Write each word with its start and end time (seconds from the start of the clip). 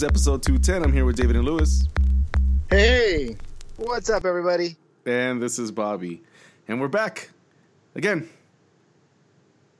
folks. 0.00 0.26
Welcome 0.26 0.42
to 0.44 0.60
this 0.60 0.62
episode 0.62 0.62
210. 0.62 0.84
I'm 0.84 0.92
here 0.92 1.04
with 1.04 1.16
David 1.16 1.36
and 1.36 1.44
Lewis. 1.44 1.88
Hey. 2.70 3.36
What's 3.76 4.10
up, 4.10 4.24
everybody? 4.24 4.76
And 5.06 5.42
this 5.42 5.58
is 5.58 5.70
Bobby. 5.72 6.22
And 6.68 6.80
we're 6.80 6.88
back 6.88 7.30
again. 7.94 8.28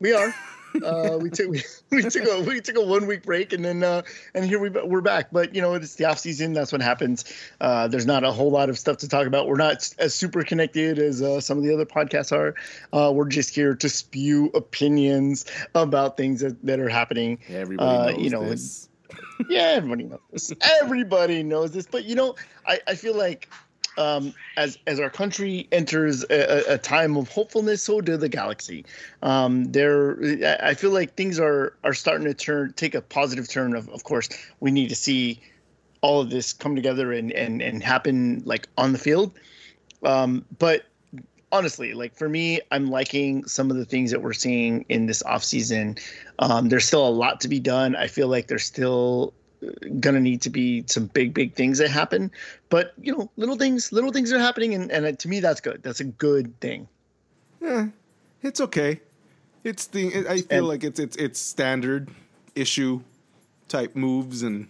We 0.01 0.13
are. 0.13 0.35
Uh, 0.85 1.19
we 1.21 1.29
took 1.31 1.51
we, 1.51 1.61
we 1.91 2.01
took 2.01 2.25
a 2.29 2.43
we 2.43 2.61
took 2.61 2.77
a 2.77 2.81
one 2.81 3.09
week 3.09 3.25
break 3.25 3.53
and 3.53 3.65
then 3.65 3.83
uh, 3.83 4.03
and 4.37 4.45
here 4.45 4.61
we 4.61 4.71
we're 4.71 5.01
back. 5.01 5.33
But 5.33 5.53
you 5.53 5.61
know 5.61 5.75
it's 5.75 5.97
the 5.97 6.05
off 6.05 6.21
season. 6.21 6.53
That's 6.53 6.71
what 6.71 6.81
happens. 6.81 7.25
Uh, 7.61 7.89
there's 7.89 8.07
not 8.07 8.23
a 8.23 8.31
whole 8.31 8.53
lot 8.53 8.71
of 8.71 8.79
stuff 8.79 8.99
to 8.99 9.09
talk 9.09 9.27
about. 9.27 9.49
We're 9.49 9.57
not 9.57 9.93
as 9.99 10.15
super 10.15 10.45
connected 10.45 11.01
as 11.01 11.23
uh, 11.23 11.41
some 11.41 11.59
of 11.59 11.65
the 11.65 11.75
other 11.75 11.87
podcasts 11.87 12.31
are. 12.31 12.55
Uh, 12.93 13.11
we're 13.13 13.27
just 13.27 13.53
here 13.53 13.75
to 13.75 13.89
spew 13.89 14.53
opinions 14.55 15.45
about 15.75 16.17
things 16.17 16.41
that, 16.43 16.65
that 16.65 16.79
are 16.79 16.89
happening. 16.89 17.41
Everybody 17.49 18.13
knows 18.13 18.23
you 18.23 18.31
know, 18.31 18.49
this. 18.49 18.89
Yeah, 19.49 19.73
everybody 19.77 20.05
knows 20.05 20.21
this. 20.31 20.53
Everybody 20.83 21.43
knows 21.43 21.73
this. 21.73 21.87
But 21.87 22.05
you 22.05 22.15
know, 22.15 22.37
I, 22.67 22.81
I 22.87 22.95
feel 22.95 23.17
like 23.17 23.49
um, 23.99 24.35
as 24.57 24.79
as 24.87 25.01
our 25.01 25.11
country 25.11 25.69
enters 25.73 26.25
a, 26.31 26.75
a, 26.75 26.79
time 26.79 27.17
of 27.17 27.29
hopefulness, 27.29 27.83
so 27.83 28.01
do 28.01 28.17
the 28.17 28.29
galaxy. 28.29 28.85
Um, 29.23 29.65
there, 29.73 30.17
I 30.63 30.75
feel 30.75 30.91
like 30.91 31.15
things 31.15 31.39
are 31.39 31.75
are 31.85 31.95
starting 31.95 32.27
to 32.27 32.35
turn, 32.35 32.73
take 32.75 32.95
a 32.95 33.03
positive 33.03 33.49
turn. 33.49 33.75
Of 33.75 33.89
of 33.91 34.05
course, 34.05 34.29
we 34.61 34.71
need 34.71 34.89
to 34.89 34.97
see 34.97 35.41
all 36.03 36.21
of 36.21 36.31
this 36.31 36.53
come 36.53 36.75
together 36.77 37.13
and 37.13 37.33
and 37.33 37.61
and 37.61 37.83
happen 37.83 38.43
like 38.45 38.69
on 38.79 38.93
the 38.93 38.99
field. 38.99 39.33
Um, 40.03 40.45
but 40.59 40.87
honestly, 41.53 41.95
like 41.95 42.15
for 42.15 42.29
me, 42.29 42.61
I'm 42.71 42.91
liking 42.91 43.45
some 43.47 43.71
of 43.71 43.77
the 43.77 43.85
things 43.85 44.11
that 44.11 44.23
we're 44.23 44.33
seeing 44.33 44.85
in 44.89 45.07
this 45.07 45.23
off 45.23 45.45
season. 45.45 45.97
Um, 46.39 46.69
there's 46.69 46.87
still 46.87 47.07
a 47.07 47.11
lot 47.11 47.41
to 47.41 47.49
be 47.49 47.61
done. 47.61 47.97
I 47.97 48.07
feel 48.07 48.29
like 48.29 48.49
there's 48.49 48.65
still 48.65 49.35
gonna 50.01 50.21
need 50.21 50.41
to 50.41 50.51
be 50.51 50.85
some 50.87 51.07
big 51.07 51.35
big 51.35 51.55
things 51.55 51.79
that 51.79 51.91
happen. 51.91 52.31
But 52.69 52.95
you 53.01 53.17
know 53.17 53.31
little 53.37 53.57
things 53.57 53.93
little 53.93 54.13
things 54.13 54.33
are 54.33 54.39
happening 54.39 54.75
and, 54.75 54.91
and 54.91 55.19
to 55.19 55.29
me 55.29 55.41
that's 55.41 55.61
good. 55.61 55.83
That's 55.83 56.01
a 56.01 56.05
good 56.05 56.59
thing. 56.61 56.89
Yeah 57.61 57.89
it's 58.43 58.61
okay. 58.61 59.01
It's 59.63 59.87
the 59.87 60.27
i 60.29 60.41
feel 60.41 60.47
and, 60.51 60.69
like 60.69 60.85
it's 60.85 60.99
it's 60.99 61.17
it's 61.17 61.39
standard 61.39 62.09
issue 62.55 63.03
type 63.69 63.95
moves 63.95 64.43
and 64.43 64.69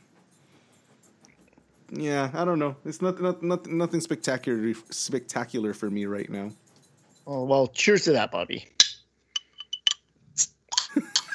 yeah 1.90 2.30
i 2.34 2.44
don't 2.44 2.58
know. 2.58 2.76
It's 2.84 3.00
not, 3.00 3.20
not, 3.20 3.42
not 3.42 3.66
nothing 3.66 4.00
spectacular 4.00 4.74
spectacular 4.90 5.74
for 5.74 5.88
me 5.90 6.06
right 6.06 6.28
now 6.28 6.50
oh 7.30 7.44
well 7.44 7.66
cheers 7.68 8.04
to 8.04 8.12
that 8.12 8.30
bobby 8.30 8.66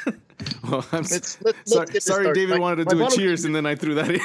Well, 0.70 0.86
I'm 0.92 1.04
let's, 1.04 1.42
let's, 1.42 1.72
sorry, 1.72 1.88
let's 1.94 2.06
sorry 2.06 2.34
David 2.34 2.56
my, 2.56 2.60
wanted 2.60 2.90
to 2.90 2.96
do 2.96 3.06
a 3.06 3.10
cheers, 3.10 3.46
and 3.46 3.56
then 3.56 3.66
I 3.66 3.76
threw 3.76 3.94
that 3.96 4.10
in. 4.10 4.20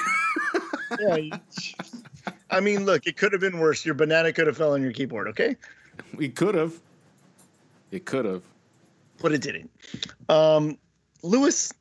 yeah, 1.31 1.39
I 2.50 2.61
mean, 2.61 2.87
look, 2.87 3.06
it 3.06 3.17
could 3.17 3.33
have 3.33 3.41
been 3.41 3.59
worse. 3.59 3.84
Your 3.84 3.94
banana 3.94 4.33
could 4.33 4.47
have 4.47 4.56
fell 4.56 4.72
on 4.72 4.83
your 4.83 4.93
keyboard. 4.93 5.28
Okay, 5.28 5.56
we 6.15 6.28
could 6.28 6.55
have. 6.55 6.72
It 7.91 8.06
could 8.06 8.25
have, 8.25 8.43
but 9.21 9.33
it 9.33 9.43
didn't. 9.43 9.71
Um, 10.28 10.78
Lewis, 11.23 11.73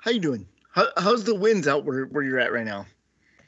how 0.00 0.10
you 0.10 0.20
doing? 0.20 0.46
How, 0.70 0.86
how's 0.98 1.24
the 1.24 1.34
winds 1.34 1.66
out 1.66 1.84
where 1.84 2.04
where 2.06 2.22
you're 2.22 2.38
at 2.38 2.52
right 2.52 2.66
now? 2.66 2.86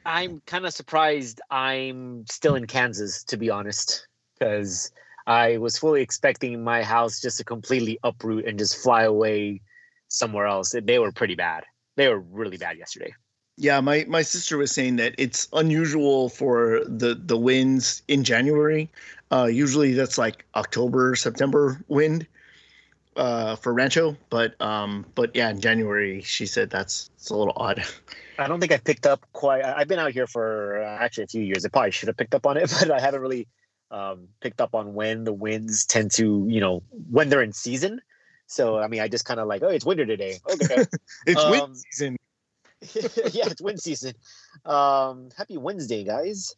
I'm 0.05 0.41
kind 0.45 0.65
of 0.65 0.73
surprised. 0.73 1.39
I'm 1.51 2.25
still 2.29 2.55
in 2.55 2.65
Kansas, 2.65 3.23
to 3.25 3.37
be 3.37 3.49
honest, 3.49 4.07
because 4.37 4.91
I 5.29 5.57
was 5.57 5.77
fully 5.77 6.01
expecting 6.01 6.63
my 6.63 6.81
house 6.81 7.21
just 7.21 7.37
to 7.37 7.43
completely 7.43 7.99
uproot 8.03 8.45
and 8.45 8.57
just 8.57 8.75
fly 8.81 9.03
away 9.03 9.61
somewhere 10.07 10.47
else. 10.47 10.73
They 10.83 10.97
were 10.97 11.11
pretty 11.11 11.35
bad. 11.35 11.65
They 11.97 12.07
were 12.07 12.19
really 12.19 12.57
bad 12.57 12.79
yesterday. 12.79 13.13
Yeah, 13.55 13.79
my, 13.79 14.05
my 14.07 14.23
sister 14.23 14.57
was 14.57 14.71
saying 14.71 14.95
that 14.95 15.13
it's 15.19 15.47
unusual 15.53 16.29
for 16.29 16.81
the, 16.83 17.13
the 17.13 17.37
winds 17.37 18.01
in 18.07 18.23
January. 18.23 18.89
Uh, 19.31 19.45
usually 19.45 19.93
that's 19.93 20.17
like 20.17 20.45
October, 20.55 21.15
September 21.15 21.79
wind 21.89 22.25
uh, 23.15 23.55
for 23.55 23.71
Rancho, 23.71 24.17
but 24.31 24.59
um, 24.59 25.05
but 25.13 25.35
yeah, 25.35 25.51
in 25.51 25.61
January 25.61 26.21
she 26.21 26.47
said 26.47 26.71
that's 26.71 27.11
it's 27.17 27.29
a 27.29 27.35
little 27.35 27.53
odd. 27.55 27.83
I 28.39 28.47
don't 28.47 28.59
think 28.59 28.71
I 28.71 28.77
picked 28.77 29.05
up 29.05 29.25
quite. 29.33 29.63
I've 29.63 29.89
been 29.89 29.99
out 29.99 30.11
here 30.11 30.25
for 30.25 30.81
uh, 30.81 30.97
actually 31.03 31.25
a 31.25 31.27
few 31.27 31.41
years. 31.43 31.65
I 31.65 31.69
probably 31.69 31.91
should 31.91 32.07
have 32.07 32.17
picked 32.17 32.33
up 32.33 32.47
on 32.47 32.57
it, 32.57 32.73
but 32.79 32.89
I 32.89 32.99
haven't 32.99 33.21
really 33.21 33.47
um, 33.91 34.27
picked 34.39 34.61
up 34.61 34.75
on 34.75 34.93
when 34.93 35.23
the 35.23 35.33
winds 35.33 35.85
tend 35.85 36.11
to, 36.11 36.45
you 36.47 36.61
know, 36.61 36.83
when 37.09 37.29
they're 37.29 37.41
in 37.41 37.53
season. 37.53 38.01
So 38.47 38.79
I 38.79 38.87
mean, 38.87 39.01
I 39.01 39.07
just 39.07 39.25
kind 39.25 39.39
of 39.39 39.47
like, 39.47 39.61
oh, 39.63 39.69
it's 39.69 39.85
winter 39.85 40.05
today. 40.05 40.39
Okay, 40.51 40.85
it's 41.27 41.41
um, 41.41 41.51
wind 41.51 41.77
season. 41.77 42.17
yeah, 43.33 43.47
it's 43.47 43.61
wind 43.61 43.79
season. 43.79 44.13
Um, 44.65 45.29
happy 45.37 45.57
Wednesday, 45.57 46.03
guys. 46.03 46.55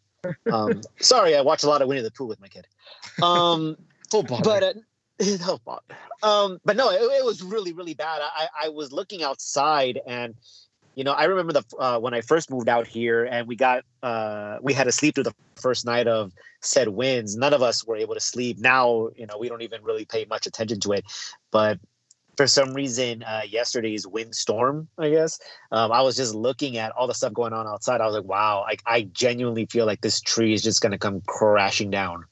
Um, 0.52 0.82
sorry, 1.00 1.36
I 1.36 1.42
watched 1.42 1.64
a 1.64 1.68
lot 1.68 1.82
of 1.82 1.88
Winnie 1.88 2.02
the 2.02 2.12
Pooh 2.12 2.28
with 2.28 2.40
my 2.40 2.48
kid. 2.48 2.68
Um, 3.22 3.78
oh, 4.14 4.24
but 4.24 4.64
uh, 4.64 4.74
oh. 5.22 5.80
Um, 6.24 6.60
but 6.64 6.76
no, 6.76 6.92
it, 6.92 7.02
it, 7.02 7.26
was 7.26 7.42
really, 7.42 7.74
really 7.74 7.96
bad. 7.96 8.22
I, 8.24 8.48
I 8.66 8.70
was 8.70 8.92
looking 8.92 9.24
outside, 9.24 10.00
and 10.06 10.36
you 10.96 11.04
know, 11.04 11.14
I 11.14 11.26
remember 11.26 11.54
the 11.54 11.64
uh, 11.80 12.00
when 12.00 12.14
I 12.14 12.22
first 12.22 12.50
moved 12.52 12.68
out 12.68 12.88
here, 12.88 13.24
and 13.26 13.48
we 13.48 13.56
got 13.56 13.84
uh, 14.04 14.58
we 14.62 14.74
had 14.74 14.86
to 14.86 14.92
sleep 14.92 15.16
through 15.16 15.26
the 15.26 15.36
first 15.56 15.86
night 15.86 16.08
of 16.08 16.34
said 16.62 16.90
winds. 16.90 17.36
None 17.36 17.54
of 17.54 17.62
us 17.62 17.86
were 17.86 17.96
able 17.96 18.14
to 18.14 18.20
sleep. 18.20 18.60
Now, 18.60 19.10
you 19.16 19.26
know, 19.26 19.38
we 19.40 19.48
don't 19.48 19.62
even 19.62 19.84
really 19.84 20.06
pay 20.06 20.26
much 20.26 20.48
attention 20.48 20.80
to 20.82 20.94
it, 20.94 21.06
but 21.52 21.80
for 22.38 22.48
some 22.48 22.74
reason, 22.74 23.24
uh, 23.24 23.42
yesterday's 23.48 24.08
windstorm, 24.08 24.88
I 24.98 25.10
guess, 25.10 25.40
um, 25.72 25.92
I 25.92 26.02
was 26.02 26.16
just 26.16 26.34
looking 26.34 26.78
at 26.78 26.92
all 26.92 27.08
the 27.08 27.14
stuff 27.14 27.34
going 27.34 27.54
on 27.54 27.68
outside. 27.68 28.02
I 28.02 28.06
was 28.06 28.16
like, 28.16 28.26
wow, 28.26 28.66
I, 28.68 28.78
I 28.86 29.02
genuinely 29.04 29.66
feel 29.66 29.86
like 29.86 30.02
this 30.02 30.22
tree 30.22 30.54
is 30.54 30.64
just 30.64 30.82
going 30.82 30.92
to 30.92 30.98
come 30.98 31.22
crashing 31.28 31.92
down. 31.92 32.26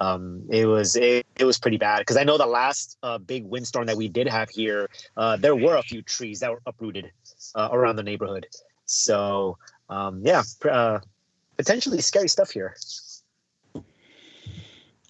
Um, 0.00 0.44
it 0.48 0.64
was 0.64 0.96
it, 0.96 1.26
it 1.36 1.44
was 1.44 1.58
pretty 1.58 1.76
bad 1.76 1.98
because 1.98 2.16
I 2.16 2.24
know 2.24 2.38
the 2.38 2.46
last 2.46 2.96
uh, 3.02 3.18
big 3.18 3.44
windstorm 3.44 3.86
that 3.86 3.96
we 3.96 4.08
did 4.08 4.26
have 4.28 4.48
here, 4.48 4.88
uh, 5.16 5.36
there 5.36 5.54
were 5.54 5.76
a 5.76 5.82
few 5.82 6.00
trees 6.02 6.40
that 6.40 6.50
were 6.50 6.62
uprooted 6.66 7.12
uh, 7.54 7.68
around 7.70 7.96
the 7.96 8.02
neighborhood. 8.02 8.46
So 8.86 9.58
um, 9.90 10.22
yeah, 10.24 10.42
uh, 10.68 11.00
potentially 11.58 12.00
scary 12.00 12.28
stuff 12.28 12.50
here. 12.50 12.74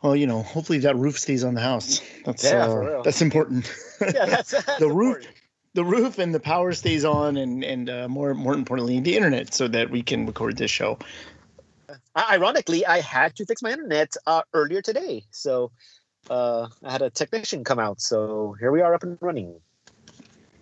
Well, 0.03 0.17
you 0.17 0.27
know, 0.27 0.43
hopefully 0.43 0.79
that 0.81 0.97
roof 0.97 1.19
stays 1.19 1.45
on 1.45 1.55
the 1.55 1.61
house. 1.61 2.01
That's 2.25 2.43
yeah, 2.43 2.67
uh, 2.67 3.03
that's 3.03 3.23
important. 3.23 3.73
Yeah, 4.01 4.25
that's, 4.25 4.51
that's 4.67 4.79
the 4.79 4.89
roof. 4.89 5.27
The 5.75 5.85
roof 5.85 6.19
and 6.19 6.35
the 6.35 6.41
power 6.41 6.73
stays 6.73 7.05
on, 7.05 7.37
and 7.37 7.63
and 7.63 7.91
uh, 7.91 8.09
more 8.09 8.33
more 8.33 8.55
importantly, 8.55 8.99
the 8.99 9.15
internet, 9.15 9.53
so 9.53 9.69
that 9.69 9.91
we 9.91 10.03
can 10.03 10.27
record 10.27 10.57
this 10.57 10.71
show. 10.71 10.99
Ironically, 12.17 12.85
I 12.87 13.01
had 13.01 13.37
to 13.37 13.47
fix 13.47 13.63
my 13.63 13.71
internet 13.71 14.15
uh, 14.27 14.43
earlier 14.53 14.83
today, 14.83 15.25
so 15.31 15.71
uh, 16.29 16.69
I 16.83 16.93
had 16.93 17.03
a 17.03 17.11
technician 17.11 17.63
come 17.63 17.79
out. 17.79 18.01
So 18.01 18.57
here 18.59 18.73
we 18.73 18.81
are, 18.81 18.95
up 18.95 19.03
and 19.05 19.17
running. 19.21 19.61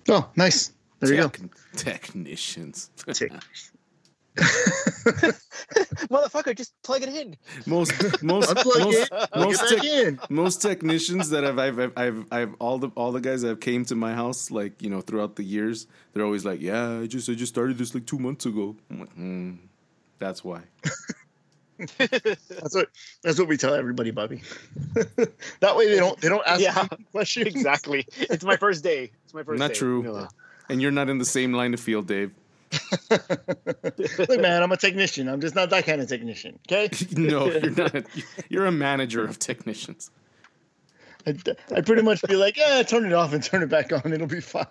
Oh, 0.09 0.29
nice! 0.37 0.73
There 1.01 1.15
you 1.15 1.23
go. 1.23 1.33
Technicians. 1.77 2.91
Motherfucker, 6.09 6.57
just 6.57 6.73
plug 6.83 7.03
it 7.03 7.09
in. 7.09 7.37
Most 7.67 7.93
most 8.23 8.55
most 8.55 9.11
most, 9.35 9.69
te- 9.69 10.17
most 10.31 10.63
technicians 10.63 11.31
that 11.31 11.45
I've, 11.45 11.59
I've 11.59 11.93
I've 11.97 12.25
I've 12.31 12.55
all 12.61 12.79
the 12.79 12.91
all 12.95 13.11
the 13.11 13.21
guys 13.21 13.43
that 13.43 13.49
have 13.49 13.61
came 13.61 13.85
to 13.87 13.97
my 13.97 14.15
house 14.15 14.51
like 14.51 14.81
you 14.81 14.91
know 14.91 15.01
throughout 15.01 15.35
the 15.35 15.43
years 15.43 15.89
they're 16.13 16.25
always 16.25 16.45
like 16.45 16.61
yeah 16.61 17.01
I 17.01 17.07
just 17.07 17.29
I 17.29 17.35
just 17.35 17.53
started 17.53 17.79
this 17.79 17.95
like 17.95 18.07
two 18.07 18.19
months 18.19 18.47
ago. 18.47 18.77
I'm 18.91 19.01
like 19.01 19.17
mm, 19.17 19.59
that's 20.19 20.45
why. 20.45 20.63
that's 21.99 22.75
what 22.75 22.89
that's 23.23 23.39
what 23.39 23.49
we 23.49 23.57
tell 23.57 23.75
everybody, 23.75 24.11
Bobby. 24.11 24.43
that 25.61 25.77
way 25.77 25.89
they 25.89 25.97
don't 25.97 26.21
they 26.21 26.29
don't 26.29 26.47
ask 26.47 26.61
yeah, 26.61 26.87
questions. 27.13 27.47
Exactly. 27.47 28.07
It's 28.17 28.45
my 28.45 28.57
first 28.57 28.83
day. 28.83 29.13
It's 29.25 29.35
my 29.35 29.43
first. 29.43 29.59
Not 29.59 29.69
day. 29.69 29.75
true. 29.75 30.27
And 30.69 30.83
you're 30.83 30.91
not 30.91 31.09
in 31.09 31.19
the 31.19 31.25
same 31.25 31.53
line 31.53 31.73
of 31.75 31.81
field, 31.81 32.07
Dave. 32.07 32.33
Look, 33.11 34.41
man, 34.41 34.63
I'm 34.63 34.73
a 34.73 34.77
technician. 34.77 35.29
I'm 35.29 35.41
just 35.41 35.55
not 35.55 35.71
that 35.71 35.87
kind 35.87 36.03
of 36.03 36.09
technician. 36.09 36.59
Okay? 36.67 36.91
no, 37.17 37.47
you're 37.47 37.71
not. 37.71 38.05
You're 38.49 38.67
a 38.67 38.73
manager 38.73 39.25
of 39.25 39.39
technicians. 39.39 40.11
I'd, 41.27 41.57
I'd, 41.75 41.87
pretty 41.87 42.03
much 42.03 42.23
be 42.23 42.37
like, 42.37 42.57
yeah, 42.57 42.83
turn 42.83 43.05
it 43.05 43.13
off 43.13 43.33
and 43.33 43.43
turn 43.43 43.63
it 43.63 43.69
back 43.69 43.93
on. 43.93 44.13
It'll 44.13 44.27
be 44.27 44.41
fine. 44.41 44.67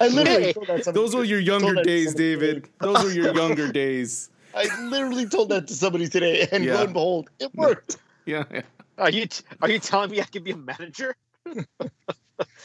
I 0.00 0.08
literally 0.08 0.54
Those 0.92 1.14
were 1.14 1.24
your 1.24 1.40
younger 1.40 1.82
days, 1.82 2.14
David. 2.14 2.68
Those 2.80 3.02
were 3.04 3.10
your 3.10 3.34
younger 3.34 3.70
days. 3.70 4.30
I 4.54 4.84
literally 4.84 5.26
told 5.26 5.50
that 5.50 5.68
to 5.68 5.74
somebody 5.74 6.08
today, 6.08 6.46
and 6.50 6.64
yeah. 6.64 6.74
lo 6.74 6.84
and 6.84 6.92
behold, 6.92 7.30
it 7.38 7.54
worked. 7.54 7.96
Yeah. 8.26 8.44
yeah. 8.52 8.62
Are 8.98 9.10
you 9.10 9.26
t- 9.26 9.44
are 9.62 9.70
you 9.70 9.78
telling 9.78 10.10
me 10.10 10.20
I 10.20 10.24
can 10.24 10.42
be 10.42 10.52
a 10.52 10.56
manager? 10.56 11.16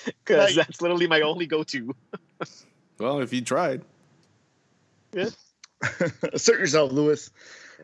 Because 0.05 0.55
that's 0.55 0.81
literally 0.81 1.07
my 1.07 1.21
only 1.21 1.45
go-to. 1.45 1.93
Well, 2.97 3.19
if 3.19 3.33
you 3.33 3.41
tried. 3.41 3.83
Yeah. 5.13 5.29
Assert 6.33 6.59
yourself, 6.59 6.91
Lewis. 6.91 7.31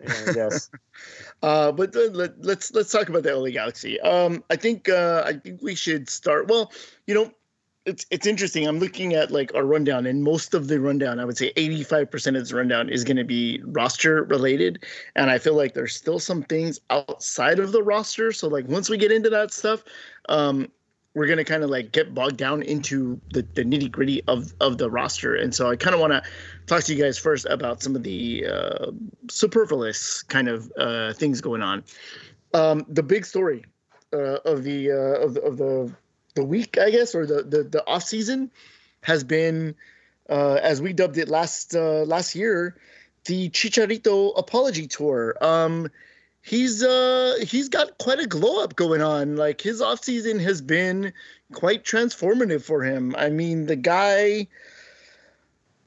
Yeah, 0.01 0.31
yes. 0.35 0.69
uh, 1.43 1.71
but 1.71 1.95
uh, 1.95 2.11
let, 2.11 2.31
us 2.31 2.35
let's, 2.39 2.73
let's 2.73 2.91
talk 2.91 3.09
about 3.09 3.23
the 3.23 3.35
LA 3.35 3.49
Galaxy. 3.49 3.99
Um, 4.01 4.43
I 4.49 4.55
think 4.55 4.89
uh, 4.89 5.23
I 5.25 5.33
think 5.33 5.61
we 5.61 5.75
should 5.75 6.09
start. 6.09 6.47
Well, 6.47 6.71
you 7.07 7.13
know, 7.13 7.31
it's 7.85 8.05
it's 8.11 8.27
interesting. 8.27 8.67
I'm 8.67 8.79
looking 8.79 9.13
at 9.13 9.31
like 9.31 9.53
our 9.55 9.65
rundown, 9.65 10.05
and 10.05 10.23
most 10.23 10.53
of 10.53 10.67
the 10.67 10.79
rundown, 10.79 11.19
I 11.19 11.25
would 11.25 11.37
say 11.37 11.51
85% 11.53 12.27
of 12.27 12.33
this 12.35 12.53
rundown 12.53 12.89
is 12.89 13.03
going 13.03 13.17
to 13.17 13.23
be 13.23 13.61
roster 13.65 14.23
related, 14.23 14.83
and 15.15 15.31
I 15.31 15.39
feel 15.39 15.55
like 15.55 15.73
there's 15.73 15.95
still 15.95 16.19
some 16.19 16.43
things 16.43 16.79
outside 16.89 17.59
of 17.59 17.71
the 17.71 17.81
roster. 17.81 18.31
So 18.31 18.47
like 18.47 18.67
once 18.67 18.89
we 18.89 18.97
get 18.97 19.11
into 19.11 19.29
that 19.31 19.51
stuff, 19.51 19.83
um, 20.29 20.71
we're 21.15 21.27
gonna 21.27 21.43
kind 21.43 21.63
of 21.63 21.69
like 21.69 21.91
get 21.91 22.13
bogged 22.13 22.37
down 22.37 22.61
into 22.63 23.19
the, 23.33 23.45
the 23.55 23.63
nitty 23.63 23.91
gritty 23.91 24.23
of 24.27 24.53
of 24.61 24.77
the 24.77 24.89
roster, 24.89 25.35
and 25.35 25.53
so 25.53 25.69
I 25.69 25.75
kind 25.75 25.95
of 25.95 25.99
want 25.99 26.13
to 26.13 26.21
talk 26.67 26.83
to 26.83 26.93
you 26.93 27.03
guys 27.03 27.17
first 27.17 27.45
about 27.47 27.81
some 27.81 27.95
of 27.95 28.03
the 28.03 28.45
uh, 28.45 28.91
superfluous 29.29 30.21
kind 30.21 30.47
of 30.47 30.71
uh, 30.77 31.13
things 31.13 31.41
going 31.41 31.63
on. 31.63 31.83
Um, 32.53 32.85
the 32.87 33.03
big 33.03 33.25
story 33.25 33.65
uh, 34.13 34.37
of 34.45 34.63
the 34.63 34.91
uh, 34.91 35.25
of 35.25 35.33
the, 35.33 35.41
of 35.41 35.57
the 35.57 35.91
the 36.33 36.43
week, 36.43 36.77
I 36.77 36.89
guess, 36.89 37.15
or 37.15 37.25
the 37.25 37.43
the, 37.43 37.63
the 37.63 37.87
off 37.87 38.03
season 38.03 38.51
has 39.01 39.23
been, 39.23 39.75
uh, 40.29 40.59
as 40.61 40.81
we 40.81 40.93
dubbed 40.93 41.17
it 41.17 41.29
last 41.29 41.75
uh, 41.75 42.03
last 42.03 42.35
year, 42.35 42.75
the 43.25 43.49
Chicharito 43.49 44.37
apology 44.37 44.87
tour. 44.87 45.35
Um, 45.41 45.89
he's 46.41 46.83
uh 46.83 47.35
he's 47.41 47.69
got 47.69 47.97
quite 47.97 48.19
a 48.19 48.27
glow 48.27 48.63
up 48.63 48.75
going 48.75 49.01
on. 49.01 49.35
Like 49.35 49.61
his 49.61 49.81
off 49.81 50.03
season 50.03 50.39
has 50.39 50.61
been 50.61 51.13
quite 51.53 51.83
transformative 51.83 52.63
for 52.63 52.83
him. 52.83 53.15
I 53.17 53.29
mean, 53.29 53.65
the 53.65 53.75
guy 53.75 54.47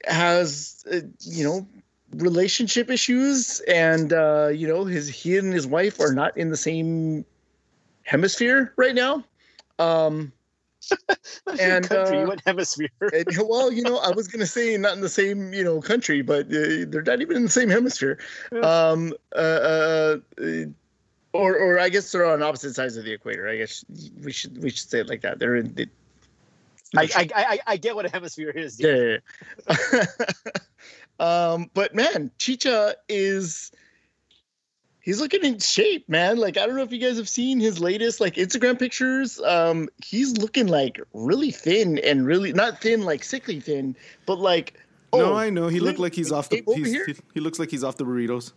has 0.06 0.84
uh, 0.90 1.00
you 1.20 1.44
know 1.44 1.66
relationship 2.12 2.90
issues 2.90 3.60
and 3.60 4.12
uh 4.12 4.48
you 4.54 4.68
know 4.68 4.84
his 4.84 5.08
he 5.08 5.36
and 5.36 5.52
his 5.52 5.66
wife 5.66 5.98
are 5.98 6.12
not 6.12 6.36
in 6.36 6.50
the 6.50 6.56
same 6.56 7.24
hemisphere 8.04 8.72
right 8.76 8.94
now 8.94 9.24
um 9.78 10.32
and 11.60 11.88
country, 11.88 12.22
uh, 12.22 12.26
what 12.26 12.42
hemisphere? 12.46 12.88
and, 13.00 13.26
well, 13.48 13.72
you 13.72 13.82
know, 13.82 13.98
I 13.98 14.10
was 14.10 14.28
gonna 14.28 14.46
say 14.46 14.76
not 14.76 14.94
in 14.94 15.00
the 15.00 15.08
same, 15.08 15.52
you 15.52 15.64
know, 15.64 15.80
country, 15.80 16.22
but 16.22 16.46
uh, 16.46 16.84
they're 16.88 17.02
not 17.02 17.20
even 17.20 17.36
in 17.36 17.42
the 17.44 17.48
same 17.48 17.70
hemisphere. 17.70 18.18
Um, 18.62 19.14
uh, 19.34 19.38
uh, 19.38 20.16
or, 21.32 21.58
or 21.58 21.80
I 21.80 21.88
guess 21.88 22.12
they're 22.12 22.26
on 22.26 22.42
opposite 22.42 22.74
sides 22.74 22.96
of 22.96 23.04
the 23.04 23.12
equator. 23.12 23.48
I 23.48 23.56
guess 23.56 23.84
we 24.22 24.32
should 24.32 24.62
we 24.62 24.70
should 24.70 24.88
say 24.88 25.00
it 25.00 25.08
like 25.08 25.22
that. 25.22 25.38
They're 25.38 25.56
in. 25.56 25.74
The, 25.74 25.88
I, 26.96 27.08
I, 27.16 27.28
I, 27.34 27.58
I 27.66 27.76
get 27.76 27.96
what 27.96 28.06
a 28.06 28.08
hemisphere 28.08 28.50
is. 28.50 28.76
Dude. 28.76 29.20
Yeah. 29.68 29.76
yeah, 29.92 30.04
yeah. 30.22 30.46
um, 31.52 31.70
but 31.74 31.94
man, 31.94 32.30
Chicha 32.38 32.96
is 33.08 33.72
he's 35.04 35.20
looking 35.20 35.44
in 35.44 35.58
shape, 35.58 36.08
man. 36.08 36.38
Like 36.38 36.56
I 36.56 36.66
don't 36.66 36.76
know 36.76 36.82
if 36.82 36.90
you 36.90 36.98
guys 36.98 37.16
have 37.18 37.28
seen 37.28 37.60
his 37.60 37.78
latest 37.78 38.20
like 38.20 38.34
Instagram 38.34 38.78
pictures. 38.78 39.40
Um, 39.40 39.88
he's 40.02 40.36
looking 40.38 40.66
like 40.66 41.00
really 41.12 41.50
thin 41.50 41.98
and 41.98 42.26
really 42.26 42.52
not 42.52 42.80
thin 42.80 43.02
like 43.02 43.22
sickly 43.22 43.60
thin, 43.60 43.94
but 44.26 44.38
like 44.38 44.80
oh, 45.12 45.18
no, 45.18 45.34
I 45.34 45.50
know 45.50 45.68
he 45.68 45.78
looked 45.78 46.00
like 46.00 46.14
he's 46.14 46.32
off 46.32 46.48
the. 46.48 46.62
He, 46.74 47.14
he 47.34 47.40
looks 47.40 47.58
like 47.58 47.70
he's 47.70 47.84
off 47.84 47.96
the 47.96 48.04
burritos. 48.04 48.52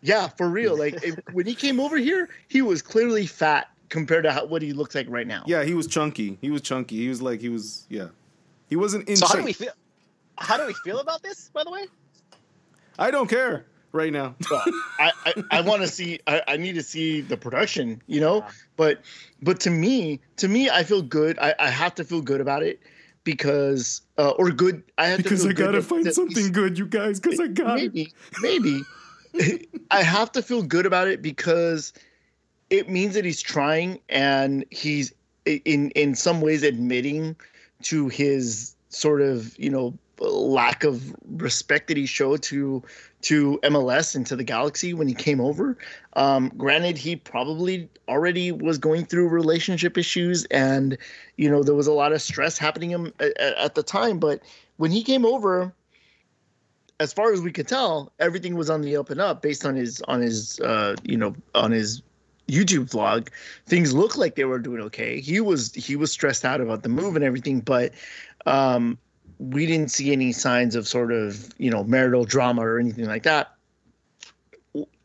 Yeah, 0.00 0.28
for 0.28 0.48
real. 0.48 0.78
Like 0.78 1.02
if, 1.02 1.18
when 1.32 1.46
he 1.46 1.54
came 1.54 1.80
over 1.80 1.96
here, 1.96 2.30
he 2.48 2.62
was 2.62 2.80
clearly 2.80 3.26
fat 3.26 3.68
compared 3.88 4.24
to 4.24 4.32
how, 4.32 4.46
what 4.46 4.62
he 4.62 4.72
looks 4.72 4.94
like 4.94 5.06
right 5.10 5.26
now. 5.26 5.42
Yeah, 5.46 5.64
he 5.64 5.74
was 5.74 5.86
chunky. 5.86 6.38
He 6.40 6.50
was 6.50 6.62
chunky. 6.62 6.96
He 6.96 7.08
was 7.08 7.20
like 7.20 7.40
he 7.40 7.48
was 7.48 7.86
yeah. 7.90 8.08
He 8.68 8.76
wasn't 8.76 9.08
in. 9.08 9.16
So 9.16 9.26
shape. 9.26 9.34
how 9.34 9.38
do 9.40 9.44
we 9.44 9.52
feel? 9.52 9.72
How 10.38 10.56
do 10.58 10.66
we 10.66 10.74
feel 10.84 11.00
about 11.00 11.22
this? 11.22 11.48
By 11.48 11.64
the 11.64 11.70
way, 11.70 11.86
I 12.98 13.10
don't 13.10 13.28
care 13.28 13.66
right 13.96 14.12
now. 14.12 14.34
well, 14.50 14.62
I, 14.98 15.12
I, 15.24 15.34
I 15.50 15.60
want 15.62 15.82
to 15.82 15.88
see. 15.88 16.20
I, 16.26 16.42
I 16.46 16.56
need 16.56 16.74
to 16.74 16.82
see 16.82 17.20
the 17.20 17.36
production, 17.36 18.00
you 18.06 18.20
know. 18.20 18.38
Yeah. 18.38 18.50
But 18.76 19.00
but 19.42 19.58
to 19.60 19.70
me, 19.70 20.20
to 20.36 20.48
me, 20.48 20.70
I 20.70 20.84
feel 20.84 21.02
good. 21.02 21.38
I, 21.40 21.54
I 21.58 21.70
have 21.70 21.94
to 21.96 22.04
feel 22.04 22.20
good 22.20 22.40
about 22.40 22.62
it 22.62 22.80
because 23.24 24.02
uh, 24.18 24.30
or 24.30 24.50
good. 24.50 24.82
I 24.98 25.08
have 25.08 25.18
because 25.18 25.42
to 25.42 25.50
I 25.50 25.52
gotta 25.52 25.82
find 25.82 26.12
something 26.12 26.52
good, 26.52 26.78
you 26.78 26.86
guys. 26.86 27.18
Because 27.18 27.40
I 27.40 27.48
got 27.48 27.76
maybe 27.76 28.12
maybe 28.40 28.82
I 29.90 30.02
have 30.02 30.32
to 30.32 30.42
feel 30.42 30.62
good 30.62 30.86
about 30.86 31.08
it 31.08 31.22
because 31.22 31.92
it 32.70 32.88
means 32.88 33.14
that 33.14 33.24
he's 33.24 33.42
trying 33.42 34.00
and 34.08 34.64
he's 34.70 35.12
in 35.44 35.90
in 35.90 36.14
some 36.14 36.40
ways 36.40 36.62
admitting 36.62 37.36
to 37.82 38.08
his 38.08 38.74
sort 38.88 39.20
of 39.20 39.58
you 39.58 39.70
know 39.70 39.96
lack 40.20 40.84
of 40.84 41.14
respect 41.32 41.88
that 41.88 41.96
he 41.96 42.06
showed 42.06 42.42
to 42.42 42.82
to 43.22 43.58
MLS 43.64 44.14
and 44.14 44.26
to 44.26 44.36
the 44.36 44.44
Galaxy 44.44 44.94
when 44.94 45.08
he 45.08 45.14
came 45.14 45.40
over. 45.40 45.76
Um, 46.14 46.52
granted, 46.56 46.96
he 46.96 47.16
probably 47.16 47.88
already 48.08 48.52
was 48.52 48.78
going 48.78 49.04
through 49.04 49.28
relationship 49.28 49.98
issues, 49.98 50.44
and 50.46 50.96
you 51.36 51.50
know 51.50 51.62
there 51.62 51.74
was 51.74 51.86
a 51.86 51.92
lot 51.92 52.12
of 52.12 52.22
stress 52.22 52.56
happening 52.58 52.90
him 52.90 53.12
at, 53.20 53.36
at 53.38 53.74
the 53.74 53.82
time. 53.82 54.18
But 54.18 54.40
when 54.76 54.90
he 54.90 55.02
came 55.02 55.26
over, 55.26 55.72
as 57.00 57.12
far 57.12 57.32
as 57.32 57.40
we 57.40 57.52
could 57.52 57.68
tell, 57.68 58.12
everything 58.18 58.54
was 58.54 58.70
on 58.70 58.82
the 58.82 58.96
up 58.96 59.10
and 59.10 59.20
up 59.20 59.42
based 59.42 59.66
on 59.66 59.74
his 59.74 60.00
on 60.02 60.20
his 60.20 60.60
uh, 60.60 60.96
you 61.02 61.16
know 61.16 61.34
on 61.54 61.70
his 61.70 62.02
YouTube 62.48 62.90
vlog. 62.90 63.28
Things 63.66 63.92
looked 63.92 64.16
like 64.16 64.36
they 64.36 64.44
were 64.44 64.58
doing 64.58 64.80
okay. 64.82 65.20
He 65.20 65.40
was 65.40 65.74
he 65.74 65.96
was 65.96 66.12
stressed 66.12 66.44
out 66.44 66.60
about 66.60 66.82
the 66.82 66.88
move 66.88 67.16
and 67.16 67.24
everything, 67.24 67.60
but 67.60 67.92
um, 68.46 68.98
we 69.38 69.66
didn't 69.66 69.90
see 69.90 70.12
any 70.12 70.32
signs 70.32 70.74
of 70.74 70.88
sort 70.88 71.12
of 71.12 71.50
you 71.58 71.70
know 71.70 71.84
marital 71.84 72.24
drama 72.24 72.62
or 72.62 72.78
anything 72.78 73.06
like 73.06 73.24
that. 73.24 73.54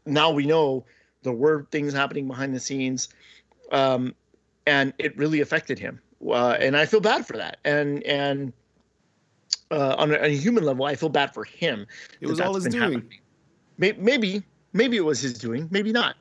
Now 0.05 0.31
we 0.31 0.45
know 0.45 0.85
there 1.23 1.33
were 1.33 1.67
things 1.71 1.93
happening 1.93 2.27
behind 2.27 2.55
the 2.55 2.59
scenes, 2.59 3.09
um, 3.71 4.15
and 4.65 4.93
it 4.97 5.17
really 5.17 5.41
affected 5.41 5.79
him. 5.79 6.01
Uh, 6.27 6.55
and 6.59 6.77
I 6.77 6.85
feel 6.85 7.01
bad 7.01 7.25
for 7.25 7.37
that. 7.37 7.57
And 7.65 8.03
and 8.03 8.53
uh, 9.69 9.95
on, 9.97 10.11
a, 10.11 10.17
on, 10.17 10.25
a, 10.25 10.29
human 10.29 10.63
level, 10.63 10.85
I 10.85 10.95
feel 10.95 11.09
bad 11.09 11.33
for 11.33 11.43
him. 11.43 11.87
It 12.19 12.27
was 12.27 12.39
all 12.39 12.53
his 12.55 12.65
doing. 12.65 13.09
Maybe, 13.77 14.01
maybe, 14.01 14.43
maybe 14.73 14.97
it 14.97 15.05
was 15.05 15.21
his 15.21 15.33
doing. 15.33 15.67
Maybe 15.71 15.91
not. 15.91 16.15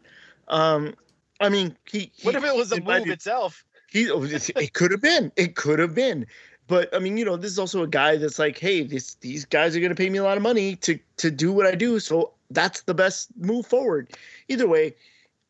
Um, 0.49 0.95
I 1.41 1.49
mean, 1.49 1.77
he, 1.91 2.11
he. 2.15 2.27
What 2.27 2.35
if 2.35 2.45
it 2.45 2.55
was 2.55 2.71
the 2.71 2.81
move 2.81 3.09
itself? 3.09 3.65
He, 3.91 4.05
it 4.05 4.73
could 4.73 4.93
have 4.93 5.03
been. 5.03 5.33
It 5.37 5.57
could 5.57 5.81
have 5.81 5.95
been. 5.95 6.27
But 6.71 6.95
I 6.95 7.01
mean, 7.01 7.17
you 7.17 7.25
know, 7.25 7.37
this 7.37 7.51
is 7.51 7.59
also 7.59 7.83
a 7.83 7.89
guy 7.89 8.17
that's 8.17 8.39
like, 8.39 8.57
hey, 8.57 8.85
this 8.85 9.17
these 9.17 9.45
guys 9.45 9.75
are 9.75 9.81
going 9.81 9.91
to 9.91 9.97
pay 9.97 10.09
me 10.09 10.19
a 10.19 10.23
lot 10.23 10.37
of 10.37 10.43
money 10.45 10.77
to 10.77 11.01
to 11.17 11.29
do 11.29 11.53
what 11.53 11.67
I 11.67 11.75
do, 11.75 11.99
so 11.99 12.33
that's 12.49 12.83
the 12.83 12.95
best 12.95 13.29
move 13.37 13.67
forward. 13.67 14.13
Either 14.47 14.69
way, 14.69 14.95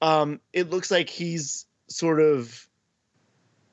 um, 0.01 0.41
it 0.55 0.71
looks 0.71 0.91
like 0.91 1.11
he's 1.11 1.67
sort 1.89 2.23
of 2.23 2.67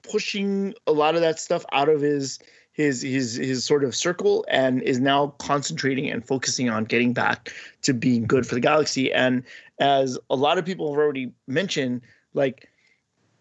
pushing 0.03 0.73
a 0.87 0.91
lot 0.91 1.15
of 1.15 1.21
that 1.21 1.39
stuff 1.39 1.65
out 1.71 1.87
of 1.87 2.01
his 2.01 2.37
his 2.73 3.01
his 3.01 3.35
his 3.35 3.63
sort 3.63 3.85
of 3.85 3.95
circle 3.95 4.45
and 4.49 4.81
is 4.81 4.99
now 4.99 5.27
concentrating 5.37 6.11
and 6.11 6.27
focusing 6.27 6.69
on 6.69 6.83
getting 6.83 7.13
back 7.13 7.53
to 7.83 7.93
being 7.93 8.27
good 8.27 8.45
for 8.45 8.55
the 8.55 8.61
galaxy 8.61 9.11
and 9.11 9.43
as 9.79 10.19
a 10.29 10.35
lot 10.35 10.57
of 10.57 10.65
people 10.65 10.91
have 10.91 10.99
already 10.99 11.31
mentioned 11.47 12.01
like 12.33 12.69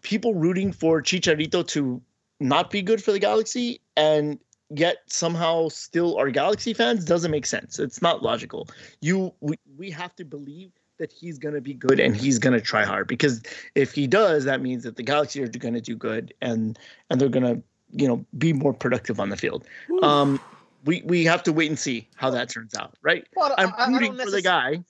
people 0.01 0.33
rooting 0.33 0.71
for 0.71 1.01
Chicharito 1.01 1.67
to 1.67 2.01
not 2.39 2.69
be 2.69 2.81
good 2.81 3.03
for 3.03 3.11
the 3.11 3.19
Galaxy 3.19 3.81
and 3.95 4.39
yet 4.69 4.97
somehow 5.07 5.69
still 5.69 6.17
are 6.17 6.29
Galaxy 6.29 6.73
fans 6.73 7.05
doesn't 7.05 7.31
make 7.31 7.45
sense. 7.45 7.79
It's 7.79 8.01
not 8.01 8.23
logical. 8.23 8.67
You 9.01 9.33
we, 9.39 9.57
we 9.77 9.91
have 9.91 10.15
to 10.17 10.25
believe 10.25 10.71
that 10.99 11.11
he's 11.11 11.37
going 11.37 11.53
to 11.53 11.61
be 11.61 11.73
good 11.73 11.99
and 11.99 12.15
he's 12.15 12.39
going 12.39 12.53
to 12.53 12.61
try 12.61 12.83
hard 12.83 13.07
because 13.07 13.43
if 13.75 13.93
he 13.93 14.07
does 14.07 14.45
that 14.45 14.61
means 14.61 14.83
that 14.83 14.95
the 14.95 15.03
Galaxy 15.03 15.43
are 15.43 15.47
going 15.47 15.73
to 15.73 15.81
do 15.81 15.95
good 15.95 16.33
and 16.41 16.77
and 17.09 17.21
they're 17.21 17.29
going 17.29 17.45
to, 17.45 17.61
you 17.91 18.07
know, 18.07 18.25
be 18.37 18.53
more 18.53 18.73
productive 18.73 19.19
on 19.19 19.29
the 19.29 19.37
field. 19.37 19.63
Ooh. 19.89 20.01
Um 20.01 20.39
we 20.85 21.01
we 21.05 21.25
have 21.25 21.43
to 21.43 21.53
wait 21.53 21.69
and 21.69 21.77
see 21.77 22.07
how 22.15 22.29
that 22.31 22.49
turns 22.49 22.75
out, 22.75 22.95
right? 23.01 23.27
Well, 23.35 23.53
I'm 23.57 23.93
rooting 23.93 24.15
for 24.15 24.31
the 24.31 24.41
guy. 24.41 24.83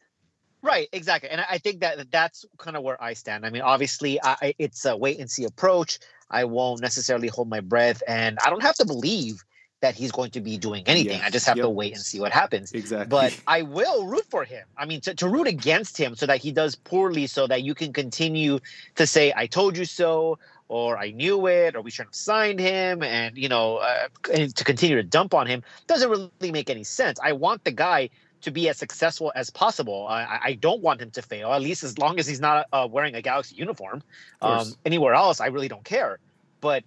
Right, 0.61 0.89
exactly, 0.91 1.29
and 1.29 1.41
I 1.49 1.59
think 1.59 1.81
that 1.81 2.11
that's 2.11 2.45
kind 2.57 2.75
of 2.75 2.83
where 2.83 3.01
I 3.01 3.13
stand. 3.13 3.45
I 3.45 3.51
mean, 3.51 3.61
obviously, 3.61 4.19
I, 4.21 4.55
it's 4.57 4.85
a 4.85 4.97
wait 4.97 5.19
and 5.19 5.29
see 5.29 5.45
approach. 5.45 5.99
I 6.29 6.45
won't 6.45 6.81
necessarily 6.81 7.27
hold 7.27 7.49
my 7.49 7.61
breath, 7.61 8.03
and 8.07 8.37
I 8.45 8.49
don't 8.49 8.63
have 8.63 8.75
to 8.75 8.85
believe 8.85 9.43
that 9.81 9.95
he's 9.95 10.11
going 10.11 10.31
to 10.31 10.41
be 10.41 10.57
doing 10.57 10.83
anything. 10.87 11.19
Yes. 11.19 11.27
I 11.27 11.29
just 11.29 11.45
have 11.45 11.57
yep. 11.57 11.65
to 11.65 11.69
wait 11.69 11.93
and 11.93 12.01
see 12.01 12.19
what 12.19 12.31
happens. 12.31 12.71
Exactly. 12.71 13.07
But 13.09 13.39
I 13.45 13.61
will 13.61 14.07
root 14.07 14.25
for 14.29 14.43
him. 14.43 14.65
I 14.75 14.85
mean, 14.85 15.01
to, 15.01 15.13
to 15.13 15.29
root 15.29 15.47
against 15.47 15.97
him 15.97 16.15
so 16.15 16.25
that 16.25 16.39
he 16.39 16.51
does 16.51 16.75
poorly, 16.75 17.27
so 17.27 17.45
that 17.47 17.61
you 17.63 17.75
can 17.75 17.93
continue 17.93 18.59
to 18.95 19.05
say, 19.05 19.33
"I 19.35 19.45
told 19.45 19.77
you 19.77 19.85
so," 19.85 20.39
or 20.67 20.97
"I 20.97 21.11
knew 21.11 21.47
it," 21.47 21.75
or 21.75 21.81
"We 21.81 21.91
shouldn't 21.91 22.15
have 22.15 22.19
signed 22.19 22.59
him," 22.59 23.03
and 23.03 23.37
you 23.37 23.49
know, 23.49 23.77
uh, 23.77 24.07
and 24.33 24.55
to 24.55 24.63
continue 24.63 24.95
to 24.95 25.03
dump 25.03 25.33
on 25.33 25.45
him 25.45 25.63
doesn't 25.85 26.09
really 26.09 26.51
make 26.51 26.69
any 26.69 26.83
sense. 26.83 27.19
I 27.23 27.33
want 27.33 27.63
the 27.63 27.71
guy 27.71 28.09
to 28.47 28.51
be 28.51 28.69
as 28.69 28.77
successful 28.77 29.29
as 29.35 29.49
possible. 29.49 30.07
I, 30.07 30.39
I 30.41 30.53
don't 30.53 30.81
want 30.81 31.01
him 31.01 31.11
to 31.11 31.21
fail, 31.21 31.51
at 31.51 31.61
least 31.61 31.83
as 31.83 31.97
long 31.97 32.17
as 32.17 32.25
he's 32.25 32.39
not 32.39 32.65
uh, 32.71 32.87
wearing 32.89 33.13
a 33.13 33.21
Galaxy 33.21 33.55
uniform. 33.55 34.01
Um, 34.41 34.73
anywhere 34.85 35.13
else, 35.13 35.41
I 35.41 35.47
really 35.47 35.67
don't 35.67 35.83
care. 35.83 36.17
But 36.61 36.85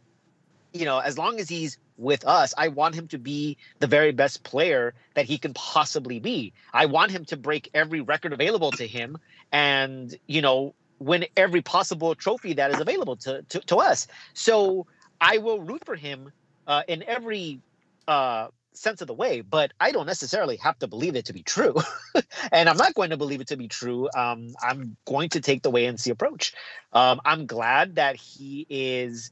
you 0.72 0.86
know, 0.86 1.00
as 1.00 1.18
long 1.18 1.38
as 1.38 1.50
he's 1.50 1.76
with 1.98 2.26
us, 2.26 2.54
I 2.56 2.68
want 2.68 2.94
him 2.94 3.08
to 3.08 3.18
be 3.18 3.58
the 3.78 3.86
very 3.86 4.10
best 4.10 4.42
player 4.42 4.94
that 5.14 5.26
he 5.26 5.36
can 5.36 5.52
possibly 5.52 6.18
be. 6.18 6.54
I 6.72 6.86
want 6.86 7.10
him 7.10 7.26
to 7.26 7.36
break 7.36 7.68
every 7.74 8.00
record 8.00 8.32
available 8.32 8.70
to 8.72 8.86
him, 8.86 9.18
and 9.52 10.16
you 10.26 10.40
know, 10.40 10.74
win 10.98 11.26
every 11.36 11.60
possible 11.60 12.14
trophy 12.14 12.54
that 12.54 12.70
is 12.70 12.80
available 12.80 13.16
to 13.16 13.42
to, 13.50 13.60
to 13.60 13.76
us. 13.76 14.06
So 14.32 14.86
I 15.20 15.36
will 15.36 15.60
root 15.60 15.84
for 15.84 15.94
him 15.94 16.32
uh, 16.66 16.84
in 16.88 17.02
every 17.02 17.60
uh, 18.08 18.48
sense 18.72 19.00
of 19.00 19.06
the 19.06 19.14
way, 19.14 19.40
but 19.40 19.72
I 19.80 19.92
don't 19.92 20.06
necessarily 20.06 20.56
have 20.56 20.78
to 20.78 20.86
believe 20.86 21.16
it 21.16 21.26
to 21.26 21.32
be 21.32 21.42
true. 21.42 21.74
and 22.52 22.68
I'm 22.68 22.76
not 22.76 22.94
going 22.94 23.10
to 23.10 23.16
believe 23.16 23.40
it 23.40 23.48
to 23.48 23.56
be 23.56 23.68
true. 23.68 24.08
Um, 24.14 24.54
I'm 24.62 24.96
going 25.06 25.30
to 25.30 25.40
take 25.40 25.62
the 25.62 25.70
wait 25.70 25.86
and 25.86 25.98
see 25.98 26.10
approach. 26.10 26.54
Um, 26.92 27.20
I'm 27.24 27.46
glad 27.46 27.96
that 27.96 28.16
he 28.16 28.66
is 28.70 29.30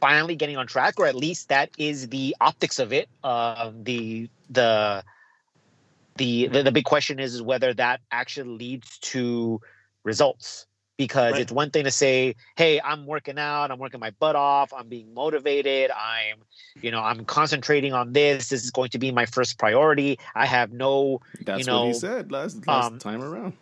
finally 0.00 0.36
getting 0.36 0.56
on 0.56 0.66
track, 0.66 0.94
or 0.98 1.06
at 1.06 1.14
least 1.14 1.48
that 1.48 1.70
is 1.78 2.08
the 2.08 2.36
optics 2.40 2.78
of 2.78 2.92
it. 2.92 3.08
Uh, 3.24 3.72
the 3.82 4.28
the 4.50 5.02
the 6.16 6.48
the, 6.48 6.62
the 6.62 6.72
big 6.72 6.84
question 6.84 7.18
is, 7.18 7.34
is 7.34 7.42
whether 7.42 7.74
that 7.74 8.00
actually 8.10 8.56
leads 8.56 8.98
to 8.98 9.60
results 10.04 10.66
because 10.98 11.32
right. 11.32 11.40
it's 11.40 11.52
one 11.52 11.70
thing 11.70 11.84
to 11.84 11.90
say 11.90 12.34
hey 12.56 12.78
i'm 12.84 13.06
working 13.06 13.38
out 13.38 13.70
i'm 13.70 13.78
working 13.78 14.00
my 14.00 14.10
butt 14.18 14.36
off 14.36 14.74
i'm 14.74 14.88
being 14.88 15.14
motivated 15.14 15.90
i'm 15.92 16.36
you 16.82 16.90
know 16.90 17.00
i'm 17.00 17.24
concentrating 17.24 17.94
on 17.94 18.12
this 18.12 18.50
this 18.50 18.62
is 18.64 18.70
going 18.70 18.90
to 18.90 18.98
be 18.98 19.10
my 19.10 19.24
first 19.24 19.58
priority 19.58 20.18
i 20.34 20.44
have 20.44 20.70
no 20.72 21.20
that's 21.46 21.60
you 21.60 21.64
know, 21.64 21.84
what 21.84 21.88
he 21.88 21.94
said 21.94 22.30
last, 22.30 22.66
last 22.66 22.92
um, 22.92 22.98
time 22.98 23.22
around 23.22 23.54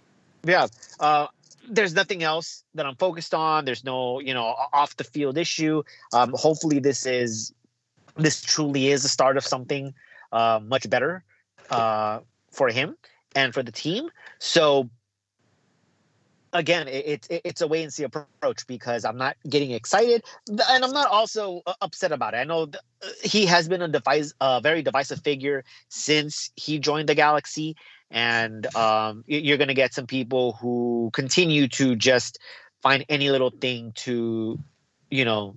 yeah 0.44 0.66
uh, 0.98 1.28
there's 1.68 1.94
nothing 1.94 2.24
else 2.24 2.64
that 2.74 2.86
i'm 2.86 2.96
focused 2.96 3.34
on 3.34 3.64
there's 3.64 3.84
no 3.84 4.18
you 4.18 4.34
know 4.34 4.54
off 4.72 4.96
the 4.96 5.04
field 5.04 5.38
issue 5.38 5.82
um, 6.12 6.32
hopefully 6.34 6.80
this 6.80 7.06
is 7.06 7.52
this 8.16 8.42
truly 8.42 8.88
is 8.88 9.02
the 9.02 9.08
start 9.08 9.36
of 9.36 9.44
something 9.44 9.94
uh, 10.32 10.58
much 10.64 10.88
better 10.88 11.22
uh, 11.70 12.20
for 12.50 12.68
him 12.68 12.96
and 13.34 13.52
for 13.52 13.62
the 13.62 13.72
team 13.72 14.08
so 14.38 14.88
again, 16.52 16.88
it's 16.88 17.26
it, 17.28 17.42
it's 17.44 17.60
a 17.60 17.66
wait 17.66 17.82
and 17.82 17.92
see 17.92 18.04
approach 18.04 18.66
because 18.66 19.04
I'm 19.04 19.16
not 19.16 19.36
getting 19.48 19.70
excited, 19.72 20.24
and 20.48 20.84
I'm 20.84 20.92
not 20.92 21.08
also 21.10 21.62
uh, 21.66 21.74
upset 21.80 22.12
about 22.12 22.34
it. 22.34 22.38
I 22.38 22.44
know 22.44 22.66
th- 22.66 22.82
uh, 23.02 23.08
he 23.22 23.46
has 23.46 23.68
been 23.68 23.82
a 23.82 23.88
device, 23.88 24.32
a 24.40 24.60
very 24.60 24.82
divisive 24.82 25.20
figure 25.22 25.64
since 25.88 26.50
he 26.56 26.78
joined 26.78 27.08
the 27.08 27.14
Galaxy, 27.14 27.76
and 28.10 28.66
um, 28.76 29.24
you're 29.26 29.58
going 29.58 29.68
to 29.68 29.74
get 29.74 29.94
some 29.94 30.06
people 30.06 30.52
who 30.54 31.10
continue 31.12 31.68
to 31.68 31.96
just 31.96 32.38
find 32.82 33.04
any 33.08 33.30
little 33.30 33.50
thing 33.50 33.92
to, 33.96 34.58
you 35.10 35.24
know, 35.24 35.56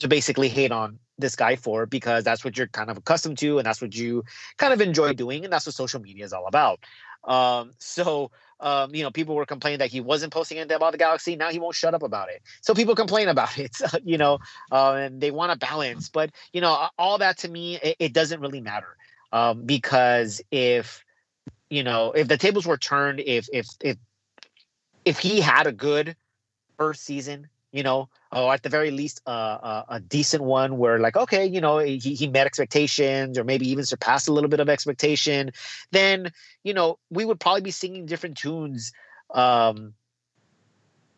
to 0.00 0.08
basically 0.08 0.48
hate 0.48 0.72
on 0.72 0.98
this 1.18 1.34
guy 1.34 1.56
for 1.56 1.84
because 1.84 2.24
that's 2.24 2.44
what 2.44 2.56
you're 2.56 2.68
kind 2.68 2.90
of 2.90 2.96
accustomed 2.96 3.36
to 3.38 3.58
and 3.58 3.66
that's 3.66 3.82
what 3.82 3.94
you 3.94 4.24
kind 4.56 4.72
of 4.72 4.80
enjoy 4.80 5.12
doing 5.12 5.44
and 5.44 5.52
that's 5.52 5.66
what 5.66 5.74
social 5.74 6.00
media 6.00 6.24
is 6.24 6.32
all 6.32 6.46
about 6.46 6.78
um, 7.24 7.72
so 7.78 8.30
um, 8.60 8.94
you 8.94 9.02
know, 9.02 9.10
people 9.10 9.34
were 9.34 9.46
complaining 9.46 9.78
that 9.78 9.90
he 9.90 10.00
wasn't 10.00 10.32
posting 10.32 10.58
anything 10.58 10.76
about 10.76 10.92
the 10.92 10.98
Galaxy. 10.98 11.36
Now 11.36 11.50
he 11.50 11.58
won't 11.58 11.76
shut 11.76 11.94
up 11.94 12.02
about 12.02 12.28
it. 12.28 12.42
So 12.60 12.74
people 12.74 12.94
complain 12.96 13.28
about 13.28 13.56
it, 13.56 13.76
you 14.04 14.18
know, 14.18 14.38
uh, 14.72 14.94
and 14.94 15.20
they 15.20 15.30
want 15.30 15.52
a 15.52 15.56
balance. 15.56 16.08
But 16.08 16.30
you 16.52 16.60
know, 16.60 16.88
all 16.98 17.18
that 17.18 17.38
to 17.38 17.48
me, 17.48 17.76
it, 17.76 17.96
it 17.98 18.12
doesn't 18.12 18.40
really 18.40 18.60
matter 18.60 18.96
um, 19.32 19.64
because 19.64 20.40
if 20.50 21.04
you 21.70 21.82
know, 21.82 22.12
if 22.12 22.28
the 22.28 22.38
tables 22.38 22.66
were 22.66 22.78
turned, 22.78 23.20
if 23.20 23.48
if 23.52 23.66
if 23.80 23.96
if 25.04 25.18
he 25.18 25.40
had 25.40 25.66
a 25.66 25.72
good 25.72 26.16
first 26.76 27.04
season, 27.04 27.48
you 27.72 27.82
know, 27.82 28.08
or 28.32 28.52
at 28.52 28.62
the 28.62 28.68
very 28.68 28.90
least 28.90 29.20
uh, 29.26 29.30
uh, 29.30 29.84
a 29.88 30.00
decent 30.00 30.42
one 30.42 30.78
where 30.78 30.98
like 30.98 31.16
okay 31.16 31.46
you 31.46 31.60
know 31.60 31.78
he, 31.78 31.98
he 31.98 32.26
met 32.28 32.46
expectations 32.46 33.38
or 33.38 33.44
maybe 33.44 33.68
even 33.68 33.84
surpassed 33.84 34.28
a 34.28 34.32
little 34.32 34.50
bit 34.50 34.60
of 34.60 34.68
expectation 34.68 35.50
then 35.92 36.30
you 36.62 36.74
know 36.74 36.98
we 37.10 37.24
would 37.24 37.40
probably 37.40 37.62
be 37.62 37.70
singing 37.70 38.06
different 38.06 38.36
tunes 38.36 38.92
um 39.34 39.94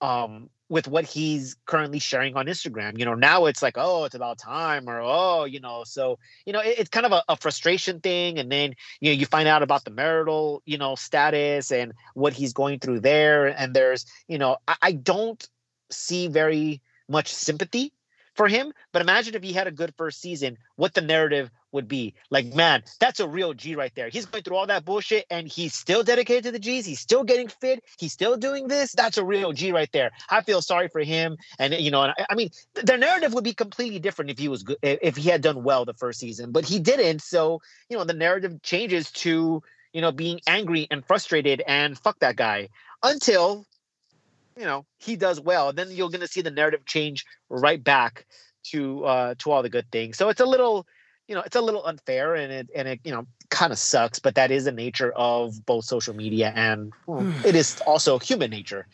um 0.01 0.49
with 0.71 0.87
what 0.87 1.05
he's 1.05 1.57
currently 1.67 1.99
sharing 1.99 2.37
on 2.37 2.47
Instagram. 2.47 2.97
You 2.97 3.05
know, 3.05 3.15
now 3.15 3.47
it's 3.47 3.61
like, 3.61 3.75
oh, 3.77 4.05
it's 4.05 4.15
about 4.15 4.39
time, 4.39 4.89
or 4.89 5.01
oh, 5.03 5.45
you 5.45 5.59
know, 5.59 5.83
so 5.85 6.19
you 6.47 6.53
know, 6.53 6.61
it, 6.61 6.79
it's 6.79 6.89
kind 6.89 7.05
of 7.05 7.11
a, 7.13 7.25
a, 7.29 7.37
frustration 7.37 7.99
thing, 8.01 8.39
and 8.39 8.51
then 8.51 8.75
you 9.01 9.11
know, 9.11 9.19
you 9.19 9.27
find 9.27 9.49
out 9.49 9.65
about 9.65 9.85
the 9.85 9.91
marital, 9.91 10.63
you 10.65 10.79
know, 10.79 10.95
status 10.95 11.73
and 11.73 11.93
what 12.15 12.33
he's 12.33 12.53
going 12.53 12.79
through 12.79 13.01
there, 13.01 13.47
and 13.47 13.75
there's, 13.75 14.07
you 14.29 14.39
know, 14.39 14.59
I, 14.69 14.77
I 14.81 14.93
don't 14.93 15.47
see 15.91 16.29
very 16.29 16.81
much 17.11 17.35
sympathy 17.35 17.93
for 18.35 18.49
him. 18.49 18.73
But 18.93 19.03
imagine 19.03 19.35
if 19.35 19.43
he 19.43 19.53
had 19.53 19.67
a 19.67 19.73
good 19.73 19.95
first 19.97 20.21
season, 20.21 20.57
what 20.77 20.95
the 20.95 21.01
narrative 21.01 21.51
would 21.73 21.89
be. 21.89 22.15
Like, 22.31 22.47
man, 22.47 22.83
that's 22.99 23.21
a 23.21 23.29
real 23.29 23.55
G 23.55 23.77
right 23.77 23.93
there. 23.95 24.09
He's 24.09 24.27
going 24.27 24.43
through 24.43 24.57
all 24.57 24.67
that 24.67 24.85
bullshit 24.85 25.27
and 25.31 25.47
he's 25.47 25.75
still 25.75 26.03
dedicated 26.03 26.45
to 26.45 26.53
the 26.53 26.59
G's. 26.59 26.87
He's 26.87 27.01
still 27.01 27.23
getting 27.23 27.49
fit. 27.49 27.85
He's 27.99 28.13
still 28.13 28.37
doing 28.37 28.67
this. 28.67 28.93
That's 28.93 29.19
a 29.19 29.25
real 29.25 29.53
G 29.53 29.73
right 29.73 29.91
there. 29.93 30.11
I 30.29 30.43
feel 30.43 30.63
sorry 30.63 30.89
for 30.89 31.01
him. 31.01 31.37
And, 31.59 31.75
you 31.75 31.91
know, 31.91 32.03
and 32.03 32.13
I, 32.19 32.27
I 32.31 32.35
mean, 32.35 32.51
the 32.75 32.97
narrative 32.97 33.35
would 33.35 33.45
be 33.45 33.55
completely 33.55 33.99
different 33.99 34.31
if 34.31 34.39
he 34.39 34.49
was 34.49 34.63
good, 34.63 34.79
if 34.83 35.17
he 35.17 35.29
had 35.29 35.43
done 35.43 35.63
well 35.63 35.85
the 35.85 35.95
first 35.95 36.19
season, 36.19 36.51
but 36.51 36.65
he 36.65 36.79
didn't. 36.79 37.23
So, 37.23 37.61
you 37.89 37.97
know, 37.97 38.05
the 38.05 38.15
narrative 38.15 38.63
changes 38.63 39.11
to, 39.13 39.63
you 39.93 40.01
know, 40.01 40.13
being 40.13 40.41
angry 40.47 40.87
and 40.91 41.05
frustrated 41.05 41.63
and 41.67 41.99
fuck 41.99 42.19
that 42.21 42.37
guy 42.37 42.69
until 43.03 43.67
you 44.57 44.65
know 44.65 44.87
he 44.99 45.17
does 45.17 45.41
well, 45.41 45.71
and 45.71 45.79
then 45.79 45.91
you're 45.91 46.09
going 46.09 46.21
to 46.21 46.29
see 46.29 46.43
the 46.43 46.51
narrative 46.51 46.85
change 46.87 47.25
right 47.49 47.83
back 47.83 48.27
to 48.65 49.05
uh, 49.05 49.35
to 49.39 49.51
all 49.51 49.63
the 49.63 49.71
good 49.71 49.91
things. 49.91 50.17
So 50.17 50.29
it's 50.29 50.41
a 50.41 50.47
little, 50.47 50.87
you 51.29 51.35
know, 51.35 51.43
it's 51.43 51.57
a 51.57 51.61
little 51.61 51.85
unfair, 51.85 52.35
and 52.35 52.53
it 52.53 52.71
and 52.75 52.89
it 52.89 53.01
you 53.05 53.13
know 53.13 53.27
kind 53.51 53.73
of 53.73 53.79
sucks, 53.79 54.19
but 54.19 54.35
that 54.37 54.51
is 54.51 54.65
the 54.65 54.73
nature 54.73 55.13
of 55.13 55.65
both 55.67 55.85
social 55.85 56.15
media 56.15 56.53
and 56.55 56.93
well, 57.07 57.27
it 57.45 57.55
is 57.55 57.81
also 57.87 58.19
human 58.19 58.51
nature 58.51 58.87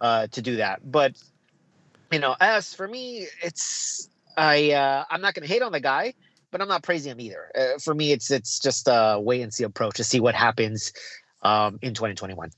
uh, 0.00 0.26
to 0.28 0.42
do 0.42 0.56
that. 0.56 0.80
But 0.90 1.16
you 2.12 2.18
know, 2.18 2.36
as 2.40 2.74
for 2.74 2.88
me, 2.88 3.26
it's 3.42 4.08
I 4.36 4.72
uh, 4.72 5.04
I'm 5.10 5.20
not 5.20 5.34
going 5.34 5.46
to 5.46 5.52
hate 5.52 5.62
on 5.62 5.72
the 5.72 5.80
guy, 5.80 6.14
but 6.50 6.60
I'm 6.60 6.68
not 6.68 6.82
praising 6.82 7.12
him 7.12 7.20
either. 7.20 7.50
Uh, 7.54 7.78
for 7.82 7.94
me, 7.94 8.12
it's 8.12 8.30
it's 8.30 8.58
just 8.58 8.88
a 8.88 9.18
wait 9.20 9.42
and 9.42 9.52
see 9.52 9.64
approach 9.64 9.96
to 9.96 10.04
see 10.04 10.20
what 10.20 10.34
happens 10.34 10.92
um, 11.42 11.78
in 11.82 11.94
2021. 11.94 12.50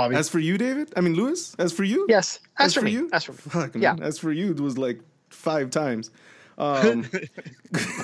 Bobby. 0.00 0.16
As 0.16 0.28
for 0.30 0.38
you, 0.38 0.56
David, 0.56 0.92
I 0.96 1.02
mean 1.02 1.14
Lewis. 1.14 1.54
As 1.58 1.72
for 1.72 1.84
you, 1.84 2.06
yes. 2.08 2.38
As, 2.58 2.68
as 2.68 2.74
for, 2.74 2.80
for 2.80 2.84
me, 2.86 2.92
you, 2.92 3.10
as 3.12 3.24
for 3.24 3.32
Fuck, 3.32 3.74
yeah. 3.74 3.92
Man. 3.92 4.02
As 4.02 4.18
for 4.18 4.32
you, 4.32 4.50
it 4.52 4.60
was 4.60 4.78
like 4.78 5.00
five 5.28 5.68
times. 5.68 6.10
Um, 6.56 7.08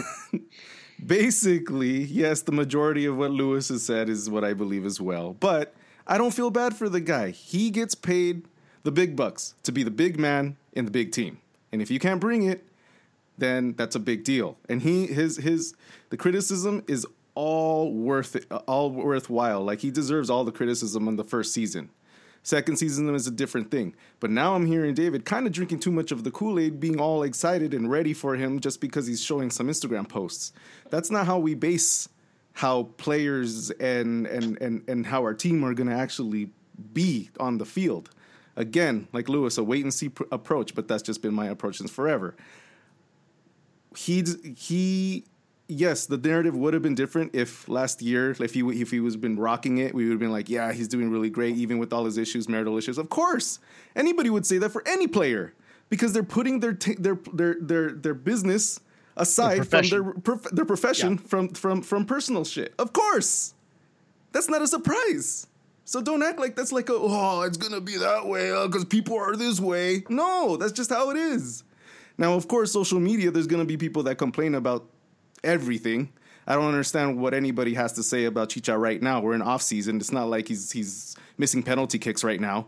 basically, 1.07 2.05
yes, 2.05 2.43
the 2.43 2.53
majority 2.53 3.07
of 3.07 3.17
what 3.17 3.31
Lewis 3.31 3.69
has 3.71 3.83
said 3.83 4.11
is 4.11 4.29
what 4.29 4.45
I 4.45 4.53
believe 4.53 4.85
as 4.85 5.01
well. 5.01 5.35
But 5.41 5.75
I 6.07 6.19
don't 6.19 6.35
feel 6.35 6.51
bad 6.51 6.77
for 6.77 6.91
the 6.91 7.01
guy. 7.01 7.31
He 7.31 7.71
gets 7.71 7.95
paid 7.95 8.45
the 8.83 8.93
big 8.93 9.17
bucks 9.17 9.55
to 9.63 9.73
be 9.73 9.83
the 9.83 9.91
big 9.91 10.19
man 10.19 10.57
in 10.75 10.85
the 10.85 10.91
big 10.91 11.13
team, 11.13 11.39
and 11.73 11.81
if 11.81 11.91
you 11.91 11.99
can't 11.99 12.21
bring 12.21 12.43
it, 12.43 12.63
then 13.39 13.75
that's 13.77 13.97
a 13.97 14.01
big 14.01 14.23
deal. 14.23 14.59
And 14.69 14.83
he 14.83 15.07
his 15.07 15.39
his 15.39 15.75
the 16.11 16.19
criticism 16.19 16.83
is 16.87 17.07
all 17.37 17.93
worth 17.93 18.35
it, 18.35 18.51
all 18.67 18.91
worthwhile. 18.91 19.63
Like 19.63 19.81
he 19.81 19.93
deserves 19.93 20.29
all 20.29 20.43
the 20.43 20.51
criticism 20.51 21.07
on 21.07 21.15
the 21.15 21.25
first 21.25 21.53
season. 21.53 21.91
Second 22.43 22.77
season 22.77 23.13
is 23.15 23.27
a 23.27 23.33
different 23.33 23.71
thing. 23.71 23.95
But 24.21 24.31
now 24.31 24.55
I'm 24.55 24.67
hearing 24.67 24.95
David 24.95 25.25
kind 25.25 25.47
of 25.47 25.53
drinking 25.53 25.81
too 25.81 25.91
much 25.91 26.13
of 26.13 26.25
the 26.25 26.31
Kool 26.31 26.59
Aid, 26.59 26.81
being 26.81 27.01
all 27.01 27.23
excited 27.23 27.75
and 27.75 27.91
ready 27.91 28.15
for 28.15 28.37
him 28.37 28.61
just 28.61 28.81
because 28.81 29.07
he's 29.07 29.23
showing 29.23 29.51
some 29.51 29.69
Instagram 29.69 30.09
posts. 30.09 30.53
That's 30.91 31.11
not 31.11 31.27
how 31.27 31.39
we 31.39 31.55
base 31.55 32.09
how 32.57 32.85
players 32.97 33.71
and 33.73 34.27
and 34.27 34.57
and 34.63 34.89
and 34.89 35.05
how 35.05 35.23
our 35.23 35.35
team 35.35 35.63
are 35.65 35.75
going 35.75 35.89
to 35.89 35.95
actually 35.95 36.51
be 36.93 37.31
on 37.39 37.59
the 37.59 37.67
field. 37.67 38.11
Again, 38.57 39.09
like 39.13 39.29
Lewis, 39.29 39.59
a 39.59 39.65
wait 39.65 39.83
and 39.83 39.93
see 39.93 40.09
pr- 40.09 40.25
approach, 40.33 40.75
but 40.75 40.89
that's 40.89 41.03
just 41.03 41.21
been 41.21 41.35
my 41.35 41.49
approach 41.49 41.77
since 41.77 41.91
forever. 41.91 42.35
He 43.95 44.25
he 44.57 45.25
yes, 45.69 46.07
the 46.07 46.17
narrative 46.17 46.55
would 46.55 46.75
have 46.75 46.83
been 46.83 46.95
different 46.95 47.35
if 47.35 47.69
last 47.69 48.03
year, 48.03 48.31
if 48.31 48.55
he 48.55 48.61
if 48.81 48.91
he 48.91 49.01
was 49.01 49.17
been 49.17 49.39
rocking 49.39 49.79
it, 49.79 49.95
we 49.95 50.05
would 50.05 50.13
have 50.13 50.21
been 50.21 50.33
like, 50.33 50.49
yeah, 50.49 50.73
he's 50.73 50.89
doing 50.89 51.11
really 51.11 51.31
great, 51.31 51.57
even 51.57 51.79
with 51.79 51.93
all 51.93 52.05
his 52.05 52.19
issues, 52.19 52.49
marital 52.49 52.77
issues. 52.77 52.99
Of 52.99 53.09
course, 53.09 53.59
anybody 53.95 54.31
would 54.31 54.47
say 54.47 54.59
that 54.59 54.71
for 54.71 54.87
any 54.87 55.07
player 55.07 55.55
because 55.89 56.13
they're 56.13 56.23
putting 56.23 56.61
their 56.61 56.73
t- 56.73 56.97
their 56.99 57.19
their 57.33 57.57
their 57.61 57.91
their 57.93 58.15
business 58.15 58.81
aside 59.17 59.69
from 59.69 59.89
their 59.89 60.05
prof- 60.05 60.51
their 60.53 60.65
profession 60.65 61.13
yeah. 61.13 61.29
from 61.29 61.49
from 61.51 61.83
from 61.83 62.05
personal 62.05 62.45
shit. 62.45 62.75
Of 62.79 62.93
course, 62.93 63.55
that's 64.33 64.49
not 64.49 64.63
a 64.63 64.67
surprise. 64.67 65.47
So 65.85 66.03
don't 66.03 66.23
act 66.23 66.41
like 66.41 66.57
that's 66.57 66.73
like 66.73 66.89
a 66.89 66.95
oh 66.95 67.43
it's 67.43 67.57
gonna 67.57 67.81
be 67.81 67.97
that 67.97 68.27
way 68.27 68.51
because 68.67 68.83
uh, 68.83 68.89
people 68.89 69.17
are 69.17 69.37
this 69.37 69.61
way. 69.61 70.05
No, 70.09 70.57
that's 70.57 70.73
just 70.73 70.91
how 70.91 71.11
it 71.11 71.17
is. 71.17 71.65
Now, 72.19 72.33
of 72.33 72.49
course, 72.49 72.73
social 72.73 72.99
media, 72.99 73.31
there's 73.31 73.47
gonna 73.47 73.65
be 73.65 73.77
people 73.77 74.03
that 74.05 74.17
complain 74.17 74.55
about 74.55 74.89
everything. 75.45 76.13
I 76.47 76.55
don't 76.55 76.67
understand 76.67 77.21
what 77.21 77.35
anybody 77.35 77.75
has 77.75 77.95
to 77.95 78.03
say 78.03 78.25
about 78.25 78.51
Chicha 78.51 78.79
right 78.79 79.03
now. 79.03 79.21
We're 79.21 79.35
in 79.35 79.43
off 79.43 79.63
season. 79.63 79.97
It's 79.97 80.13
not 80.13 80.29
like 80.29 80.47
he's 80.49 80.71
he's 80.71 81.17
missing 81.39 81.63
penalty 81.63 81.99
kicks 81.99 82.23
right 82.23 82.41
now. 82.41 82.67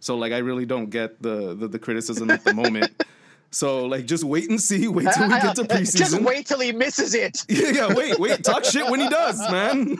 So 0.00 0.16
like 0.16 0.32
I 0.32 0.38
really 0.38 0.66
don't 0.66 0.90
get 0.90 1.20
the 1.22 1.54
the, 1.54 1.68
the 1.68 1.78
criticism 1.78 2.30
at 2.30 2.44
the 2.44 2.54
moment. 2.62 3.04
So 3.50 3.86
like 3.86 4.06
just 4.06 4.24
wait 4.24 4.48
and 4.50 4.60
see. 4.60 4.88
Wait 4.88 5.06
till 5.14 5.28
we 5.28 5.34
get 5.34 5.56
to 5.56 5.62
preseason. 5.64 5.98
Just 5.98 6.20
wait 6.20 6.46
till 6.46 6.60
he 6.60 6.72
misses 6.72 7.14
it. 7.14 7.44
yeah, 7.48 7.70
yeah. 7.70 7.94
Wait, 7.94 8.18
wait. 8.18 8.42
Talk 8.42 8.64
shit 8.64 8.88
when 8.90 9.00
he 9.00 9.08
does, 9.08 9.38
man. 9.50 9.96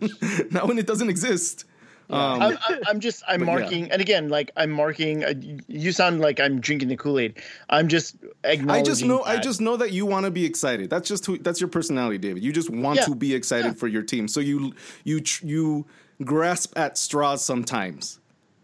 not 0.50 0.68
when 0.68 0.78
it 0.78 0.86
doesn't 0.86 1.08
exist. 1.08 1.64
Um, 2.10 2.42
I'm, 2.42 2.58
I'm, 2.86 3.00
just 3.00 3.22
I'm 3.26 3.44
marking, 3.44 3.86
yeah. 3.86 3.92
and 3.92 4.02
again, 4.02 4.28
like 4.28 4.50
I'm 4.56 4.70
marking. 4.70 5.24
Uh, 5.24 5.34
you 5.68 5.90
sound 5.90 6.20
like 6.20 6.38
I'm 6.38 6.60
drinking 6.60 6.88
the 6.88 6.96
Kool 6.96 7.18
Aid. 7.18 7.40
I'm 7.70 7.88
just 7.88 8.16
I 8.44 8.82
just 8.82 9.04
know. 9.04 9.18
That. 9.18 9.26
I 9.26 9.40
just 9.40 9.60
know 9.60 9.76
that 9.76 9.92
you 9.92 10.04
want 10.04 10.24
to 10.24 10.30
be 10.30 10.44
excited. 10.44 10.90
That's 10.90 11.08
just 11.08 11.24
who, 11.24 11.38
that's 11.38 11.60
your 11.60 11.68
personality, 11.68 12.18
David. 12.18 12.42
You 12.42 12.52
just 12.52 12.68
want 12.68 12.98
yeah. 12.98 13.06
to 13.06 13.14
be 13.14 13.34
excited 13.34 13.68
yeah. 13.68 13.72
for 13.74 13.88
your 13.88 14.02
team. 14.02 14.28
So 14.28 14.40
you 14.40 14.74
you 15.04 15.22
you 15.42 15.86
grasp 16.22 16.76
at 16.76 16.98
straws 16.98 17.44
sometimes 17.44 18.20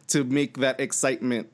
to 0.09 0.25
make 0.25 0.59
that 0.59 0.79
excitement 0.79 1.51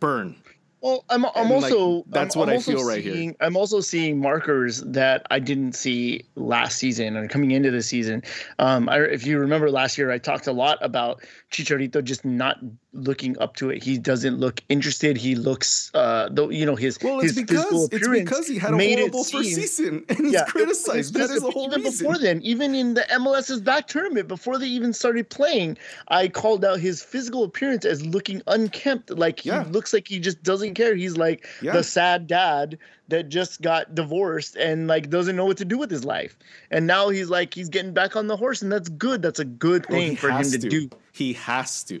burn. 0.00 0.36
Well, 0.80 1.04
I'm 1.10 1.24
I'm 1.34 1.50
also 1.50 1.88
like, 1.88 2.04
that's 2.08 2.36
I'm, 2.36 2.40
what 2.40 2.48
I'm 2.48 2.56
i 2.56 2.60
feel 2.60 2.84
right 2.84 3.02
seeing, 3.02 3.30
here. 3.30 3.36
I'm 3.40 3.56
also 3.56 3.80
seeing 3.80 4.20
markers 4.20 4.82
that 4.82 5.26
I 5.30 5.40
didn't 5.40 5.72
see 5.72 6.24
last 6.36 6.78
season 6.78 7.16
and 7.16 7.28
coming 7.28 7.50
into 7.50 7.70
the 7.70 7.82
season. 7.82 8.22
Um, 8.60 8.88
I, 8.88 9.00
if 9.00 9.26
you 9.26 9.38
remember 9.38 9.70
last 9.70 9.98
year, 9.98 10.10
I 10.10 10.18
talked 10.18 10.46
a 10.46 10.52
lot 10.52 10.78
about 10.80 11.22
Chicharito 11.50 12.02
just 12.04 12.24
not 12.24 12.58
looking 12.92 13.38
up 13.38 13.56
to 13.56 13.70
it. 13.70 13.82
He 13.82 13.98
doesn't 13.98 14.38
look 14.38 14.62
interested. 14.68 15.16
He 15.16 15.34
looks, 15.34 15.90
uh, 15.94 16.28
though 16.30 16.50
you 16.50 16.64
know 16.64 16.76
his 16.76 16.98
well, 17.02 17.20
his 17.20 17.34
because, 17.34 17.64
physical 17.64 17.84
appearance 17.86 18.20
it's 18.20 18.30
because 18.30 18.48
he 18.48 18.58
had 18.58 18.74
a 18.74 18.96
horrible 18.96 19.24
first 19.24 19.54
season 19.54 20.04
and 20.08 20.18
he's 20.18 20.32
yeah, 20.32 20.44
criticized. 20.44 21.14
That 21.14 21.30
is 21.30 21.42
the 21.42 21.50
whole 21.50 21.66
even 21.66 21.82
reason. 21.82 22.06
Before 22.06 22.18
then, 22.18 22.40
even 22.42 22.74
in 22.74 22.94
the 22.94 23.02
MLS's 23.10 23.60
back 23.60 23.88
tournament, 23.88 24.28
before 24.28 24.58
they 24.58 24.66
even 24.66 24.92
started 24.92 25.28
playing, 25.28 25.76
I 26.08 26.28
called 26.28 26.64
out 26.64 26.80
his 26.80 27.02
physical 27.02 27.44
appearance 27.44 27.84
as 27.84 28.04
looking 28.06 28.42
unkempt. 28.46 29.10
Like 29.10 29.40
he 29.40 29.50
yeah. 29.50 29.64
looks 29.70 29.92
like 29.92 30.08
he 30.08 30.20
just 30.20 30.42
doesn't 30.42 30.67
care. 30.74 30.94
He's 30.94 31.16
like 31.16 31.46
yeah. 31.62 31.72
the 31.72 31.82
sad 31.82 32.26
dad 32.26 32.78
that 33.08 33.28
just 33.28 33.62
got 33.62 33.94
divorced 33.94 34.56
and 34.56 34.86
like 34.86 35.10
doesn't 35.10 35.36
know 35.36 35.44
what 35.44 35.56
to 35.58 35.64
do 35.64 35.78
with 35.78 35.90
his 35.90 36.04
life. 36.04 36.36
And 36.70 36.86
now 36.86 37.08
he's 37.08 37.30
like 37.30 37.54
he's 37.54 37.68
getting 37.68 37.92
back 37.92 38.16
on 38.16 38.26
the 38.26 38.36
horse, 38.36 38.62
and 38.62 38.70
that's 38.70 38.88
good. 38.88 39.22
That's 39.22 39.38
a 39.38 39.44
good 39.44 39.86
thing 39.86 40.10
well, 40.10 40.16
for 40.16 40.30
him 40.30 40.50
to, 40.50 40.58
to 40.58 40.68
do. 40.68 40.90
He 41.12 41.32
has 41.34 41.82
to. 41.84 42.00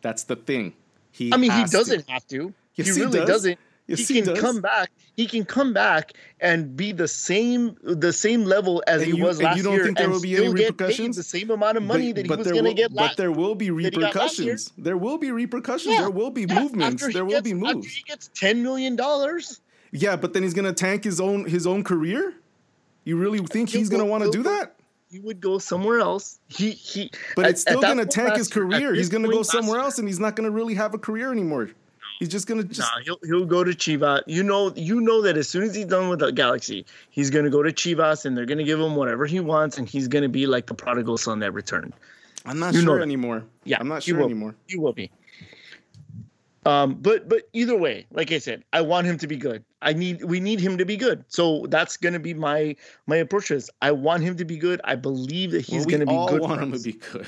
That's 0.00 0.24
the 0.24 0.36
thing. 0.36 0.74
He 1.12 1.32
I 1.32 1.36
mean, 1.36 1.52
he 1.52 1.64
doesn't 1.64 2.06
to. 2.06 2.12
have 2.12 2.26
to. 2.28 2.52
Yes, 2.74 2.94
he 2.94 3.02
really 3.02 3.20
he 3.20 3.26
does. 3.26 3.44
not 3.44 3.58
Yes, 3.98 4.08
he, 4.08 4.14
he 4.14 4.22
can 4.22 4.34
does. 4.34 4.40
come 4.40 4.60
back. 4.60 4.90
He 5.16 5.26
can 5.26 5.44
come 5.44 5.74
back 5.74 6.12
and 6.40 6.74
be 6.76 6.92
the 6.92 7.08
same 7.08 7.76
the 7.82 8.12
same 8.12 8.44
level 8.44 8.82
as 8.86 9.02
he 9.02 9.12
was 9.12 9.42
last 9.42 9.56
year. 9.56 9.64
You 9.64 9.70
don't 9.70 9.84
think 9.84 9.98
there 9.98 10.08
will 10.08 10.20
be 10.20 10.36
any 10.36 10.48
repercussions? 10.48 11.16
The 11.16 11.22
same 11.22 11.50
amount 11.50 11.76
of 11.76 11.82
money 11.82 12.12
but, 12.12 12.26
that 12.26 12.26
he 12.26 12.36
was 12.36 12.52
going 12.52 12.64
to 12.64 12.74
get. 12.74 12.92
Last, 12.92 13.10
but 13.10 13.16
there 13.18 13.32
will 13.32 13.54
be 13.54 13.70
repercussions. 13.70 14.72
There 14.78 14.96
will 14.96 15.18
be 15.18 15.30
repercussions. 15.30 15.94
Yeah. 15.94 16.00
There 16.02 16.10
will 16.10 16.30
be 16.30 16.46
yeah. 16.48 16.60
movements. 16.60 17.02
After 17.02 17.12
there 17.12 17.24
will 17.24 17.32
gets, 17.32 17.44
be 17.44 17.54
moves. 17.54 17.92
he 17.92 18.02
gets 18.04 18.30
ten 18.34 18.62
million 18.62 18.96
dollars. 18.96 19.60
Yeah, 19.90 20.16
but 20.16 20.32
then 20.32 20.42
he's 20.42 20.54
going 20.54 20.64
to 20.64 20.72
tank 20.72 21.04
his 21.04 21.20
own 21.20 21.44
his 21.44 21.66
own 21.66 21.84
career. 21.84 22.34
You 23.04 23.18
really 23.18 23.40
think 23.40 23.68
he's 23.68 23.90
going 23.90 24.02
to 24.02 24.08
want 24.08 24.24
to 24.24 24.30
do 24.30 24.42
that? 24.44 24.76
he 25.12 25.18
would 25.18 25.42
go 25.42 25.58
somewhere 25.58 26.00
else. 26.00 26.40
He 26.48 26.70
he. 26.70 27.10
But 27.36 27.44
it's 27.44 27.60
still 27.60 27.82
going 27.82 27.98
to 27.98 28.06
tank 28.06 28.34
his 28.34 28.48
career. 28.48 28.94
He's 28.94 29.10
going 29.10 29.24
to 29.24 29.28
go 29.28 29.42
somewhere 29.42 29.78
else, 29.78 29.98
and 29.98 30.08
he's 30.08 30.18
not 30.18 30.36
going 30.36 30.46
to 30.46 30.50
really 30.50 30.74
have 30.74 30.94
a 30.94 30.98
career 30.98 31.30
anymore. 31.30 31.68
He's 32.18 32.28
just 32.28 32.46
going 32.46 32.62
to 32.62 32.68
just. 32.68 32.80
Nah, 32.80 33.02
he'll 33.02 33.18
he'll 33.24 33.46
go 33.46 33.64
to 33.64 33.72
Chivas. 33.72 34.22
You 34.26 34.42
know 34.42 34.72
you 34.74 35.00
know 35.00 35.22
that 35.22 35.36
as 35.36 35.48
soon 35.48 35.64
as 35.64 35.74
he's 35.74 35.86
done 35.86 36.08
with 36.08 36.20
the 36.20 36.32
Galaxy, 36.32 36.86
he's 37.10 37.30
going 37.30 37.44
to 37.44 37.50
go 37.50 37.62
to 37.62 37.72
Chivas, 37.72 38.24
and 38.24 38.36
they're 38.36 38.46
going 38.46 38.58
to 38.58 38.64
give 38.64 38.80
him 38.80 38.96
whatever 38.96 39.26
he 39.26 39.40
wants, 39.40 39.78
and 39.78 39.88
he's 39.88 40.08
going 40.08 40.22
to 40.22 40.28
be 40.28 40.46
like 40.46 40.66
the 40.66 40.74
prodigal 40.74 41.18
son 41.18 41.40
that 41.40 41.52
returned. 41.52 41.92
I'm 42.44 42.58
not 42.58 42.74
you 42.74 42.82
sure 42.82 43.00
anymore. 43.00 43.44
Yeah, 43.64 43.78
I'm 43.80 43.88
not 43.88 44.02
sure 44.02 44.22
anymore. 44.22 44.54
He 44.66 44.78
will 44.78 44.92
be. 44.92 45.10
Um, 46.64 46.94
but 46.94 47.28
but 47.28 47.48
either 47.52 47.76
way, 47.76 48.06
like 48.12 48.30
I 48.30 48.38
said, 48.38 48.62
I 48.72 48.82
want 48.82 49.06
him 49.06 49.18
to 49.18 49.26
be 49.26 49.36
good. 49.36 49.64
I 49.80 49.92
need 49.92 50.22
we 50.22 50.38
need 50.38 50.60
him 50.60 50.78
to 50.78 50.84
be 50.84 50.96
good. 50.96 51.24
So 51.26 51.66
that's 51.68 51.96
gonna 51.96 52.20
be 52.20 52.34
my 52.34 52.76
my 53.06 53.16
approach. 53.16 53.50
Is 53.50 53.68
I 53.80 53.90
want 53.90 54.22
him 54.22 54.36
to 54.36 54.44
be 54.44 54.56
good. 54.56 54.80
I 54.84 54.94
believe 54.94 55.50
that 55.52 55.62
he's 55.62 55.86
well, 55.86 55.98
gonna 55.98 56.06
be 56.06 56.12
good. 56.12 56.40
We 56.40 56.46
all 56.46 56.48
want 56.48 56.62
him 56.62 56.72
to 56.72 56.78
be 56.78 56.92
good. 56.92 57.26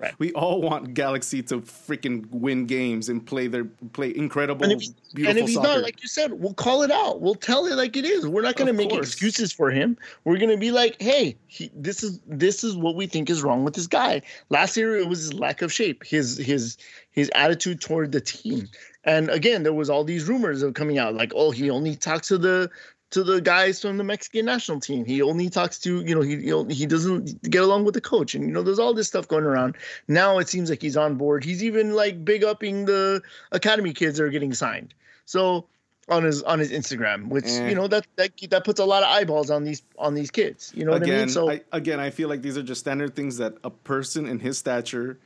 Right. 0.00 0.14
We 0.18 0.32
all 0.32 0.62
want 0.62 0.94
Galaxy 0.94 1.42
to 1.42 1.60
freaking 1.60 2.26
win 2.30 2.64
games 2.64 3.10
and 3.10 3.24
play 3.24 3.48
their 3.48 3.66
play 3.66 4.16
incredible, 4.16 4.64
and 4.64 4.72
if, 4.72 4.88
beautiful 5.12 5.28
and 5.28 5.38
if 5.38 5.46
he's 5.46 5.56
soccer. 5.56 5.68
not, 5.68 5.82
like 5.82 6.00
you 6.00 6.08
said, 6.08 6.32
we'll 6.32 6.54
call 6.54 6.82
it 6.82 6.90
out. 6.90 7.20
We'll 7.20 7.34
tell 7.34 7.66
it 7.66 7.74
like 7.74 7.98
it 7.98 8.06
is. 8.06 8.26
We're 8.26 8.40
not 8.40 8.56
going 8.56 8.68
to 8.68 8.72
make 8.72 8.88
course. 8.88 9.08
excuses 9.08 9.52
for 9.52 9.70
him. 9.70 9.98
We're 10.24 10.38
going 10.38 10.52
to 10.52 10.56
be 10.56 10.70
like, 10.70 10.96
hey, 11.02 11.36
he, 11.48 11.70
this 11.74 12.02
is 12.02 12.18
this 12.26 12.64
is 12.64 12.78
what 12.78 12.94
we 12.94 13.06
think 13.08 13.28
is 13.28 13.42
wrong 13.42 13.62
with 13.62 13.74
this 13.74 13.86
guy. 13.86 14.22
Last 14.48 14.74
year 14.74 14.96
it 14.96 15.06
was 15.06 15.18
his 15.18 15.34
lack 15.34 15.60
of 15.60 15.70
shape, 15.70 16.02
his 16.02 16.38
his 16.38 16.78
his 17.10 17.30
attitude 17.34 17.82
toward 17.82 18.12
the 18.12 18.22
team. 18.22 18.68
And 19.04 19.28
again, 19.28 19.64
there 19.64 19.74
was 19.74 19.90
all 19.90 20.04
these 20.04 20.26
rumors 20.26 20.62
of 20.62 20.72
coming 20.72 20.96
out 20.96 21.14
like, 21.14 21.32
oh, 21.36 21.50
he 21.50 21.68
only 21.68 21.94
talks 21.94 22.28
to 22.28 22.38
the 22.38 22.70
to 23.10 23.24
the 23.24 23.40
guys 23.40 23.80
from 23.80 23.96
the 23.96 24.04
Mexican 24.04 24.46
national 24.46 24.80
team. 24.80 25.04
He 25.04 25.20
only 25.20 25.50
talks 25.50 25.78
to, 25.80 26.00
you 26.02 26.14
know, 26.14 26.20
he 26.20 26.36
you 26.36 26.50
know, 26.50 26.64
he 26.64 26.86
doesn't 26.86 27.42
get 27.50 27.62
along 27.62 27.84
with 27.84 27.94
the 27.94 28.00
coach. 28.00 28.34
And 28.34 28.44
you 28.44 28.52
know, 28.52 28.62
there's 28.62 28.78
all 28.78 28.94
this 28.94 29.08
stuff 29.08 29.26
going 29.26 29.44
around. 29.44 29.76
Now 30.08 30.38
it 30.38 30.48
seems 30.48 30.70
like 30.70 30.80
he's 30.80 30.96
on 30.96 31.16
board. 31.16 31.44
He's 31.44 31.62
even 31.64 31.94
like 31.94 32.24
big 32.24 32.44
upping 32.44 32.84
the 32.84 33.22
academy 33.52 33.92
kids 33.92 34.18
that 34.18 34.24
are 34.24 34.30
getting 34.30 34.54
signed. 34.54 34.94
So 35.24 35.66
on 36.08 36.24
his 36.24 36.42
on 36.42 36.58
his 36.58 36.70
Instagram, 36.70 37.28
which 37.28 37.46
eh. 37.46 37.68
you 37.68 37.74
know 37.74 37.88
that, 37.88 38.06
that 38.16 38.32
that 38.50 38.64
puts 38.64 38.80
a 38.80 38.84
lot 38.84 39.02
of 39.02 39.08
eyeballs 39.08 39.50
on 39.50 39.64
these 39.64 39.82
on 39.98 40.14
these 40.14 40.30
kids. 40.30 40.72
You 40.74 40.84
know 40.84 40.92
again, 40.92 41.08
what 41.08 41.16
I 41.16 41.20
mean? 41.20 41.28
So 41.28 41.50
I, 41.50 41.60
again, 41.72 42.00
I 42.00 42.10
feel 42.10 42.28
like 42.28 42.42
these 42.42 42.56
are 42.56 42.62
just 42.62 42.80
standard 42.80 43.14
things 43.14 43.36
that 43.38 43.54
a 43.64 43.70
person 43.70 44.26
in 44.26 44.38
his 44.38 44.58
stature 44.58 45.18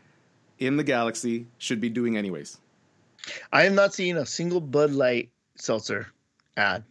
in 0.58 0.76
the 0.76 0.84
galaxy 0.84 1.46
should 1.58 1.80
be 1.80 1.88
doing 1.88 2.16
anyways. 2.16 2.58
I 3.52 3.62
have 3.62 3.72
not 3.72 3.94
seen 3.94 4.16
a 4.16 4.26
single 4.26 4.60
Bud 4.60 4.92
Light 4.92 5.30
seltzer 5.56 6.08
ad. 6.56 6.84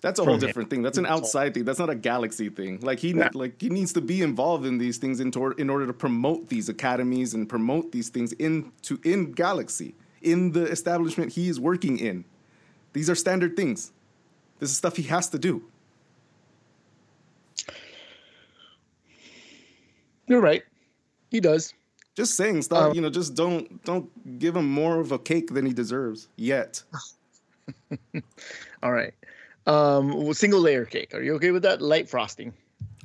That's 0.00 0.20
a 0.20 0.24
whole 0.24 0.38
different 0.38 0.66
him. 0.66 0.78
thing. 0.78 0.82
That's 0.82 0.98
an 0.98 1.06
outside 1.06 1.54
thing. 1.54 1.64
That's 1.64 1.80
not 1.80 1.90
a 1.90 1.94
galaxy 1.94 2.48
thing. 2.50 2.78
Like 2.82 3.00
he 3.00 3.12
yeah. 3.12 3.30
like 3.34 3.60
he 3.60 3.68
needs 3.68 3.92
to 3.94 4.00
be 4.00 4.22
involved 4.22 4.64
in 4.64 4.78
these 4.78 4.98
things 4.98 5.18
in, 5.18 5.32
tor- 5.32 5.54
in 5.54 5.68
order 5.68 5.86
to 5.86 5.92
promote 5.92 6.48
these 6.48 6.68
academies 6.68 7.34
and 7.34 7.48
promote 7.48 7.90
these 7.90 8.08
things 8.08 8.32
into 8.34 9.00
in 9.02 9.32
galaxy 9.32 9.94
in 10.22 10.52
the 10.52 10.64
establishment 10.64 11.32
he 11.32 11.48
is 11.48 11.58
working 11.58 11.98
in. 11.98 12.24
These 12.92 13.10
are 13.10 13.14
standard 13.16 13.56
things. 13.56 13.92
This 14.60 14.70
is 14.70 14.76
stuff 14.76 14.96
he 14.96 15.04
has 15.04 15.28
to 15.30 15.38
do. 15.38 15.64
You're 20.26 20.40
right. 20.40 20.62
He 21.30 21.40
does. 21.40 21.74
Just 22.14 22.36
saying 22.36 22.62
stuff, 22.62 22.90
um, 22.90 22.94
you 22.94 23.00
know, 23.00 23.10
just 23.10 23.34
don't 23.34 23.82
don't 23.84 24.38
give 24.38 24.56
him 24.56 24.68
more 24.68 25.00
of 25.00 25.12
a 25.12 25.18
cake 25.18 25.54
than 25.54 25.64
he 25.66 25.72
deserves 25.72 26.28
yet. 26.36 26.82
All 28.82 28.92
right. 28.92 29.14
Um, 29.68 30.32
single 30.32 30.60
layer 30.60 30.86
cake. 30.86 31.14
Are 31.14 31.22
you 31.22 31.34
okay 31.34 31.50
with 31.50 31.62
that? 31.62 31.82
Light 31.82 32.08
frosting. 32.08 32.54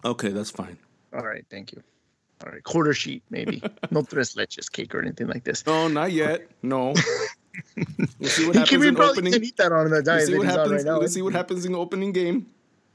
Okay, 0.06 0.30
that's 0.30 0.50
fine. 0.50 0.78
All 1.14 1.26
right, 1.26 1.46
thank 1.50 1.74
you. 1.74 1.84
All 2.44 2.52
right, 2.52 2.64
quarter 2.64 2.94
sheet 2.94 3.22
maybe. 3.30 3.62
no 3.92 4.02
tres 4.02 4.36
leches 4.36 4.72
cake 4.72 4.96
or 4.96 5.02
anything 5.02 5.28
like 5.28 5.44
this. 5.44 5.66
No, 5.66 5.88
not 5.88 6.12
yet. 6.12 6.48
No. 6.62 6.94
we'll 8.20 8.30
see 8.30 8.48
what 8.48 8.56
happens 8.56 8.84
in 8.84 8.98
opening. 9.00 9.34
Eat 9.44 9.58
that 9.58 9.72
on 9.72 9.90
the 9.90 10.02
diet 10.02 10.20
we'll 10.20 10.28
see 10.28 10.38
what 10.38 10.48
happens. 10.48 10.86
Right 10.86 10.94
Let's 10.94 11.14
see 11.14 11.22
what 11.22 11.34
happens 11.34 11.66
in 11.66 11.74
the 11.74 11.78
opening 11.78 12.12
game. 12.12 12.48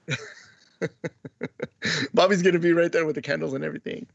Bobby's 2.14 2.42
gonna 2.42 2.58
be 2.58 2.72
right 2.72 2.90
there 2.90 3.06
with 3.06 3.14
the 3.14 3.22
candles 3.22 3.52
and 3.52 3.64
everything. 3.64 4.06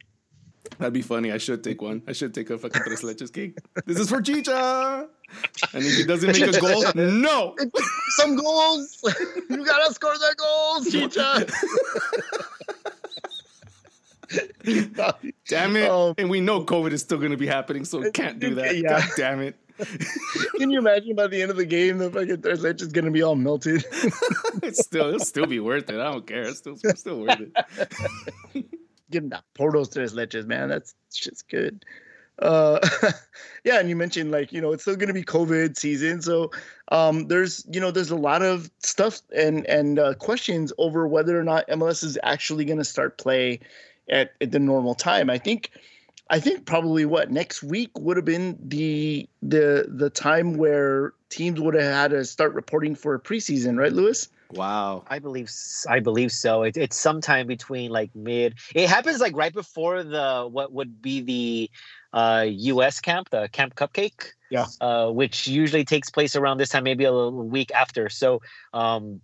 That'd 0.83 0.93
be 0.93 1.01
funny. 1.01 1.31
I 1.31 1.37
should 1.37 1.63
take 1.63 1.81
one. 1.81 2.01
I 2.09 2.11
should 2.11 2.33
take 2.33 2.49
a 2.49 2.57
fucking 2.57 2.81
tres 2.83 3.03
leches 3.03 3.31
cake. 3.31 3.57
This 3.85 3.97
is 3.97 4.09
for 4.09 4.21
Chicha. 4.21 5.07
And 5.73 5.81
if 5.81 5.95
he 5.95 6.03
doesn't 6.03 6.29
make 6.37 6.41
a 6.41 6.59
goal, 6.59 6.83
no. 6.93 7.55
Some 8.17 8.35
goals. 8.35 9.01
You 9.49 9.63
gotta 9.63 9.93
score 9.93 10.13
the 10.17 10.35
goals, 10.37 10.91
Chicha. 10.91 11.47
damn 15.47 15.77
it. 15.77 15.89
Um, 15.89 16.15
and 16.17 16.29
we 16.29 16.41
know 16.41 16.65
COVID 16.65 16.91
is 16.91 16.99
still 16.99 17.17
gonna 17.17 17.37
be 17.37 17.47
happening, 17.47 17.85
so 17.85 18.11
can't 18.11 18.39
do 18.39 18.53
that. 18.55 18.75
Yeah. 18.75 18.99
God 18.99 19.09
damn 19.15 19.39
it. 19.39 19.55
Can 20.57 20.69
you 20.69 20.79
imagine 20.79 21.15
by 21.15 21.27
the 21.27 21.41
end 21.41 21.49
of 21.49 21.55
the 21.55 21.65
game 21.65 21.97
the 21.99 22.11
fucking 22.11 22.41
tres 22.41 22.59
leches 22.59 22.81
is 22.81 22.91
gonna 22.91 23.09
be 23.09 23.23
all 23.23 23.35
melted? 23.37 23.85
it's 24.61 24.83
still 24.83 25.07
it'll 25.07 25.19
still 25.21 25.45
be 25.45 25.61
worth 25.61 25.89
it. 25.89 25.95
I 26.01 26.11
don't 26.11 26.27
care. 26.27 26.43
It's 26.43 26.57
still 26.57 26.77
it's 26.83 26.99
still 26.99 27.21
worth 27.21 27.39
it 27.39 28.65
give 29.13 29.23
them 29.23 29.29
that 29.29 29.43
Porto's 29.53 29.89
tres 29.89 30.13
leches, 30.13 30.45
man. 30.45 30.69
That's 30.69 30.93
just 31.13 31.47
good. 31.47 31.85
Uh, 32.39 32.79
yeah, 33.63 33.79
and 33.79 33.89
you 33.89 33.95
mentioned 33.95 34.31
like 34.31 34.51
you 34.51 34.59
know 34.59 34.71
it's 34.71 34.83
still 34.83 34.95
going 34.95 35.07
to 35.07 35.13
be 35.13 35.23
COVID 35.23 35.77
season, 35.77 36.21
so 36.21 36.51
um, 36.91 37.27
there's 37.27 37.65
you 37.71 37.79
know 37.79 37.91
there's 37.91 38.11
a 38.11 38.15
lot 38.15 38.41
of 38.41 38.69
stuff 38.79 39.21
and 39.35 39.65
and 39.67 39.99
uh, 39.99 40.13
questions 40.15 40.73
over 40.77 41.07
whether 41.07 41.39
or 41.39 41.43
not 41.43 41.67
MLS 41.67 42.03
is 42.03 42.17
actually 42.23 42.65
going 42.65 42.79
to 42.79 42.83
start 42.83 43.17
play 43.17 43.59
at, 44.09 44.33
at 44.41 44.51
the 44.51 44.59
normal 44.59 44.95
time. 44.95 45.29
I 45.29 45.37
think 45.37 45.69
I 46.29 46.39
think 46.39 46.65
probably 46.65 47.05
what 47.05 47.31
next 47.31 47.61
week 47.61 47.91
would 47.99 48.17
have 48.17 48.25
been 48.25 48.57
the 48.59 49.29
the 49.43 49.85
the 49.87 50.09
time 50.09 50.57
where 50.57 51.13
teams 51.29 51.59
would 51.59 51.75
have 51.75 51.83
had 51.83 52.11
to 52.11 52.25
start 52.25 52.53
reporting 52.53 52.95
for 52.95 53.13
a 53.13 53.19
preseason, 53.19 53.77
right, 53.77 53.93
Lewis? 53.93 54.27
Wow. 54.55 55.03
I 55.07 55.19
believe 55.19 55.51
I 55.89 55.99
believe 55.99 56.31
so. 56.31 56.63
It, 56.63 56.77
it's 56.77 56.97
sometime 56.97 57.47
between 57.47 57.91
like 57.91 58.15
mid. 58.15 58.55
It 58.73 58.89
happens 58.89 59.19
like 59.19 59.35
right 59.35 59.53
before 59.53 60.03
the 60.03 60.47
what 60.49 60.71
would 60.71 61.01
be 61.01 61.21
the 61.21 61.71
uh, 62.13 62.45
U.S. 62.47 62.99
camp, 62.99 63.29
the 63.29 63.49
Camp 63.51 63.75
Cupcake. 63.75 64.33
Yeah. 64.49 64.67
Uh, 64.79 65.09
which 65.09 65.47
usually 65.47 65.83
takes 65.83 66.11
place 66.11 66.35
around 66.35 66.59
this 66.59 66.69
time, 66.69 66.83
maybe 66.83 67.05
a 67.05 67.11
little 67.11 67.47
week 67.47 67.71
after. 67.71 68.07
So, 68.09 68.41
um, 68.71 69.19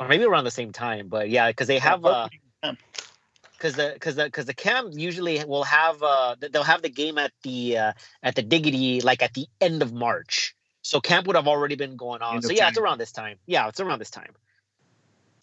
or 0.00 0.08
maybe 0.08 0.24
around 0.24 0.44
the 0.44 0.50
same 0.50 0.72
time. 0.72 1.06
But 1.06 1.30
yeah, 1.30 1.48
because 1.48 1.68
they 1.68 1.78
have 1.78 2.04
uh, 2.04 2.28
because 3.56 3.76
the 3.76 3.90
because 3.94 4.16
the 4.16 4.24
because 4.24 4.46
the 4.46 4.54
camp 4.54 4.94
usually 4.94 5.42
will 5.44 5.64
have 5.64 6.02
uh 6.02 6.36
they'll 6.50 6.64
have 6.64 6.82
the 6.82 6.90
game 6.90 7.18
at 7.18 7.32
the 7.42 7.78
uh, 7.78 7.92
at 8.22 8.34
the 8.34 8.42
diggity 8.42 9.00
like 9.00 9.22
at 9.22 9.34
the 9.34 9.46
end 9.60 9.82
of 9.82 9.92
March. 9.92 10.54
So 10.82 11.00
camp 11.00 11.26
would 11.26 11.36
have 11.36 11.48
already 11.48 11.76
been 11.76 11.96
going 11.96 12.20
on. 12.20 12.42
So 12.42 12.52
yeah, 12.52 12.68
it's 12.68 12.76
around 12.76 12.98
this 12.98 13.10
time. 13.10 13.38
Yeah, 13.46 13.68
it's 13.68 13.80
around 13.80 14.00
this 14.00 14.10
time. 14.10 14.32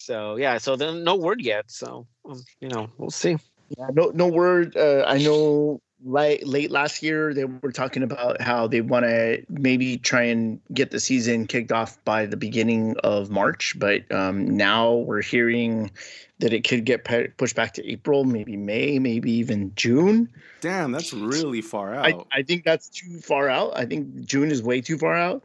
So 0.02 0.36
yeah, 0.38 0.58
so 0.58 0.76
then 0.76 1.04
no 1.04 1.16
word 1.16 1.42
yet. 1.42 1.66
So 1.68 2.08
um, 2.26 2.44
you 2.60 2.70
know, 2.70 2.90
we'll 2.98 3.12
see. 3.12 3.38
Yeah, 3.78 3.88
no 3.94 4.12
no 4.14 4.28
word. 4.28 4.76
Uh, 4.76 5.06
I 5.08 5.20
know 5.20 5.82
late 6.04 6.46
late 6.48 6.72
last 6.72 7.04
year 7.04 7.34
they 7.34 7.46
were 7.46 7.72
talking 7.72 8.04
about 8.04 8.42
how 8.42 8.68
they 8.68 8.82
want 8.82 9.06
to 9.06 9.44
maybe 9.50 9.98
try 9.98 10.24
and 10.24 10.60
get 10.74 10.92
the 10.92 11.00
season 11.00 11.46
kicked 11.46 11.72
off 11.72 12.04
by 12.04 12.26
the 12.26 12.38
beginning 12.38 12.96
of 13.04 13.30
March, 13.30 13.76
but 13.78 14.12
um, 14.12 14.58
now 14.58 14.94
we're 14.94 15.22
hearing 15.22 15.92
that 16.40 16.54
it 16.54 16.68
could 16.68 16.86
get 16.86 17.06
pushed 17.38 17.56
back 17.56 17.74
to 17.76 17.88
April, 17.88 18.24
maybe 18.24 18.58
May, 18.58 18.98
maybe 18.98 19.32
even 19.34 19.74
June. 19.76 20.28
Damn, 20.60 20.92
that's 20.92 21.14
really 21.14 21.62
far 21.62 21.94
out. 21.94 22.06
I, 22.06 22.40
I 22.40 22.44
think 22.44 22.64
that's 22.64 22.90
too 22.90 23.20
far 23.20 23.48
out. 23.48 23.74
I 23.76 23.86
think 23.86 24.26
June 24.26 24.52
is 24.52 24.64
way 24.64 24.82
too 24.82 24.98
far 24.98 25.16
out. 25.16 25.44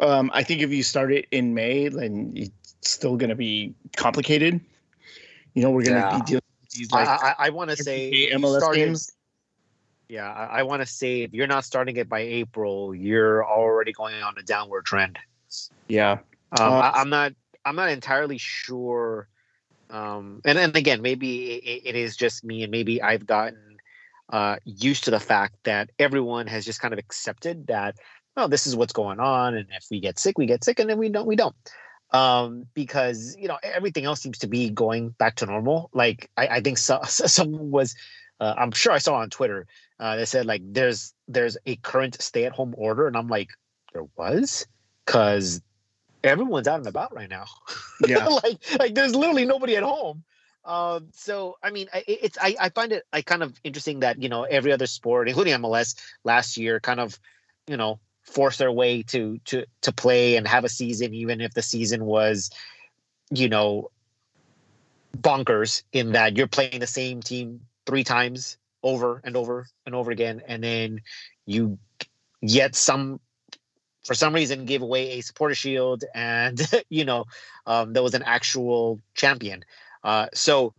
Um, 0.00 0.30
I 0.32 0.42
think 0.42 0.62
if 0.62 0.70
you 0.70 0.82
start 0.82 1.12
it 1.12 1.26
in 1.30 1.52
May, 1.52 1.88
then 1.88 2.32
it's 2.34 2.59
still 2.82 3.16
going 3.16 3.30
to 3.30 3.36
be 3.36 3.74
complicated. 3.96 4.60
You 5.54 5.62
know, 5.62 5.70
we're 5.70 5.82
going 5.82 6.00
to 6.00 6.08
yeah. 6.08 6.18
be 6.18 6.24
dealing 6.24 6.42
with 6.60 6.70
these 6.70 6.90
like 6.92 7.08
I, 7.08 7.14
I, 7.14 7.34
I 7.46 7.50
want 7.50 7.70
to 7.70 7.76
say 7.76 8.30
MLS 8.32 8.60
started, 8.60 8.78
games 8.78 9.12
yeah, 10.10 10.28
I, 10.28 10.60
I 10.60 10.62
want 10.64 10.82
to 10.82 10.86
say 10.86 11.22
if 11.22 11.32
you're 11.32 11.46
not 11.46 11.64
starting 11.64 11.96
it 11.96 12.08
by 12.08 12.20
April, 12.20 12.94
you're 12.94 13.46
already 13.46 13.92
going 13.92 14.20
on 14.22 14.34
a 14.38 14.42
downward 14.42 14.84
trend. 14.84 15.18
Yeah, 15.86 16.18
um, 16.58 16.72
uh, 16.72 16.78
I, 16.80 17.00
am 17.00 17.10
not. 17.10 17.32
I'm 17.64 17.76
not 17.76 17.90
entirely 17.90 18.36
sure. 18.36 19.28
Um, 19.88 20.40
and 20.44 20.58
and 20.58 20.74
again, 20.76 21.00
maybe 21.00 21.52
it, 21.52 21.82
it 21.90 21.94
is 21.94 22.16
just 22.16 22.44
me, 22.44 22.64
and 22.64 22.72
maybe 22.72 23.00
I've 23.00 23.24
gotten 23.24 23.76
uh, 24.30 24.56
used 24.64 25.04
to 25.04 25.12
the 25.12 25.20
fact 25.20 25.54
that 25.62 25.90
everyone 25.98 26.48
has 26.48 26.64
just 26.64 26.80
kind 26.80 26.92
of 26.92 26.98
accepted 26.98 27.68
that. 27.68 27.96
Oh, 28.36 28.48
this 28.48 28.66
is 28.66 28.74
what's 28.74 28.92
going 28.92 29.20
on, 29.20 29.54
and 29.54 29.68
if 29.70 29.86
we 29.92 30.00
get 30.00 30.18
sick, 30.18 30.38
we 30.38 30.46
get 30.46 30.64
sick, 30.64 30.80
and 30.80 30.90
then 30.90 30.98
we 30.98 31.08
don't, 31.08 31.26
we 31.26 31.36
don't. 31.36 31.54
Um, 32.12 32.66
because 32.74 33.36
you 33.38 33.46
know 33.46 33.58
everything 33.62 34.04
else 34.04 34.20
seems 34.20 34.38
to 34.38 34.48
be 34.48 34.68
going 34.70 35.10
back 35.10 35.36
to 35.36 35.46
normal. 35.46 35.90
Like 35.92 36.28
I, 36.36 36.46
I 36.48 36.60
think 36.60 36.78
so, 36.88 37.00
someone 37.04 37.70
was, 37.70 37.94
uh, 38.40 38.54
I'm 38.56 38.72
sure 38.72 38.92
I 38.92 38.98
saw 38.98 39.14
on 39.16 39.30
Twitter 39.30 39.66
uh, 40.00 40.16
they 40.16 40.24
said 40.24 40.46
like 40.46 40.62
there's 40.64 41.12
there's 41.28 41.58
a 41.66 41.76
current 41.76 42.20
stay 42.20 42.46
at 42.46 42.52
home 42.52 42.74
order, 42.76 43.06
and 43.06 43.16
I'm 43.16 43.28
like, 43.28 43.50
there 43.92 44.06
was, 44.16 44.66
because 45.04 45.60
everyone's 46.24 46.66
out 46.66 46.78
and 46.78 46.86
about 46.86 47.14
right 47.14 47.28
now. 47.28 47.44
Yeah, 48.06 48.26
like 48.42 48.58
like 48.78 48.94
there's 48.94 49.14
literally 49.14 49.44
nobody 49.44 49.76
at 49.76 49.82
home. 49.82 50.24
Um, 50.64 51.08
so 51.12 51.58
I 51.62 51.70
mean, 51.70 51.88
I, 51.92 52.02
it's 52.06 52.38
I, 52.40 52.56
I 52.58 52.68
find 52.70 52.92
it 52.92 53.04
I 53.12 53.20
kind 53.20 53.42
of 53.42 53.60
interesting 53.62 54.00
that 54.00 54.22
you 54.22 54.30
know 54.30 54.44
every 54.44 54.72
other 54.72 54.86
sport, 54.86 55.28
including 55.28 55.52
MLS, 55.60 55.94
last 56.24 56.56
year 56.56 56.80
kind 56.80 56.98
of 56.98 57.20
you 57.66 57.76
know 57.76 58.00
forced 58.30 58.58
their 58.58 58.72
way 58.72 59.02
to 59.04 59.38
to 59.46 59.64
to 59.82 59.92
play 59.92 60.36
and 60.36 60.46
have 60.46 60.64
a 60.64 60.68
season, 60.68 61.14
even 61.14 61.40
if 61.40 61.54
the 61.54 61.62
season 61.62 62.04
was, 62.04 62.50
you 63.30 63.48
know, 63.48 63.90
bonkers 65.16 65.82
in 65.92 66.12
that 66.12 66.36
you're 66.36 66.46
playing 66.46 66.80
the 66.80 66.86
same 66.86 67.20
team 67.20 67.60
three 67.86 68.04
times 68.04 68.56
over 68.82 69.20
and 69.24 69.36
over 69.36 69.66
and 69.84 69.94
over 69.94 70.10
again, 70.10 70.42
and 70.46 70.62
then 70.62 71.00
you 71.46 71.78
yet 72.40 72.74
some 72.74 73.20
for 74.04 74.14
some 74.14 74.34
reason 74.34 74.64
give 74.64 74.82
away 74.82 75.18
a 75.18 75.20
supporter 75.20 75.54
shield 75.54 76.04
and 76.14 76.60
you 76.88 77.04
know 77.04 77.26
um, 77.66 77.92
there 77.92 78.02
was 78.02 78.14
an 78.14 78.22
actual 78.22 79.00
champion. 79.14 79.64
Uh, 80.02 80.26
so 80.32 80.72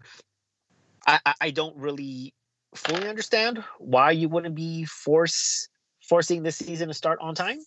I, 1.06 1.20
I 1.40 1.52
don't 1.52 1.78
really 1.78 2.34
fully 2.76 3.08
understand 3.08 3.64
why 3.80 4.12
you 4.12 4.30
wouldn't 4.30 4.56
be 4.56 4.86
force 4.86 5.68
forcing 6.12 6.44
this 6.44 6.58
season 6.58 6.88
to 6.90 6.94
start 6.94 7.20
on 7.22 7.34
time 7.34 7.60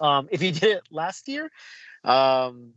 um, 0.00 0.28
if 0.30 0.42
you 0.42 0.52
did 0.62 0.76
it 0.78 0.82
last 0.90 1.28
year 1.28 1.50
um, 2.04 2.72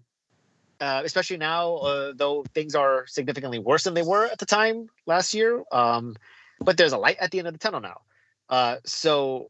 uh, 0.82 1.02
especially 1.06 1.38
now 1.38 1.76
uh, 1.76 2.14
though 2.16 2.44
things 2.54 2.76
are 2.76 3.06
significantly 3.08 3.60
worse 3.60 3.84
than 3.84 3.94
they 3.94 4.08
were 4.14 4.26
at 4.26 4.40
the 4.40 4.46
time 4.46 4.88
last 5.06 5.34
year 5.34 5.64
um, 5.72 6.16
but 6.60 6.78
there's 6.78 6.94
a 6.94 6.98
light 6.98 7.18
at 7.20 7.32
the 7.32 7.40
end 7.40 7.48
of 7.48 7.54
the 7.54 7.60
tunnel 7.60 7.82
now. 7.82 8.02
Uh, 8.50 8.78
so 8.86 9.50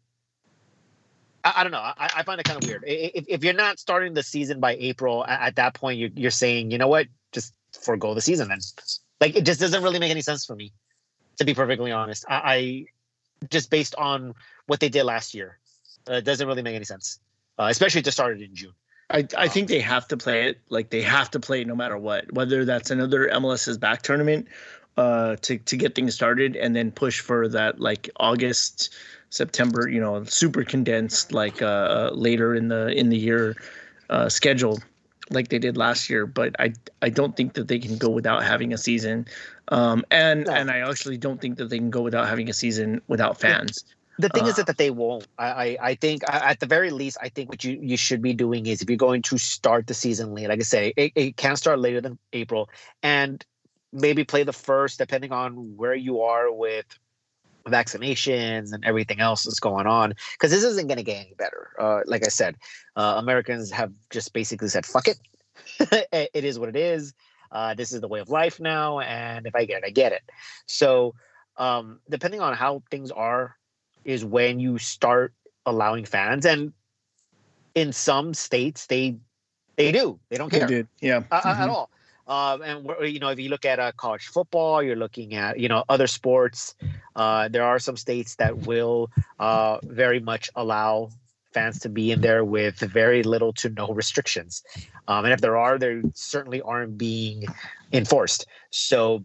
I, 1.44 1.54
I, 1.58 1.63
don't 1.63 1.72
know. 1.72 1.80
I, 1.80 1.94
I 2.18 2.24
find 2.24 2.39
it 2.39 2.46
kind 2.46 2.62
of 2.62 2.68
weird. 2.68 2.84
If, 2.88 3.26
if, 3.28 3.44
you're 3.44 3.54
not 3.54 3.80
starting 3.80 4.13
the 4.13 4.24
season 4.24 4.60
by 4.60 4.76
April, 4.76 5.26
at, 5.26 5.41
at 5.41 5.56
that 5.58 5.74
point, 5.74 6.00
you're, 6.00 6.10
you're 6.15 6.32
saying, 6.32 6.72
you 6.72 6.78
know 6.78 6.88
what, 6.88 7.08
just 7.32 7.54
forego 7.80 8.13
the 8.13 8.22
season 8.22 8.48
then. 8.48 8.60
Like 9.20 9.36
it 9.36 9.46
just 9.46 9.60
doesn't 9.60 9.84
really 9.84 10.00
make 10.00 10.12
any 10.12 10.22
sense 10.22 10.46
for 10.46 10.56
me, 10.56 10.74
to 11.38 11.46
be 11.46 11.54
perfectly 11.54 11.91
honest. 11.91 12.26
I, 12.28 12.86
just 13.50 13.69
based 13.69 13.95
on 13.95 14.34
what 14.67 14.80
they 14.80 14.89
did 14.89 15.04
last 15.04 15.34
year, 15.34 15.58
uh, 16.10 16.15
it 16.15 16.26
doesn't 16.26 16.48
really 16.48 16.62
make 16.62 16.76
any 16.76 16.86
sense, 16.86 17.19
uh, 17.60 17.67
especially 17.69 18.02
to 18.04 18.12
start 18.12 18.39
it 18.39 18.43
in 18.43 18.56
June. 18.56 18.74
I, 19.10 19.28
I 19.38 19.48
think 19.48 19.67
they 19.67 19.82
have 19.82 20.08
to 20.08 20.17
play 20.17 20.50
it. 20.50 20.60
Like 20.69 20.89
they 20.89 21.02
have 21.02 21.30
to 21.32 21.39
play 21.39 21.62
it 21.62 21.67
no 21.67 21.76
matter 21.76 21.98
what, 21.98 22.32
whether 22.34 22.65
that's 22.65 22.89
another 22.89 23.30
MLS's 23.30 23.78
back 23.78 24.02
tournament 24.02 24.48
uh, 24.98 25.36
to 25.41 25.58
to 25.58 25.78
get 25.78 25.95
things 25.95 26.15
started, 26.15 26.56
and 26.56 26.76
then 26.76 26.91
push 26.91 27.19
for 27.19 27.48
that 27.50 27.80
like 27.80 28.10
August, 28.17 28.93
September, 29.30 29.88
you 29.88 30.00
know, 30.00 30.24
super 30.24 30.63
condensed 30.63 31.34
like 31.34 31.62
uh, 31.62 31.65
uh, 31.65 32.12
later 32.13 32.56
in 32.56 32.69
the 32.69 32.88
in 32.88 33.10
the 33.10 33.17
year 33.17 33.56
uh, 34.10 34.30
schedule, 34.30 34.80
like 35.30 35.50
they 35.50 35.60
did 35.60 35.78
last 35.78 36.10
year. 36.10 36.26
But 36.26 36.56
I 36.60 36.74
I 37.02 37.10
don't 37.10 37.36
think 37.36 37.54
that 37.54 37.67
they 37.67 37.80
can 37.80 37.98
go 37.98 38.10
without 38.10 38.43
having 38.43 38.74
a 38.74 38.78
season, 38.78 39.28
um, 39.69 40.06
and 40.12 40.47
and 40.47 40.69
I 40.69 40.80
actually 40.80 41.17
don't 41.17 41.39
think 41.39 41.58
that 41.58 41.69
they 41.69 41.78
can 41.78 41.89
go 41.89 42.01
without 42.01 42.28
having 42.28 42.49
a 42.49 42.54
season 42.54 43.01
without 43.08 43.39
fans. 43.39 43.84
The 44.17 44.30
thing 44.30 44.43
uh, 44.45 44.47
is 44.47 44.56
that, 44.56 44.67
that 44.67 44.78
they 44.78 44.91
won't. 44.91 45.28
I, 45.38 45.45
I, 45.45 45.78
I 45.82 45.95
think 45.95 46.23
at 46.30 46.60
the 46.60 46.65
very 46.65 46.89
least, 46.89 47.17
I 47.21 47.30
think 47.30 47.49
what 47.49 47.63
you, 47.63 47.78
you 47.82 47.97
should 47.97 48.21
be 48.21 48.34
doing 48.34 48.65
is 48.65 48.82
if 48.82 48.89
you're 48.89 48.97
going 48.97 49.21
to 49.23 49.38
start 49.38 49.88
the 49.88 49.93
season 49.93 50.34
late, 50.34 50.47
like 50.47 50.60
I 50.60 50.63
say, 50.63 50.93
it, 50.95 51.12
it 51.15 51.38
can 51.38 51.58
start 51.58 51.80
later 51.80 51.99
than 51.99 52.17
April. 52.32 52.69
And 53.04 53.43
maybe 53.91 54.23
play 54.23 54.43
the 54.43 54.54
first, 54.54 54.99
depending 54.99 55.32
on 55.32 55.75
where 55.75 55.95
you 55.95 56.21
are 56.21 56.51
with 56.51 56.86
vaccinations 57.67 58.71
and 58.71 58.86
everything 58.86 59.19
else 59.19 59.43
that's 59.43 59.60
going 59.60 59.88
on. 59.88 60.13
Because 60.34 60.51
this 60.51 60.63
isn't 60.63 60.88
going 60.88 60.97
to 60.97 61.04
get 61.04 61.25
any 61.25 61.34
better. 61.38 61.71
Uh, 61.78 62.01
like 62.06 62.25
I 62.25 62.30
said, 62.30 62.56
uh, 62.95 63.15
Americans 63.17 63.69
have 63.71 63.91
just 64.12 64.32
basically 64.32 64.69
said, 64.69 64.86
fuck 64.86 65.08
it. 65.08 65.17
it 66.34 66.45
is 66.45 66.58
what 66.58 66.69
it 66.69 66.78
is. 66.78 67.13
Uh, 67.56 67.74
this 67.74 67.94
is 67.94 68.02
the 68.02 68.08
way 68.10 68.20
of 68.20 68.30
life 68.30 68.60
now. 68.60 69.00
And 69.00 69.48
if 69.48 69.56
I 69.56 69.63
get 69.63 69.84
it, 69.84 69.86
I 69.88 69.89
get 69.89 70.12
it. 70.12 70.24
So, 70.65 71.15
um, 71.56 72.02
depending 72.10 72.41
on 72.41 72.54
how 72.54 72.84
things 72.91 73.12
are, 73.12 73.56
is 74.04 74.26
when 74.26 74.60
you 74.60 74.78
start 74.78 75.34
allowing 75.65 76.04
fans. 76.04 76.46
And 76.46 76.74
in 77.74 77.94
some 77.94 78.34
states, 78.34 78.88
they 78.88 79.15
they 79.78 79.94
do. 79.94 80.20
They 80.30 80.38
don't 80.38 80.50
care. 80.50 80.68
They 80.68 80.86
yeah. 81.00 81.22
mm-hmm. 81.22 81.48
At 81.48 81.70
all. 81.70 81.89
Um, 82.28 82.62
and 82.62 82.89
you 83.13 83.20
know, 83.20 83.30
if 83.30 83.39
you 83.39 83.50
look 83.50 83.65
at 83.65 83.80
uh, 83.80 83.94
college 83.96 84.28
football, 84.28 84.84
you're 84.84 84.96
looking 84.96 85.36
at 85.36 85.58
you 85.58 85.70
know 85.70 85.86
other 85.88 86.08
sports. 86.08 86.76
Uh, 87.15 87.48
there 87.48 87.63
are 87.63 87.80
some 87.80 87.96
states 87.96 88.36
that 88.36 88.68
will 88.68 89.12
uh, 89.39 89.78
very 89.84 90.20
much 90.20 90.50
allow 90.56 91.10
fans 91.56 91.80
to 91.80 91.89
be 91.89 92.12
in 92.12 92.22
there 92.22 92.44
with 92.44 92.78
very 92.80 93.24
little 93.24 93.54
to 93.54 93.70
no 93.70 93.88
restrictions. 93.88 94.62
Um, 95.08 95.26
and 95.26 95.34
if 95.34 95.41
there 95.41 95.58
are, 95.58 95.80
they 95.80 96.02
certainly 96.13 96.62
aren't 96.62 96.98
being 96.98 97.46
enforced. 97.91 98.46
So, 98.70 99.24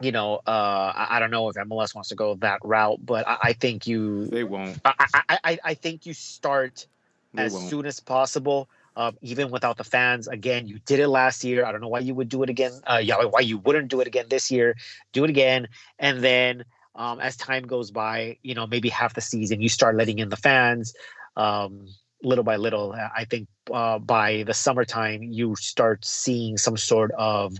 you 0.00 0.12
know, 0.12 0.40
uh, 0.46 0.92
I, 0.94 1.16
I, 1.16 1.18
don't 1.20 1.30
know 1.30 1.48
if 1.48 1.56
MLS 1.56 1.94
wants 1.94 2.10
to 2.10 2.14
go 2.14 2.34
that 2.36 2.60
route, 2.62 3.00
but 3.04 3.26
I, 3.26 3.38
I 3.42 3.52
think 3.54 3.86
you 3.86 4.26
they 4.26 4.44
won't. 4.44 4.78
I, 4.84 5.06
I, 5.42 5.58
I 5.64 5.74
think 5.74 6.06
you 6.06 6.12
start 6.12 6.86
they 7.34 7.44
as 7.44 7.54
won't. 7.54 7.70
soon 7.70 7.86
as 7.86 7.98
possible 7.98 8.68
um, 8.96 9.16
even 9.22 9.50
without 9.50 9.76
the 9.78 9.84
fans. 9.84 10.28
Again, 10.28 10.66
you 10.66 10.78
did 10.84 11.00
it 11.00 11.08
last 11.08 11.44
year. 11.44 11.64
I 11.64 11.72
don't 11.72 11.80
know 11.80 11.88
why 11.88 12.00
you 12.00 12.14
would 12.14 12.28
do 12.28 12.42
it 12.42 12.50
again. 12.50 12.72
Uh, 12.86 13.00
yeah, 13.02 13.24
why 13.24 13.40
you 13.40 13.58
wouldn't 13.58 13.88
do 13.88 14.00
it 14.00 14.06
again 14.06 14.26
this 14.28 14.50
year. 14.50 14.76
Do 15.12 15.24
it 15.24 15.30
again, 15.30 15.68
and 15.98 16.22
then 16.22 16.64
um, 16.94 17.20
as 17.20 17.36
time 17.36 17.66
goes 17.66 17.90
by, 17.90 18.36
you 18.42 18.54
know, 18.54 18.66
maybe 18.66 18.88
half 18.88 19.14
the 19.14 19.20
season, 19.20 19.62
you 19.62 19.68
start 19.68 19.96
letting 19.96 20.18
in 20.18 20.28
the 20.28 20.36
fans. 20.36 20.94
Um, 21.36 21.86
little 22.22 22.44
by 22.44 22.56
little, 22.56 22.92
I 22.92 23.24
think 23.24 23.48
uh, 23.72 23.98
by 23.98 24.44
the 24.44 24.54
summertime, 24.54 25.22
you 25.22 25.56
start 25.56 26.04
seeing 26.04 26.56
some 26.56 26.76
sort 26.76 27.10
of, 27.12 27.56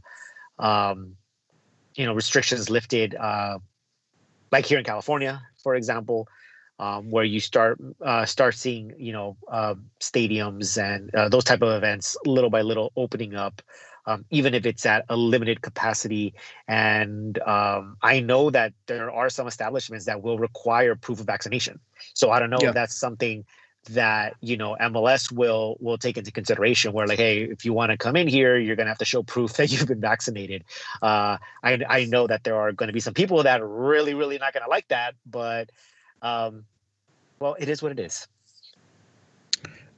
um, 0.59 1.17
you 1.97 2.07
know, 2.07 2.15
restrictions 2.15 2.71
lifted, 2.71 3.15
uh, 3.15 3.59
like 4.53 4.67
here 4.67 4.79
in 4.79 4.85
California, 4.85 5.43
for 5.63 5.75
example 5.75 6.29
um, 6.83 7.11
where 7.11 7.25
you 7.25 7.39
start 7.39 7.79
uh, 8.05 8.27
start 8.27 8.55
seeing 8.55 8.93
you 8.99 9.13
know 9.13 9.37
uh, 9.49 9.75
stadiums 10.01 10.83
and 10.83 11.15
uh, 11.15 11.29
those 11.29 11.45
type 11.45 11.63
of 11.63 11.71
events 11.77 12.17
little 12.27 12.51
by 12.51 12.63
little 12.63 12.93
opening 12.97 13.37
up, 13.37 13.63
um, 14.07 14.25
even 14.31 14.53
if 14.53 14.67
it's 14.67 14.85
at 14.85 15.05
a 15.09 15.17
limited 15.17 15.63
capacity. 15.63 16.35
And 16.67 17.39
um, 17.43 17.97
I 18.03 18.19
know 18.19 18.51
that 18.51 18.73
there 18.87 19.13
are 19.13 19.31
some 19.31 19.47
establishments 19.47 20.07
that 20.07 20.23
will 20.23 20.39
require 20.39 20.97
proof 20.97 21.21
of 21.21 21.27
vaccination. 21.27 21.79
So 22.15 22.33
I 22.33 22.41
don't 22.41 22.51
know 22.51 22.59
yeah. 22.61 22.71
if 22.71 22.75
that's 22.75 22.97
something 22.97 23.45
that 23.91 24.35
you 24.41 24.57
know 24.57 24.77
MLS 24.81 25.33
will 25.33 25.77
will 25.81 25.99
take 25.99 26.17
into 26.17 26.31
consideration. 26.31 26.93
Where 26.93 27.07
like, 27.07 27.19
hey, 27.19 27.43
if 27.43 27.65
you 27.65 27.73
want 27.73 27.91
to 27.91 27.97
come 27.97 28.17
in 28.17 28.29
here, 28.29 28.59
you're 28.59 28.77
gonna 28.77 28.91
have 28.91 28.99
to 28.99 29.05
show 29.05 29.23
proof 29.23 29.53
that 29.57 29.71
you've 29.71 29.89
been 29.89 30.01
vaccinated. 30.01 30.65
Uh, 31.01 31.39
I 31.63 31.81
I 31.89 32.05
know 32.07 32.27
that 32.27 32.45
there 32.45 32.57
are 32.57 32.73
going 32.73 32.89
to 32.89 32.93
be 32.93 33.01
some 33.01 33.15
people 33.15 33.43
that 33.43 33.61
are 33.61 33.69
really 33.69 34.15
really 34.15 34.39
not 34.39 34.53
gonna 34.53 34.69
like 34.69 34.89
that, 34.89 35.15
but 35.27 35.71
um, 36.23 36.65
well, 37.41 37.57
it 37.59 37.69
is 37.69 37.83
what 37.83 37.93
it 37.93 37.99
is. 37.99 38.29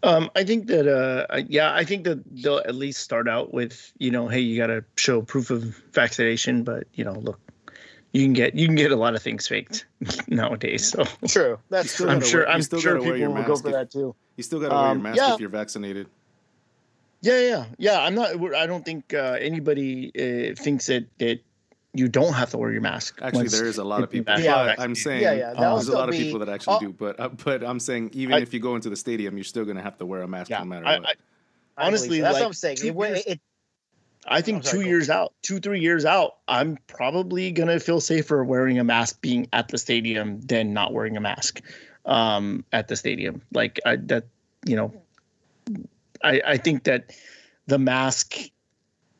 Um, 0.02 0.30
I 0.36 0.44
think 0.44 0.66
that, 0.66 0.86
uh, 0.86 1.42
yeah, 1.48 1.72
I 1.72 1.84
think 1.84 2.04
that 2.04 2.22
they'll 2.30 2.58
at 2.58 2.74
least 2.74 3.00
start 3.00 3.26
out 3.26 3.54
with, 3.54 3.90
you 3.96 4.10
know, 4.10 4.28
hey, 4.28 4.40
you 4.40 4.58
got 4.58 4.66
to 4.66 4.84
show 4.96 5.22
proof 5.22 5.50
of 5.50 5.62
vaccination, 5.92 6.62
but 6.62 6.84
you 6.92 7.04
know, 7.04 7.14
look, 7.14 7.40
you 8.14 8.24
can 8.24 8.32
get 8.32 8.54
you 8.54 8.66
can 8.66 8.76
get 8.76 8.92
a 8.92 8.96
lot 8.96 9.16
of 9.16 9.22
things 9.22 9.46
faked 9.48 9.86
nowadays. 10.28 10.88
So 10.88 11.04
true, 11.26 11.58
that's 11.68 11.96
true. 11.96 12.08
I'm 12.08 12.20
sure. 12.20 12.48
I'm 12.48 12.62
sure 12.62 13.00
people 13.00 13.34
will 13.34 13.42
go 13.42 13.56
for 13.56 13.72
that 13.72 13.90
too. 13.90 14.14
You 14.36 14.42
still 14.44 14.60
got 14.60 14.68
to 14.68 14.74
wear 14.74 14.84
your 14.84 14.92
um, 14.92 15.02
mask 15.02 15.16
yeah. 15.16 15.34
if 15.34 15.40
you're 15.40 15.48
vaccinated. 15.48 16.06
Yeah, 17.22 17.40
yeah, 17.40 17.64
yeah. 17.76 18.00
I'm 18.00 18.14
not. 18.14 18.54
I 18.54 18.66
don't 18.66 18.84
think 18.84 19.12
uh, 19.12 19.36
anybody 19.40 20.12
uh, 20.14 20.54
thinks 20.54 20.86
that 20.86 21.06
that 21.18 21.40
you 21.92 22.06
don't 22.06 22.34
have 22.34 22.50
to 22.50 22.58
wear 22.58 22.70
your 22.70 22.82
mask. 22.82 23.18
Actually, 23.20 23.48
there 23.48 23.66
is 23.66 23.78
a 23.78 23.84
lot 23.84 24.04
of 24.04 24.10
people. 24.10 24.38
Yeah, 24.38 24.76
I'm 24.78 24.94
saying 24.94 25.22
yeah, 25.22 25.32
yeah, 25.32 25.54
there's 25.54 25.88
a 25.88 25.92
lot 25.92 26.08
of 26.08 26.14
people 26.14 26.38
that 26.38 26.48
actually 26.48 26.78
do. 26.86 26.92
But 26.92 27.18
uh, 27.18 27.30
but 27.30 27.64
I'm 27.64 27.80
saying 27.80 28.10
even 28.12 28.36
I, 28.36 28.40
if 28.40 28.54
you 28.54 28.60
go 28.60 28.76
into 28.76 28.90
the 28.90 28.96
stadium, 28.96 29.36
you're 29.36 29.42
still 29.42 29.64
going 29.64 29.76
to 29.76 29.82
have 29.82 29.98
to 29.98 30.06
wear 30.06 30.22
a 30.22 30.28
mask 30.28 30.50
yeah, 30.50 30.60
no 30.60 30.66
matter 30.66 30.86
I, 30.86 30.98
what. 31.00 31.16
I, 31.76 31.86
honestly, 31.88 32.20
that's 32.20 32.34
like, 32.34 32.42
what 32.42 32.46
I'm 32.46 32.52
saying. 32.52 32.78
It, 32.84 32.94
years, 32.94 33.24
it, 33.26 33.40
I 34.26 34.40
think 34.40 34.64
sorry, 34.64 34.84
two 34.84 34.88
years 34.88 35.10
out, 35.10 35.32
two 35.42 35.60
three 35.60 35.80
years 35.80 36.04
out, 36.04 36.36
I'm 36.48 36.78
probably 36.86 37.52
gonna 37.52 37.80
feel 37.80 38.00
safer 38.00 38.42
wearing 38.44 38.78
a 38.78 38.84
mask 38.84 39.20
being 39.20 39.48
at 39.52 39.68
the 39.68 39.78
stadium 39.78 40.40
than 40.40 40.72
not 40.72 40.92
wearing 40.92 41.16
a 41.16 41.20
mask 41.20 41.60
um, 42.06 42.64
at 42.72 42.88
the 42.88 42.96
stadium. 42.96 43.42
Like 43.52 43.80
I, 43.84 43.96
that, 43.96 44.24
you 44.66 44.76
know, 44.76 44.94
I 46.22 46.40
I 46.46 46.56
think 46.56 46.84
that 46.84 47.14
the 47.66 47.78
mask 47.78 48.36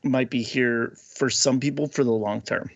might 0.03 0.31
be 0.31 0.43
here 0.43 0.97
for 1.17 1.31
some 1.31 1.61
people 1.61 1.87
for 1.89 2.05
the 2.05 2.13
long 2.13 2.41
term. 2.43 2.71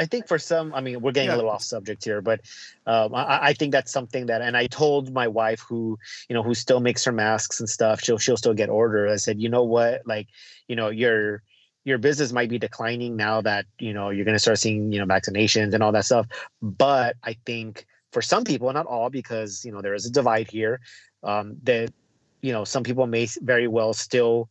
I 0.00 0.06
think 0.06 0.26
for 0.26 0.38
some, 0.38 0.72
I 0.72 0.80
mean, 0.80 1.02
we're 1.02 1.12
getting 1.12 1.28
yeah. 1.28 1.34
a 1.34 1.40
little 1.40 1.50
off 1.50 1.62
subject 1.62 2.02
here, 2.02 2.22
but 2.22 2.40
um, 2.86 3.14
I, 3.14 3.48
I, 3.48 3.52
think 3.52 3.70
that's 3.72 3.92
something 3.92 4.26
that, 4.26 4.40
and 4.40 4.56
I 4.56 4.66
told 4.66 5.12
my 5.12 5.28
wife 5.28 5.60
who, 5.60 5.98
you 6.26 6.32
know, 6.34 6.42
who 6.42 6.54
still 6.54 6.80
makes 6.80 7.04
her 7.04 7.12
masks 7.12 7.60
and 7.60 7.68
stuff, 7.68 8.00
she'll 8.02 8.16
she'll 8.16 8.38
still 8.38 8.54
get 8.54 8.70
order. 8.70 9.06
I 9.08 9.16
said, 9.16 9.38
you 9.38 9.50
know 9.50 9.62
what, 9.62 10.00
like, 10.06 10.28
you 10.68 10.74
know, 10.74 10.88
your 10.88 11.42
your 11.84 11.98
business 11.98 12.32
might 12.32 12.48
be 12.48 12.58
declining 12.58 13.14
now 13.14 13.42
that 13.42 13.66
you 13.78 13.92
know 13.92 14.08
you're 14.08 14.24
going 14.24 14.34
to 14.34 14.38
start 14.46 14.58
seeing 14.58 14.90
you 14.90 14.98
know 14.98 15.06
vaccinations 15.06 15.74
and 15.74 15.82
all 15.82 15.92
that 15.92 16.06
stuff, 16.06 16.26
but 16.62 17.16
I 17.22 17.36
think 17.44 17.84
for 18.10 18.22
some 18.22 18.44
people, 18.44 18.72
not 18.72 18.86
all, 18.86 19.10
because 19.10 19.64
you 19.66 19.72
know 19.72 19.82
there 19.82 19.94
is 19.94 20.06
a 20.06 20.10
divide 20.10 20.50
here, 20.50 20.80
um, 21.22 21.56
that 21.64 21.92
you 22.40 22.52
know 22.52 22.64
some 22.64 22.84
people 22.84 23.06
may 23.06 23.28
very 23.42 23.68
well 23.68 23.92
still 23.92 24.48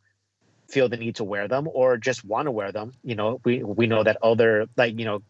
feel 0.67 0.87
the 0.87 0.97
need 0.97 1.15
to 1.15 1.23
wear 1.23 1.47
them 1.47 1.67
or 1.73 1.97
just 1.97 2.23
want 2.23 2.45
to 2.45 2.51
wear 2.51 2.71
them. 2.71 2.93
You 3.03 3.15
know, 3.15 3.41
we 3.43 3.63
we 3.63 3.87
know 3.87 4.03
that 4.03 4.17
other 4.21 4.67
like 4.77 4.97
you 4.99 5.05
know 5.05 5.23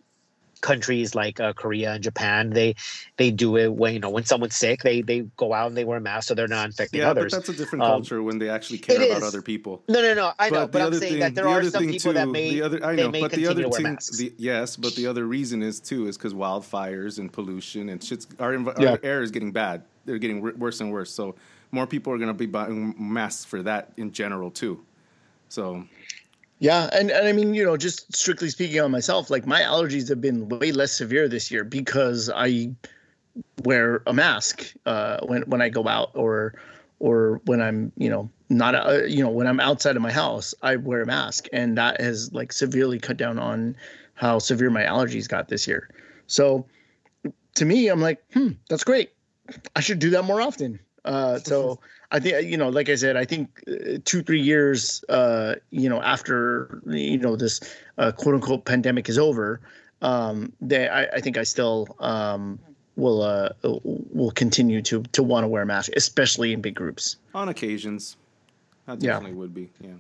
countries 0.62 1.15
like 1.15 1.39
uh, 1.39 1.54
Korea 1.54 1.93
and 1.93 2.04
Japan, 2.04 2.50
they 2.52 2.76
they 3.17 3.32
do 3.32 3.58
it 3.58 3.74
when 3.74 3.93
you 3.93 4.00
know 4.00 4.10
when 4.10 4.26
someone's 4.26 4.56
sick, 4.56 4.82
they 4.84 5.02
they 5.02 5.22
go 5.38 5.54
out 5.54 5.67
and 5.67 5.78
they 5.78 5.86
wear 5.86 5.98
a 5.98 6.02
mask 6.02 6.28
so 6.28 6.36
they're 6.36 6.48
not 6.48 6.67
infecting 6.67 7.02
yeah, 7.02 7.12
others. 7.12 7.32
but 7.32 7.38
that's 7.38 7.50
a 7.50 7.54
different 7.54 7.84
um, 7.84 7.89
culture 7.89 8.24
when 8.24 8.39
they 8.39 8.50
actually 8.50 8.80
care 8.80 9.02
about 9.12 9.24
other 9.24 9.41
people. 9.41 9.84
No, 9.88 10.02
no, 10.02 10.13
no. 10.13 10.34
I 10.39 10.50
know, 10.50 10.62
but, 10.62 10.72
but 10.72 10.82
I'm 10.82 10.93
saying 10.93 11.12
thing, 11.13 11.19
that 11.22 11.36
there 11.36 11.48
are 11.48 11.63
some 11.63 11.86
people 11.86 12.12
too, 12.12 12.13
that 12.13 12.28
may 12.28 12.52
the 12.52 12.62
other, 12.62 12.86
I 12.86 12.95
know, 12.95 13.12
but 13.12 13.32
the 13.32 13.48
other 13.48 13.69
thing, 13.69 13.98
the, 14.17 14.34
yes, 14.38 14.76
but 14.76 14.95
the 14.95 15.08
other 15.08 15.26
reason 15.26 15.62
is 15.63 15.80
too 15.80 16.08
is 16.08 16.17
because 16.17 16.34
wildfires 16.34 17.19
and 17.19 17.32
pollution 17.32 17.89
and 17.89 18.04
shit's 18.04 18.28
our, 18.39 18.54
yeah. 18.54 18.91
our 18.91 19.00
air 19.04 19.22
is 19.22 19.32
getting 19.32 19.52
bad. 19.52 19.84
They're 20.06 20.17
getting 20.17 20.41
worse 20.41 20.82
and 20.82 20.91
worse. 20.91 21.12
So 21.12 21.36
more 21.72 21.86
people 21.86 22.13
are 22.13 22.17
going 22.17 22.30
to 22.30 22.34
be 22.34 22.45
buying 22.45 22.95
masks 22.98 23.45
for 23.45 23.62
that 23.63 23.91
in 23.98 24.12
general 24.12 24.50
too. 24.50 24.84
So 25.50 25.84
yeah, 26.60 26.89
and, 26.91 27.10
and 27.10 27.28
I 27.28 27.32
mean, 27.32 27.54
you 27.54 27.63
know, 27.63 27.78
just 27.78 28.15
strictly 28.15 28.50
speaking 28.50 28.82
on 28.82 28.91
myself, 28.91 29.30
like 29.30 29.48
my 29.48 29.62
allergies 29.62 30.10
have 30.10 30.19
been 30.19 30.50
way 30.50 30.74
less 30.74 30.91
severe 30.91 31.30
this 31.30 31.50
year 31.50 31.63
because 31.63 32.30
I 32.34 32.72
wear 33.63 34.04
a 34.06 34.13
mask 34.13 34.74
uh, 34.86 35.19
when 35.26 35.43
when 35.43 35.62
I 35.62 35.69
go 35.69 35.88
out 35.88 36.12
or 36.15 36.56
or 37.00 37.39
when 37.45 37.62
I'm, 37.62 37.93
you 37.95 38.10
know, 38.10 38.30
not 38.50 38.76
uh, 38.76 39.06
you 39.06 39.24
know, 39.24 39.30
when 39.30 39.48
I'm 39.48 39.62
outside 39.62 39.95
of 39.95 40.02
my 40.02 40.12
house, 40.12 40.54
I 40.62 40.76
wear 40.76 41.02
a 41.02 41.06
mask 41.06 41.45
and 41.54 41.78
that 41.78 42.02
has 42.02 42.34
like 42.34 42.52
severely 42.52 43.00
cut 43.00 43.15
down 43.15 43.39
on 43.39 43.78
how 44.15 44.39
severe 44.39 44.69
my 44.69 44.84
allergies 44.84 45.30
got 45.30 45.48
this 45.48 45.65
year. 45.65 45.89
So 46.28 46.65
to 47.56 47.65
me, 47.65 47.88
I'm 47.88 48.02
like, 48.02 48.22
hmm, 48.34 48.50
that's 48.69 48.84
great. 48.84 49.12
I 49.78 49.80
should 49.80 50.00
do 50.00 50.10
that 50.12 50.24
more 50.24 50.41
often. 50.41 50.80
Uh, 51.06 51.40
so 51.40 51.80
I 52.12 52.20
think 52.20 52.48
you 52.48 52.58
know, 52.58 52.70
like 52.70 52.90
I 52.90 52.96
said, 52.96 53.16
I 53.16 53.26
think 53.26 53.64
uh, 53.68 53.98
two 54.06 54.22
three 54.24 54.42
years, 54.42 55.04
uh, 55.10 55.56
you 55.70 55.90
know, 55.90 56.02
after 56.02 56.82
you 56.88 57.18
know 57.18 57.36
this 57.36 57.60
uh, 57.98 58.12
quote 58.12 58.36
unquote 58.36 58.66
pandemic 58.66 59.10
is 59.10 59.18
over, 59.18 59.62
um, 60.02 60.52
they, 60.62 60.88
I, 60.88 61.04
I 61.06 61.20
think 61.22 61.38
I 61.38 61.44
still 61.44 61.96
um, 62.00 62.60
will 62.96 63.22
uh, 63.22 63.50
will 63.64 64.32
continue 64.32 64.82
to 64.84 65.04
to 65.04 65.24
want 65.24 65.44
to 65.44 65.48
wear 65.48 65.64
a 65.64 65.66
mask, 65.66 65.92
especially 65.96 66.54
in 66.54 66.62
big 66.62 66.76
groups. 66.76 67.18
On 67.34 67.50
occasions, 67.50 68.18
that 68.86 69.00
definitely 69.00 69.32
yeah. 69.32 69.38
would 69.38 69.54
be. 69.54 69.70
Yeah. 69.80 69.92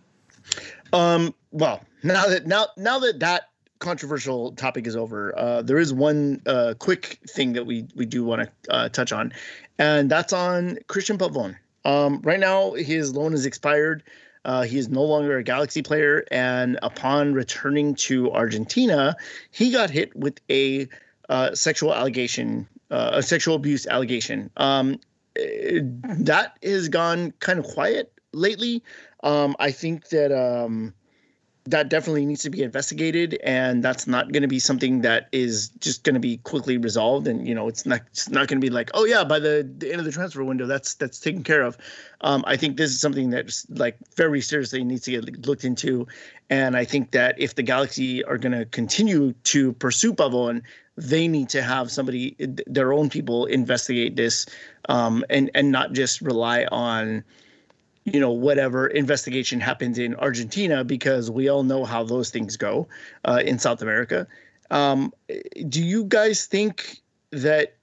Um. 0.93 1.33
Well, 1.51 1.81
now 2.03 2.27
that 2.27 2.47
now 2.47 2.67
now 2.77 2.99
that 2.99 3.19
that 3.19 3.49
controversial 3.79 4.51
topic 4.53 4.87
is 4.87 4.95
over, 4.95 5.37
uh, 5.37 5.61
there 5.61 5.77
is 5.77 5.93
one 5.93 6.41
uh, 6.45 6.73
quick 6.77 7.19
thing 7.27 7.53
that 7.53 7.65
we 7.65 7.87
we 7.95 8.05
do 8.05 8.23
want 8.23 8.43
to 8.43 8.73
uh, 8.73 8.89
touch 8.89 9.11
on, 9.11 9.33
and 9.79 10.11
that's 10.11 10.33
on 10.33 10.77
Cristian 10.87 11.17
Pavon. 11.17 11.55
Um, 11.85 12.21
right 12.21 12.39
now, 12.39 12.73
his 12.73 13.15
loan 13.15 13.33
is 13.33 13.45
expired. 13.45 14.03
Uh, 14.45 14.63
he 14.63 14.77
is 14.77 14.89
no 14.89 15.03
longer 15.03 15.37
a 15.37 15.43
Galaxy 15.43 15.81
player, 15.81 16.25
and 16.31 16.77
upon 16.83 17.33
returning 17.33 17.95
to 17.95 18.31
Argentina, 18.31 19.15
he 19.51 19.71
got 19.71 19.89
hit 19.89 20.15
with 20.15 20.39
a 20.49 20.87
uh, 21.29 21.55
sexual 21.55 21.93
allegation, 21.93 22.67
uh, 22.91 23.11
a 23.13 23.23
sexual 23.23 23.55
abuse 23.55 23.87
allegation. 23.87 24.49
Um, 24.57 24.99
that 25.35 26.57
has 26.63 26.89
gone 26.89 27.31
kind 27.39 27.59
of 27.59 27.65
quiet 27.65 28.11
lately. 28.33 28.83
Um, 29.23 29.55
I 29.59 29.71
think 29.71 30.09
that 30.09 30.31
um, 30.31 30.93
that 31.69 31.89
definitely 31.89 32.25
needs 32.25 32.41
to 32.41 32.49
be 32.49 32.63
investigated 32.63 33.39
and 33.43 33.83
that's 33.83 34.07
not 34.07 34.31
going 34.31 34.41
to 34.41 34.47
be 34.47 34.59
something 34.59 35.01
that 35.01 35.27
is 35.31 35.69
just 35.79 36.03
going 36.03 36.15
to 36.15 36.19
be 36.19 36.37
quickly 36.37 36.77
resolved 36.77 37.27
and 37.27 37.47
you 37.47 37.53
know 37.53 37.67
it's 37.67 37.85
not 37.85 38.01
it's 38.07 38.29
not 38.29 38.47
going 38.47 38.59
to 38.59 38.65
be 38.65 38.71
like 38.71 38.89
oh 38.95 39.05
yeah 39.05 39.23
by 39.23 39.37
the, 39.37 39.69
the, 39.77 39.91
end 39.91 39.99
of 39.99 40.05
the 40.05 40.11
transfer 40.11 40.43
window 40.43 40.65
that's 40.65 40.95
that's 40.95 41.19
taken 41.19 41.43
care 41.43 41.61
of. 41.61 41.77
Um, 42.21 42.43
i 42.47 42.57
think 42.57 42.77
this 42.77 42.91
is 42.91 42.99
something 42.99 43.29
that's 43.29 43.69
like 43.69 43.97
very 44.15 44.41
seriously 44.41 44.83
needs 44.83 45.03
to 45.03 45.11
get 45.11 45.45
looked 45.45 45.63
into 45.63 46.07
and 46.49 46.75
i 46.75 46.83
think 46.83 47.11
that 47.11 47.35
if 47.39 47.55
the 47.55 47.63
galaxy 47.63 48.23
are 48.23 48.37
going 48.37 48.57
to 48.57 48.65
continue 48.65 49.33
to 49.43 49.73
pursue 49.73 50.13
Pavon, 50.13 50.63
they 50.97 51.27
need 51.27 51.49
to 51.49 51.61
have 51.61 51.91
somebody 51.91 52.35
their 52.67 52.91
own 52.93 53.09
people 53.09 53.45
investigate 53.45 54.15
this 54.15 54.45
um, 54.89 55.23
and 55.29 55.51
and 55.53 55.71
not 55.71 55.93
just 55.93 56.19
rely 56.21 56.65
on 56.71 57.23
you 58.13 58.19
know 58.19 58.31
whatever 58.31 58.87
investigation 58.87 59.59
happens 59.59 59.97
in 59.97 60.15
Argentina 60.15 60.83
because 60.83 61.29
we 61.29 61.49
all 61.49 61.63
know 61.63 61.85
how 61.85 62.03
those 62.03 62.29
things 62.29 62.57
go 62.57 62.87
uh, 63.25 63.41
in 63.45 63.59
South 63.59 63.81
America. 63.81 64.27
Um, 64.71 65.13
do 65.67 65.83
you 65.83 66.03
guys 66.05 66.45
think 66.45 67.01
that 67.31 67.75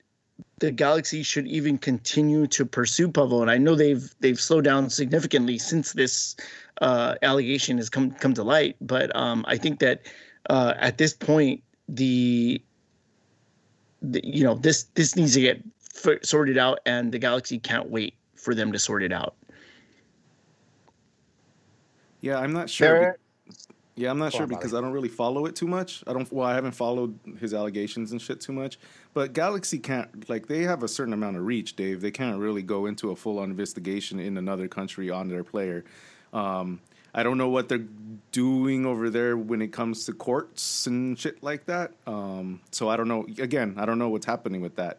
the 0.59 0.71
Galaxy 0.71 1.23
should 1.23 1.47
even 1.47 1.79
continue 1.79 2.47
to 2.49 2.65
pursue 2.65 3.09
Pavon? 3.09 3.43
And 3.43 3.51
I 3.51 3.59
know 3.59 3.75
they've 3.75 4.15
they've 4.21 4.41
slowed 4.41 4.65
down 4.65 4.91
significantly 4.91 5.59
since 5.59 5.93
this 5.93 6.37
uh, 6.81 7.15
allegation 7.23 7.77
has 7.79 7.89
come 7.89 8.13
come 8.13 8.35
to 8.35 8.43
light, 8.43 8.77
but 8.81 9.15
um, 9.17 9.45
I 9.49 9.57
think 9.57 9.81
that 9.81 10.03
uh, 10.51 10.75
at 10.77 10.99
this 10.99 11.13
point 11.13 11.63
the, 11.89 12.61
the, 14.03 14.21
you 14.25 14.45
know 14.45 14.55
this 14.55 14.85
this 14.95 15.17
needs 15.17 15.35
to 15.35 15.41
get 15.41 15.63
sorted 16.23 16.59
out, 16.59 16.81
and 16.87 17.13
the 17.13 17.19
Galaxy 17.19 17.59
can't 17.59 17.89
wait 17.91 18.15
for 18.35 18.55
them 18.55 18.73
to 18.73 18.79
sort 18.79 19.03
it 19.03 19.13
out. 19.13 19.35
Yeah, 22.27 22.41
I'm 22.41 22.53
not 22.53 22.69
sure. 22.69 23.17
Be- 23.47 23.55
yeah, 23.95 24.11
I'm 24.11 24.19
not 24.19 24.33
sure 24.33 24.47
because 24.47 24.75
I 24.75 24.81
don't 24.81 24.93
really 24.93 25.09
follow 25.09 25.47
it 25.47 25.55
too 25.55 25.69
much. 25.69 26.03
I 26.07 26.13
don't. 26.13 26.31
Well, 26.33 26.47
I 26.47 26.55
haven't 26.55 26.73
followed 26.73 27.19
his 27.39 27.55
allegations 27.55 28.11
and 28.13 28.21
shit 28.21 28.41
too 28.41 28.53
much. 28.53 28.79
But 29.15 29.33
Galaxy 29.33 29.79
can't 29.79 30.29
like 30.29 30.49
they 30.49 30.65
have 30.65 30.83
a 30.83 30.89
certain 30.89 31.13
amount 31.13 31.37
of 31.37 31.47
reach, 31.47 31.77
Dave. 31.77 32.01
They 32.01 32.11
can't 32.11 32.39
really 32.39 32.63
go 32.63 32.87
into 32.87 33.11
a 33.13 33.17
full 33.17 33.39
on 33.39 33.49
investigation 33.51 34.19
in 34.19 34.37
another 34.37 34.67
country 34.67 35.09
on 35.09 35.29
their 35.29 35.45
player. 35.45 35.85
Um, 36.33 36.81
I 37.15 37.23
don't 37.23 37.39
know 37.39 37.49
what 37.49 37.69
they're 37.69 37.87
doing 38.33 38.85
over 38.85 39.09
there 39.09 39.37
when 39.37 39.63
it 39.63 39.69
comes 39.69 40.05
to 40.07 40.13
courts 40.13 40.87
and 40.87 41.19
shit 41.19 41.43
like 41.43 41.65
that. 41.67 41.93
Um, 42.07 42.61
so 42.73 42.91
I 42.91 42.97
don't 42.97 43.09
know. 43.09 43.25
Again, 43.39 43.77
I 43.79 43.87
don't 43.87 43.99
know 43.99 44.09
what's 44.09 44.27
happening 44.27 44.61
with 44.61 44.77
that. 44.77 44.99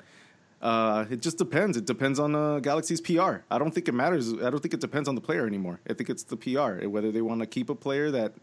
Uh, 0.61 1.05
it 1.09 1.21
just 1.21 1.37
depends. 1.37 1.77
It 1.77 1.85
depends 1.85 2.19
on 2.19 2.35
uh, 2.35 2.59
Galaxy's 2.59 2.99
PR. 2.99 3.37
I 3.51 3.57
don't 3.59 3.71
think 3.71 3.87
it 3.87 3.93
matters. 3.93 4.33
I 4.33 4.49
don't 4.49 4.59
think 4.59 4.73
it 4.73 4.79
depends 4.79 5.07
on 5.07 5.15
the 5.15 5.21
player 5.21 5.45
anymore. 5.45 5.79
I 5.89 5.93
think 5.93 6.09
it's 6.09 6.23
the 6.23 6.37
PR. 6.37 6.87
Whether 6.87 7.11
they 7.11 7.21
want 7.21 7.41
to 7.41 7.47
keep 7.47 7.69
a 7.69 7.75
player 7.75 8.09
that 8.11 8.33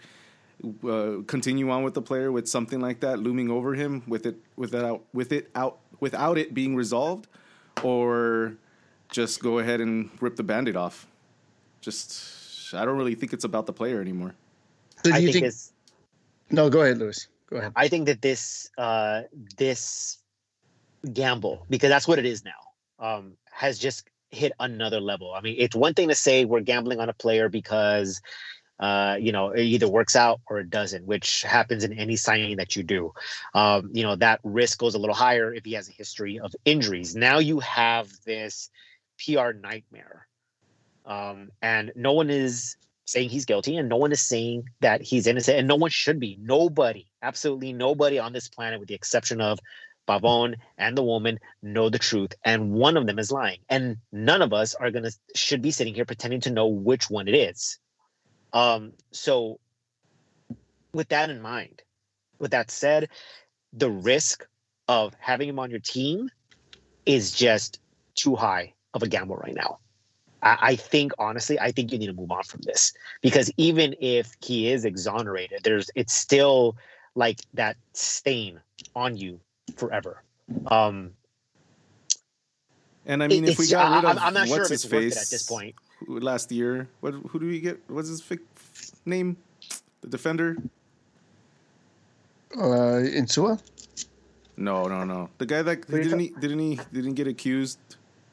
uh, 0.85 1.22
continue 1.27 1.70
on 1.70 1.83
with 1.83 1.94
the 1.94 2.03
player 2.03 2.31
with 2.31 2.48
something 2.48 2.81
like 2.81 3.00
that 3.00 3.18
looming 3.18 3.50
over 3.50 3.74
him 3.74 4.03
with 4.07 4.27
it 4.27 4.37
without 4.57 5.03
with 5.12 5.33
it 5.33 5.50
out 5.55 5.79
without 6.00 6.38
it 6.38 6.55
being 6.55 6.77
resolved, 6.77 7.27
or 7.83 8.55
just 9.11 9.42
go 9.42 9.59
ahead 9.59 9.81
and 9.81 10.11
rip 10.20 10.37
the 10.37 10.42
band-aid 10.42 10.77
off. 10.77 11.07
Just 11.81 12.72
I 12.74 12.85
don't 12.85 12.96
really 12.96 13.14
think 13.14 13.33
it's 13.33 13.44
about 13.44 13.66
the 13.66 13.72
player 13.72 14.00
anymore. 14.00 14.35
So 15.03 15.11
do 15.11 15.14
I 15.14 15.18
you 15.18 15.27
think 15.27 15.35
think? 15.35 15.46
it's 15.46 15.72
No, 16.50 16.70
go 16.70 16.83
ahead, 16.83 16.98
Lewis. 16.98 17.29
Go 17.50 17.57
ahead. 17.57 17.72
I 17.77 17.88
think 17.88 18.07
that 18.07 18.22
this 18.22 18.70
uh, 18.79 19.22
this 19.57 20.18
gamble, 21.12 21.67
because 21.69 21.90
that's 21.90 22.09
what 22.09 22.19
it 22.19 22.27
is 22.27 22.45
now, 22.45 22.53
um, 22.99 23.37
has 23.51 23.79
just 23.79 24.09
hit 24.31 24.53
another 24.59 25.01
level. 25.01 25.33
I 25.33 25.40
mean, 25.40 25.57
it's 25.59 25.77
one 25.77 25.95
thing 25.95 26.09
to 26.09 26.14
say 26.14 26.45
we're 26.45 26.61
gambling 26.61 27.01
on 27.01 27.09
a 27.09 27.14
player 27.14 27.49
because 27.49 28.21
uh, 28.81 29.17
you 29.21 29.31
know 29.33 29.51
it 29.51 29.62
either 29.62 29.88
works 29.88 30.17
out 30.17 30.40
or 30.49 30.59
it 30.59 30.71
doesn't, 30.71 31.07
which 31.07 31.43
happens 31.43 31.85
in 31.85 31.93
any 31.93 32.17
signing 32.17 32.57
that 32.57 32.77
you 32.77 32.83
do. 32.83 33.12
Um, 33.55 33.90
you 33.93 34.03
know 34.03 34.17
that 34.17 34.40
risk 34.43 34.79
goes 34.79 34.95
a 34.95 34.99
little 34.99 35.14
higher 35.14 35.55
if 35.55 35.64
he 35.64 35.73
has 35.75 35.88
a 35.88 35.93
history 35.93 36.40
of 36.40 36.55
injuries. 36.64 37.14
Now 37.14 37.38
you 37.38 37.61
have 37.61 38.11
this 38.27 38.71
PR 39.25 39.53
nightmare, 39.53 40.27
um, 41.07 41.51
and 41.62 41.93
no 41.95 42.12
one 42.12 42.31
is 42.31 42.77
saying 43.07 43.29
he's 43.29 43.45
guilty 43.45 43.77
and 43.77 43.88
no 43.88 43.97
one 43.97 44.12
is 44.12 44.21
saying 44.21 44.64
that 44.81 45.03
he's 45.03 45.27
innocent 45.27 45.59
and 45.59 45.69
no 45.69 45.77
one 45.77 45.90
should 45.90 46.19
be 46.19 46.38
nobody 46.40 47.05
absolutely 47.21 47.71
nobody 47.71 48.19
on 48.19 48.33
this 48.33 48.49
planet 48.49 48.81
with 48.81 48.88
the 48.88 48.95
exception 48.95 49.43
of 49.43 49.59
Pavon 50.07 50.57
and 50.77 50.97
the 50.97 51.03
woman 51.03 51.38
know 51.62 51.88
the 51.88 51.99
truth 51.99 52.35
and 52.45 52.73
one 52.73 52.97
of 52.97 53.07
them 53.07 53.19
is 53.19 53.33
lying. 53.33 53.59
And 53.69 53.99
none 54.12 54.43
of 54.43 54.53
us 54.53 54.75
are 54.75 54.90
to 54.90 55.12
should 55.35 55.62
be 55.62 55.71
sitting 55.71 55.95
here 55.95 56.05
pretending 56.05 56.40
to 56.43 56.51
know 56.51 56.67
which 56.67 57.11
one 57.11 57.29
it 57.29 57.35
is. 57.35 57.79
Um 58.53 58.93
so 59.12 59.61
with 60.93 61.09
that 61.09 61.31
in 61.31 61.40
mind 61.40 61.83
with 62.38 62.53
that 62.53 62.71
said 62.71 63.09
the 63.73 63.90
risk 63.90 64.47
of 64.88 65.14
having 65.19 65.49
him 65.49 65.59
on 65.59 65.71
your 65.71 65.81
team 65.81 66.31
is 67.07 67.33
just 67.33 67.81
too 68.14 68.35
high 68.35 68.75
of 68.93 69.03
a 69.03 69.09
gamble 69.09 69.37
right 69.37 69.55
now. 69.55 69.79
I, 70.43 70.59
I 70.61 70.77
think 70.77 71.12
honestly, 71.19 71.59
I 71.59 71.73
think 71.73 71.93
you 71.93 71.99
need 71.99 72.07
to 72.07 72.12
move 72.12 72.31
on 72.31 72.45
from 72.45 72.61
this. 72.62 72.93
Because 73.23 73.51
even 73.57 73.95
if 74.01 74.35
he 74.40 74.71
is 74.71 74.85
exonerated, 74.85 75.61
there's 75.64 75.90
it's 75.95 76.14
still 76.14 76.77
like 77.14 77.40
that 77.55 77.77
stain 77.93 78.61
on 78.95 79.17
you 79.17 79.40
forever. 79.77 80.22
Um, 80.66 81.12
And 83.07 83.22
I 83.22 83.29
mean, 83.29 83.44
if 83.44 83.59
we 83.59 83.68
got 83.68 83.87
I- 83.87 83.96
rid 83.96 84.05
of 84.05 84.11
I'm, 84.18 84.18
I'm 84.18 84.35
not 84.35 84.48
what's 84.48 84.55
sure 84.55 84.62
if 84.64 84.70
his 84.70 84.85
it's 84.85 84.92
worth 84.92 85.03
face 85.03 85.16
it 85.16 85.22
at 85.22 85.31
this 85.31 85.42
point. 85.44 85.74
last 86.09 86.50
year, 86.53 86.88
what 87.00 87.12
who 87.14 87.38
do 87.38 87.46
we 87.46 87.61
get? 87.61 87.79
What's 87.88 88.09
his 88.09 88.20
fake 88.22 88.40
name? 89.05 89.37
The 90.00 90.09
defender? 90.09 90.57
Uh, 92.57 93.03
Insua. 93.20 93.61
No, 94.57 94.87
no, 94.87 95.05
no. 95.05 95.29
The 95.38 95.46
guy 95.46 95.62
that 95.62 95.88
What 95.90 96.03
didn't 96.03 96.20
he 96.20 96.29
didn't 96.40 96.61
he 96.61 96.79
didn't 96.92 97.14
get 97.14 97.27
accused 97.27 97.79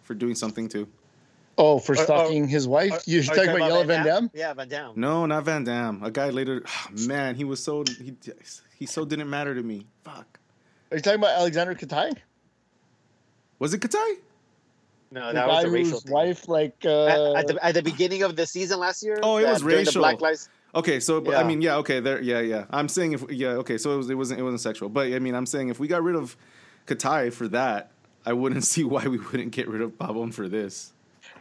for 0.03 0.13
doing 0.13 0.35
something 0.35 0.69
too. 0.69 0.87
Oh, 1.57 1.79
for 1.79 1.93
Are- 1.93 1.99
are- 1.99 2.03
stalking 2.05 2.47
his 2.47 2.67
wife. 2.67 2.91
Are- 2.93 3.01
You're 3.05 3.21
are 3.21 3.23
you 3.23 3.29
talking 3.29 3.55
about 3.55 3.69
Jelle 3.69 3.83
Van 3.85 4.05
Damme? 4.05 4.31
Yeah, 4.33 4.53
Van 4.53 4.67
Damme. 4.69 4.93
No, 4.95 5.25
not 5.25 5.43
Van 5.43 5.63
Damme. 5.63 6.03
A 6.03 6.11
guy 6.11 6.29
later. 6.29 6.63
man, 7.07 7.35
he 7.35 7.43
was 7.43 7.63
so 7.63 7.83
he 7.99 8.15
he 8.77 8.85
so 8.85 9.05
didn't 9.05 9.29
matter 9.29 9.55
to 9.55 9.63
me. 9.63 9.87
Fuck. 10.03 10.39
Are 10.91 10.97
you 10.97 11.01
talking 11.01 11.19
about 11.19 11.39
Aleksandar 11.39 11.79
Katai? 11.79 12.17
Was 13.59 13.73
it 13.73 13.79
Katai? 13.79 14.15
No, 15.11 15.27
The 15.27 15.33
that 15.33 15.47
guy 15.47 15.55
was 15.55 15.63
a 15.65 15.69
racial 15.69 15.99
thing. 16.01 16.13
wife, 16.13 16.47
like, 16.47 16.85
At, 16.85 16.91
uh, 16.91 17.33
at 17.35 17.47
the, 17.47 17.65
at 17.65 17.73
the 17.75 17.83
beginning 17.83 18.23
of 18.23 18.35
the 18.35 18.45
season 18.45 18.79
last 18.79 19.03
year. 19.03 19.17
Oh, 19.23 19.37
it 19.37 19.45
was 19.45 19.63
racial. 19.63 20.01
Black 20.01 20.21
Lives. 20.21 20.49
Okay, 20.73 20.99
so 21.01 21.19
but, 21.19 21.35
I 21.35 21.43
mean, 21.43 21.61
yeah, 21.61 21.75
okay, 21.77 21.99
there, 21.99 22.21
yeah, 22.21 22.39
yeah. 22.39 22.65
I'm 22.69 22.87
saying 22.87 23.11
if 23.11 23.29
yeah, 23.29 23.49
okay, 23.59 23.77
so 23.77 23.93
it 23.93 23.97
was 23.97 24.09
it 24.09 24.15
wasn't 24.15 24.39
it 24.39 24.43
wasn't 24.43 24.61
sexual, 24.61 24.87
but 24.87 25.11
I 25.11 25.19
mean, 25.19 25.35
I'm 25.35 25.45
saying 25.45 25.67
if 25.67 25.81
we 25.81 25.87
got 25.89 26.01
rid 26.01 26.15
of 26.15 26.37
Katai 26.87 27.33
for 27.33 27.49
that, 27.49 27.91
I 28.25 28.31
wouldn't 28.31 28.63
see 28.73 28.85
why 28.85 29.05
we 29.05 29.17
wouldn't 29.17 29.51
get 29.51 29.67
rid 29.67 29.81
of 29.81 29.97
Pavon 29.97 30.33
for 30.33 30.47
this. 30.47 30.93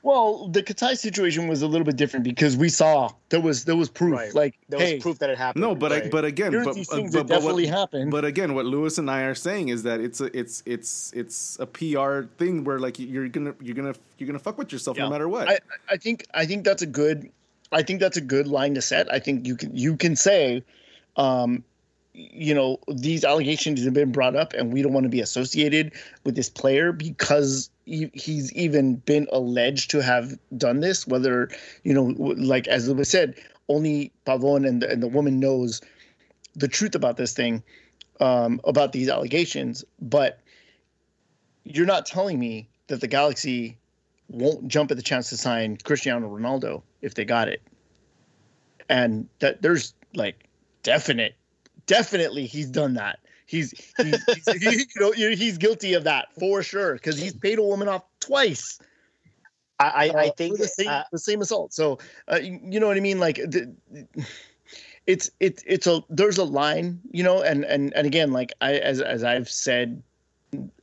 Well, 0.02 0.48
the 0.48 0.62
Katai 0.62 0.96
situation 0.96 1.48
was 1.48 1.62
a 1.62 1.66
little 1.66 1.84
bit 1.84 1.96
different 1.96 2.24
because 2.24 2.56
we 2.56 2.68
saw 2.68 3.10
there 3.28 3.40
was 3.40 3.64
there 3.64 3.76
was 3.76 3.88
proof. 3.88 4.14
Right. 4.14 4.34
Like, 4.34 4.58
There 4.68 4.80
hey, 4.80 4.94
was 4.94 5.02
proof 5.02 5.18
that 5.18 5.30
it 5.30 5.38
happened. 5.38 5.62
No, 5.62 5.74
but 5.74 5.92
I, 5.92 6.08
but 6.08 6.24
again, 6.24 6.52
here's 6.52 6.66
but, 6.66 6.74
these 6.74 6.90
uh, 6.90 6.96
things 6.96 7.12
but, 7.12 7.26
that 7.26 7.28
but 7.28 7.34
definitely 7.40 7.66
what, 7.66 7.78
happened. 7.78 8.10
But 8.10 8.24
again, 8.24 8.54
what 8.54 8.66
Lewis 8.66 8.98
and 8.98 9.10
I 9.10 9.22
are 9.22 9.34
saying 9.34 9.68
is 9.68 9.82
that 9.82 10.00
it's 10.00 10.20
a 10.20 10.36
it's 10.38 10.62
it's 10.66 11.12
it's 11.14 11.58
a 11.60 11.66
PR 11.66 12.22
thing 12.38 12.64
where 12.64 12.78
like 12.78 12.98
you're 12.98 13.28
gonna 13.28 13.54
you're 13.60 13.74
gonna 13.74 13.94
you're 14.18 14.26
gonna 14.26 14.38
fuck 14.38 14.58
with 14.58 14.72
yourself 14.72 14.96
Yeah. 14.96 15.04
no 15.04 15.10
matter 15.10 15.28
what. 15.28 15.48
I, 15.48 15.58
I 15.88 15.96
think 15.96 16.26
I 16.32 16.46
think 16.46 16.64
that's 16.64 16.82
a 16.82 16.86
good 16.86 17.30
I 17.72 17.82
think 17.82 18.00
that's 18.00 18.16
a 18.16 18.22
good 18.22 18.48
line 18.48 18.74
to 18.74 18.82
set. 18.82 19.12
I 19.12 19.18
think 19.18 19.46
you 19.46 19.56
can 19.56 19.76
you 19.76 19.96
can 19.96 20.16
say, 20.16 20.64
um, 21.16 21.62
you 22.14 22.54
know, 22.54 22.78
these 22.88 23.24
allegations 23.24 23.84
have 23.84 23.94
been 23.94 24.12
brought 24.12 24.34
up, 24.34 24.52
and 24.54 24.72
we 24.72 24.82
don't 24.82 24.92
want 24.92 25.04
to 25.04 25.10
be 25.10 25.20
associated 25.20 25.92
with 26.24 26.34
this 26.34 26.48
player 26.48 26.92
because 26.92 27.70
he, 27.79 27.79
he's 27.90 28.52
even 28.52 28.96
been 28.96 29.26
alleged 29.32 29.90
to 29.90 30.02
have 30.02 30.38
done 30.56 30.80
this. 30.80 31.06
Whether 31.06 31.50
you 31.82 31.92
know, 31.92 32.14
like 32.18 32.68
as 32.68 32.88
was 32.88 33.08
said, 33.08 33.34
only 33.68 34.12
Pavon 34.26 34.66
and 34.66 34.82
the, 34.82 34.90
and 34.90 35.02
the 35.02 35.08
woman 35.08 35.40
knows 35.40 35.80
the 36.54 36.68
truth 36.68 36.94
about 36.94 37.16
this 37.16 37.32
thing, 37.32 37.62
um, 38.20 38.60
about 38.64 38.92
these 38.92 39.08
allegations. 39.08 39.84
But 40.00 40.40
you're 41.64 41.86
not 41.86 42.06
telling 42.06 42.38
me 42.38 42.68
that 42.88 43.00
the 43.00 43.08
Galaxy 43.08 43.76
won't 44.28 44.68
jump 44.68 44.90
at 44.90 44.96
the 44.96 45.02
chance 45.02 45.30
to 45.30 45.36
sign 45.36 45.76
Cristiano 45.76 46.28
Ronaldo 46.28 46.82
if 47.02 47.14
they 47.14 47.24
got 47.24 47.48
it. 47.48 47.62
And 48.88 49.28
that 49.40 49.62
there's 49.62 49.94
like 50.14 50.48
definite, 50.82 51.34
definitely 51.86 52.46
he's 52.46 52.66
done 52.66 52.94
that. 52.94 53.20
He's, 53.50 53.74
he's, 53.96 54.24
he's 54.26 54.62
he, 54.62 54.86
you 54.96 55.00
know 55.00 55.10
he's 55.12 55.58
guilty 55.58 55.94
of 55.94 56.04
that 56.04 56.28
for 56.38 56.62
sure 56.62 56.94
because 56.94 57.18
he's 57.18 57.34
paid 57.34 57.58
a 57.58 57.62
woman 57.62 57.88
off 57.88 58.04
twice. 58.20 58.78
I, 59.80 59.84
I, 59.84 60.04
I 60.04 60.28
uh, 60.28 60.32
think 60.36 60.58
the 60.58 60.68
same 60.68 60.88
uh, 60.88 61.02
the 61.10 61.18
same 61.18 61.40
assault. 61.40 61.72
So 61.72 61.98
uh, 62.30 62.36
you 62.36 62.60
you 62.62 62.78
know 62.78 62.86
what 62.86 62.96
I 62.96 63.00
mean? 63.00 63.18
Like 63.18 63.36
the, 63.36 63.74
it's 65.08 65.30
it's 65.40 65.64
it's 65.66 65.88
a 65.88 66.00
there's 66.08 66.38
a 66.38 66.44
line, 66.44 67.00
you 67.10 67.24
know, 67.24 67.42
and 67.42 67.64
and 67.64 67.92
and 67.94 68.06
again, 68.06 68.32
like 68.32 68.52
I 68.60 68.74
as 68.74 69.00
as 69.00 69.24
I've 69.24 69.48
said 69.48 70.00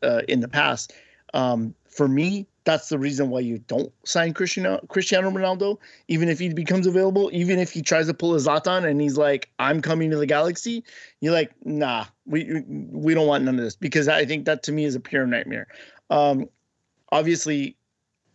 uh, 0.03 0.23
in 0.27 0.41
the 0.41 0.49
past, 0.49 0.91
um, 1.33 1.73
for 1.87 2.09
me, 2.09 2.47
that's 2.67 2.89
the 2.89 2.99
reason 2.99 3.29
why 3.29 3.39
you 3.39 3.59
don't 3.59 3.93
sign 4.03 4.33
Cristiano 4.33 4.81
Cristiano 4.89 5.31
Ronaldo, 5.31 5.77
even 6.09 6.27
if 6.27 6.37
he 6.37 6.49
becomes 6.53 6.85
available, 6.85 7.29
even 7.31 7.59
if 7.59 7.71
he 7.71 7.81
tries 7.81 8.07
to 8.07 8.13
pull 8.13 8.35
a 8.35 8.37
Zlatan 8.37 8.85
and 8.85 8.99
he's 8.99 9.17
like, 9.17 9.49
"I'm 9.57 9.81
coming 9.81 10.11
to 10.11 10.17
the 10.17 10.25
Galaxy," 10.25 10.83
you're 11.21 11.31
like, 11.31 11.53
"Nah, 11.63 12.07
we 12.25 12.61
we 12.67 13.13
don't 13.13 13.25
want 13.25 13.45
none 13.45 13.57
of 13.57 13.63
this," 13.63 13.77
because 13.77 14.09
I 14.09 14.25
think 14.25 14.43
that 14.45 14.63
to 14.63 14.73
me 14.73 14.83
is 14.83 14.95
a 14.95 14.99
pure 14.99 15.25
nightmare. 15.25 15.67
Um, 16.09 16.49
obviously, 17.09 17.77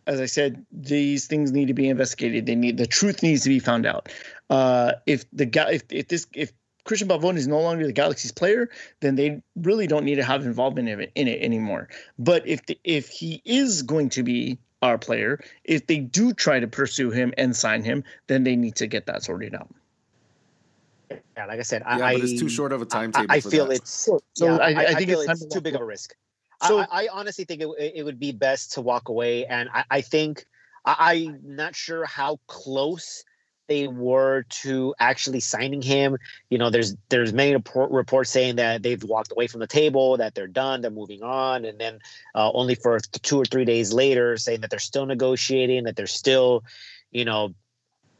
as 0.07 0.19
I 0.19 0.25
said, 0.25 0.65
these 0.71 1.27
things 1.27 1.51
need 1.51 1.67
to 1.67 1.75
be 1.75 1.87
investigated. 1.87 2.47
They 2.47 2.55
need 2.55 2.77
the 2.77 2.87
truth 2.87 3.21
needs 3.21 3.43
to 3.43 3.49
be 3.49 3.59
found 3.59 3.85
out. 3.85 4.09
Uh, 4.49 4.93
if 5.05 5.25
the 5.31 5.45
guy, 5.45 5.73
if, 5.73 5.83
if 5.91 6.07
this, 6.07 6.25
if 6.33 6.51
Cristian 6.85 7.07
Pavon 7.07 7.37
is 7.37 7.47
no 7.47 7.61
longer 7.61 7.85
the 7.85 7.93
Galaxy's 7.93 8.31
player, 8.31 8.69
then 8.99 9.15
they 9.15 9.41
really 9.55 9.87
don't 9.87 10.03
need 10.03 10.15
to 10.15 10.23
have 10.23 10.45
involvement 10.45 10.89
in 10.89 10.99
it, 10.99 11.11
in 11.15 11.27
it 11.27 11.41
anymore. 11.41 11.87
But 12.19 12.45
if 12.47 12.65
the, 12.65 12.77
if 12.83 13.07
he 13.07 13.41
is 13.45 13.81
going 13.81 14.09
to 14.09 14.23
be 14.23 14.57
our 14.81 14.97
player, 14.97 15.39
if 15.63 15.87
they 15.87 15.99
do 15.99 16.33
try 16.33 16.59
to 16.59 16.67
pursue 16.67 17.09
him 17.09 17.33
and 17.37 17.55
sign 17.55 17.83
him, 17.83 18.03
then 18.27 18.43
they 18.43 18.55
need 18.55 18.75
to 18.75 18.87
get 18.87 19.05
that 19.05 19.23
sorted 19.23 19.55
out. 19.55 19.73
yeah, 21.37 21.45
like 21.45 21.59
I 21.59 21.63
said, 21.63 21.83
yeah, 21.85 22.05
I, 22.05 22.13
but 22.15 22.23
it's 22.23 22.39
too 22.39 22.49
short 22.49 22.73
of 22.73 22.81
a 22.81 22.85
timetable. 22.85 23.27
I 23.29 23.39
for 23.39 23.49
feel 23.49 23.67
that. 23.67 23.75
it's 23.75 23.91
So, 23.91 24.19
yeah, 24.37 24.57
I, 24.57 24.73
I, 24.73 24.85
I, 24.87 24.93
think 24.95 25.09
feel 25.09 25.21
it's, 25.21 25.39
time 25.39 25.49
too 25.49 25.61
big 25.61 25.75
of 25.75 25.81
a 25.81 25.85
risk. 25.85 26.13
So- 26.67 26.79
I, 26.79 27.05
I 27.05 27.07
honestly 27.11 27.45
think 27.45 27.61
it, 27.61 27.93
it 27.95 28.03
would 28.03 28.19
be 28.19 28.31
best 28.33 28.73
to 28.73 28.81
walk 28.81 29.07
away, 29.09 29.45
and 29.45 29.69
I, 29.73 29.85
I 29.89 30.01
think 30.01 30.45
I, 30.85 30.95
I'm 30.99 31.39
not 31.43 31.75
sure 31.75 32.05
how 32.05 32.39
close 32.47 33.23
they 33.67 33.87
were 33.87 34.43
to 34.49 34.93
actually 34.99 35.39
signing 35.39 35.81
him. 35.81 36.17
You 36.49 36.57
know, 36.57 36.69
there's 36.69 36.95
there's 37.09 37.33
many 37.33 37.53
report, 37.53 37.91
reports 37.91 38.29
saying 38.29 38.57
that 38.57 38.83
they've 38.83 39.03
walked 39.03 39.31
away 39.31 39.47
from 39.47 39.59
the 39.59 39.67
table, 39.67 40.17
that 40.17 40.35
they're 40.35 40.47
done, 40.47 40.81
they're 40.81 40.91
moving 40.91 41.23
on, 41.23 41.65
and 41.65 41.79
then 41.79 41.99
uh, 42.35 42.51
only 42.53 42.75
for 42.75 42.99
two 42.99 43.39
or 43.39 43.45
three 43.45 43.65
days 43.65 43.93
later 43.93 44.37
saying 44.37 44.61
that 44.61 44.69
they're 44.69 44.79
still 44.79 45.05
negotiating, 45.05 45.85
that 45.85 45.95
they're 45.95 46.07
still, 46.07 46.63
you 47.11 47.25
know, 47.25 47.53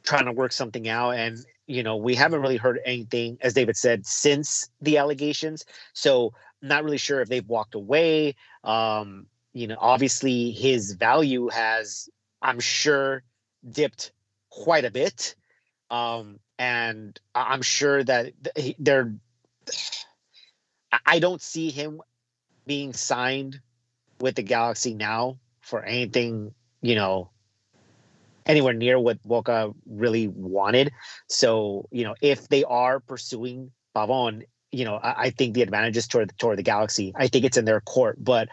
trying 0.03 0.25
to 0.25 0.31
work 0.31 0.51
something 0.51 0.87
out. 0.87 1.11
And 1.11 1.37
you 1.67 1.83
know, 1.83 1.95
we 1.95 2.15
haven't 2.15 2.41
really 2.41 2.57
heard 2.57 2.79
anything, 2.85 3.37
as 3.41 3.53
David 3.53 3.77
said, 3.77 4.05
since 4.05 4.69
the 4.81 4.97
allegations. 4.97 5.65
So 5.93 6.33
not 6.61 6.83
really 6.83 6.97
sure 6.97 7.21
if 7.21 7.29
they've 7.29 7.47
walked 7.47 7.75
away. 7.75 8.35
Um, 8.63 9.27
you 9.53 9.67
know, 9.67 9.77
obviously 9.79 10.51
his 10.51 10.93
value 10.93 11.49
has, 11.49 12.09
I'm 12.41 12.59
sure, 12.59 13.23
dipped 13.69 14.11
quite 14.53 14.85
a 14.85 14.91
bit. 14.91 15.35
Um, 15.89 16.39
and 16.59 17.19
I'm 17.33 17.61
sure 17.61 18.03
that 18.03 18.33
they're. 18.79 19.13
I- 21.05 21.19
don't 21.19 21.41
see 21.41 21.71
him 21.71 22.01
being 22.67 22.93
signed 22.93 23.59
with 24.19 24.35
the 24.35 24.43
Galaxy 24.43 24.93
now 24.93 25.39
for 25.61 25.83
anything, 25.83 26.53
you 26.81 26.95
know, 26.95 27.31
anywhere 28.45 28.73
near 28.73 28.99
what 28.99 29.21
Boca 29.23 29.73
really 29.87 30.27
wanted. 30.27 30.91
So, 31.27 31.87
you 31.91 32.03
know, 32.03 32.15
if 32.21 32.47
they 32.47 32.63
are 32.63 32.99
pursuing 32.99 33.71
Pavon, 33.95 34.43
you 34.71 34.85
know, 34.85 34.95
I, 34.95 35.23
I 35.23 35.29
think 35.31 35.55
the 35.55 35.63
advantage 35.63 35.97
is 35.97 36.07
toward 36.07 36.37
toward 36.37 36.59
the 36.59 36.63
Galaxy. 36.63 37.11
I 37.15 37.27
think 37.27 37.45
it's 37.45 37.57
in 37.57 37.65
their 37.65 37.81
court, 37.81 38.23
but 38.23 38.49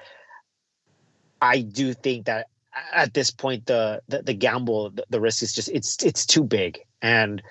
I 1.42 1.60
do 1.60 1.92
think 1.94 2.26
that 2.26 2.46
at 2.92 3.14
this 3.14 3.30
point 3.30 3.66
the 3.66 4.00
the, 4.08 4.22
the 4.22 4.34
gamble 4.34 4.90
the, 4.90 5.04
the, 5.10 5.20
risk 5.20 5.42
is 5.42 5.52
just 5.52 5.68
it's 5.70 6.02
it's 6.04 6.24
too 6.24 6.44
big 6.44 6.80
and 7.02 7.42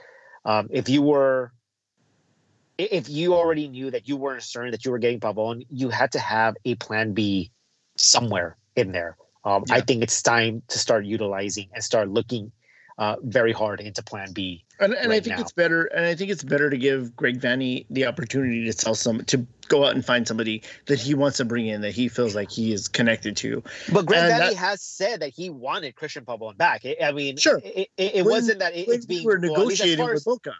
um, 0.45 0.67
if 0.71 0.87
you 0.87 1.01
were 1.01 1.51
if 2.79 3.09
you 3.09 3.35
already 3.35 3.67
knew 3.67 3.91
that 3.91 4.07
you 4.07 4.15
weren't 4.15 4.41
certain 4.41 4.71
that 4.71 4.85
you 4.85 4.91
were 4.91 4.99
getting 4.99 5.19
Pavon, 5.19 5.65
you 5.69 5.89
had 5.89 6.13
to 6.13 6.19
have 6.19 6.55
a 6.63 6.75
plan 6.75 7.13
B 7.13 7.51
somewhere 7.97 8.57
in 8.77 8.93
there. 8.93 9.17
Um, 9.43 9.65
yeah. 9.67 9.75
I 9.75 9.81
think 9.81 10.01
it's 10.01 10.21
time 10.21 10.61
to 10.69 10.79
start 10.79 11.05
utilizing 11.05 11.67
and 11.73 11.83
start 11.83 12.09
looking 12.09 12.53
uh, 12.99 13.15
very 13.23 13.53
hard 13.53 13.79
into 13.79 14.03
Plan 14.03 14.33
B. 14.33 14.65
And, 14.79 14.93
and 14.93 15.09
right 15.09 15.17
I 15.17 15.19
think 15.21 15.37
now. 15.37 15.41
it's 15.41 15.53
better. 15.53 15.85
And 15.85 16.05
I 16.05 16.15
think 16.15 16.29
it's 16.29 16.43
better 16.43 16.69
to 16.69 16.77
give 16.77 17.15
Greg 17.15 17.39
Vanney 17.39 17.85
the 17.89 18.05
opportunity 18.05 18.65
to 18.65 18.73
sell 18.73 18.93
some 18.93 19.23
to 19.25 19.47
go 19.69 19.85
out 19.85 19.95
and 19.95 20.05
find 20.05 20.27
somebody 20.27 20.63
that 20.87 20.99
he 20.99 21.13
wants 21.13 21.37
to 21.37 21.45
bring 21.45 21.65
in 21.65 21.81
that 21.81 21.91
he 21.91 22.09
feels 22.09 22.35
like 22.35 22.51
he 22.51 22.73
is 22.73 22.89
connected 22.89 23.37
to. 23.37 23.63
But 23.91 24.05
Greg 24.05 24.23
and 24.23 24.33
Vanney 24.33 24.49
that, 24.49 24.55
has 24.57 24.81
said 24.81 25.21
that 25.21 25.29
he 25.29 25.49
wanted 25.49 25.95
Cristian 25.95 26.25
Pavon 26.25 26.57
back. 26.57 26.83
I 27.01 27.13
mean, 27.13 27.37
sure, 27.37 27.61
it, 27.63 27.87
it, 27.97 28.15
it 28.15 28.25
when, 28.25 28.35
wasn't 28.35 28.59
that 28.59 28.75
it, 28.75 28.89
it's 28.89 29.05
being 29.05 29.25
we 29.25 29.35
negotiating 29.35 30.03
well, 30.03 30.13
with 30.13 30.25
Boca. 30.25 30.53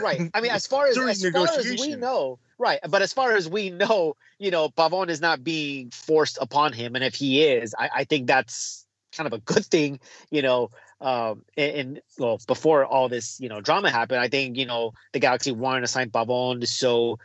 right. 0.00 0.30
I 0.34 0.40
mean, 0.40 0.50
as 0.50 0.66
far 0.66 0.86
as 0.86 0.98
as 0.98 1.30
far 1.32 1.48
as 1.48 1.80
we 1.80 1.94
know, 1.94 2.40
right. 2.58 2.80
But 2.88 3.02
as 3.02 3.12
far 3.12 3.36
as 3.36 3.48
we 3.48 3.70
know, 3.70 4.16
you 4.38 4.50
know, 4.50 4.68
Pavon 4.68 5.10
is 5.10 5.20
not 5.20 5.44
being 5.44 5.90
forced 5.90 6.38
upon 6.40 6.72
him, 6.72 6.96
and 6.96 7.04
if 7.04 7.14
he 7.14 7.44
is, 7.44 7.74
I, 7.78 7.90
I 7.94 8.04
think 8.04 8.26
that's 8.26 8.84
kind 9.16 9.26
of 9.26 9.32
a 9.32 9.38
good 9.38 9.64
thing. 9.64 10.00
You 10.30 10.42
know, 10.42 10.70
um, 11.04 11.44
and, 11.54 11.76
and, 11.76 12.00
well, 12.18 12.40
before 12.46 12.86
all 12.86 13.10
this, 13.10 13.38
you 13.38 13.50
know, 13.50 13.60
drama 13.60 13.90
happened, 13.90 14.20
I 14.20 14.28
think 14.28 14.56
you 14.56 14.64
know 14.64 14.94
the 15.12 15.20
Galaxy 15.20 15.52
wanted 15.52 15.82
to 15.82 15.86
sign 15.86 16.10
Pavon, 16.10 16.66
so, 16.66 17.18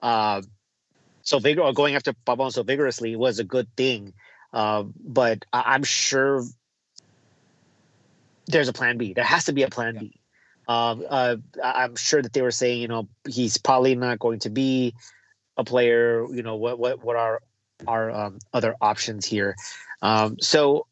uh, 0.00 0.40
so 1.20 1.38
vigor 1.38 1.60
or 1.60 1.74
going 1.74 1.94
after 1.94 2.14
Pavon 2.26 2.50
so 2.50 2.62
vigorously 2.62 3.16
was 3.16 3.38
a 3.38 3.44
good 3.44 3.68
thing. 3.76 4.14
Uh, 4.50 4.84
but 4.98 5.44
I- 5.52 5.74
am 5.74 5.84
sure 5.84 6.42
there's 8.46 8.68
a 8.68 8.72
plan 8.72 8.96
B. 8.96 9.12
There 9.12 9.24
has 9.24 9.44
to 9.44 9.52
be 9.52 9.62
a 9.62 9.68
plan 9.68 9.96
yeah. 9.96 10.00
B. 10.00 10.20
Um, 10.66 11.04
uh, 11.06 11.36
I'm 11.62 11.96
sure 11.96 12.22
that 12.22 12.32
they 12.32 12.40
were 12.40 12.50
saying, 12.50 12.80
you 12.80 12.88
know, 12.88 13.08
he's 13.28 13.58
probably 13.58 13.94
not 13.94 14.18
going 14.18 14.38
to 14.40 14.50
be 14.50 14.94
a 15.58 15.64
player. 15.64 16.26
You 16.32 16.42
know, 16.42 16.56
what 16.56 16.78
what 16.78 17.04
what 17.04 17.16
are 17.16 17.42
our 17.86 18.10
um, 18.10 18.38
other 18.54 18.74
options 18.80 19.26
here? 19.26 19.54
Um, 20.00 20.38
so 20.40 20.86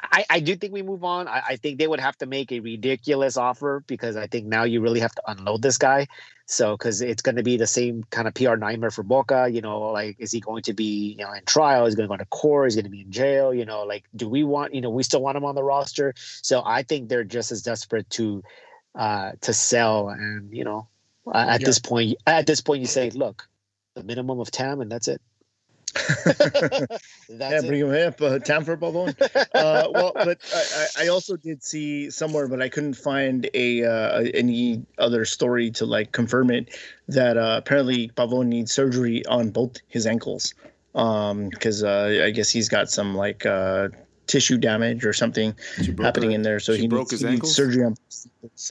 I, 0.00 0.24
I 0.28 0.40
do 0.40 0.56
think 0.56 0.72
we 0.72 0.82
move 0.82 1.04
on. 1.04 1.28
I, 1.28 1.42
I, 1.50 1.56
think 1.56 1.78
they 1.78 1.86
would 1.86 2.00
have 2.00 2.16
to 2.18 2.26
make 2.26 2.50
a 2.52 2.60
ridiculous 2.60 3.36
offer 3.36 3.84
because 3.86 4.16
I 4.16 4.26
think 4.26 4.46
now 4.46 4.64
you 4.64 4.80
really 4.80 5.00
have 5.00 5.14
to 5.14 5.22
unload 5.26 5.62
this 5.62 5.78
guy. 5.78 6.06
So, 6.46 6.76
because 6.76 7.00
it's 7.00 7.22
going 7.22 7.36
to 7.36 7.44
be 7.44 7.56
the 7.56 7.66
same 7.66 8.02
kind 8.10 8.26
of 8.26 8.34
PR 8.34 8.56
nightmare 8.56 8.90
for 8.90 9.04
Boca. 9.04 9.48
You 9.48 9.60
know, 9.60 9.80
like, 9.92 10.16
is 10.18 10.32
he 10.32 10.40
going 10.40 10.62
to 10.64 10.72
be, 10.72 11.14
you 11.16 11.24
know, 11.24 11.32
in 11.32 11.44
trial? 11.44 11.86
Is 11.86 11.94
he 11.94 11.96
going 11.96 12.08
to 12.08 12.12
go 12.12 12.16
to 12.16 12.24
court? 12.26 12.68
Is 12.68 12.74
he 12.74 12.82
going 12.82 12.90
to 12.90 12.96
be 12.96 13.02
in 13.02 13.12
jail? 13.12 13.54
You 13.54 13.64
know, 13.64 13.84
like, 13.84 14.04
do 14.16 14.28
we 14.28 14.42
want, 14.42 14.74
you 14.74 14.80
know, 14.80 14.90
we 14.90 15.04
still 15.04 15.22
want 15.22 15.36
him 15.36 15.44
on 15.44 15.54
the 15.54 15.62
roster? 15.62 16.12
So, 16.16 16.62
I 16.64 16.82
think 16.82 17.08
they're 17.08 17.22
just 17.22 17.52
as 17.52 17.62
desperate 17.62 18.10
to 18.10 18.42
uh, 18.96 19.32
to 19.42 19.52
sell. 19.52 20.08
And 20.08 20.52
you 20.52 20.64
know, 20.64 20.88
at 21.32 21.60
yeah. 21.60 21.66
this 21.66 21.78
point, 21.78 22.16
at 22.26 22.46
this 22.46 22.60
point, 22.60 22.80
you 22.80 22.86
say, 22.86 23.10
look, 23.10 23.48
the 23.94 24.02
minimum 24.02 24.40
of 24.40 24.50
TAM, 24.50 24.80
and 24.80 24.90
that's 24.90 25.08
it. 25.08 25.20
yeah, 27.28 27.60
bring 27.60 27.80
him 27.80 28.08
up. 28.08 28.20
Uh, 28.20 28.38
TAM 28.38 28.64
for 28.64 28.76
Pavon. 28.76 29.14
Uh, 29.54 29.88
well, 29.92 30.12
but 30.14 30.38
I, 30.54 31.04
I, 31.04 31.08
also 31.08 31.36
did 31.36 31.62
see 31.62 32.10
somewhere, 32.10 32.46
but 32.46 32.62
I 32.62 32.68
couldn't 32.68 32.94
find 32.94 33.48
a 33.54 33.84
uh, 33.84 34.24
any 34.34 34.84
other 34.98 35.24
story 35.24 35.70
to 35.72 35.86
like 35.86 36.12
confirm 36.12 36.50
it 36.50 36.76
that 37.08 37.36
uh, 37.36 37.56
apparently 37.58 38.08
Pavon 38.08 38.46
needs 38.46 38.72
surgery 38.72 39.24
on 39.26 39.50
both 39.50 39.78
his 39.88 40.06
ankles 40.06 40.54
because 40.92 41.82
um, 41.84 41.88
uh, 41.88 42.24
I 42.24 42.30
guess 42.30 42.50
he's 42.50 42.68
got 42.68 42.90
some 42.90 43.16
like 43.16 43.46
uh, 43.46 43.88
tissue 44.30 44.56
damage 44.56 45.04
or 45.04 45.12
something 45.12 45.54
happening 45.98 46.30
her, 46.30 46.36
in 46.36 46.42
there. 46.42 46.60
So 46.60 46.72
he 46.72 46.86
needs, 46.86 47.20
he 47.20 47.26
needs, 47.26 47.52
surgery 47.54 47.84
on 47.84 47.96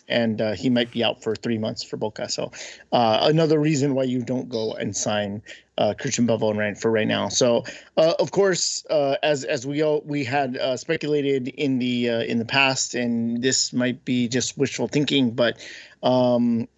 and 0.07 0.41
uh, 0.41 0.53
he 0.53 0.70
might 0.70 0.89
be 0.89 1.03
out 1.03 1.22
for 1.22 1.36
three 1.36 1.57
months 1.57 1.84
for 1.84 1.97
Boca. 1.97 2.30
So 2.30 2.51
uh, 2.93 3.20
another 3.22 3.60
reason 3.60 3.93
why 3.93 4.03
you 4.03 4.24
don't 4.24 4.47
go 4.47 4.74
and 4.74 4.95
sign 4.95 5.41
uh, 5.78 5.93
Cristian 5.99 6.30
and 6.30 6.57
right 6.57 6.78
for 6.78 6.89
right 6.89 7.07
now. 7.07 7.28
So 7.28 7.66
uh, 7.97 8.14
of 8.20 8.32
course, 8.32 8.86
uh, 8.89 9.16
as 9.22 9.43
as 9.43 9.68
we 9.68 9.84
all 9.84 10.01
we 10.05 10.24
had 10.24 10.57
uh, 10.57 10.78
speculated 10.78 11.49
in 11.49 11.80
the 11.80 12.07
in 12.07 12.39
the 12.39 12.45
past, 12.45 12.95
and 12.95 13.41
this 13.41 13.74
might 13.74 14.05
be 14.05 14.28
just 14.28 14.57
wishful 14.57 14.88
thinking, 14.88 15.32
but. 15.32 15.60
Um, 16.01 16.70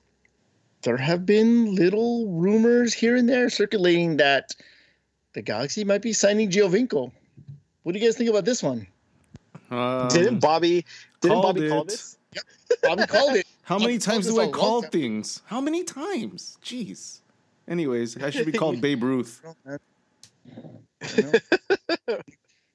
there 0.83 0.97
have 0.97 1.27
been 1.27 1.75
little 1.75 2.27
rumors 2.31 2.91
here 2.91 3.15
and 3.15 3.29
there 3.29 3.51
circulating 3.51 4.17
that 4.17 4.55
the 5.33 5.43
Galaxy 5.43 5.83
might 5.83 6.01
be 6.01 6.11
signing 6.11 6.49
Giovinco 6.49 7.11
what 7.83 7.93
do 7.93 7.99
you 7.99 8.05
guys 8.05 8.17
think 8.17 8.29
about 8.29 8.45
this 8.45 8.61
one? 8.61 8.87
Um, 9.69 10.07
didn't 10.09 10.39
Bobby 10.39 10.85
didn't 11.21 11.41
Bobby 11.41 11.65
it. 11.65 11.69
call 11.69 11.85
this? 11.85 12.17
Yep. 12.33 12.43
Bobby 12.83 13.07
called 13.07 13.35
it. 13.35 13.47
How 13.63 13.79
many 13.79 13.97
times 13.97 14.27
do 14.27 14.39
I 14.39 14.47
call 14.49 14.81
things? 14.81 15.41
How 15.45 15.61
many 15.61 15.83
times? 15.83 16.57
Jeez. 16.63 17.21
Anyways, 17.67 18.21
I 18.21 18.29
should 18.29 18.45
be 18.45 18.51
called 18.51 18.81
Babe 18.81 19.03
Ruth. 19.03 19.41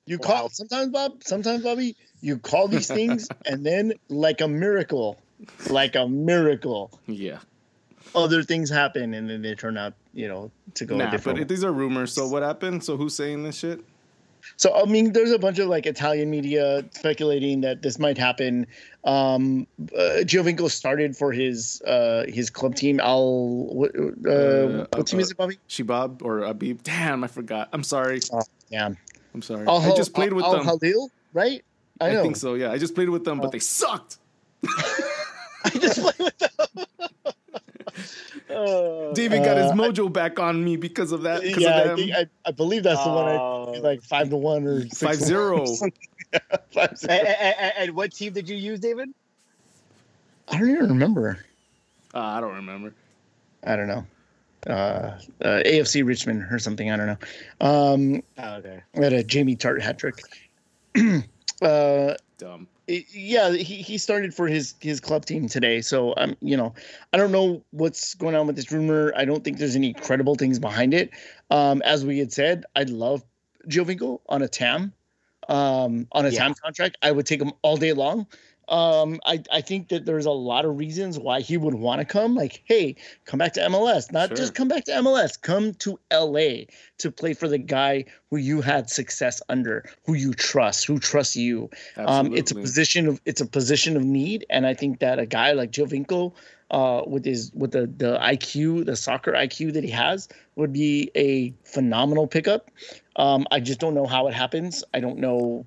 you 0.06 0.18
call 0.18 0.44
wow. 0.44 0.48
sometimes, 0.50 0.90
Bob. 0.90 1.22
Sometimes, 1.22 1.64
Bobby. 1.64 1.96
You 2.22 2.38
call 2.38 2.68
these 2.68 2.88
things, 2.88 3.28
and 3.46 3.64
then, 3.64 3.92
like 4.08 4.40
a 4.40 4.48
miracle, 4.48 5.20
like 5.68 5.96
a 5.96 6.08
miracle. 6.08 6.98
Yeah. 7.06 7.40
Other 8.14 8.42
things 8.42 8.70
happen, 8.70 9.12
and 9.12 9.28
then 9.28 9.42
they 9.42 9.54
turn 9.54 9.76
out, 9.76 9.92
you 10.14 10.28
know, 10.28 10.50
to 10.74 10.86
go. 10.86 10.96
Nah, 10.96 11.14
but 11.18 11.46
these 11.46 11.62
are 11.62 11.72
rumors. 11.72 12.12
So 12.14 12.26
what 12.26 12.42
happened? 12.42 12.82
So 12.82 12.96
who's 12.96 13.14
saying 13.14 13.42
this 13.42 13.58
shit? 13.58 13.84
So 14.56 14.74
I 14.74 14.84
mean, 14.86 15.12
there's 15.12 15.32
a 15.32 15.38
bunch 15.38 15.58
of 15.58 15.68
like 15.68 15.86
Italian 15.86 16.30
media 16.30 16.84
speculating 16.92 17.60
that 17.62 17.82
this 17.82 17.98
might 17.98 18.18
happen. 18.18 18.66
Um, 19.04 19.66
uh, 19.94 20.22
Giovinco 20.22 20.70
started 20.70 21.16
for 21.16 21.32
his 21.32 21.82
uh, 21.82 22.24
his 22.28 22.50
club 22.50 22.74
team. 22.74 23.00
Al 23.00 23.66
what, 23.66 23.92
uh, 23.96 24.30
uh, 24.30 24.86
what 24.94 25.06
team 25.06 25.20
is 25.20 25.30
it, 25.30 25.36
Bobby? 25.36 25.58
Shabab 25.68 26.22
or 26.22 26.42
Abib? 26.42 26.82
Damn, 26.82 27.24
I 27.24 27.26
forgot. 27.26 27.68
I'm 27.72 27.82
sorry. 27.82 28.20
Oh, 28.32 28.42
yeah, 28.70 28.90
I'm 29.34 29.42
sorry. 29.42 29.66
Al- 29.66 29.80
I 29.80 29.94
just 29.96 30.14
played 30.14 30.32
with 30.32 30.44
Al- 30.44 30.64
them. 30.64 30.78
Hilal, 30.80 31.10
right? 31.32 31.64
I, 32.00 32.18
I, 32.18 32.22
think 32.22 32.36
so. 32.36 32.54
Yeah, 32.54 32.72
I 32.72 32.78
just 32.78 32.94
played 32.94 33.08
with 33.08 33.24
them, 33.24 33.40
but 33.40 33.52
they 33.52 33.58
sucked. 33.58 34.18
I 35.64 35.70
just 35.70 36.00
played 36.00 36.18
with 36.18 36.38
them. 36.38 36.50
Uh, 38.48 39.12
David 39.12 39.44
got 39.44 39.56
his 39.56 39.72
uh, 39.72 39.74
mojo 39.74 40.12
back 40.12 40.38
on 40.38 40.62
me 40.64 40.76
because 40.76 41.10
of 41.10 41.22
that. 41.22 41.44
Yeah, 41.58 41.92
of 41.92 41.98
I, 41.98 42.02
I, 42.02 42.26
I, 42.46 42.50
believe 42.52 42.84
that's 42.84 43.02
the 43.02 43.10
one. 43.10 43.26
I 43.26 43.36
oh. 43.36 43.74
like 43.82 44.02
five 44.02 44.30
to 44.30 44.36
one 44.36 44.66
or 44.66 44.86
five 44.94 45.16
zero. 45.16 45.66
five 46.72 46.96
zero. 46.96 47.18
And, 47.18 47.56
and, 47.58 47.72
and, 47.76 47.96
what 47.96 48.12
team 48.12 48.32
did 48.32 48.48
you 48.48 48.56
use, 48.56 48.78
David? 48.78 49.08
I 50.48 50.58
don't 50.58 50.70
even 50.70 50.88
remember. 50.88 51.44
Uh, 52.14 52.20
I 52.20 52.40
don't 52.40 52.54
remember. 52.54 52.94
I 53.64 53.74
don't 53.74 53.88
know. 53.88 54.06
Uh, 54.68 55.18
uh, 55.42 55.62
AFC 55.64 56.06
Richmond 56.06 56.46
or 56.50 56.60
something. 56.60 56.90
I 56.90 56.96
don't 56.96 57.06
know. 57.06 57.18
Um, 57.60 58.22
oh, 58.38 58.54
okay. 58.56 58.82
I 58.96 59.00
had 59.00 59.12
a 59.12 59.24
Jamie 59.24 59.56
Tartt 59.56 59.80
hat 59.80 59.98
trick. 59.98 60.20
uh, 61.62 62.14
Dumb 62.38 62.68
yeah, 62.88 63.50
he, 63.50 63.76
he 63.82 63.98
started 63.98 64.32
for 64.34 64.46
his 64.46 64.74
his 64.80 65.00
club 65.00 65.24
team 65.24 65.48
today. 65.48 65.80
So 65.80 66.14
I'm, 66.16 66.30
um, 66.30 66.36
you 66.40 66.56
know, 66.56 66.74
I 67.12 67.16
don't 67.16 67.32
know 67.32 67.62
what's 67.70 68.14
going 68.14 68.34
on 68.34 68.46
with 68.46 68.56
this 68.56 68.70
rumor. 68.70 69.12
I 69.16 69.24
don't 69.24 69.42
think 69.42 69.58
there's 69.58 69.76
any 69.76 69.92
credible 69.92 70.36
things 70.36 70.58
behind 70.58 70.94
it. 70.94 71.10
Um, 71.50 71.82
as 71.82 72.04
we 72.04 72.18
had 72.18 72.32
said, 72.32 72.64
I'd 72.76 72.90
love 72.90 73.24
Giovinco 73.68 74.20
on 74.28 74.42
a 74.42 74.48
TAM, 74.48 74.92
um, 75.48 76.06
on 76.12 76.26
a 76.26 76.30
yeah. 76.30 76.40
TAM 76.40 76.54
contract. 76.54 76.96
I 77.02 77.10
would 77.10 77.26
take 77.26 77.42
him 77.42 77.52
all 77.62 77.76
day 77.76 77.92
long. 77.92 78.26
Um, 78.68 79.20
I, 79.24 79.42
I 79.52 79.60
think 79.60 79.88
that 79.88 80.06
there's 80.06 80.26
a 80.26 80.32
lot 80.32 80.64
of 80.64 80.76
reasons 80.76 81.18
why 81.18 81.40
he 81.40 81.56
would 81.56 81.74
want 81.74 82.00
to 82.00 82.04
come. 82.04 82.34
Like, 82.34 82.62
hey, 82.64 82.96
come 83.24 83.38
back 83.38 83.52
to 83.54 83.60
MLS. 83.60 84.10
Not 84.10 84.30
sure. 84.30 84.36
just 84.36 84.54
come 84.54 84.66
back 84.66 84.84
to 84.84 84.92
MLS. 84.92 85.40
Come 85.40 85.74
to 85.74 86.00
LA 86.12 86.64
to 86.98 87.10
play 87.12 87.32
for 87.34 87.48
the 87.48 87.58
guy 87.58 88.06
who 88.30 88.38
you 88.38 88.60
had 88.60 88.90
success 88.90 89.40
under, 89.48 89.88
who 90.04 90.14
you 90.14 90.34
trust, 90.34 90.86
who 90.86 90.98
trusts 90.98 91.36
you. 91.36 91.70
Um, 91.96 92.34
it's 92.34 92.50
a 92.50 92.56
position 92.56 93.06
of 93.06 93.20
it's 93.24 93.40
a 93.40 93.46
position 93.46 93.96
of 93.96 94.02
need, 94.02 94.44
and 94.50 94.66
I 94.66 94.74
think 94.74 94.98
that 94.98 95.20
a 95.20 95.26
guy 95.26 95.52
like 95.52 95.70
Giovinco, 95.70 96.32
uh, 96.72 97.02
with 97.06 97.24
his 97.24 97.52
with 97.54 97.70
the 97.70 97.86
the 97.86 98.18
IQ, 98.18 98.86
the 98.86 98.96
soccer 98.96 99.32
IQ 99.32 99.74
that 99.74 99.84
he 99.84 99.90
has, 99.90 100.28
would 100.56 100.72
be 100.72 101.10
a 101.14 101.54
phenomenal 101.64 102.26
pickup. 102.26 102.72
Um, 103.14 103.46
I 103.52 103.60
just 103.60 103.78
don't 103.78 103.94
know 103.94 104.06
how 104.06 104.26
it 104.26 104.34
happens. 104.34 104.82
I 104.92 104.98
don't 104.98 105.18
know 105.18 105.66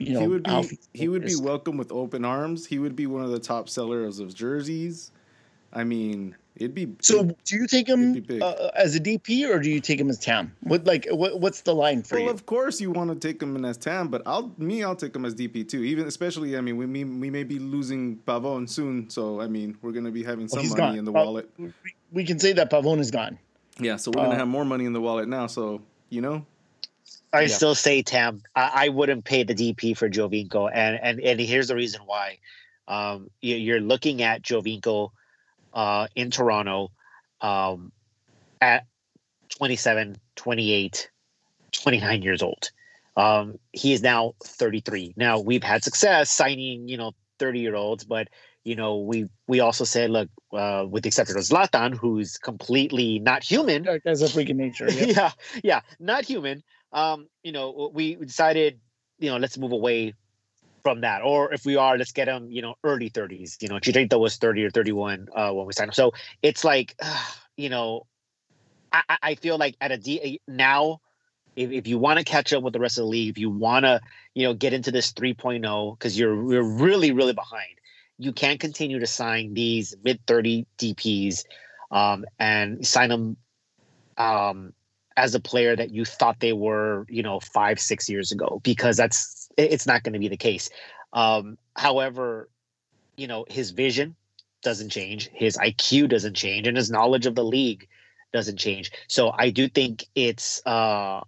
you 0.00 0.14
know, 0.14 0.20
he 0.20 0.26
would 0.26 0.42
be 0.44 0.78
he 0.94 1.08
would 1.08 1.24
be 1.26 1.36
welcome 1.36 1.76
with 1.76 1.92
open 1.92 2.24
arms. 2.24 2.66
He 2.66 2.78
would 2.78 2.96
be 2.96 3.06
one 3.06 3.22
of 3.22 3.30
the 3.30 3.38
top 3.38 3.68
sellers 3.68 4.18
of 4.18 4.34
jerseys. 4.34 5.12
I 5.72 5.84
mean, 5.84 6.34
it'd 6.56 6.74
be 6.74 6.94
so. 7.02 7.24
Do 7.24 7.56
you 7.56 7.66
take 7.66 7.86
him 7.86 8.24
uh, 8.40 8.70
as 8.74 8.96
a 8.96 9.00
DP 9.00 9.48
or 9.48 9.58
do 9.60 9.70
you 9.70 9.78
take 9.78 10.00
him 10.00 10.08
as 10.08 10.18
TAM? 10.18 10.56
What 10.62 10.86
like 10.86 11.06
what, 11.10 11.38
what's 11.38 11.60
the 11.60 11.74
line 11.74 12.02
for 12.02 12.14
well, 12.14 12.20
you? 12.20 12.26
Well, 12.26 12.34
of 12.34 12.46
course 12.46 12.80
you 12.80 12.90
want 12.90 13.10
to 13.10 13.28
take 13.28 13.42
him 13.42 13.56
in 13.56 13.64
as 13.66 13.76
TAM, 13.76 14.08
but 14.08 14.22
I'll 14.24 14.50
me 14.56 14.82
I'll 14.82 14.96
take 14.96 15.14
him 15.14 15.26
as 15.26 15.34
DP 15.34 15.68
too. 15.68 15.82
Even 15.84 16.06
especially, 16.06 16.56
I 16.56 16.62
mean, 16.62 16.78
we 16.78 16.86
may, 16.86 17.04
we 17.04 17.28
may 17.28 17.44
be 17.44 17.58
losing 17.58 18.16
Pavon 18.26 18.68
soon, 18.70 19.10
so 19.10 19.40
I 19.40 19.48
mean, 19.48 19.76
we're 19.82 19.92
gonna 19.92 20.10
be 20.10 20.24
having 20.24 20.48
some 20.48 20.60
well, 20.60 20.68
money 20.70 20.80
gone. 20.80 20.98
in 20.98 21.04
the 21.04 21.12
wallet. 21.12 21.50
we 22.10 22.24
can 22.24 22.38
say 22.38 22.54
that 22.54 22.70
Pavon 22.70 23.00
is 23.00 23.10
gone. 23.10 23.38
Yeah, 23.78 23.96
so 23.96 24.10
we're 24.10 24.22
gonna 24.22 24.34
uh, 24.34 24.38
have 24.38 24.48
more 24.48 24.64
money 24.64 24.86
in 24.86 24.94
the 24.94 25.00
wallet 25.00 25.28
now. 25.28 25.46
So 25.46 25.82
you 26.08 26.22
know, 26.22 26.46
I 27.32 27.42
yeah. 27.42 27.46
still 27.48 27.74
say 27.74 28.02
Tam. 28.02 28.42
I, 28.56 28.70
I, 28.74 28.88
wouldn't 28.88 29.24
pay 29.24 29.44
the 29.44 29.54
DP 29.54 29.96
for 29.96 30.08
Giovinco, 30.08 30.70
and 30.72 30.98
and 31.00 31.20
and 31.20 31.40
here's 31.40 31.68
the 31.68 31.76
reason 31.76 32.02
why. 32.04 32.38
Um, 32.88 33.30
you, 33.40 33.76
are 33.76 33.80
looking 33.80 34.22
at 34.22 34.42
Giovinco 34.42 35.10
uh, 35.72 36.08
in 36.16 36.32
Toronto 36.32 36.90
um, 37.40 37.92
at 38.60 38.84
27, 39.50 40.16
28, 40.34 41.10
29 41.70 42.22
years 42.22 42.42
old. 42.42 42.70
Um, 43.16 43.58
he 43.72 43.92
is 43.92 44.02
now 44.02 44.34
33. 44.42 45.14
Now 45.16 45.38
we've 45.38 45.62
had 45.62 45.84
success 45.84 46.30
signing, 46.30 46.88
you 46.88 46.96
know, 46.96 47.12
30 47.38 47.60
year 47.60 47.76
olds, 47.76 48.04
but 48.04 48.28
you 48.64 48.76
know, 48.76 48.98
we 48.98 49.26
we 49.46 49.60
also 49.60 49.84
said, 49.84 50.10
look, 50.10 50.28
uh, 50.52 50.84
with 50.88 51.04
the 51.04 51.08
exception 51.08 51.36
of 51.36 51.42
Zlatan, 51.42 51.94
who's 51.94 52.36
completely 52.36 53.18
not 53.18 53.42
human. 53.42 53.86
As 54.04 54.20
a 54.20 54.26
freaking 54.26 54.56
nature. 54.56 54.86
Yeah. 54.90 55.06
yeah, 55.06 55.30
yeah, 55.62 55.80
not 55.98 56.24
human. 56.24 56.62
Um, 56.92 57.28
you 57.42 57.52
know, 57.52 57.90
we 57.92 58.16
decided, 58.16 58.80
you 59.18 59.30
know, 59.30 59.36
let's 59.36 59.56
move 59.58 59.72
away 59.72 60.14
from 60.82 61.02
that. 61.02 61.22
Or 61.22 61.52
if 61.52 61.64
we 61.64 61.76
are, 61.76 61.96
let's 61.96 62.12
get 62.12 62.28
him, 62.28 62.50
you 62.50 62.62
know, 62.62 62.74
early 62.84 63.10
30s. 63.10 63.62
You 63.62 63.68
know, 63.68 63.76
Chicharito 63.76 64.18
was 64.18 64.36
30 64.36 64.64
or 64.64 64.70
31 64.70 65.28
uh, 65.34 65.50
when 65.52 65.66
we 65.66 65.72
signed 65.72 65.90
him. 65.90 65.94
So 65.94 66.12
it's 66.42 66.64
like, 66.64 66.94
uh, 67.02 67.24
you 67.56 67.68
know, 67.68 68.06
I, 68.92 69.18
I 69.22 69.34
feel 69.36 69.58
like 69.58 69.76
at 69.80 69.92
a 69.92 69.96
D 69.96 70.40
now, 70.48 71.00
if, 71.56 71.70
if 71.70 71.86
you 71.86 71.98
want 71.98 72.18
to 72.18 72.24
catch 72.24 72.52
up 72.52 72.62
with 72.62 72.72
the 72.72 72.80
rest 72.80 72.98
of 72.98 73.02
the 73.02 73.08
league, 73.08 73.30
if 73.30 73.38
you 73.38 73.50
want 73.50 73.84
to, 73.84 74.00
you 74.34 74.46
know, 74.46 74.54
get 74.54 74.72
into 74.72 74.90
this 74.90 75.12
3.0, 75.12 75.98
because 75.98 76.18
you're 76.18 76.52
you're 76.52 76.62
really, 76.62 77.12
really 77.12 77.32
behind, 77.32 77.80
you 78.18 78.32
can't 78.32 78.60
continue 78.60 78.98
to 79.00 79.06
sign 79.06 79.54
these 79.54 79.94
mid 80.02 80.20
30 80.26 80.66
DPs 80.78 81.44
um, 81.90 82.24
and 82.38 82.86
sign 82.86 83.10
them 83.10 83.36
um, 84.16 84.72
as 85.20 85.34
a 85.34 85.40
player 85.40 85.76
that 85.76 85.90
you 85.90 86.04
thought 86.04 86.40
they 86.40 86.54
were, 86.54 87.06
you 87.08 87.22
know, 87.22 87.40
five, 87.40 87.78
six 87.78 88.08
years 88.08 88.32
ago, 88.32 88.60
because 88.64 88.96
that's 88.96 89.48
it's 89.58 89.86
not 89.86 90.02
going 90.02 90.14
to 90.14 90.18
be 90.18 90.28
the 90.28 90.36
case. 90.36 90.70
Um, 91.12 91.58
however, 91.76 92.48
you 93.16 93.26
know, 93.26 93.44
his 93.48 93.70
vision 93.70 94.16
doesn't 94.62 94.90
change, 94.90 95.28
his 95.32 95.56
IQ 95.58 96.08
doesn't 96.08 96.34
change, 96.34 96.66
and 96.66 96.76
his 96.76 96.90
knowledge 96.90 97.26
of 97.26 97.34
the 97.34 97.44
league 97.44 97.86
doesn't 98.32 98.56
change. 98.56 98.90
So 99.08 99.32
I 99.36 99.50
do 99.50 99.68
think 99.68 100.06
it's 100.14 100.64
uh, 100.66 101.20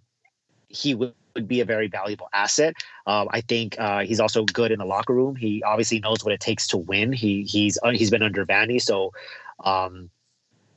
he 0.69 0.95
would, 0.95 1.13
be 1.47 1.61
a 1.61 1.65
very 1.65 1.87
valuable 1.87 2.29
asset. 2.31 2.75
Um, 3.07 3.27
I 3.31 3.41
think 3.41 3.75
uh, 3.79 4.01
he's 4.01 4.19
also 4.19 4.45
good 4.45 4.71
in 4.71 4.77
the 4.77 4.85
locker 4.85 5.15
room. 5.15 5.35
He 5.35 5.63
obviously 5.63 5.99
knows 5.99 6.23
what 6.23 6.31
it 6.31 6.39
takes 6.39 6.67
to 6.67 6.77
win. 6.77 7.11
He 7.11 7.41
he's 7.41 7.75
uh, 7.81 7.89
he's 7.89 8.11
been 8.11 8.21
under 8.21 8.45
Vanney, 8.45 8.79
so 8.79 9.11
um, 9.63 10.11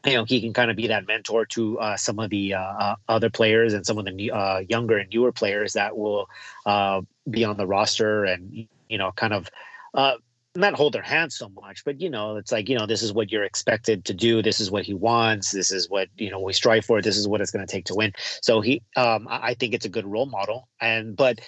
you 0.07 0.15
know 0.15 0.25
he 0.25 0.41
can 0.41 0.53
kind 0.53 0.71
of 0.71 0.77
be 0.77 0.87
that 0.87 1.07
mentor 1.07 1.45
to 1.45 1.79
uh, 1.81 1.97
some 1.97 2.19
of 2.19 2.31
the 2.31 2.55
uh, 2.55 2.61
uh, 2.61 2.95
other 3.09 3.29
players 3.29 3.75
and 3.75 3.85
some 3.85 3.99
of 3.99 4.05
the 4.05 4.31
uh, 4.31 4.59
younger 4.69 4.97
and 4.99 5.11
newer 5.13 5.33
players 5.33 5.73
that 5.73 5.97
will 5.97 6.29
uh, 6.65 7.01
be 7.29 7.45
on 7.45 7.57
the 7.57 7.67
roster 7.67 8.25
and 8.25 8.69
you 8.89 8.99
know 8.99 9.13
kind 9.13 9.33
of 9.33 9.51
uh, 9.95 10.15
not 10.55 10.75
hold 10.75 10.95
their 10.95 11.03
hands 11.03 11.37
so 11.37 11.51
much 11.51 11.85
but 11.85 12.01
you 12.01 12.09
know 12.09 12.37
it's 12.37 12.53
like 12.53 12.69
you 12.69 12.79
know 12.79 12.87
this 12.87 13.03
is 13.03 13.13
what 13.13 13.33
you're 13.33 13.45
expected 13.45 14.05
to 14.05 14.15
do. 14.15 14.43
This 14.43 14.61
is 14.61 14.71
what 14.71 14.85
he 14.85 14.95
wants. 14.95 15.51
This 15.51 15.71
is 15.71 15.91
what 15.91 16.09
you 16.17 16.31
know 16.31 16.41
we 16.41 16.53
strive 16.53 16.85
for. 16.85 17.03
This 17.03 17.17
is 17.17 17.27
what 17.27 17.41
it's 17.41 17.51
going 17.51 17.67
to 17.67 17.71
take 17.71 17.87
to 17.87 17.95
win. 17.95 18.13
So 18.43 18.61
he 18.61 18.83
um, 18.97 19.27
i 19.29 19.55
think 19.55 19.75
it's 19.75 19.87
a 19.87 19.91
good 19.91 20.07
role 20.07 20.27
model. 20.27 20.69
And 20.81 21.17
but 21.17 21.41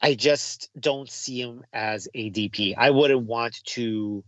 i 0.00 0.14
just 0.14 0.70
don't 0.78 1.10
see 1.10 1.40
him 1.40 1.64
as 1.72 2.06
a 2.14 2.30
dp 2.30 2.74
i 2.78 2.88
wouldn't 2.88 3.26
want 3.26 3.58
to 3.64 4.22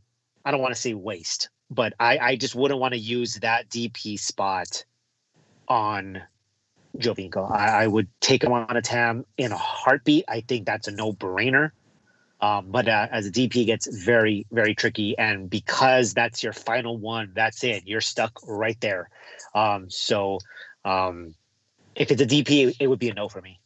i 0.44 0.50
don't 0.50 0.60
want 0.60 0.74
to 0.74 0.80
say 0.80 0.94
waste 0.94 1.48
but 1.70 1.94
I, 2.00 2.18
I 2.18 2.36
just 2.36 2.54
wouldn't 2.54 2.80
want 2.80 2.94
to 2.94 3.00
use 3.00 3.34
that 3.36 3.68
DP 3.68 4.18
spot 4.18 4.84
on 5.68 6.22
Giovinco. 6.98 7.50
I, 7.50 7.84
I, 7.84 7.86
would 7.86 8.08
take 8.20 8.42
him 8.42 8.52
on 8.52 8.76
a 8.76 8.82
TAM 8.82 9.24
in 9.38 9.52
a 9.52 9.56
heartbeat. 9.56 10.24
I 10.28 10.40
think 10.40 10.66
that's 10.66 10.88
a 10.88 10.90
no 10.90 11.12
brainer. 11.12 11.70
Um, 12.40 12.70
but 12.70 12.88
uh, 12.88 13.06
as 13.10 13.26
a 13.26 13.30
DP 13.30 13.66
gets 13.66 13.86
very, 13.86 14.46
very 14.50 14.74
tricky. 14.74 15.16
And 15.16 15.48
because 15.48 16.14
that's 16.14 16.42
your 16.42 16.52
final 16.52 16.96
one, 16.96 17.32
that's 17.34 17.62
it. 17.62 17.84
You're 17.86 18.00
stuck 18.00 18.40
right 18.46 18.80
there. 18.80 19.10
Um, 19.54 19.90
so 19.90 20.38
um, 20.84 21.34
if 21.94 22.10
it's 22.10 22.22
a 22.22 22.26
DP, 22.26 22.74
it 22.80 22.86
would 22.86 22.98
be 22.98 23.10
a 23.10 23.14
no 23.14 23.28
for 23.28 23.42
me. 23.42 23.60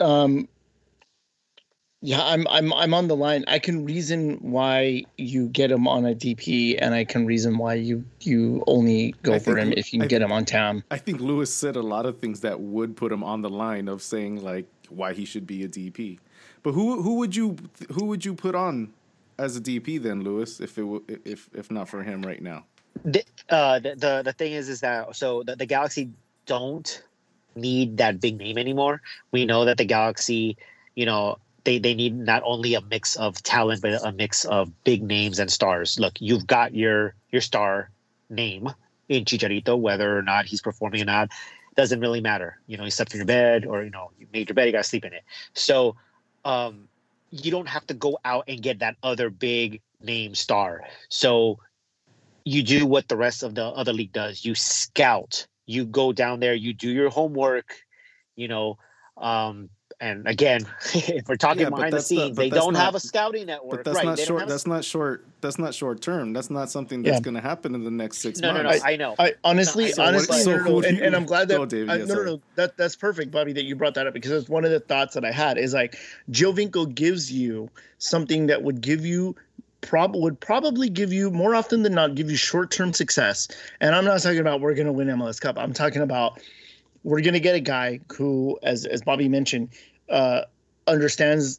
Um, 0.00 0.48
yeah, 2.00 2.22
I'm 2.22 2.46
I'm 2.48 2.72
I'm 2.74 2.94
on 2.94 3.08
the 3.08 3.16
line. 3.16 3.44
I 3.48 3.58
can 3.58 3.84
reason 3.84 4.38
why 4.40 5.04
you 5.16 5.48
get 5.48 5.72
him 5.72 5.88
on 5.88 6.06
a 6.06 6.14
DP, 6.14 6.78
and 6.80 6.94
I 6.94 7.04
can 7.04 7.26
reason 7.26 7.58
why 7.58 7.74
you 7.74 8.04
you 8.20 8.62
only 8.68 9.16
go 9.24 9.34
I 9.34 9.38
for 9.40 9.56
him 9.56 9.72
if 9.72 9.92
you 9.92 9.98
can 9.98 10.04
I 10.04 10.08
get 10.08 10.22
him 10.22 10.30
on 10.30 10.44
town. 10.44 10.84
I 10.92 10.98
think 10.98 11.20
Lewis 11.20 11.52
said 11.52 11.74
a 11.74 11.82
lot 11.82 12.06
of 12.06 12.18
things 12.18 12.40
that 12.40 12.60
would 12.60 12.96
put 12.96 13.10
him 13.10 13.24
on 13.24 13.42
the 13.42 13.50
line 13.50 13.88
of 13.88 14.00
saying 14.00 14.44
like 14.44 14.66
why 14.90 15.12
he 15.12 15.24
should 15.24 15.46
be 15.46 15.64
a 15.64 15.68
DP. 15.68 16.20
But 16.62 16.72
who 16.72 17.02
who 17.02 17.16
would 17.16 17.34
you 17.34 17.56
who 17.90 18.04
would 18.04 18.24
you 18.24 18.32
put 18.32 18.54
on 18.54 18.92
as 19.36 19.56
a 19.56 19.60
DP 19.60 20.00
then, 20.00 20.22
Lewis? 20.22 20.60
If 20.60 20.78
it 20.78 20.86
if 21.24 21.48
if 21.52 21.68
not 21.68 21.88
for 21.88 22.04
him 22.04 22.22
right 22.22 22.40
now. 22.40 22.64
The 23.04 23.24
uh, 23.50 23.80
the, 23.80 23.96
the 23.96 24.22
the 24.24 24.32
thing 24.32 24.52
is 24.52 24.68
is 24.68 24.80
that 24.80 25.16
so 25.16 25.42
the, 25.42 25.56
the 25.56 25.66
Galaxy 25.66 26.10
don't 26.46 27.02
need 27.56 27.96
that 27.96 28.20
big 28.20 28.38
name 28.38 28.56
anymore. 28.56 29.02
We 29.32 29.46
know 29.46 29.64
that 29.64 29.78
the 29.78 29.84
Galaxy, 29.84 30.56
you 30.94 31.04
know, 31.04 31.38
they 31.68 31.78
they 31.78 31.94
need 31.94 32.16
not 32.16 32.42
only 32.46 32.72
a 32.72 32.80
mix 32.80 33.14
of 33.16 33.42
talent 33.42 33.82
but 33.82 34.02
a 34.02 34.10
mix 34.10 34.46
of 34.46 34.72
big 34.84 35.02
names 35.02 35.38
and 35.38 35.52
stars. 35.52 36.00
Look, 36.00 36.18
you've 36.18 36.46
got 36.46 36.74
your 36.74 37.14
your 37.30 37.42
star 37.42 37.90
name 38.30 38.70
in 39.10 39.26
Chicharito, 39.26 39.78
whether 39.78 40.16
or 40.16 40.22
not 40.22 40.46
he's 40.46 40.62
performing 40.62 41.02
or 41.02 41.04
not 41.04 41.28
doesn't 41.76 42.00
really 42.00 42.22
matter. 42.22 42.58
You 42.66 42.78
know, 42.78 42.84
you 42.84 42.90
slept 42.90 43.12
in 43.12 43.18
your 43.18 43.26
bed 43.26 43.66
or 43.66 43.84
you 43.84 43.90
know 43.90 44.10
you 44.18 44.26
made 44.32 44.48
your 44.48 44.54
bed, 44.54 44.64
you 44.64 44.72
got 44.72 44.84
to 44.84 44.88
sleep 44.88 45.04
in 45.04 45.12
it. 45.12 45.24
So 45.52 45.96
um, 46.46 46.88
you 47.30 47.50
don't 47.50 47.68
have 47.68 47.86
to 47.88 47.94
go 47.94 48.18
out 48.24 48.44
and 48.48 48.62
get 48.62 48.78
that 48.78 48.96
other 49.02 49.28
big 49.28 49.82
name 50.00 50.34
star. 50.34 50.84
So 51.10 51.58
you 52.44 52.62
do 52.62 52.86
what 52.86 53.08
the 53.08 53.16
rest 53.16 53.42
of 53.42 53.54
the 53.54 53.66
other 53.66 53.92
league 53.92 54.12
does. 54.12 54.42
You 54.42 54.54
scout. 54.54 55.46
You 55.66 55.84
go 55.84 56.12
down 56.14 56.40
there. 56.40 56.54
You 56.54 56.72
do 56.72 56.88
your 56.88 57.10
homework. 57.10 57.76
You 58.36 58.48
know, 58.48 58.78
um, 59.18 59.68
and 60.00 60.26
again, 60.28 60.60
if 60.94 61.28
we're 61.28 61.36
talking 61.36 61.62
yeah, 61.62 61.70
behind 61.70 61.92
the 61.92 62.00
scenes, 62.00 62.36
the, 62.36 62.42
they 62.42 62.50
don't 62.50 62.74
not, 62.74 62.84
have 62.84 62.94
a 62.94 63.00
scouting 63.00 63.46
network. 63.46 63.78
But 63.78 63.84
that's 63.84 63.96
right, 63.96 64.06
not 64.06 64.18
short. 64.18 64.46
That's 64.46 64.64
a... 64.64 64.68
not 64.68 64.84
short. 64.84 65.26
That's 65.40 65.58
not 65.58 65.74
short 65.74 66.00
term. 66.00 66.32
That's 66.32 66.50
not 66.50 66.70
something 66.70 67.02
that's 67.02 67.16
yeah. 67.16 67.20
going 67.20 67.34
to 67.34 67.40
happen 67.40 67.74
in 67.74 67.84
the 67.84 67.90
next 67.90 68.18
six 68.18 68.40
no, 68.40 68.52
months. 68.52 68.64
No, 68.64 68.70
no, 68.70 68.84
I, 68.84 68.92
I 68.92 68.96
know. 68.96 69.14
I 69.18 69.34
honestly, 69.44 69.92
no, 69.96 70.04
honestly, 70.04 70.38
so 70.40 70.56
no, 70.56 70.82
and, 70.82 70.98
and, 70.98 71.16
I'm 71.16 71.26
glad 71.26 71.48
that 71.48 71.56
go, 71.56 71.66
David, 71.66 71.90
I, 71.90 71.98
no, 71.98 72.14
no, 72.14 72.22
no, 72.22 72.40
that 72.54 72.76
that's 72.76 72.96
perfect, 72.96 73.30
Bobby, 73.30 73.52
that 73.52 73.64
you 73.64 73.74
brought 73.74 73.94
that 73.94 74.06
up 74.06 74.14
because 74.14 74.30
it's 74.30 74.48
one 74.48 74.64
of 74.64 74.70
the 74.70 74.80
thoughts 74.80 75.14
that 75.14 75.24
I 75.24 75.32
had 75.32 75.58
is 75.58 75.74
like 75.74 75.98
Giovinco 76.30 76.94
gives 76.94 77.32
you 77.32 77.68
something 77.98 78.46
that 78.46 78.62
would 78.62 78.80
give 78.80 79.04
you 79.04 79.34
prob 79.80 80.14
would 80.16 80.38
probably 80.40 80.88
give 80.88 81.12
you 81.12 81.30
more 81.30 81.54
often 81.54 81.82
than 81.82 81.94
not 81.94 82.14
give 82.14 82.30
you 82.30 82.36
short 82.36 82.70
term 82.70 82.92
success. 82.92 83.48
And 83.80 83.94
I'm 83.94 84.04
not 84.04 84.20
talking 84.20 84.38
about 84.38 84.60
we're 84.60 84.74
going 84.74 84.86
to 84.86 84.92
win 84.92 85.08
MLS 85.08 85.40
Cup. 85.40 85.58
I'm 85.58 85.72
talking 85.72 86.02
about 86.02 86.40
we're 87.08 87.22
going 87.22 87.34
to 87.34 87.40
get 87.40 87.54
a 87.54 87.60
guy 87.60 88.00
who, 88.12 88.58
as 88.62 88.84
as 88.84 89.00
Bobby 89.00 89.28
mentioned, 89.28 89.70
uh, 90.10 90.42
understands 90.86 91.58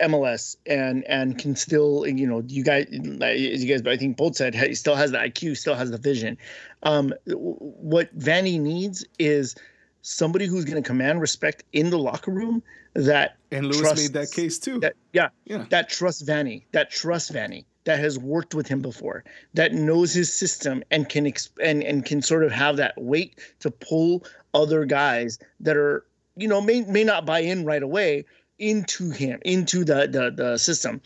MLS 0.00 0.56
and 0.64 1.04
and 1.04 1.38
can 1.38 1.56
still 1.56 2.06
you 2.06 2.26
know 2.26 2.42
you 2.46 2.62
guys 2.62 2.86
as 3.20 3.64
you 3.64 3.68
guys 3.68 3.82
but 3.82 3.92
I 3.92 3.96
think 3.96 4.16
both 4.16 4.36
said 4.36 4.54
he 4.54 4.74
still 4.74 4.94
has 4.94 5.10
the 5.10 5.18
IQ 5.18 5.56
still 5.56 5.74
has 5.74 5.90
the 5.90 5.98
vision. 5.98 6.38
Um, 6.84 7.12
what 7.26 8.16
Vanney 8.16 8.60
needs 8.60 9.04
is 9.18 9.56
somebody 10.02 10.46
who's 10.46 10.64
going 10.64 10.82
to 10.82 10.86
command 10.86 11.20
respect 11.20 11.64
in 11.72 11.90
the 11.90 11.98
locker 11.98 12.30
room 12.30 12.62
that 12.94 13.36
and 13.50 13.66
Lewis 13.66 13.80
trusts, 13.80 14.08
made 14.08 14.12
that 14.14 14.30
case 14.30 14.58
too. 14.58 14.78
That, 14.80 14.94
yeah, 15.12 15.28
yeah, 15.44 15.66
that 15.70 15.88
trusts 15.90 16.22
Vanney, 16.22 16.62
that 16.72 16.90
trusts 16.90 17.30
Vanney, 17.30 17.64
that 17.84 17.98
has 17.98 18.18
worked 18.18 18.54
with 18.54 18.68
him 18.68 18.82
before, 18.82 19.24
that 19.54 19.72
knows 19.72 20.12
his 20.12 20.32
system 20.32 20.82
and 20.90 21.08
can 21.08 21.24
exp- 21.24 21.58
and 21.62 21.82
and 21.82 22.04
can 22.04 22.22
sort 22.22 22.44
of 22.44 22.52
have 22.52 22.76
that 22.76 22.94
weight 22.96 23.38
to 23.60 23.70
pull 23.70 24.24
other 24.54 24.84
guys 24.84 25.38
that 25.60 25.76
are 25.76 26.04
you 26.36 26.48
know 26.48 26.60
may 26.60 26.82
may 26.82 27.04
not 27.04 27.26
buy 27.26 27.40
in 27.40 27.64
right 27.64 27.82
away 27.82 28.24
into 28.58 29.10
him 29.10 29.40
into 29.44 29.84
the 29.84 30.06
the, 30.06 30.30
the 30.30 30.58
system. 30.58 31.00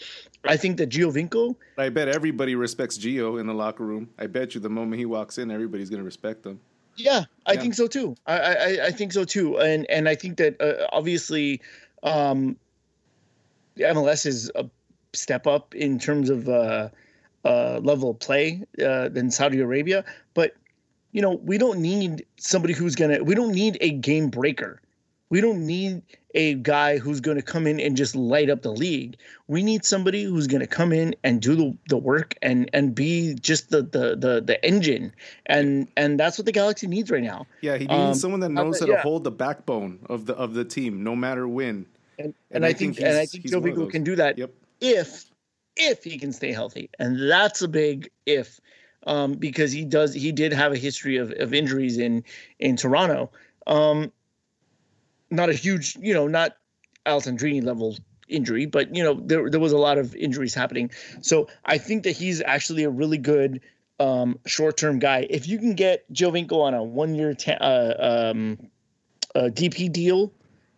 I 0.46 0.58
think 0.58 0.76
that 0.76 0.90
Giovinco. 0.90 1.56
I 1.78 1.88
bet 1.88 2.08
everybody 2.08 2.54
respects 2.54 2.98
Gio 2.98 3.40
in 3.40 3.46
the 3.46 3.54
locker 3.54 3.84
room. 3.84 4.10
I 4.18 4.26
bet 4.26 4.54
you 4.54 4.60
the 4.60 4.68
moment 4.68 4.98
he 4.98 5.06
walks 5.06 5.38
in, 5.38 5.50
everybody's 5.50 5.88
going 5.88 6.00
to 6.00 6.04
respect 6.04 6.44
him. 6.44 6.60
Yeah, 6.96 7.24
I 7.46 7.54
yeah. 7.54 7.60
think 7.60 7.74
so 7.74 7.86
too. 7.86 8.14
I, 8.26 8.38
I, 8.38 8.86
I 8.86 8.90
think 8.90 9.12
so 9.12 9.24
too, 9.24 9.58
and 9.58 9.88
and 9.90 10.08
I 10.08 10.14
think 10.14 10.36
that 10.36 10.60
uh, 10.60 10.86
obviously, 10.92 11.60
um, 12.02 12.56
MLS 13.78 14.26
is 14.26 14.50
a 14.54 14.66
step 15.12 15.46
up 15.46 15.74
in 15.74 15.98
terms 15.98 16.30
of 16.30 16.48
uh, 16.48 16.90
uh, 17.44 17.80
level 17.82 18.10
of 18.10 18.18
play 18.18 18.62
uh, 18.84 19.08
than 19.08 19.30
Saudi 19.30 19.60
Arabia, 19.60 20.04
but 20.34 20.54
you 21.14 21.22
know 21.22 21.40
we 21.42 21.56
don't 21.56 21.78
need 21.78 22.26
somebody 22.36 22.74
who's 22.74 22.94
gonna. 22.94 23.24
We 23.24 23.34
don't 23.34 23.52
need 23.52 23.78
a 23.80 23.90
game 23.92 24.28
breaker 24.28 24.82
We 25.30 25.40
don't 25.40 25.66
need 25.66 26.02
a 26.34 26.54
guy 26.54 26.98
who's 26.98 27.20
going 27.20 27.36
to 27.36 27.42
come 27.42 27.66
in 27.66 27.80
and 27.80 27.96
just 27.96 28.14
light 28.14 28.50
up 28.50 28.62
the 28.62 28.72
league. 28.72 29.16
We 29.46 29.62
need 29.62 29.84
somebody 29.84 30.24
who's 30.24 30.46
going 30.46 30.60
to 30.60 30.66
come 30.66 30.92
in 30.92 31.14
and 31.24 31.40
do 31.40 31.54
the, 31.54 31.76
the 31.88 31.96
work 31.96 32.34
and 32.42 32.68
and 32.72 32.94
be 32.94 33.34
just 33.34 33.70
the 33.70 33.82
the 33.82 34.16
the, 34.16 34.42
the 34.44 34.64
engine. 34.64 35.12
And 35.46 35.88
and 35.96 36.20
that's 36.20 36.36
what 36.36 36.46
the 36.46 36.52
Galaxy 36.52 36.86
needs 36.86 37.10
right 37.10 37.22
now. 37.22 37.46
Yeah, 37.62 37.76
he 37.76 37.86
needs 37.86 37.92
um, 37.92 38.14
someone 38.14 38.40
that 38.40 38.50
knows 38.50 38.80
how 38.80 38.86
to 38.86 38.92
yeah. 38.92 39.02
hold 39.02 39.24
the 39.24 39.30
backbone 39.30 40.00
of 40.08 40.26
the 40.26 40.34
of 40.34 40.54
the 40.54 40.64
team, 40.64 41.02
no 41.02 41.16
matter 41.16 41.48
when. 41.48 41.86
And, 42.18 42.26
and, 42.26 42.34
and 42.50 42.64
I, 42.64 42.68
I, 42.68 42.72
think, 42.72 42.96
think 42.96 43.08
and 43.08 43.18
I 43.18 43.26
think 43.26 43.46
Giovinco 43.46 43.90
can 43.90 44.04
do 44.04 44.16
that. 44.16 44.38
Yep. 44.38 44.52
If 44.80 45.24
if 45.76 46.04
he 46.04 46.18
can 46.18 46.32
stay 46.32 46.52
healthy, 46.52 46.90
and 46.98 47.30
that's 47.30 47.62
a 47.62 47.68
big 47.68 48.10
if. 48.26 48.60
Um, 49.06 49.34
because 49.34 49.70
he 49.70 49.84
does 49.84 50.14
he 50.14 50.32
did 50.32 50.52
have 50.52 50.72
a 50.72 50.78
history 50.78 51.18
of, 51.18 51.32
of 51.32 51.52
injuries 51.52 51.98
in 51.98 52.24
in 52.58 52.76
Toronto. 52.76 53.30
Um, 53.66 54.12
not 55.30 55.50
a 55.50 55.52
huge, 55.52 55.96
you 56.00 56.14
know, 56.14 56.26
not 56.26 56.56
Alessandrini 57.06 57.62
level 57.62 57.96
injury, 58.28 58.66
but 58.66 58.94
you 58.94 59.02
know, 59.02 59.14
there 59.14 59.50
there 59.50 59.60
was 59.60 59.72
a 59.72 59.78
lot 59.78 59.98
of 59.98 60.14
injuries 60.14 60.54
happening. 60.54 60.90
So 61.20 61.48
I 61.64 61.78
think 61.78 62.04
that 62.04 62.12
he's 62.12 62.40
actually 62.40 62.84
a 62.84 62.90
really 62.90 63.18
good 63.18 63.60
um, 64.00 64.38
short 64.46 64.76
term 64.76 64.98
guy. 64.98 65.26
If 65.28 65.46
you 65.48 65.58
can 65.58 65.74
get 65.74 66.10
Giovinco 66.12 66.60
on 66.60 66.74
a 66.74 66.82
one 66.82 67.14
year 67.14 67.34
ta- 67.34 67.52
uh, 67.60 68.32
um, 68.32 68.58
DP 69.34 69.92
deal, 69.92 70.32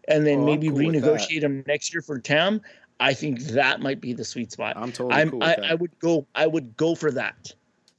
and 0.09 0.27
then 0.27 0.41
oh, 0.41 0.45
maybe 0.45 0.69
cool 0.69 0.79
renegotiate 0.79 1.43
him 1.43 1.65
next 1.67 1.95
year 1.95 2.03
for 2.03 2.19
Tam, 2.19 2.61
I 3.01 3.15
think 3.15 3.41
that 3.41 3.81
might 3.81 4.01
be 4.01 4.13
the 4.13 4.25
sweet 4.25 4.53
spot. 4.53 4.77
I'm 4.77 4.93
totally 4.93 5.15
I'm, 5.15 5.31
cool 5.31 5.43
I, 5.43 5.57
I, 5.71 5.75
would 5.75 5.99
go. 5.99 6.27
I 6.35 6.47
would 6.47 6.77
go 6.77 6.95
for 6.95 7.11
that. 7.13 7.53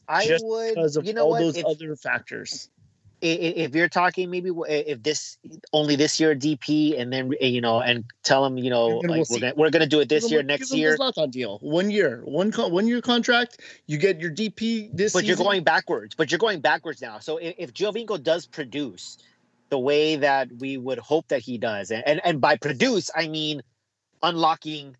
I 0.07 0.37
would 0.41 0.75
because 0.75 0.97
of 0.97 1.05
you 1.05 1.13
know 1.13 1.23
all 1.23 1.31
what? 1.31 1.39
those 1.39 1.57
if, 1.57 1.65
other 1.65 1.95
factors. 1.95 2.69
If 3.19 3.73
you're 3.73 3.89
talking 3.89 4.29
maybe 4.29 4.51
if 4.69 5.01
this 5.01 5.39
only 5.73 5.95
this 5.95 6.19
year 6.19 6.35
DP 6.35 6.99
and 6.99 7.11
then 7.11 7.33
eh, 7.41 7.47
you 7.47 7.61
know 7.61 7.81
and 7.81 8.05
tell 8.23 8.43
them 8.43 8.59
you 8.59 8.69
know 8.69 8.87
like 8.97 9.09
we'll 9.09 9.25
we're, 9.29 9.39
gonna, 9.39 9.53
we're 9.57 9.69
gonna 9.71 9.87
do 9.87 9.99
it 9.99 10.07
this 10.07 10.25
give 10.25 10.31
year 10.31 10.39
them, 10.41 10.47
next 10.47 10.71
year. 10.71 10.95
Zlatan 10.95 11.31
deal. 11.31 11.57
One 11.61 11.89
year. 11.89 12.21
One 12.25 12.51
one 12.51 12.87
year 12.87 13.01
contract 13.01 13.59
you 13.87 13.97
get 13.97 14.19
your 14.19 14.29
DP 14.29 14.91
this 14.93 15.13
but 15.13 15.21
season. 15.21 15.25
you're 15.25 15.37
going 15.37 15.63
backwards. 15.63 16.13
But 16.13 16.31
you're 16.31 16.37
going 16.37 16.61
backwards 16.61 17.01
now. 17.01 17.17
So 17.17 17.37
if, 17.37 17.55
if 17.57 17.73
Giovinco 17.73 18.21
does 18.21 18.45
produce 18.45 19.17
the 19.69 19.79
way 19.79 20.17
that 20.17 20.49
we 20.59 20.77
would 20.77 20.99
hope 20.99 21.27
that 21.29 21.41
he 21.41 21.57
does 21.57 21.89
and 21.89 22.03
and, 22.07 22.21
and 22.23 22.39
by 22.39 22.55
produce 22.55 23.09
I 23.15 23.27
mean 23.27 23.63
unlocking 24.21 24.95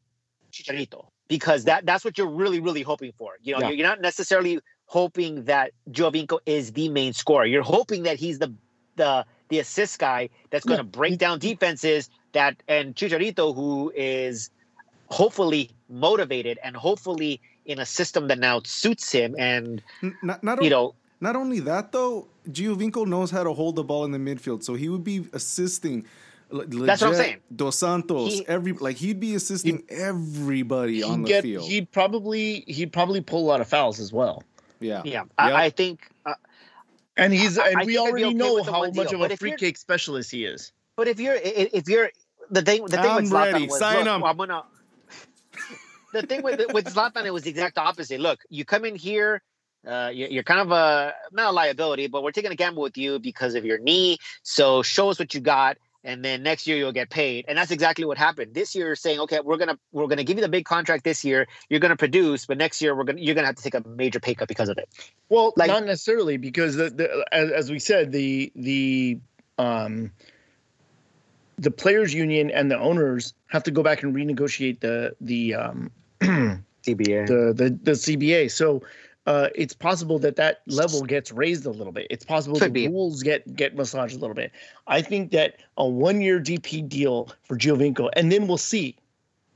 Chicharito 0.51 1.09
because 1.27 1.65
that 1.65 1.85
that's 1.85 2.03
what 2.03 2.17
you're 2.17 2.27
really 2.27 2.59
really 2.59 2.81
hoping 2.81 3.11
for. 3.15 3.33
You 3.43 3.53
know 3.53 3.67
yeah. 3.67 3.69
you're 3.69 3.87
not 3.87 4.01
necessarily 4.01 4.59
hoping 4.87 5.43
that 5.45 5.71
Giovinco 5.91 6.39
is 6.45 6.71
the 6.71 6.89
main 6.89 7.13
scorer. 7.13 7.45
You're 7.45 7.61
hoping 7.61 8.03
that 8.03 8.17
he's 8.17 8.39
the 8.39 8.53
the 8.95 9.25
the 9.49 9.59
assist 9.59 9.99
guy 9.99 10.29
that's 10.49 10.65
going 10.65 10.79
to 10.79 10.85
yeah. 10.85 10.89
break 10.89 11.19
down 11.19 11.39
defenses. 11.39 12.09
That 12.33 12.61
and 12.67 12.95
Chicharito, 12.95 13.55
who 13.55 13.91
is 13.95 14.49
hopefully 15.09 15.69
motivated 15.89 16.59
and 16.63 16.75
hopefully 16.75 17.39
in 17.65 17.79
a 17.79 17.85
system 17.85 18.27
that 18.27 18.39
now 18.39 18.61
suits 18.63 19.11
him. 19.11 19.35
And 19.37 19.81
not, 20.21 20.43
not 20.43 20.63
you 20.63 20.69
know, 20.69 20.95
not 21.19 21.35
only 21.35 21.59
that 21.61 21.91
though, 21.91 22.27
Giovinco 22.49 23.05
knows 23.05 23.31
how 23.31 23.43
to 23.43 23.53
hold 23.53 23.75
the 23.75 23.83
ball 23.83 24.05
in 24.05 24.11
the 24.11 24.17
midfield, 24.17 24.63
so 24.63 24.73
he 24.73 24.89
would 24.89 25.03
be 25.03 25.27
assisting. 25.33 26.05
That's 26.49 27.01
what 27.01 27.09
I'm 27.09 27.15
saying. 27.15 27.37
Dos 27.53 27.77
Santos, 27.77 28.33
he, 28.33 28.47
every 28.47 28.71
like 28.71 28.95
he'd 28.97 29.19
be 29.19 29.35
assisting 29.35 29.83
he'd, 29.89 29.97
everybody 29.97 31.03
on 31.03 31.23
the 31.23 31.27
get, 31.27 31.43
field. 31.43 31.65
He'd 31.65 31.91
probably 31.91 32.63
he'd 32.67 32.93
probably 32.93 33.21
pull 33.21 33.43
a 33.43 33.47
lot 33.47 33.61
of 33.61 33.67
fouls 33.67 33.99
as 33.99 34.13
well. 34.13 34.43
Yeah, 34.79 35.01
yeah. 35.05 35.13
Yep. 35.13 35.27
I, 35.37 35.53
I, 35.53 35.69
think, 35.69 36.07
uh, 36.25 36.33
and 37.15 37.33
he's 37.33 37.57
and 37.57 37.77
I 37.77 37.85
we 37.85 37.97
already 37.97 38.25
okay 38.25 38.33
know 38.33 38.63
how 38.63 38.89
much 38.91 39.09
deal. 39.09 39.23
of 39.23 39.31
a 39.31 39.37
free 39.37 39.55
kick 39.55 39.77
specialist 39.77 40.31
he 40.31 40.45
is. 40.45 40.71
But 40.95 41.07
if 41.07 41.19
you're 41.19 41.37
if 41.41 41.87
you're 41.87 42.09
the 42.49 42.61
thing 42.61 42.85
the 42.85 42.97
thing 42.97 43.05
I'm 43.05 43.23
with 43.23 43.31
Zlatan 43.31 43.53
ready. 43.53 43.67
was 43.67 43.79
Sign 43.79 44.05
look, 44.05 44.23
I'm 44.23 44.37
gonna. 44.37 44.63
the 46.13 46.21
thing 46.23 46.43
with 46.43 46.61
with 46.73 46.85
Zlatan, 46.85 47.25
it 47.25 47.33
was 47.33 47.43
the 47.43 47.49
exact 47.49 47.77
opposite. 47.77 48.19
Look, 48.19 48.39
you 48.49 48.65
come 48.65 48.85
in 48.85 48.95
here. 48.95 49.41
Uh, 49.85 50.11
you're 50.13 50.43
kind 50.43 50.59
of 50.59 50.71
a 50.71 51.13
not 51.31 51.51
a 51.51 51.51
liability, 51.51 52.07
but 52.07 52.23
we're 52.23 52.31
taking 52.31 52.51
a 52.51 52.55
gamble 52.55 52.81
with 52.81 52.97
you 52.97 53.19
because 53.19 53.55
of 53.55 53.63
your 53.63 53.77
knee. 53.77 54.17
So 54.43 54.81
show 54.81 55.09
us 55.09 55.19
what 55.19 55.33
you 55.33 55.39
got, 55.39 55.77
and 56.07 56.23
then 56.23 56.41
next 56.41 56.65
year 56.65 56.77
you'll 56.77 56.93
get 56.93 57.09
paid. 57.09 57.45
And 57.47 57.57
that's 57.57 57.69
exactly 57.69 58.05
what 58.05 58.17
happened. 58.17 58.53
This 58.53 58.73
year, 58.73 58.95
saying, 58.95 59.19
okay, 59.19 59.41
we're 59.41 59.57
gonna 59.57 59.77
we're 59.91 60.07
gonna 60.07 60.23
give 60.23 60.37
you 60.37 60.41
the 60.41 60.49
big 60.49 60.65
contract 60.65 61.03
this 61.03 61.23
year. 61.23 61.47
You're 61.69 61.81
gonna 61.81 61.97
produce, 61.97 62.45
but 62.45 62.57
next 62.57 62.81
year 62.81 62.95
we're 62.95 63.03
gonna 63.03 63.19
you're 63.19 63.35
gonna 63.35 63.47
have 63.47 63.57
to 63.57 63.63
take 63.63 63.75
a 63.75 63.87
major 63.87 64.19
pay 64.19 64.33
cut 64.33 64.47
because 64.47 64.69
of 64.69 64.77
it. 64.77 64.89
Well, 65.29 65.53
like, 65.57 65.67
not 65.67 65.85
necessarily 65.85 66.37
because 66.37 66.77
the, 66.77 66.89
the 66.89 67.27
as, 67.31 67.51
as 67.51 67.69
we 67.69 67.77
said 67.77 68.13
the 68.13 68.51
the 68.55 69.19
um 69.57 70.11
the 71.57 71.71
players 71.71 72.13
union 72.13 72.49
and 72.51 72.71
the 72.71 72.79
owners 72.79 73.33
have 73.47 73.63
to 73.63 73.71
go 73.71 73.83
back 73.83 74.01
and 74.01 74.15
renegotiate 74.15 74.79
the 74.79 75.13
the 75.19 75.55
um 75.55 75.91
CBA 76.21 77.27
the 77.27 77.53
the 77.53 77.77
the 77.83 77.91
CBA. 77.91 78.49
So 78.49 78.81
uh, 79.27 79.49
it's 79.55 79.73
possible 79.73 80.17
that 80.19 80.37
that 80.37 80.61
level 80.67 81.03
gets 81.03 81.33
raised 81.33 81.65
a 81.65 81.69
little 81.69 81.91
bit. 81.91 82.07
It's 82.09 82.23
possible 82.23 82.57
Could 82.57 82.73
the 82.73 82.87
be. 82.87 82.87
rules 82.87 83.21
get 83.21 83.55
get 83.55 83.75
massaged 83.75 84.15
a 84.15 84.19
little 84.19 84.33
bit. 84.33 84.53
I 84.87 85.01
think 85.01 85.31
that 85.31 85.57
a 85.75 85.85
one 85.85 86.21
year 86.21 86.39
DP 86.39 86.87
deal 86.87 87.29
for 87.43 87.57
Giovinco, 87.57 88.09
and 88.13 88.31
then 88.31 88.47
we'll 88.47 88.57
see, 88.57 88.95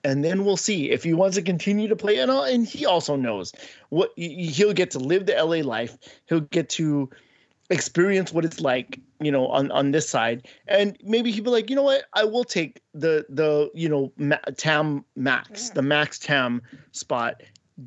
and 0.03 0.25
then 0.25 0.43
we'll 0.43 0.57
see 0.57 0.91
if 0.91 1.05
he 1.05 1.13
wants 1.13 1.37
to 1.37 1.41
continue 1.41 1.87
to 1.87 1.95
play. 1.95 2.17
And 2.17 2.29
and 2.29 2.67
he 2.67 2.85
also 2.85 3.15
knows 3.15 3.53
what 3.89 4.11
he'll 4.17 4.73
get 4.73 4.91
to 4.91 4.99
live 4.99 5.25
the 5.25 5.41
LA 5.41 5.65
life. 5.65 5.97
He'll 6.25 6.41
get 6.41 6.67
to 6.71 7.09
experience 7.69 8.33
what 8.33 8.43
it's 8.43 8.59
like, 8.59 8.99
you 9.21 9.31
know, 9.31 9.47
on 9.47 9.71
on 9.71 9.91
this 9.91 10.09
side, 10.09 10.49
and 10.67 10.97
maybe 11.01 11.31
he'll 11.31 11.45
be 11.45 11.49
like, 11.49 11.69
you 11.69 11.77
know 11.77 11.83
what, 11.83 12.03
I 12.13 12.25
will 12.25 12.43
take 12.43 12.81
the 12.93 13.25
the 13.29 13.71
you 13.73 13.87
know 13.87 14.11
Tam 14.57 15.05
Max, 15.15 15.69
the 15.69 15.81
Max 15.81 16.19
Tam 16.19 16.61
spot 16.91 17.41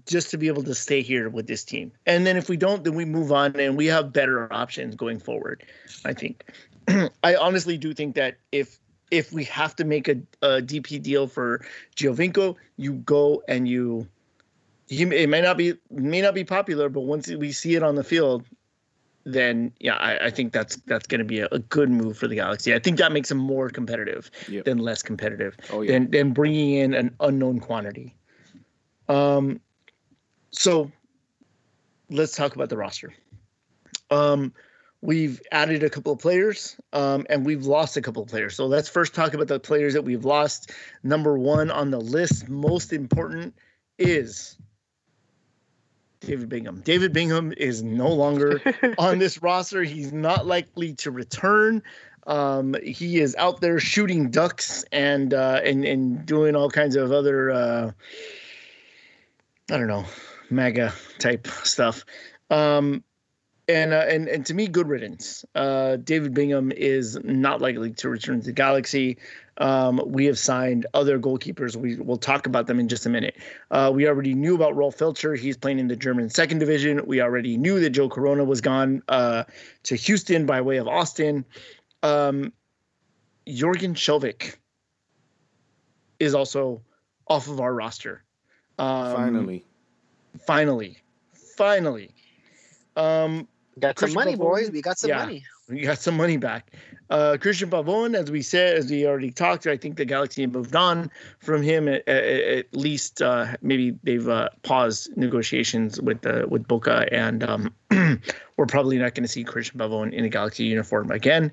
just 0.07 0.31
to 0.31 0.39
be 0.39 0.49
able 0.49 0.63
to 0.63 0.75
stay 0.75 1.03
here 1.03 1.29
with 1.29 1.47
this 1.47 1.65
team. 1.65 1.93
And 2.07 2.27
then 2.27 2.37
if 2.37 2.49
we 2.49 2.57
don't, 2.57 2.85
then 2.85 2.95
we 2.95 3.05
move 3.05 3.33
on 3.33 3.59
and 3.59 3.77
we 3.77 3.87
have 3.87 4.13
better 4.13 4.53
options 4.53 4.97
going 4.97 5.19
forward. 5.19 5.65
I 6.05 6.13
think. 6.13 6.45
I 7.23 7.35
honestly 7.37 7.79
do 7.79 7.95
think 7.95 8.15
that 8.17 8.37
if 8.53 8.79
if 9.11 9.33
we 9.33 9.45
have 9.45 9.77
to 9.77 9.85
make 9.85 10.09
a, 10.09 10.17
a 10.43 10.61
DP 10.61 11.03
deal 11.03 11.27
for 11.27 11.65
Giovinco, 11.97 12.57
you 12.77 12.95
go 12.95 13.43
and 13.49 13.69
you. 13.69 14.09
He, 14.87 15.03
it 15.03 15.29
may 15.29 15.41
not 15.41 15.57
be 15.57 15.75
may 15.91 16.21
not 16.21 16.35
be 16.35 16.45
popular, 16.45 16.89
but 16.89 17.03
once 17.03 17.29
we 17.29 17.53
see 17.53 17.75
it 17.75 17.83
on 17.83 17.95
the 17.95 18.05
field, 18.05 18.45
then 19.25 19.73
yeah, 19.81 19.95
I, 19.95 20.27
I 20.27 20.31
think 20.31 20.53
that's 20.53 20.77
that's 20.87 21.07
going 21.07 21.21
to 21.21 21.25
be 21.25 21.41
a, 21.41 21.49
a, 21.53 21.59
good 21.59 21.91
move 21.91 22.19
for 22.19 22.29
the 22.29 22.35
Galaxy. 22.35 22.75
I 22.75 22.79
think 22.79 22.99
that 22.99 23.11
makes 23.11 23.31
them 23.31 23.39
more 23.39 23.71
competitive 23.71 24.31
yep. 24.47 24.67
than 24.67 24.79
less 24.79 25.03
competitive. 25.03 25.57
Oh, 25.73 25.81
yeah. 25.81 25.93
Than 25.93 26.11
than 26.11 26.33
bringing 26.33 26.75
in 26.75 26.93
an 26.93 27.17
unknown 27.21 27.61
quantity. 27.61 28.15
Um, 29.09 29.61
so 30.55 30.91
let's 32.11 32.37
talk 32.37 32.55
about 32.55 32.69
the 32.69 32.77
roster. 32.77 33.15
Um, 34.11 34.53
we've 35.01 35.41
added 35.53 35.83
a 35.83 35.91
couple 35.91 36.13
of 36.13 36.19
players 36.19 36.77
um, 36.93 37.27
and 37.29 37.45
we've 37.45 37.67
lost 37.67 37.97
a 37.97 38.03
couple 38.03 38.23
of 38.23 38.29
players. 38.29 38.57
So 38.57 38.67
let's 38.67 38.89
first 38.89 39.15
talk 39.15 39.35
about 39.35 39.49
the 39.49 39.61
players 39.61 39.95
that 39.95 40.03
we've 40.03 40.25
lost. 40.25 40.71
Number 41.03 41.37
one 41.39 41.71
on 41.71 41.91
the 41.91 42.01
list, 42.01 42.49
most 42.49 42.93
important, 42.93 43.55
is 43.99 44.57
David 46.21 46.49
Bingham. 46.49 46.81
David 46.81 47.13
Bingham 47.13 47.53
is 47.57 47.83
no 47.83 48.09
longer 48.09 48.61
on 48.99 49.19
this 49.19 49.43
roster. 49.43 49.83
He's 49.83 50.13
not 50.13 50.47
likely 50.47 50.95
to 50.95 51.11
return. 51.11 51.83
Um, 52.27 52.75
he 52.83 53.19
is 53.21 53.37
out 53.37 53.61
there 53.61 53.79
shooting 53.79 54.31
ducks 54.31 54.85
and 54.91 55.35
uh, 55.35 55.61
and 55.63 55.85
and 55.85 56.25
doing 56.25 56.57
all 56.57 56.71
kinds 56.71 56.97
of 56.97 57.13
other 57.13 57.51
uh, 57.51 57.91
I 59.71 59.77
don't 59.77 59.89
know 59.89 60.07
MAGA 60.55 60.93
type 61.19 61.47
stuff. 61.47 62.05
Um, 62.51 63.03
and 63.69 63.93
uh, 63.93 64.05
and 64.09 64.29
and 64.29 64.47
to 64.47 64.55
me, 64.55 64.67
good 64.67 64.89
riddance. 64.89 65.45
Uh, 65.55 65.97
David 65.97 66.35
Bingham 66.35 66.71
is 66.73 67.19
not 67.25 67.61
likely 67.61 67.93
to 67.93 68.09
return 68.09 68.41
to 68.41 68.47
the 68.47 68.53
Galaxy. 68.53 69.19
Um, 69.57 70.03
we 70.05 70.27
have 70.27 70.39
signed 70.39 70.87
other 70.95 71.19
goalkeepers. 71.19 71.77
We 71.77 71.97
will 71.97 72.19
talk 72.19 72.47
about 72.47 72.67
them 72.67 72.81
in 72.81 72.89
just 72.89 73.07
a 73.07 73.09
minute. 73.09 73.37
Uh, 73.71 73.91
we 73.95 74.09
already 74.09 74.35
knew 74.35 74.55
about 74.55 74.75
Rolf 74.77 74.99
Feltscher. 74.99 75.39
He's 75.39 75.57
playing 75.57 75.79
in 75.79 75.89
the 75.89 75.97
German 75.97 76.29
second 76.29 76.59
division. 76.59 77.01
We 77.07 77.21
already 77.21 77.57
knew 77.57 77.81
that 77.81 77.91
Joe 77.91 78.09
Corona 78.09 78.45
was 78.45 78.61
gone 78.61 79.03
uh, 79.09 79.45
to 79.85 79.97
Houston 79.97 80.45
by 80.45 80.61
way 80.61 80.79
of 80.79 80.89
Austin. 80.89 81.45
Um, 82.03 82.53
Jorgen 83.47 83.95
Skjelvik 83.95 84.57
is 86.19 86.35
also 86.35 86.83
off 87.29 87.49
of 87.49 87.61
our 87.61 87.73
roster. 87.73 88.25
Um, 88.79 89.15
Finally 89.15 89.65
Finally, 90.47 90.99
finally. 91.57 92.11
Um, 92.97 93.49
got 93.79 93.99
some 93.99 94.13
money, 94.13 94.35
Pavon, 94.35 94.39
boys. 94.39 94.71
We 94.71 94.83
got 94.83 94.99
some 94.99 95.11
yeah, 95.11 95.19
money. 95.19 95.45
We 95.69 95.81
got 95.81 95.99
some 95.99 96.17
money 96.17 96.37
back. 96.37 96.73
Uh, 97.11 97.37
Cristian 97.41 97.71
Pavon, 97.71 98.15
as 98.15 98.31
we 98.31 98.43
said, 98.43 98.77
as 98.77 98.91
we 98.91 99.07
already 99.07 99.31
talked, 99.31 99.63
to, 99.65 99.73
I 99.73 99.77
think 99.77 99.97
the 99.97 100.05
Galaxy 100.05 100.47
moved 100.47 100.77
on 100.77 101.11
from 101.39 101.63
him. 101.63 101.89
At, 101.89 102.07
at, 102.07 102.25
at 102.25 102.77
least, 102.77 103.23
uh, 103.23 103.57
maybe 103.63 103.97
they've 104.03 104.29
uh, 104.29 104.51
paused 104.63 105.17
negotiations 105.17 106.01
with 106.01 106.27
uh, 106.27 106.47
with 106.49 106.69
Boca, 106.69 107.07
and 107.13 107.43
um, 107.45 107.75
we're 108.57 108.67
probably 108.67 108.99
not 108.99 109.15
going 109.15 109.25
to 109.25 109.29
see 109.29 109.45
Cristian 109.45 109.77
Pavon 109.77 110.13
in 110.13 110.25
a 110.25 110.29
Galaxy 110.29 110.65
uniform 110.65 111.11
again. 111.11 111.51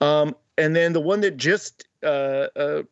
Um, 0.00 0.34
and 0.56 0.74
then 0.74 0.92
the 0.92 1.00
one 1.00 1.20
that 1.20 1.36
just 1.36 1.86
uh, 2.02 2.48
uh, 2.56 2.82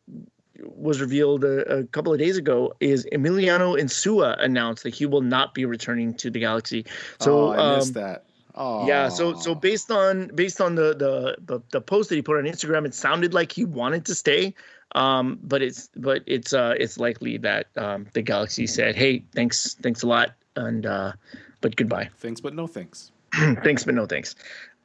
was 0.63 1.01
revealed 1.01 1.43
a, 1.43 1.79
a, 1.79 1.83
couple 1.85 2.13
of 2.13 2.19
days 2.19 2.37
ago 2.37 2.73
is 2.79 3.07
Emiliano 3.11 3.79
Insua 3.79 4.41
announced 4.41 4.83
that 4.83 4.93
he 4.93 5.05
will 5.05 5.21
not 5.21 5.53
be 5.53 5.65
returning 5.65 6.13
to 6.15 6.29
the 6.29 6.39
Galaxy. 6.39 6.85
So 7.19 7.49
oh, 7.49 7.51
I 7.51 7.75
missed 7.77 7.95
um, 7.95 8.03
that. 8.03 8.25
Oh. 8.55 8.87
Yeah, 8.87 9.09
so 9.09 9.35
so 9.35 9.55
based 9.55 9.89
on 9.91 10.27
based 10.35 10.59
on 10.59 10.75
the, 10.75 10.95
the 10.95 11.37
the 11.45 11.61
the 11.71 11.81
post 11.81 12.09
that 12.09 12.15
he 12.15 12.21
put 12.21 12.37
on 12.37 12.43
Instagram, 12.43 12.85
it 12.85 12.93
sounded 12.93 13.33
like 13.33 13.51
he 13.51 13.63
wanted 13.63 14.05
to 14.05 14.15
stay. 14.15 14.53
Um, 14.95 15.39
but 15.43 15.61
it's 15.61 15.89
but 15.95 16.23
it's 16.25 16.51
uh 16.51 16.73
it's 16.77 16.97
likely 16.97 17.37
that 17.37 17.67
um, 17.77 18.07
the 18.13 18.21
Galaxy 18.21 18.67
said, 18.67 18.95
"Hey, 18.95 19.23
thanks 19.33 19.75
thanks 19.75 20.01
a 20.01 20.07
lot," 20.07 20.33
and 20.55 20.85
uh, 20.85 21.13
but 21.61 21.75
goodbye. 21.75 22.09
Thanks, 22.17 22.41
but 22.41 22.55
no 22.55 22.67
thanks. 22.67 23.11
thanks, 23.63 23.83
but 23.83 23.93
no 23.93 24.05
thanks. 24.05 24.35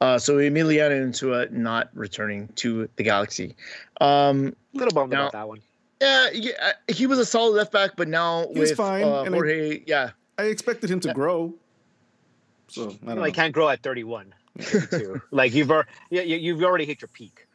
Uh, 0.04 0.18
so 0.18 0.36
Emiliano 0.36 1.02
Insua 1.02 1.50
not 1.50 1.88
returning 1.94 2.48
to 2.56 2.86
the 2.96 3.02
Galaxy. 3.02 3.56
Um, 4.02 4.54
a 4.74 4.78
little 4.78 4.92
bummed 4.92 5.12
now, 5.12 5.22
about 5.22 5.32
that 5.32 5.48
one. 5.48 5.62
Yeah, 6.02 6.28
yeah, 6.34 6.52
uh, 6.62 6.92
he 6.92 7.06
was 7.06 7.18
a 7.18 7.24
solid 7.24 7.54
left 7.54 7.72
back, 7.72 7.92
but 7.96 8.08
now 8.08 8.46
he 8.52 8.60
with 8.60 8.76
fine. 8.76 9.02
Uh, 9.02 9.24
Jorge, 9.24 9.76
I, 9.76 9.82
yeah, 9.86 10.10
I 10.36 10.42
expected 10.44 10.90
him 10.90 11.00
to 11.00 11.08
yeah. 11.08 11.14
grow. 11.14 11.54
So 12.68 12.82
I 12.82 12.86
don't 12.86 13.04
well, 13.04 13.16
know. 13.16 13.22
he 13.22 13.32
can't 13.32 13.54
grow 13.54 13.70
at 13.70 13.82
31. 13.82 14.34
like 15.30 15.54
you've 15.54 15.70
already, 15.70 15.88
yeah, 16.10 16.20
you've 16.20 16.62
already 16.62 16.84
hit 16.84 17.00
your 17.00 17.08
peak. 17.08 17.46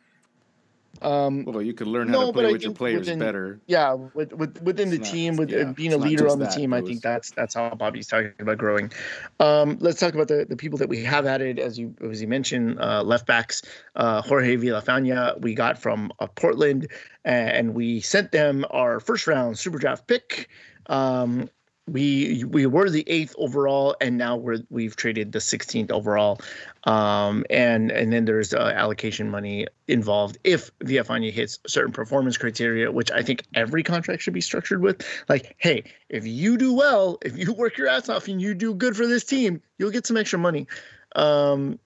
Um, 1.02 1.46
well, 1.46 1.62
you 1.62 1.74
could 1.74 1.88
learn 1.88 2.08
how 2.08 2.14
no, 2.14 2.28
to 2.28 2.34
play 2.34 2.52
with 2.52 2.62
your 2.62 2.74
players 2.74 3.00
within, 3.00 3.20
better. 3.20 3.60
Yeah, 3.68 3.94
with, 3.94 4.34
with 4.34 4.62
within 4.62 4.90
it's 4.90 4.98
the 4.98 5.04
team, 5.04 5.38
with 5.38 5.50
yeah, 5.50 5.66
being 5.66 5.94
a 5.94 5.98
leader 5.98 6.28
on 6.28 6.40
the 6.40 6.46
that, 6.46 6.56
team, 6.56 6.74
I 6.74 6.82
think 6.82 7.02
that's 7.02 7.32
that's 7.32 7.56
how 7.56 7.70
Bobby's 7.76 8.08
talking 8.08 8.34
about 8.40 8.58
growing. 8.58 8.92
Um, 9.40 9.78
let's 9.80 10.00
talk 10.00 10.14
about 10.14 10.28
the, 10.28 10.46
the 10.48 10.58
people 10.58 10.78
that 10.80 10.90
we 10.90 11.04
have 11.04 11.26
added, 11.26 11.60
as 11.60 11.80
you 11.80 11.96
as 12.02 12.22
you 12.22 12.28
mentioned, 12.28 12.80
uh, 12.80 13.04
left 13.04 13.26
backs. 13.26 13.62
Uh, 13.96 14.22
Jorge 14.22 14.58
Villafaña, 14.58 15.40
we 15.40 15.54
got 15.54 15.78
from 15.78 16.12
uh, 16.20 16.28
Portland, 16.28 16.88
and 17.24 17.74
we 17.74 18.02
sent 18.02 18.32
them 18.32 18.66
our 18.72 19.00
first 19.00 19.28
round 19.28 19.58
super 19.58 19.78
draft 19.78 20.08
pick. 20.08 20.50
Um, 20.88 21.50
we 21.92 22.44
we 22.46 22.66
were 22.66 22.90
the 22.90 23.04
eighth 23.08 23.36
overall, 23.38 23.96
and 24.00 24.18
now 24.18 24.36
we're 24.36 24.60
we've 24.70 24.96
traded 24.96 25.32
the 25.32 25.40
16th 25.40 25.92
overall, 25.92 26.40
um, 26.84 27.46
and 27.50 27.92
and 27.92 28.14
then 28.14 28.26
there's 28.26 28.54
uh, 28.54 28.74
allocation 28.76 29.30
money 29.30 29.68
involved 29.88 30.38
if 30.44 30.72
Villafaña 30.80 31.32
hits 31.32 31.60
certain 31.68 31.92
performance 31.92 32.38
criteria, 32.38 32.92
which 32.92 33.12
I 33.12 33.22
think 33.22 33.44
every 33.54 33.84
contract 33.84 34.22
should 34.22 34.34
be 34.34 34.42
structured 34.42 34.82
with. 34.82 35.06
Like, 35.28 35.56
hey, 35.58 35.84
if 36.10 36.26
you 36.26 36.58
do 36.58 36.74
well, 36.74 37.18
if 37.24 37.38
you 37.38 37.54
work 37.54 37.78
your 37.78 37.88
ass 37.88 38.10
off 38.10 38.28
and 38.28 38.42
you 38.42 38.54
do 38.54 38.74
good 38.74 38.96
for 38.96 39.08
this 39.08 39.24
team, 39.24 39.62
you'll 39.78 39.92
get 39.92 40.06
some 40.06 40.18
extra 40.18 40.40
money. 40.40 40.68
Um, 41.16 41.80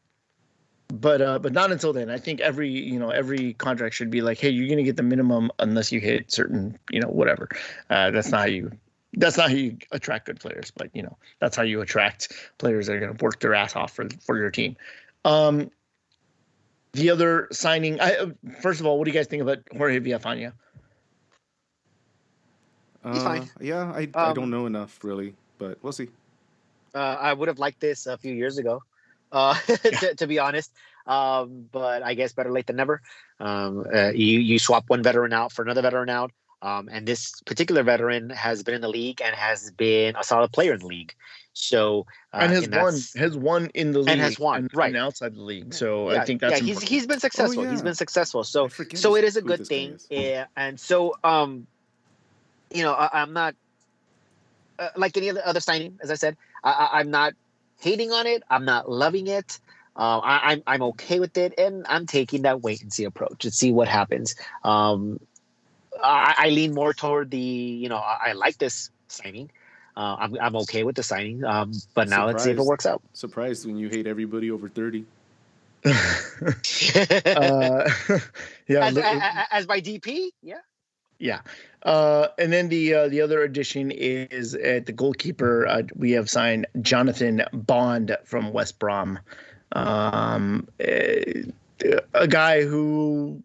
but 0.93 1.21
uh, 1.21 1.39
but 1.39 1.53
not 1.53 1.71
until 1.71 1.93
then. 1.93 2.09
I 2.09 2.17
think 2.17 2.39
every 2.39 2.69
you 2.69 2.99
know 2.99 3.09
every 3.09 3.53
contract 3.53 3.95
should 3.95 4.11
be 4.11 4.21
like, 4.21 4.37
hey, 4.37 4.49
you're 4.49 4.69
gonna 4.69 4.83
get 4.83 4.97
the 4.97 5.03
minimum 5.03 5.51
unless 5.59 5.91
you 5.91 5.99
hit 5.99 6.31
certain 6.31 6.77
you 6.91 6.99
know 6.99 7.07
whatever. 7.07 7.49
Uh, 7.89 8.11
that's 8.11 8.29
not 8.29 8.41
how 8.41 8.45
you 8.45 8.71
that's 9.13 9.37
not 9.37 9.49
how 9.49 9.55
you 9.55 9.77
attract 9.91 10.25
good 10.25 10.39
players, 10.39 10.71
but 10.71 10.89
you 10.93 11.03
know 11.03 11.17
that's 11.39 11.55
how 11.55 11.63
you 11.63 11.81
attract 11.81 12.33
players 12.57 12.87
that 12.87 12.95
are 12.95 12.99
going 12.99 13.15
to 13.15 13.23
work 13.23 13.39
their 13.39 13.53
ass 13.53 13.75
off 13.75 13.93
for 13.93 14.07
for 14.25 14.37
your 14.37 14.51
team. 14.51 14.75
Um, 15.25 15.71
the 16.93 17.09
other 17.09 17.47
signing, 17.51 17.99
I 17.99 18.15
uh, 18.15 18.27
first 18.61 18.79
of 18.79 18.85
all, 18.85 18.97
what 18.97 19.05
do 19.05 19.11
you 19.11 19.17
guys 19.17 19.27
think 19.27 19.41
about 19.41 19.59
Jorge 19.75 19.99
Villafaña? 19.99 20.53
He's 23.05 23.17
uh, 23.17 23.23
fine. 23.23 23.49
Yeah, 23.59 23.91
I, 23.91 24.03
um, 24.03 24.09
I 24.15 24.33
don't 24.33 24.49
know 24.49 24.65
enough 24.65 25.03
really, 25.03 25.35
but 25.57 25.77
we'll 25.81 25.93
see. 25.93 26.09
Uh, 26.95 27.17
I 27.19 27.33
would 27.33 27.47
have 27.47 27.59
liked 27.59 27.79
this 27.79 28.05
a 28.05 28.17
few 28.17 28.33
years 28.33 28.57
ago, 28.57 28.83
uh, 29.31 29.55
to, 29.65 30.15
to, 30.15 30.27
be 30.27 30.37
honest. 30.39 30.71
Um, 31.07 31.67
but 31.71 32.03
I 32.03 32.13
guess 32.13 32.33
better 32.33 32.51
late 32.51 32.67
than 32.67 32.75
never. 32.75 33.01
Um, 33.39 33.85
uh, 33.93 34.11
you 34.11 34.39
you 34.39 34.59
swap 34.59 34.85
one 34.87 35.03
veteran 35.03 35.33
out 35.33 35.51
for 35.51 35.63
another 35.63 35.81
veteran 35.81 36.09
out. 36.09 36.31
Um, 36.63 36.87
and 36.89 37.05
this 37.05 37.41
particular 37.41 37.83
veteran 37.83 38.29
has 38.29 38.63
been 38.63 38.73
in 38.73 38.79
the 38.79 38.87
league 38.87 39.21
and 39.21 39.35
has 39.35 39.69
been 39.71 40.15
a 40.15 40.23
solid 40.23 40.53
player 40.53 40.73
in 40.73 40.79
the 40.79 40.87
league. 40.87 41.13
So 41.51 42.07
uh, 42.33 42.37
and 42.41 42.53
has 42.53 42.69
won 42.69 42.93
has 43.21 43.37
won 43.37 43.69
in 43.73 43.91
the 43.91 43.99
league 43.99 44.09
and 44.09 44.21
has 44.21 44.39
won 44.39 44.61
and, 44.61 44.69
right 44.73 44.87
and 44.87 44.97
outside 44.97 45.35
the 45.35 45.41
league. 45.41 45.73
So 45.73 46.11
yeah, 46.11 46.21
I 46.21 46.25
think 46.25 46.39
that's 46.39 46.61
yeah. 46.61 46.65
He's 46.65 46.81
he's 46.81 47.05
been 47.05 47.19
successful. 47.19 47.59
Oh, 47.59 47.63
yeah. 47.65 47.71
He's 47.71 47.81
been 47.81 47.95
successful. 47.95 48.45
So 48.45 48.69
so 48.95 49.15
it 49.15 49.25
is 49.25 49.35
a 49.35 49.41
good 49.41 49.67
thing. 49.67 49.99
Yeah, 50.09 50.45
and 50.55 50.79
so 50.79 51.15
um, 51.23 51.67
you 52.73 52.81
know, 52.81 52.93
I, 52.93 53.21
am 53.21 53.33
not 53.33 53.55
uh, 54.79 54.89
like 54.95 55.15
any 55.17 55.29
other 55.29 55.41
other 55.45 55.59
signing. 55.59 55.99
As 56.01 56.09
I 56.09 56.15
said, 56.15 56.37
I, 56.63 57.01
am 57.01 57.11
not 57.11 57.33
hating 57.81 58.11
on 58.11 58.25
it. 58.25 58.41
I'm 58.49 58.65
not 58.65 58.89
loving 58.89 59.27
it. 59.27 59.59
Uh, 59.95 60.19
I, 60.19 60.53
I'm 60.53 60.63
I'm 60.65 60.81
okay 60.83 61.19
with 61.19 61.37
it, 61.37 61.53
and 61.57 61.85
I'm 61.87 62.07
taking 62.07 62.43
that 62.43 62.61
wait 62.61 62.81
and 62.81 62.91
see 62.91 63.03
approach 63.03 63.45
and 63.45 63.53
see 63.53 63.71
what 63.71 63.87
happens. 63.87 64.35
Um, 64.63 65.19
I, 66.03 66.35
I 66.37 66.49
lean 66.49 66.73
more 66.73 66.93
toward 66.93 67.31
the 67.31 67.37
you 67.37 67.89
know 67.89 67.97
I, 67.97 68.29
I 68.29 68.33
like 68.33 68.57
this 68.57 68.89
signing. 69.07 69.49
Uh, 69.95 70.15
I'm 70.19 70.37
I'm 70.41 70.55
okay 70.57 70.83
with 70.83 70.95
the 70.95 71.03
signing, 71.03 71.43
um, 71.43 71.71
but 71.93 72.09
now 72.09 72.15
Surprised. 72.15 72.33
let's 72.33 72.43
see 72.43 72.51
if 72.51 72.57
it 72.57 72.65
works 72.65 72.85
out. 72.85 73.01
Surprised 73.13 73.65
when 73.65 73.77
you 73.77 73.89
hate 73.89 74.07
everybody 74.07 74.51
over 74.51 74.67
thirty. 74.67 75.05
uh, 75.85 75.85
yeah, 78.67 78.85
as, 78.85 78.97
as, 78.97 79.21
as, 79.51 79.65
by 79.65 79.81
DP, 79.81 80.29
yeah, 80.41 80.55
yeah. 81.19 81.41
Uh, 81.83 82.27
and 82.39 82.51
then 82.51 82.69
the 82.69 82.93
uh, 82.93 83.07
the 83.07 83.21
other 83.21 83.43
addition 83.43 83.91
is 83.91 84.55
at 84.55 84.85
the 84.85 84.91
goalkeeper. 84.91 85.67
Uh, 85.67 85.83
we 85.95 86.11
have 86.11 86.29
signed 86.29 86.65
Jonathan 86.81 87.43
Bond 87.53 88.15
from 88.23 88.51
West 88.51 88.79
Brom, 88.79 89.19
um, 89.73 90.67
a, 90.79 91.43
a 92.13 92.27
guy 92.27 92.63
who 92.63 93.41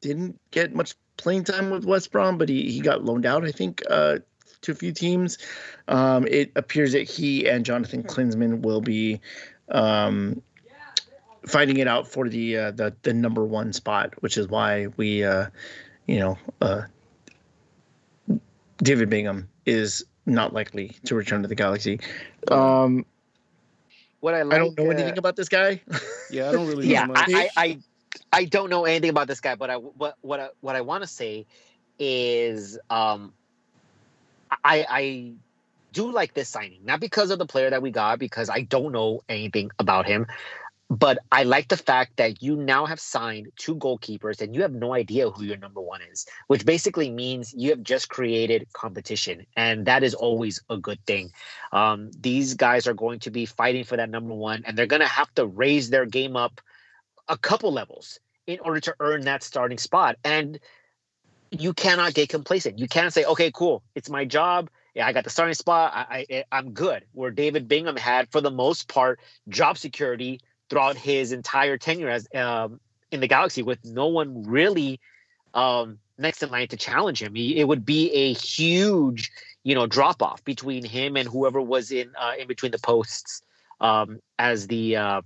didn't 0.00 0.38
get 0.50 0.74
much 0.74 0.94
playing 1.18 1.44
time 1.44 1.68
with 1.68 1.84
West 1.84 2.10
Brom, 2.10 2.38
but 2.38 2.48
he, 2.48 2.70
he 2.70 2.80
got 2.80 3.04
loaned 3.04 3.26
out, 3.26 3.44
I 3.44 3.52
think, 3.52 3.82
uh, 3.90 4.18
to 4.62 4.72
a 4.72 4.74
few 4.74 4.92
teams. 4.92 5.36
Um, 5.86 6.26
it 6.26 6.50
appears 6.56 6.92
that 6.92 7.02
he 7.02 7.46
and 7.46 7.64
Jonathan 7.66 8.02
Klinsmann 8.02 8.62
will 8.62 8.80
be 8.80 9.20
um, 9.70 10.40
fighting 11.46 11.76
it 11.76 11.86
out 11.86 12.08
for 12.08 12.28
the, 12.28 12.56
uh, 12.56 12.70
the 12.70 12.94
the 13.02 13.12
number 13.12 13.44
one 13.44 13.72
spot, 13.72 14.14
which 14.20 14.38
is 14.38 14.48
why 14.48 14.86
we, 14.96 15.24
uh, 15.24 15.46
you 16.06 16.18
know, 16.18 16.38
uh, 16.62 16.82
David 18.78 19.10
Bingham 19.10 19.48
is 19.66 20.04
not 20.24 20.52
likely 20.52 20.96
to 21.04 21.14
return 21.14 21.42
to 21.42 21.48
the 21.48 21.54
Galaxy. 21.54 22.00
Um, 22.50 23.04
what 24.20 24.34
I 24.34 24.42
like, 24.42 24.54
I 24.54 24.58
don't 24.58 24.78
know 24.78 24.90
anything 24.90 25.14
uh, 25.14 25.18
about 25.18 25.36
this 25.36 25.48
guy. 25.48 25.80
yeah, 26.30 26.48
I 26.48 26.52
don't 26.52 26.66
really. 26.66 26.86
yeah, 26.92 27.06
I, 27.14 27.48
I, 27.56 27.64
I 27.64 27.78
don't 28.44 28.70
know 28.70 28.84
anything 28.84 29.10
about 29.10 29.28
this 29.28 29.40
guy, 29.40 29.54
but 29.54 29.70
I 29.70 29.76
what 29.76 30.16
what 30.20 30.40
I, 30.40 30.48
what 30.60 30.76
I 30.76 30.80
want 30.80 31.02
to 31.02 31.08
say 31.08 31.46
is 31.98 32.78
um, 32.90 33.32
I 34.64 34.86
I 34.88 35.32
do 35.92 36.12
like 36.12 36.34
this 36.34 36.48
signing, 36.48 36.80
not 36.84 37.00
because 37.00 37.30
of 37.30 37.38
the 37.38 37.46
player 37.46 37.70
that 37.70 37.82
we 37.82 37.90
got, 37.90 38.18
because 38.18 38.50
I 38.50 38.62
don't 38.62 38.92
know 38.92 39.22
anything 39.28 39.70
about 39.78 40.06
him, 40.06 40.26
but 40.90 41.18
I 41.32 41.42
like 41.42 41.68
the 41.68 41.76
fact 41.76 42.16
that 42.16 42.42
you 42.42 42.56
now 42.56 42.86
have 42.86 43.00
signed 43.00 43.52
two 43.56 43.76
goalkeepers 43.76 44.40
and 44.40 44.54
you 44.54 44.62
have 44.62 44.72
no 44.72 44.94
idea 44.94 45.30
who 45.30 45.44
your 45.44 45.56
number 45.56 45.80
one 45.80 46.00
is, 46.02 46.26
which 46.46 46.64
basically 46.64 47.10
means 47.10 47.52
you 47.54 47.70
have 47.70 47.82
just 47.82 48.08
created 48.08 48.66
competition, 48.72 49.46
and 49.56 49.86
that 49.86 50.02
is 50.02 50.14
always 50.14 50.60
a 50.70 50.76
good 50.76 51.04
thing. 51.06 51.30
Um, 51.72 52.10
these 52.18 52.54
guys 52.54 52.86
are 52.86 52.94
going 52.94 53.20
to 53.20 53.30
be 53.30 53.46
fighting 53.46 53.84
for 53.84 53.96
that 53.96 54.10
number 54.10 54.34
one, 54.34 54.62
and 54.66 54.76
they're 54.76 54.86
going 54.86 55.02
to 55.02 55.06
have 55.06 55.34
to 55.34 55.46
raise 55.46 55.90
their 55.90 56.06
game 56.06 56.36
up 56.36 56.60
a 57.28 57.36
couple 57.36 57.72
levels 57.72 58.18
in 58.46 58.60
order 58.60 58.80
to 58.80 58.94
earn 59.00 59.22
that 59.22 59.42
starting 59.42 59.78
spot. 59.78 60.16
And 60.24 60.58
you 61.50 61.72
cannot 61.72 62.14
get 62.14 62.28
complacent. 62.28 62.78
You 62.78 62.88
can't 62.88 63.12
say, 63.12 63.24
okay, 63.24 63.50
cool, 63.52 63.82
it's 63.94 64.10
my 64.10 64.24
job. 64.24 64.70
Yeah, 64.94 65.06
I 65.06 65.12
got 65.12 65.24
the 65.24 65.30
starting 65.30 65.54
spot. 65.54 65.92
I, 65.94 66.26
I 66.30 66.44
I'm 66.50 66.72
good. 66.72 67.04
Where 67.12 67.30
David 67.30 67.68
Bingham 67.68 67.96
had, 67.96 68.30
for 68.30 68.40
the 68.40 68.50
most 68.50 68.88
part, 68.88 69.20
job 69.48 69.78
security 69.78 70.40
throughout 70.68 70.96
his 70.96 71.32
entire 71.32 71.78
tenure 71.78 72.10
as 72.10 72.28
um, 72.34 72.80
in 73.10 73.20
the 73.20 73.28
Galaxy, 73.28 73.62
with 73.62 73.84
no 73.84 74.08
one 74.08 74.46
really 74.46 75.00
um, 75.54 75.98
next 76.18 76.42
in 76.42 76.50
line 76.50 76.68
to 76.68 76.76
challenge 76.76 77.22
him. 77.22 77.34
He, 77.34 77.58
it 77.58 77.64
would 77.64 77.84
be 77.84 78.10
a 78.12 78.32
huge, 78.32 79.30
you 79.62 79.74
know, 79.74 79.86
drop 79.86 80.22
off 80.22 80.44
between 80.44 80.84
him 80.84 81.16
and 81.16 81.28
whoever 81.28 81.60
was 81.60 81.92
in 81.92 82.12
uh, 82.18 82.32
in 82.38 82.48
between 82.48 82.72
the 82.72 82.78
posts 82.78 83.42
um, 83.80 84.20
as 84.38 84.66
the 84.66 84.96
uh, 84.96 85.22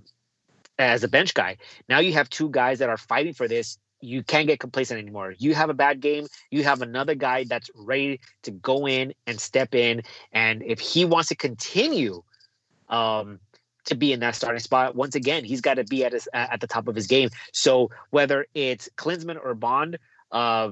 as 0.79 1.05
a 1.05 1.09
bench 1.09 1.35
guy. 1.35 1.57
Now 1.89 1.99
you 1.99 2.13
have 2.15 2.29
two 2.31 2.51
guys 2.51 2.79
that 2.79 2.89
are 2.89 2.97
fighting 2.97 3.35
for 3.35 3.49
this. 3.49 3.79
You 4.01 4.23
can't 4.23 4.49
get 4.49 4.59
complacent 4.59 5.01
anymore. 5.01 5.35
You 5.39 5.55
have 5.55 5.71
a 5.71 5.75
bad 5.75 6.01
game. 6.01 6.27
You 6.51 6.65
have 6.65 6.83
another 6.83 7.15
guy 7.15 7.45
that's 7.45 7.71
ready 7.75 8.21
to 8.43 8.51
go 8.51 8.87
in 8.87 9.15
and 9.27 9.41
step 9.41 9.75
in. 9.75 10.03
And 10.33 10.63
if 10.63 10.81
he 10.81 11.05
wants 11.05 11.29
to 11.29 11.37
continue 11.37 12.23
um, 12.89 13.39
to 13.85 13.95
be 13.95 14.13
in 14.13 14.21
that 14.21 14.35
starting 14.35 14.61
spot, 14.61 14.97
once 14.97 15.15
again, 15.15 15.45
he's 15.45 15.61
got 15.61 15.75
to 15.75 15.85
be 15.85 16.05
at 16.05 16.13
his 16.13 16.29
at 16.33 16.61
the 16.61 16.67
top 16.67 16.89
of 16.89 16.97
his 16.97 17.07
game. 17.07 17.31
So 17.53 17.91
whether 18.11 18.47
it's 18.55 18.89
Klinsmann 18.97 19.39
or 19.43 19.55
Bond, 19.55 19.99
uh, 20.33 20.71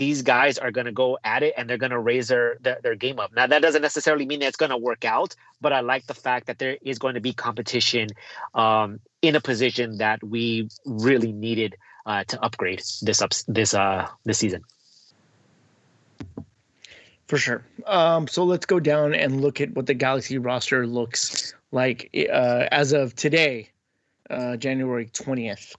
these 0.00 0.22
guys 0.22 0.56
are 0.64 0.72
going 0.76 0.86
to 0.86 0.96
go 1.04 1.18
at 1.22 1.42
it 1.42 1.52
and 1.56 1.68
they're 1.68 1.82
going 1.84 1.96
to 1.98 1.98
raise 2.12 2.28
their, 2.28 2.56
their, 2.64 2.78
their 2.82 2.96
game 2.96 3.20
up. 3.20 3.30
Now 3.36 3.46
that 3.46 3.60
doesn't 3.60 3.82
necessarily 3.82 4.24
mean 4.24 4.40
that 4.40 4.48
it's 4.48 4.56
going 4.56 4.70
to 4.70 4.82
work 4.90 5.04
out, 5.04 5.36
but 5.60 5.72
I 5.72 5.80
like 5.80 6.06
the 6.06 6.14
fact 6.14 6.46
that 6.46 6.58
there 6.58 6.78
is 6.80 6.98
going 6.98 7.14
to 7.14 7.20
be 7.20 7.32
competition 7.34 8.08
um, 8.54 8.98
in 9.20 9.36
a 9.36 9.40
position 9.40 9.98
that 9.98 10.24
we 10.24 10.70
really 10.86 11.32
needed 11.32 11.76
uh, 12.06 12.24
to 12.24 12.42
upgrade 12.42 12.82
this 13.02 13.20
up 13.20 13.32
this 13.46 13.74
uh 13.74 14.08
this 14.24 14.38
season. 14.38 14.62
For 17.28 17.36
sure. 17.36 17.62
Um, 17.86 18.26
so 18.26 18.44
let's 18.44 18.66
go 18.66 18.80
down 18.80 19.14
and 19.14 19.40
look 19.40 19.60
at 19.60 19.70
what 19.76 19.86
the 19.86 19.94
Galaxy 19.94 20.38
roster 20.38 20.86
looks 20.86 21.54
like 21.70 22.10
uh, 22.14 22.66
as 22.72 22.92
of 22.92 23.14
today, 23.14 23.70
uh, 24.30 24.56
January 24.56 25.10
twentieth. 25.12 25.76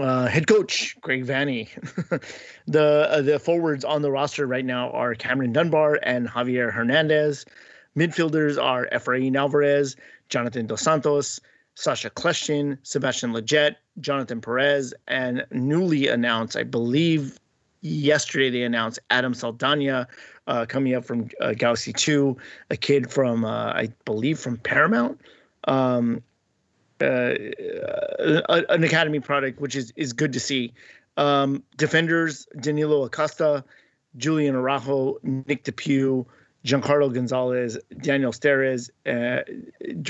Uh, 0.00 0.26
head 0.26 0.46
coach 0.46 0.98
Greg 1.02 1.26
Vanney. 1.26 1.68
the 2.66 3.06
uh, 3.10 3.20
the 3.20 3.38
forwards 3.38 3.84
on 3.84 4.00
the 4.00 4.10
roster 4.10 4.46
right 4.46 4.64
now 4.64 4.90
are 4.92 5.14
Cameron 5.14 5.52
Dunbar 5.52 5.98
and 6.02 6.26
Javier 6.26 6.72
Hernandez. 6.72 7.44
Midfielders 7.94 8.62
are 8.62 8.88
Efrain 8.92 9.36
Alvarez, 9.36 9.96
Jonathan 10.30 10.66
Dos 10.66 10.80
Santos, 10.80 11.38
Sacha 11.74 12.08
Kljestan, 12.08 12.78
Sebastian 12.82 13.32
Lletget, 13.32 13.76
Jonathan 14.00 14.40
Perez, 14.40 14.94
and 15.08 15.44
newly 15.50 16.08
announced, 16.08 16.56
I 16.56 16.62
believe 16.62 17.38
yesterday 17.82 18.50
they 18.50 18.62
announced 18.62 19.00
Adam 19.10 19.34
Saldana 19.34 20.06
uh, 20.46 20.66
coming 20.66 20.94
up 20.94 21.04
from 21.04 21.28
uh, 21.40 21.52
Galaxy 21.52 21.92
2, 21.92 22.36
a 22.70 22.76
kid 22.76 23.10
from, 23.10 23.44
uh, 23.44 23.72
I 23.72 23.88
believe, 24.04 24.38
from 24.38 24.56
Paramount. 24.58 25.20
Um, 25.64 26.22
uh, 27.00 27.34
an 28.68 28.84
academy 28.84 29.20
product, 29.20 29.60
which 29.60 29.76
is 29.76 29.92
is 29.96 30.12
good 30.12 30.32
to 30.32 30.40
see. 30.40 30.72
Um, 31.16 31.62
defenders: 31.76 32.46
Danilo 32.60 33.04
Acosta, 33.04 33.64
Julian 34.16 34.54
Araujo, 34.54 35.18
Nick 35.22 35.64
DePuy, 35.64 36.26
Giancarlo 36.64 37.12
Gonzalez, 37.12 37.78
Daniel 38.00 38.32
Steres, 38.32 38.90
uh, 39.06 39.42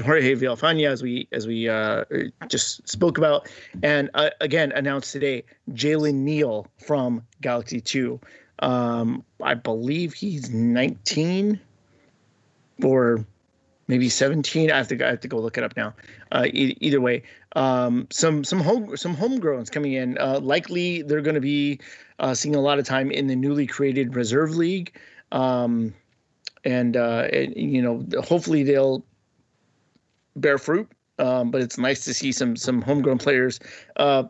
Jorge 0.03 0.35
Villafaña, 0.35 0.89
as 0.89 1.03
we 1.03 1.29
as 1.33 1.47
we 1.47 1.69
uh, 1.69 2.05
just 2.49 2.87
spoke 2.89 3.19
about, 3.19 3.49
and 3.83 4.11
uh, 4.15 4.31
again 4.41 4.73
announced 4.73 5.13
today, 5.13 5.45
Jalen 5.71 6.15
Neal 6.15 6.67
from 6.85 7.23
Galaxy 7.41 7.81
Two. 7.81 8.21
Um, 8.59 9.25
I 9.43 9.55
believe 9.55 10.13
he's 10.13 10.51
19 10.51 11.59
or 12.83 13.25
maybe 13.91 14.09
17. 14.09 14.71
I 14.71 14.77
have 14.77 14.89
to 14.89 15.05
I 15.05 15.11
have 15.11 15.21
to 15.21 15.29
go 15.29 15.39
look 15.39 15.59
it 15.59 15.65
up 15.65 15.77
now. 15.77 15.93
Uh, 16.33 16.47
e- 16.47 16.77
either 16.81 17.01
way, 17.01 17.25
um, 17.57 18.07
some 18.11 18.45
some 18.45 18.61
home 18.61 18.97
some 18.97 19.15
homegrowns 19.15 19.71
coming 19.71 19.93
in. 19.93 20.17
Uh, 20.17 20.39
likely 20.41 21.03
they're 21.03 21.21
going 21.21 21.35
to 21.35 21.41
be 21.41 21.81
uh, 22.21 22.33
seeing 22.33 22.55
a 22.55 22.61
lot 22.61 22.79
of 22.79 22.87
time 22.87 23.11
in 23.11 23.27
the 23.27 23.37
newly 23.37 23.67
created 23.67 24.15
reserve 24.15 24.55
league. 24.55 24.97
Um, 25.33 25.93
and 26.65 26.97
uh, 26.97 27.27
it, 27.33 27.57
you 27.57 27.83
know, 27.83 28.07
hopefully 28.23 28.63
they'll 28.63 29.05
bear 30.37 30.57
fruit. 30.57 30.89
Um, 31.19 31.51
but 31.51 31.61
it's 31.61 31.77
nice 31.77 32.05
to 32.05 32.15
see 32.15 32.33
some 32.33 32.57
some 32.57 32.81
homegrown 32.81 33.19
players 33.19 33.61
uh, 33.97 34.25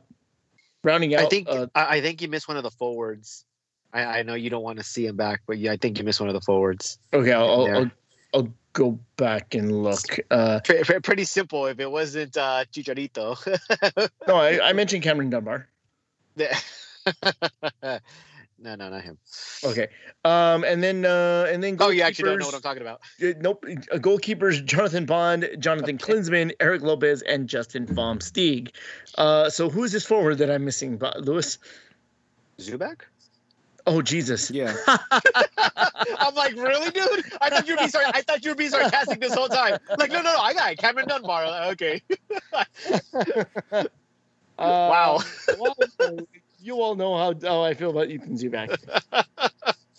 rounding 0.82 1.14
out. 1.14 1.20
I 1.20 1.28
think 1.28 1.48
uh, 1.48 1.66
I 1.74 2.00
think 2.00 2.22
you 2.22 2.28
missed 2.28 2.48
one 2.48 2.56
of 2.56 2.64
the 2.64 2.70
forwards. 2.70 3.44
I, 3.92 4.04
I 4.04 4.22
know 4.22 4.34
you 4.34 4.50
don't 4.50 4.62
want 4.62 4.78
to 4.78 4.84
see 4.84 5.06
him 5.06 5.16
back, 5.16 5.42
but 5.46 5.58
yeah, 5.58 5.72
I 5.72 5.76
think 5.76 5.98
you 5.98 6.04
missed 6.04 6.20
one 6.20 6.28
of 6.28 6.34
the 6.34 6.40
forwards. 6.40 6.98
Okay, 7.12 7.32
I'll 7.32 7.66
I'll, 7.66 7.90
I'll, 8.34 8.52
go 8.72 9.00
back 9.16 9.54
and 9.54 9.82
look. 9.82 10.20
Uh, 10.30 10.60
pretty 11.02 11.24
simple. 11.24 11.66
If 11.66 11.80
it 11.80 11.90
wasn't 11.90 12.36
uh, 12.36 12.64
Chicharito. 12.72 13.36
no, 14.28 14.36
I, 14.36 14.68
I 14.68 14.72
mentioned 14.74 15.02
Cameron 15.02 15.30
Dunbar. 15.30 15.68
No, 18.62 18.74
no, 18.74 18.90
not 18.90 19.02
him. 19.02 19.16
Okay. 19.64 19.88
Um, 20.22 20.64
and 20.64 20.82
then 20.82 21.06
uh, 21.06 21.46
and 21.50 21.62
then 21.62 21.78
oh, 21.80 21.88
you 21.88 22.02
actually 22.02 22.28
don't 22.28 22.40
know 22.40 22.44
what 22.44 22.54
I'm 22.54 22.60
talking 22.60 22.82
about. 22.82 23.00
Uh, 23.22 23.32
nope. 23.40 23.64
Uh, 23.66 23.96
goalkeepers: 23.96 24.62
Jonathan 24.62 25.06
Bond, 25.06 25.48
Jonathan 25.58 25.94
okay. 25.94 26.12
Klinsmann, 26.12 26.52
Eric 26.60 26.82
Lopez, 26.82 27.22
and 27.22 27.48
Justin 27.48 27.86
Vom 27.86 28.18
Steeg. 28.18 28.70
Uh, 29.16 29.48
so 29.48 29.70
who 29.70 29.82
is 29.84 29.92
this 29.92 30.04
forward 30.04 30.36
that 30.36 30.50
I'm 30.50 30.66
missing, 30.66 31.00
Lewis? 31.20 31.56
Zubak. 32.58 33.00
Oh 33.86 34.02
Jesus! 34.02 34.50
Yeah. 34.50 34.74
I'm 34.86 36.34
like, 36.34 36.54
really, 36.56 36.90
dude? 36.90 37.24
I 37.40 37.50
thought 37.50 37.66
you'd 37.66 37.78
be 37.78 37.88
sorry. 37.88 38.06
I 38.12 38.22
thought 38.22 38.44
you'd 38.44 38.56
be 38.56 38.68
sarcastic 38.68 39.20
this 39.20 39.34
whole 39.34 39.48
time. 39.48 39.78
Like, 39.98 40.10
no, 40.10 40.22
no, 40.22 40.34
no. 40.34 40.40
I 40.40 40.54
got 40.54 40.72
it. 40.72 40.78
Cameron 40.78 41.08
Dunbar. 41.08 41.70
Okay. 41.72 42.02
uh, 43.72 43.84
wow. 44.58 45.20
well, 45.58 45.76
you 46.60 46.80
all 46.80 46.94
know 46.94 47.16
how, 47.16 47.34
how 47.42 47.62
I 47.62 47.74
feel 47.74 47.90
about 47.90 48.08
Ethan 48.08 48.36
Zubak. 48.36 48.76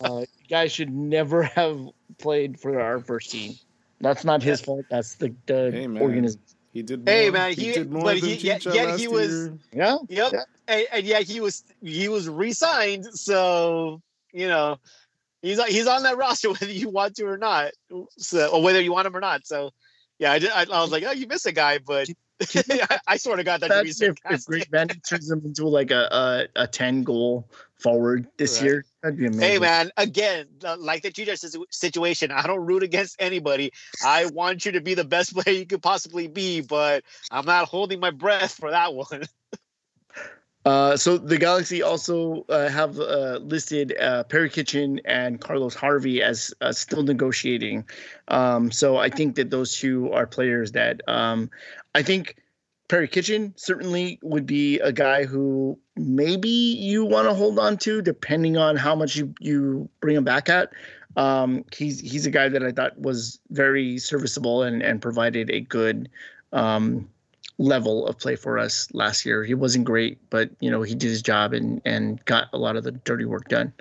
uh, 0.00 0.24
guy 0.48 0.68
should 0.68 0.90
never 0.90 1.42
have 1.42 1.88
played 2.18 2.60
for 2.60 2.80
our 2.80 3.00
first 3.00 3.30
team. 3.30 3.54
That's 4.00 4.24
not 4.24 4.42
his 4.42 4.60
fault. 4.60 4.84
That's 4.90 5.14
the, 5.14 5.34
the 5.46 5.70
hey, 5.72 5.86
organization. 5.86 6.40
He 6.72 6.82
did. 6.82 7.04
More, 7.04 7.14
hey 7.14 7.30
man, 7.30 7.52
he, 7.52 7.66
he 7.66 7.72
did 7.72 7.92
more 7.92 8.02
but 8.02 8.16
he, 8.16 8.34
yet, 8.34 8.64
yet 8.64 8.98
he 8.98 9.06
was. 9.06 9.30
Year. 9.30 9.58
Yeah. 9.72 9.96
Yep. 10.08 10.32
Yeah. 10.32 10.42
And, 10.72 10.86
and 10.92 11.06
yeah, 11.06 11.20
he 11.20 11.40
was 11.40 11.64
he 11.82 12.08
was 12.08 12.28
re-signed. 12.28 13.06
So 13.06 14.00
you 14.32 14.48
know, 14.48 14.78
he's 15.42 15.62
he's 15.64 15.86
on 15.86 16.02
that 16.04 16.16
roster 16.18 16.50
whether 16.50 16.70
you 16.70 16.88
want 16.88 17.16
to 17.16 17.24
or 17.24 17.38
not, 17.38 17.72
so, 18.18 18.48
or 18.48 18.62
whether 18.62 18.80
you 18.80 18.92
want 18.92 19.06
him 19.06 19.16
or 19.16 19.20
not. 19.20 19.46
So 19.46 19.70
yeah, 20.18 20.32
I, 20.32 20.38
did, 20.38 20.50
I, 20.50 20.62
I 20.62 20.80
was 20.80 20.92
like, 20.92 21.04
oh, 21.04 21.10
you 21.10 21.26
miss 21.26 21.46
a 21.46 21.52
guy, 21.52 21.78
but 21.78 22.08
I, 22.54 22.98
I 23.06 23.16
sort 23.16 23.38
of 23.38 23.44
got 23.44 23.60
that. 23.60 23.86
If, 23.86 24.00
if 24.30 24.46
Greg 24.46 24.70
Vanney 24.70 25.06
turns 25.08 25.30
him 25.30 25.42
into 25.44 25.68
like 25.68 25.90
a 25.90 26.48
a, 26.56 26.62
a 26.62 26.66
ten 26.66 27.02
goal 27.02 27.50
forward 27.74 28.26
this 28.38 28.60
right. 28.60 28.66
year, 28.66 28.84
that'd 29.02 29.18
be 29.18 29.26
amazing. 29.26 29.42
Hey 29.42 29.58
man, 29.58 29.90
again, 29.96 30.46
like 30.78 31.02
the 31.02 31.10
Cheetah 31.10 31.36
situation, 31.70 32.30
I 32.30 32.46
don't 32.46 32.64
root 32.64 32.82
against 32.82 33.16
anybody. 33.18 33.72
I 34.04 34.26
want 34.26 34.64
you 34.64 34.72
to 34.72 34.80
be 34.80 34.94
the 34.94 35.04
best 35.04 35.34
player 35.36 35.56
you 35.56 35.66
could 35.66 35.82
possibly 35.82 36.28
be, 36.28 36.60
but 36.60 37.04
I'm 37.30 37.44
not 37.44 37.68
holding 37.68 38.00
my 38.00 38.10
breath 38.10 38.54
for 38.54 38.70
that 38.70 38.94
one. 38.94 39.24
Uh, 40.64 40.96
so 40.96 41.18
the 41.18 41.38
Galaxy 41.38 41.82
also 41.82 42.44
uh, 42.48 42.68
have 42.68 42.98
uh, 43.00 43.40
listed 43.42 43.96
uh, 43.98 44.22
Perry 44.24 44.48
Kitchen 44.48 45.00
and 45.04 45.40
Carlos 45.40 45.74
Harvey 45.74 46.22
as 46.22 46.54
uh, 46.60 46.72
still 46.72 47.02
negotiating. 47.02 47.84
Um, 48.28 48.70
so 48.70 48.96
I 48.96 49.08
think 49.08 49.34
that 49.36 49.50
those 49.50 49.76
two 49.76 50.12
are 50.12 50.26
players 50.26 50.72
that 50.72 51.00
um, 51.08 51.50
I 51.94 52.02
think 52.02 52.36
Perry 52.88 53.08
Kitchen 53.08 53.54
certainly 53.56 54.20
would 54.22 54.46
be 54.46 54.78
a 54.80 54.92
guy 54.92 55.24
who 55.24 55.78
maybe 55.96 56.48
you 56.48 57.04
want 57.04 57.26
to 57.26 57.34
hold 57.34 57.58
on 57.58 57.76
to, 57.78 58.00
depending 58.00 58.56
on 58.56 58.76
how 58.76 58.94
much 58.94 59.16
you 59.16 59.34
you 59.40 59.88
bring 60.00 60.16
him 60.16 60.24
back 60.24 60.48
at. 60.48 60.72
Um, 61.16 61.64
he's 61.74 61.98
he's 62.00 62.26
a 62.26 62.30
guy 62.30 62.48
that 62.48 62.62
I 62.62 62.70
thought 62.70 62.98
was 62.98 63.40
very 63.50 63.98
serviceable 63.98 64.62
and 64.62 64.82
and 64.82 65.02
provided 65.02 65.50
a 65.50 65.60
good 65.60 66.08
um, 66.52 67.08
level 67.58 68.06
of 68.06 68.18
play 68.18 68.36
for 68.36 68.58
us 68.58 68.88
last 68.92 69.24
year. 69.24 69.44
He 69.44 69.54
wasn't 69.54 69.84
great, 69.84 70.18
but 70.30 70.50
you 70.60 70.70
know 70.70 70.82
he 70.82 70.94
did 70.94 71.08
his 71.08 71.22
job 71.22 71.52
and 71.52 71.80
and 71.84 72.24
got 72.24 72.48
a 72.52 72.58
lot 72.58 72.76
of 72.76 72.84
the 72.84 72.92
dirty 72.92 73.24
work 73.24 73.48
done. 73.48 73.72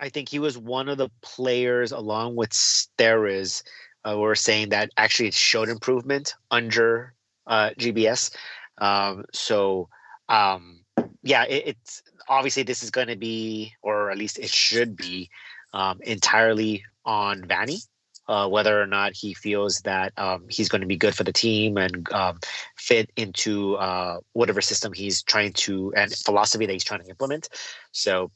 I 0.00 0.08
think 0.08 0.28
he 0.28 0.38
was 0.38 0.58
one 0.58 0.88
of 0.88 0.98
the 0.98 1.10
players, 1.20 1.92
along 1.92 2.34
with 2.34 2.50
Steres, 2.50 3.62
uh, 4.04 4.18
were 4.18 4.34
saying 4.34 4.70
that 4.70 4.90
actually 4.96 5.28
it 5.28 5.34
showed 5.34 5.68
improvement 5.68 6.34
under 6.50 7.14
uh, 7.46 7.70
GBS. 7.78 8.34
Um, 8.78 9.24
so 9.32 9.88
um, 10.28 10.80
yeah, 11.22 11.44
it, 11.44 11.64
it's 11.68 12.02
obviously 12.28 12.62
this 12.64 12.82
is 12.82 12.90
going 12.90 13.08
to 13.08 13.16
be, 13.16 13.74
or 13.82 14.10
at 14.10 14.18
least 14.18 14.38
it 14.38 14.50
should 14.50 14.96
be, 14.96 15.30
um, 15.72 16.00
entirely 16.02 16.84
on 17.04 17.42
Vanney 17.42 17.86
uh, 18.28 18.48
whether 18.48 18.80
or 18.80 18.86
not 18.86 19.14
he 19.14 19.34
feels 19.34 19.80
that 19.80 20.12
um, 20.16 20.46
he's 20.48 20.68
going 20.68 20.80
to 20.80 20.86
be 20.86 20.96
good 20.96 21.14
for 21.14 21.24
the 21.24 21.32
team 21.32 21.76
and 21.76 22.10
um, 22.12 22.38
fit 22.76 23.10
into 23.16 23.74
uh, 23.76 24.18
whatever 24.32 24.60
system 24.60 24.92
he's 24.92 25.22
trying 25.22 25.52
to 25.52 25.92
and 25.96 26.12
philosophy 26.12 26.66
that 26.66 26.72
he's 26.72 26.84
trying 26.84 27.02
to 27.02 27.08
implement. 27.08 27.48
So, 27.90 28.30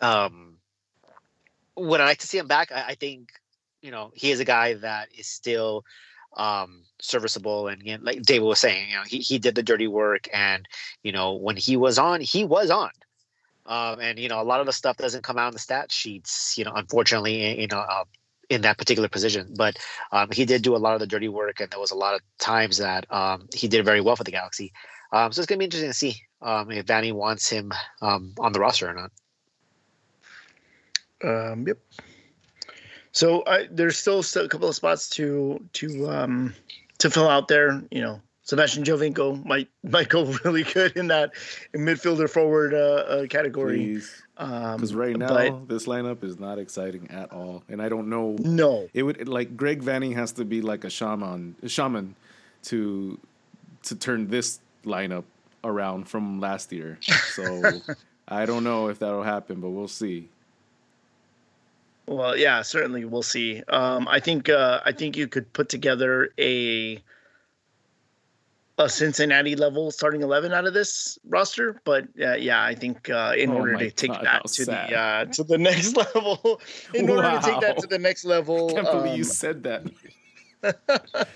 um, 0.00 0.56
would 1.76 2.00
I 2.00 2.06
like 2.06 2.18
to 2.18 2.26
see 2.26 2.38
him 2.38 2.48
back? 2.48 2.72
I, 2.72 2.88
I 2.88 2.94
think 2.94 3.32
you 3.82 3.90
know 3.90 4.12
he 4.14 4.30
is 4.30 4.40
a 4.40 4.44
guy 4.44 4.74
that 4.74 5.08
is 5.16 5.26
still 5.26 5.84
um 6.36 6.82
serviceable 6.98 7.68
and 7.68 7.82
you 7.82 7.98
know, 7.98 8.04
like 8.04 8.22
david 8.22 8.46
was 8.46 8.58
saying 8.58 8.88
you 8.88 8.96
know 8.96 9.02
he, 9.06 9.18
he 9.18 9.38
did 9.38 9.54
the 9.54 9.62
dirty 9.62 9.86
work 9.86 10.28
and 10.32 10.66
you 11.02 11.12
know 11.12 11.34
when 11.34 11.58
he 11.58 11.76
was 11.76 11.98
on 11.98 12.22
he 12.22 12.42
was 12.42 12.70
on 12.70 12.90
um 13.66 14.00
and 14.00 14.18
you 14.18 14.30
know 14.30 14.40
a 14.40 14.44
lot 14.44 14.60
of 14.60 14.64
the 14.64 14.72
stuff 14.72 14.96
doesn't 14.96 15.22
come 15.22 15.36
out 15.36 15.48
in 15.48 15.52
the 15.52 15.58
stat 15.58 15.92
sheets 15.92 16.54
you 16.56 16.64
know 16.64 16.72
unfortunately 16.74 17.60
you 17.60 17.66
know 17.66 17.80
uh, 17.80 18.04
in 18.52 18.62
that 18.62 18.78
particular 18.78 19.08
position. 19.08 19.54
But 19.56 19.76
um, 20.12 20.28
he 20.32 20.44
did 20.44 20.62
do 20.62 20.76
a 20.76 20.78
lot 20.78 20.94
of 20.94 21.00
the 21.00 21.06
dirty 21.06 21.28
work, 21.28 21.60
and 21.60 21.70
there 21.70 21.80
was 21.80 21.90
a 21.90 21.96
lot 21.96 22.14
of 22.14 22.20
times 22.38 22.78
that 22.78 23.10
um, 23.12 23.48
he 23.54 23.68
did 23.68 23.84
very 23.84 24.00
well 24.00 24.16
for 24.16 24.24
the 24.24 24.30
Galaxy. 24.30 24.72
Um, 25.12 25.32
so 25.32 25.40
it's 25.40 25.46
going 25.46 25.58
to 25.58 25.60
be 25.60 25.64
interesting 25.64 25.90
to 25.90 25.94
see 25.94 26.22
um, 26.40 26.70
if 26.70 26.86
Vanney 26.86 27.12
wants 27.12 27.48
him 27.48 27.72
um, 28.00 28.34
on 28.38 28.52
the 28.52 28.60
roster 28.60 28.88
or 28.88 28.94
not. 28.94 29.12
Um, 31.24 31.66
yep. 31.66 31.78
So 33.12 33.42
uh, 33.42 33.64
there's 33.70 33.98
still, 33.98 34.22
still 34.22 34.46
a 34.46 34.48
couple 34.48 34.68
of 34.68 34.74
spots 34.74 35.08
to 35.10 35.62
to 35.74 36.10
um, 36.10 36.54
to 36.98 37.10
fill 37.10 37.28
out 37.28 37.48
there. 37.48 37.82
You 37.90 38.00
know, 38.00 38.22
Sebastian 38.42 38.84
Giovinco 38.84 39.44
might 39.44 39.68
might 39.84 40.08
go 40.08 40.24
really 40.44 40.64
good 40.64 40.96
in 40.96 41.08
that 41.08 41.34
midfielder 41.74 42.28
forward 42.28 42.74
uh, 42.74 42.76
uh, 42.76 43.26
category. 43.26 44.00
Because 44.34 44.92
um, 44.92 44.98
right 44.98 45.16
now 45.16 45.28
but, 45.28 45.68
this 45.68 45.86
lineup 45.86 46.24
is 46.24 46.40
not 46.40 46.58
exciting 46.58 47.10
at 47.10 47.32
all, 47.32 47.62
and 47.68 47.82
I 47.82 47.88
don't 47.88 48.08
know. 48.08 48.36
No, 48.40 48.88
it 48.94 49.02
would 49.02 49.28
like 49.28 49.56
Greg 49.56 49.82
Vanney 49.82 50.14
has 50.14 50.32
to 50.32 50.44
be 50.44 50.62
like 50.62 50.84
a 50.84 50.90
shaman, 50.90 51.54
a 51.62 51.68
shaman, 51.68 52.16
to 52.64 53.18
to 53.84 53.94
turn 53.94 54.28
this 54.28 54.60
lineup 54.84 55.24
around 55.64 56.08
from 56.08 56.40
last 56.40 56.72
year. 56.72 56.98
So 57.34 57.80
I 58.28 58.46
don't 58.46 58.64
know 58.64 58.88
if 58.88 58.98
that'll 58.98 59.22
happen, 59.22 59.60
but 59.60 59.70
we'll 59.70 59.88
see. 59.88 60.28
Well, 62.06 62.36
yeah, 62.36 62.62
certainly 62.62 63.04
we'll 63.04 63.22
see. 63.22 63.62
Um, 63.68 64.08
I 64.08 64.20
think 64.20 64.48
uh, 64.48 64.80
I 64.84 64.92
think 64.92 65.16
you 65.16 65.28
could 65.28 65.52
put 65.52 65.68
together 65.68 66.30
a 66.38 67.02
a 68.82 68.88
Cincinnati 68.88 69.56
level 69.56 69.90
starting 69.90 70.22
eleven 70.22 70.52
out 70.52 70.66
of 70.66 70.74
this 70.74 71.18
roster, 71.26 71.80
but 71.84 72.04
uh, 72.20 72.34
yeah, 72.34 72.62
I 72.62 72.74
think 72.74 73.08
uh, 73.08 73.34
in 73.36 73.50
oh 73.50 73.56
order 73.56 73.78
to 73.78 73.90
take 73.90 74.12
God, 74.12 74.24
that 74.24 74.42
to 74.44 74.64
sad. 74.64 74.90
the 74.90 74.96
uh, 74.96 75.24
to 75.26 75.44
the 75.44 75.58
next 75.70 75.96
level, 75.96 76.60
in 76.94 77.08
order 77.08 77.30
to 77.30 77.40
take 77.42 77.60
that 77.60 77.78
to 77.78 77.86
the 77.86 77.98
next 77.98 78.24
level, 78.24 78.70
I 78.70 78.74
can't 78.74 78.88
um, 78.88 78.98
believe 78.98 79.18
you 79.18 79.24
um, 79.24 79.30
said 79.30 79.62
that. 79.64 79.90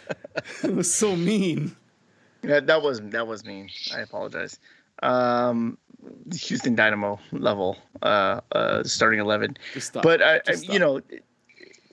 it 0.65 0.75
was 0.75 0.93
so 0.93 1.17
mean. 1.17 1.77
Yeah, 2.43 2.61
that 2.61 2.83
was 2.83 3.01
that 3.01 3.27
was 3.27 3.45
mean. 3.45 3.71
I 3.95 4.01
apologize. 4.01 4.59
Um, 5.03 5.79
Houston 6.33 6.75
Dynamo 6.75 7.19
level, 7.33 7.77
uh, 8.03 8.41
uh, 8.53 8.85
starting 8.85 9.21
eleven. 9.21 9.57
But 10.03 10.23
I, 10.23 10.41
I 10.47 10.53
you 10.63 10.79
know, 10.79 11.01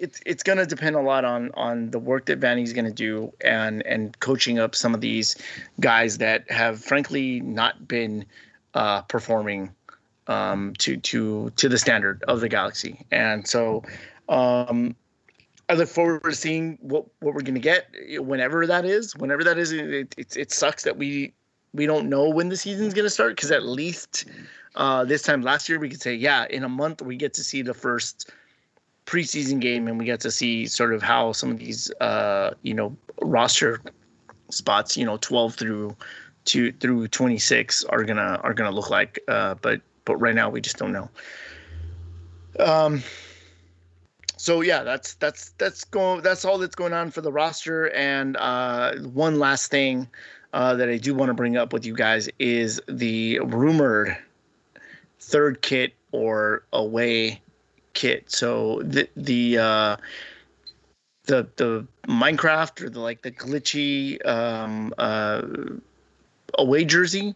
it's 0.04 0.20
it's 0.26 0.43
going 0.43 0.58
to 0.58 0.66
depend 0.66 0.97
a 0.97 1.01
lot 1.01 1.24
on 1.24 1.49
on 1.54 1.89
the 1.91 1.97
work 1.97 2.26
that 2.26 2.38
Vanney's 2.38 2.74
going 2.74 2.86
to 2.86 2.91
do 2.91 3.32
and 3.39 3.82
and 3.86 4.20
coaching 4.20 4.60
up 4.60 4.76
some 4.76 4.93
of 4.93 4.99
these 4.99 5.38
guys 5.80 6.18
that 6.18 6.49
have 6.51 6.84
frankly 6.84 7.39
not 7.39 7.88
been 7.88 8.26
uh, 8.74 9.01
performing 9.04 9.72
um, 10.28 10.74
to 10.80 10.97
to 10.97 11.51
to 11.51 11.70
the 11.70 11.78
standard 11.78 12.22
of 12.28 12.41
the 12.41 12.49
Galaxy. 12.49 13.06
And 13.12 13.47
so 13.47 13.84
um, 14.28 14.93
I 15.70 15.76
look 15.76 15.88
forward 15.88 16.22
to 16.26 16.36
seeing 16.36 16.78
what 16.82 17.06
what 17.22 17.34
we're 17.34 17.41
going 17.41 17.56
to 17.56 17.62
get 17.62 17.88
whenever 18.20 18.68
that 18.68 18.84
is. 18.84 19.16
Whenever 19.16 19.45
that 19.45 19.58
is, 19.58 19.72
it, 19.72 20.14
it, 20.18 20.36
it 20.36 20.51
sucks 20.51 20.84
that 20.84 20.97
we 20.97 21.32
we 21.74 21.86
don't 21.86 22.10
know 22.10 22.28
when 22.28 22.49
the 22.49 22.58
season's 22.58 22.93
going 22.93 23.06
to 23.06 23.10
start 23.10 23.38
because 23.38 23.51
at 23.51 23.64
least 23.64 24.26
uh, 24.76 25.06
this 25.06 25.22
time 25.22 25.43
last 25.43 25.70
year 25.70 25.80
we 25.80 25.88
could 25.88 26.01
say 26.01 26.14
yeah 26.14 26.45
in 26.49 26.66
a 26.66 26.70
month 26.70 27.01
we 27.01 27.16
get 27.16 27.34
to 27.36 27.43
see 27.43 27.62
the 27.62 27.74
first 27.74 28.30
preseason 29.06 29.60
game 29.60 29.88
and 29.88 29.99
we 29.99 30.06
get 30.06 30.20
to 30.22 30.32
see 30.32 30.66
sort 30.66 30.93
of 30.93 31.01
how 31.01 31.32
some 31.32 31.51
of 31.51 31.60
these 31.60 31.91
uh, 32.01 32.51
you 32.62 32.74
know 32.74 32.95
roster 33.22 33.82
spots 34.49 34.95
you 34.95 35.06
know 35.06 35.18
12 35.18 35.56
through 35.56 35.95
to 36.45 36.72
through 36.74 37.08
26 37.08 37.84
are 37.86 38.04
gonna 38.04 38.39
are 38.43 38.54
gonna 38.54 38.72
look 38.72 38.89
like. 38.89 39.20
Uh, 39.28 39.56
but 39.56 39.82
but 40.06 40.18
right 40.18 40.36
now 40.36 40.49
we 40.49 40.62
just 40.62 40.78
don't 40.78 40.91
know. 40.91 41.10
Um 42.60 43.04
so 44.38 44.62
yeah 44.62 44.84
that's 44.84 45.14
that's 45.16 45.51
that's 45.51 45.86
going 45.86 46.22
that's 46.22 46.43
all 46.43 46.58
that's 46.58 46.76
going 46.76 46.93
on 46.93 47.12
for 47.12 47.22
the 47.22 47.32
roster. 47.32 47.89
And 47.91 48.38
uh 48.38 48.95
one 48.97 49.39
last 49.39 49.72
thing 49.72 50.08
uh, 50.54 50.76
that 50.76 50.88
I 50.88 50.97
do 50.97 51.16
want 51.16 51.30
to 51.30 51.34
bring 51.34 51.58
up 51.58 51.74
with 51.74 51.84
you 51.86 51.95
guys 51.95 52.30
is 52.38 52.80
the 52.88 53.39
rumored 53.39 54.16
third 55.20 55.62
kit 55.62 55.93
or 56.12 56.64
away 56.72 57.41
kit. 57.94 58.32
So 58.32 58.82
the 58.84 59.08
the 59.16 59.58
uh, 59.58 59.98
the 61.26 61.48
the 61.56 61.88
Minecraft 62.08 62.82
or 62.82 62.89
the 62.89 63.00
like 63.00 63.22
the 63.22 63.32
glitchy 63.32 64.26
um, 64.26 64.94
uh, 64.98 65.41
away 66.58 66.86
jersey 66.86 67.36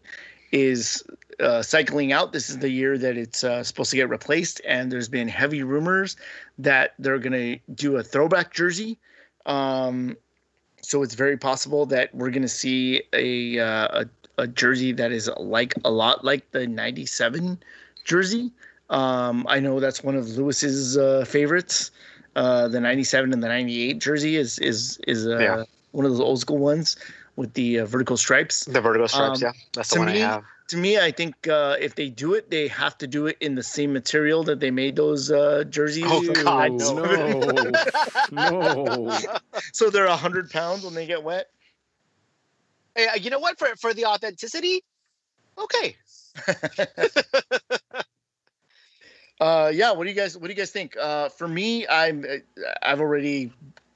is 0.51 1.03
uh, 1.39 1.61
cycling 1.61 2.11
out. 2.11 2.33
This 2.33 2.49
is 2.49 2.59
the 2.59 2.69
year 2.69 2.97
that 2.97 3.17
it's 3.17 3.43
uh, 3.43 3.63
supposed 3.63 3.91
to 3.91 3.97
get 3.97 4.09
replaced, 4.09 4.61
and 4.65 4.91
there's 4.91 5.09
been 5.09 5.27
heavy 5.27 5.63
rumors 5.63 6.17
that 6.57 6.93
they're 6.99 7.19
gonna 7.19 7.57
do 7.75 7.97
a 7.97 8.03
throwback 8.03 8.53
jersey. 8.53 8.97
Um, 9.45 10.17
so 10.81 11.03
it's 11.03 11.15
very 11.15 11.37
possible 11.37 11.85
that 11.87 12.13
we're 12.13 12.29
going 12.29 12.43
to 12.43 12.47
see 12.47 13.03
a, 13.13 13.59
uh, 13.59 14.05
a, 14.37 14.43
a 14.43 14.47
jersey 14.47 14.91
that 14.93 15.11
is 15.11 15.29
like 15.37 15.73
a 15.83 15.91
lot 15.91 16.23
like 16.23 16.49
the 16.51 16.67
'97 16.67 17.59
jersey. 18.03 18.51
Um, 18.89 19.45
I 19.49 19.59
know 19.59 19.79
that's 19.79 20.03
one 20.03 20.15
of 20.15 20.29
Lewis's 20.37 20.97
uh, 20.97 21.25
favorites. 21.27 21.91
Uh, 22.35 22.67
the 22.67 22.79
'97 22.79 23.33
and 23.33 23.41
the 23.41 23.47
'98 23.47 23.99
jersey 23.99 24.35
is 24.35 24.59
is 24.59 24.99
is 25.07 25.27
uh, 25.27 25.37
yeah. 25.39 25.63
one 25.91 26.05
of 26.05 26.11
those 26.11 26.21
old 26.21 26.39
school 26.39 26.59
ones 26.59 26.95
with 27.35 27.53
the 27.53 27.79
uh, 27.79 27.85
vertical 27.85 28.17
stripes. 28.17 28.65
The 28.65 28.81
vertical 28.81 29.07
stripes, 29.07 29.41
um, 29.41 29.47
yeah, 29.47 29.61
that's 29.73 29.89
the 29.89 29.99
one 29.99 30.07
me, 30.09 30.23
I 30.23 30.27
have 30.27 30.43
to 30.67 30.77
me, 30.77 30.99
I 30.99 31.11
think 31.11 31.47
uh, 31.47 31.77
if 31.79 31.95
they 31.95 32.09
do 32.09 32.33
it, 32.33 32.49
they 32.51 32.67
have 32.67 32.97
to 32.97 33.07
do 33.07 33.27
it 33.27 33.37
in 33.39 33.55
the 33.55 33.63
same 33.63 33.93
material 33.93 34.43
that 34.43 34.59
they 34.59 34.69
made 34.69 34.97
those 34.97 35.31
uh, 35.31 35.63
jerseys. 35.69 36.03
Oh 36.07 36.33
God, 36.33 36.73
no, 36.73 36.93
no, 38.31 38.51
no. 38.51 39.17
So 39.73 39.89
they're 39.89 40.07
hundred 40.09 40.49
pounds 40.51 40.83
when 40.83 40.93
they 40.93 41.05
get 41.05 41.23
wet. 41.23 41.47
Hey, 42.95 43.07
you 43.21 43.29
know 43.29 43.39
what? 43.39 43.57
For 43.57 43.69
for 43.79 43.93
the 43.93 44.05
authenticity, 44.05 44.83
okay. 45.57 45.95
uh, 49.39 49.71
yeah. 49.73 49.91
What 49.91 50.03
do 50.03 50.09
you 50.09 50.15
guys 50.15 50.37
What 50.37 50.47
do 50.47 50.53
you 50.53 50.57
guys 50.57 50.71
think? 50.71 50.95
Uh, 50.97 51.29
for 51.29 51.47
me, 51.47 51.87
I'm 51.87 52.25
I've 52.81 53.01
already 53.01 53.51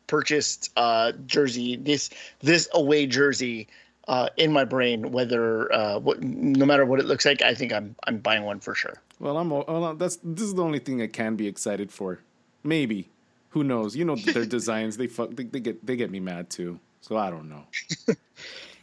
purchased 0.08 0.72
uh 0.76 1.14
jersey 1.26 1.78
this 1.78 2.10
this 2.42 2.68
away 2.74 3.06
jersey 3.08 3.70
uh, 4.08 4.28
in 4.36 4.52
my 4.52 4.66
brain 4.66 5.12
whether 5.12 5.72
uh, 5.72 5.98
what, 6.00 6.22
no 6.22 6.66
matter 6.66 6.86
what 6.86 7.00
it 7.00 7.06
looks 7.06 7.26
like. 7.26 7.42
I 7.42 7.54
think 7.54 7.72
I'm 7.72 7.96
I'm 8.06 8.18
buying 8.18 8.44
one 8.44 8.60
for 8.60 8.76
sure. 8.76 8.96
Well, 9.20 9.38
I'm 9.38 9.50
well, 9.50 9.96
that's 9.96 10.18
this 10.24 10.46
is 10.46 10.56
the 10.56 10.64
only 10.64 10.80
thing 10.80 11.02
I 11.02 11.08
can 11.08 11.36
be 11.36 11.48
excited 11.48 11.92
for. 11.92 12.20
Maybe, 12.64 13.10
who 13.50 13.64
knows? 13.64 13.96
You 13.96 14.06
know 14.06 14.16
their 14.16 14.46
designs. 14.58 14.98
They 14.98 15.08
fuck. 15.08 15.32
They, 15.32 15.46
they, 15.46 15.60
get 15.60 15.86
they 15.86 15.96
get 15.96 16.12
me 16.12 16.20
mad 16.20 16.50
too. 16.50 16.80
So 17.02 17.18
I 17.18 17.30
don't 17.30 17.50
know. 17.50 17.64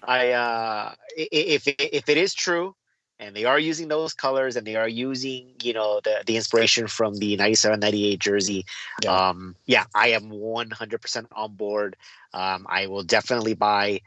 I 0.02 0.30
uh, 0.30 0.94
if 1.16 1.66
if 1.66 2.08
it 2.08 2.16
is 2.16 2.34
true, 2.34 2.74
and 3.20 3.34
they 3.34 3.44
are 3.44 3.58
using 3.58 3.88
those 3.88 4.14
colors 4.14 4.56
and 4.56 4.66
they 4.66 4.76
are 4.76 4.88
using 4.88 5.50
you 5.62 5.72
know 5.72 6.00
the 6.04 6.22
the 6.26 6.36
inspiration 6.36 6.86
from 6.86 7.14
the 7.16 7.36
97 7.36 7.80
98 7.80 8.18
jersey 8.18 8.64
yeah. 9.02 9.28
um 9.28 9.56
yeah 9.66 9.84
i 9.94 10.08
am 10.08 10.30
100% 10.30 11.26
on 11.32 11.54
board 11.54 11.96
um 12.34 12.66
i 12.68 12.86
will 12.86 13.02
definitely 13.02 13.54
buy 13.54 14.00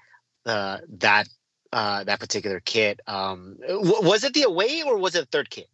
uh, 0.46 0.78
that 0.90 1.28
uh, 1.74 2.04
that 2.04 2.20
particular 2.20 2.60
kit. 2.60 3.00
Um, 3.08 3.58
w- 3.68 4.02
was 4.02 4.24
it 4.24 4.34
the 4.34 4.44
away 4.44 4.84
or 4.86 4.98
was 4.98 5.16
it 5.16 5.22
the 5.22 5.38
third 5.38 5.50
kit? 5.50 5.70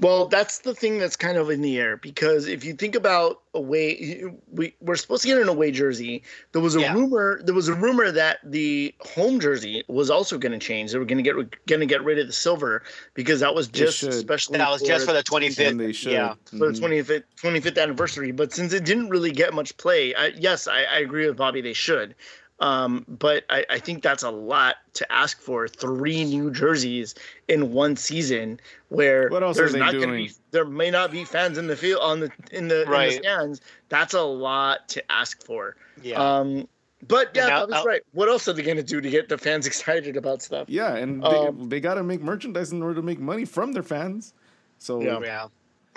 Well, 0.00 0.26
that's 0.26 0.60
the 0.60 0.74
thing 0.74 0.98
that's 0.98 1.16
kind 1.16 1.38
of 1.38 1.50
in 1.50 1.60
the 1.60 1.78
air 1.78 1.96
because 1.96 2.46
if 2.46 2.64
you 2.64 2.74
think 2.74 2.94
about 2.94 3.42
away, 3.54 4.24
we 4.52 4.74
we're 4.80 4.96
supposed 4.96 5.22
to 5.22 5.28
get 5.28 5.38
an 5.38 5.48
away 5.48 5.70
jersey. 5.70 6.22
There 6.52 6.62
was 6.62 6.76
a 6.76 6.80
yeah. 6.80 6.94
rumor. 6.94 7.40
There 7.42 7.54
was 7.54 7.68
a 7.68 7.74
rumor 7.74 8.10
that 8.10 8.38
the 8.44 8.94
home 9.00 9.40
jersey 9.40 9.84
was 9.88 10.10
also 10.10 10.38
going 10.38 10.52
to 10.52 10.58
change. 10.58 10.92
They 10.92 10.98
were 10.98 11.04
going 11.04 11.22
to 11.22 11.22
get 11.22 11.66
going 11.66 11.80
to 11.80 11.86
get 11.86 12.04
rid 12.04 12.18
of 12.18 12.26
the 12.26 12.32
silver 12.32 12.82
because 13.14 13.40
that 13.40 13.54
was 13.54 13.68
just 13.68 14.02
especially 14.02 14.58
that 14.58 14.70
was 14.70 14.82
just 14.82 15.06
for 15.06 15.12
the 15.12 15.22
25th. 15.22 16.04
Yeah, 16.04 16.28
mm-hmm. 16.28 16.58
for 16.58 16.72
the 16.72 16.78
25th 16.78 17.24
25th 17.42 17.82
anniversary. 17.82 18.32
But 18.32 18.52
since 18.52 18.72
it 18.72 18.84
didn't 18.84 19.10
really 19.10 19.32
get 19.32 19.52
much 19.54 19.76
play, 19.76 20.14
I, 20.14 20.28
yes, 20.28 20.68
I, 20.68 20.84
I 20.84 20.98
agree 20.98 21.26
with 21.26 21.36
Bobby. 21.36 21.60
They 21.60 21.72
should. 21.72 22.14
Um, 22.60 23.04
but 23.06 23.44
I, 23.50 23.64
I, 23.70 23.78
think 23.78 24.02
that's 24.02 24.24
a 24.24 24.30
lot 24.30 24.76
to 24.94 25.12
ask 25.12 25.40
for 25.40 25.68
three 25.68 26.24
new 26.24 26.50
jerseys 26.50 27.14
in 27.46 27.72
one 27.72 27.94
season 27.94 28.58
where 28.88 29.30
there's 29.30 29.76
not 29.76 29.92
going 29.92 30.08
to 30.08 30.14
be 30.14 30.32
there 30.50 30.64
may 30.64 30.90
not 30.90 31.12
be 31.12 31.24
fans 31.24 31.56
in 31.56 31.68
the 31.68 31.76
field 31.76 32.00
on 32.02 32.18
the 32.18 32.32
in 32.50 32.66
the, 32.66 32.84
right. 32.88 33.12
in 33.12 33.22
the 33.22 33.22
stands. 33.22 33.60
That's 33.90 34.12
a 34.14 34.22
lot 34.22 34.88
to 34.88 35.12
ask 35.12 35.44
for. 35.44 35.76
Yeah. 36.02 36.16
Um, 36.16 36.66
but 37.06 37.30
yeah, 37.32 37.46
now, 37.46 37.66
that's 37.66 37.86
right. 37.86 38.02
What 38.12 38.28
else 38.28 38.48
are 38.48 38.52
they 38.52 38.62
going 38.62 38.76
to 38.76 38.82
do 38.82 39.00
to 39.00 39.08
get 39.08 39.28
the 39.28 39.38
fans 39.38 39.66
excited 39.68 40.16
about 40.16 40.42
stuff? 40.42 40.68
Yeah, 40.68 40.96
and 40.96 41.24
um, 41.24 41.58
they, 41.60 41.76
they 41.76 41.80
got 41.80 41.94
to 41.94 42.02
make 42.02 42.20
merchandise 42.20 42.72
in 42.72 42.82
order 42.82 42.96
to 42.96 43.02
make 43.02 43.20
money 43.20 43.44
from 43.44 43.72
their 43.72 43.84
fans. 43.84 44.34
So 44.78 45.00
yeah, 45.00 45.20
yeah. 45.22 45.46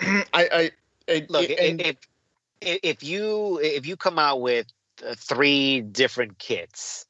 I, 0.32 0.48
I, 0.52 0.70
I 1.08 1.26
look 1.28 1.50
it, 1.50 1.80
if 1.80 1.96
if 2.60 3.02
you 3.02 3.58
if 3.62 3.84
you 3.84 3.96
come 3.96 4.18
out 4.18 4.40
with 4.40 4.66
three 5.16 5.80
different 5.80 6.38
kits, 6.38 7.06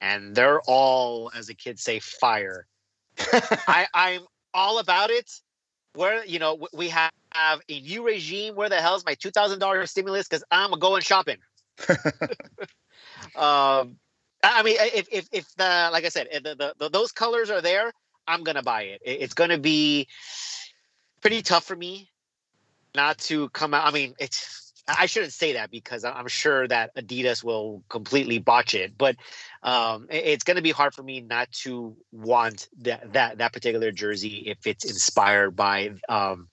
and 0.00 0.34
they're 0.34 0.60
all, 0.62 1.30
as 1.34 1.46
the 1.46 1.54
kids 1.54 1.82
say, 1.82 2.00
fire. 2.00 2.66
I, 3.18 3.86
I'm 3.94 4.22
all 4.54 4.78
about 4.78 5.10
it. 5.10 5.30
Where 5.94 6.24
you 6.24 6.38
know 6.38 6.68
we 6.72 6.88
have, 6.90 7.10
a 7.34 7.60
new 7.68 8.06
regime. 8.06 8.54
Where 8.54 8.68
the 8.68 8.80
hell's 8.80 9.04
my 9.04 9.14
two 9.14 9.30
thousand 9.30 9.58
dollars 9.58 9.90
stimulus? 9.90 10.28
Because 10.28 10.44
I'm 10.50 10.70
going 10.78 11.02
shopping. 11.02 11.38
um, 13.36 13.96
I 14.42 14.62
mean, 14.62 14.76
if 14.78 15.08
if 15.10 15.28
if 15.32 15.54
the 15.56 15.90
like 15.92 16.04
I 16.04 16.08
said, 16.08 16.28
the, 16.32 16.54
the, 16.54 16.74
the 16.78 16.88
those 16.90 17.12
colors 17.12 17.50
are 17.50 17.60
there, 17.60 17.92
I'm 18.26 18.44
gonna 18.44 18.62
buy 18.62 18.82
it. 18.82 19.00
It's 19.04 19.34
gonna 19.34 19.58
be 19.58 20.06
pretty 21.20 21.42
tough 21.42 21.64
for 21.64 21.76
me 21.76 22.10
not 22.94 23.18
to 23.18 23.48
come 23.50 23.74
out. 23.74 23.86
I 23.86 23.90
mean, 23.90 24.14
it's 24.18 24.69
I 24.88 25.06
shouldn't 25.06 25.32
say 25.32 25.54
that 25.54 25.70
because 25.70 26.04
I'm 26.04 26.28
sure 26.28 26.66
that 26.68 26.94
Adidas 26.96 27.44
will 27.44 27.82
completely 27.88 28.38
botch 28.38 28.74
it, 28.74 28.96
but 28.96 29.16
um, 29.62 30.06
it's 30.10 30.44
going 30.44 30.56
to 30.56 30.62
be 30.62 30.70
hard 30.70 30.94
for 30.94 31.02
me 31.02 31.20
not 31.20 31.50
to 31.62 31.96
want 32.12 32.68
that 32.80 33.12
that 33.12 33.38
that 33.38 33.52
particular 33.52 33.92
jersey 33.92 34.44
if 34.46 34.66
it's 34.66 34.84
inspired 34.84 35.56
by 35.56 35.92
um, 36.08 36.48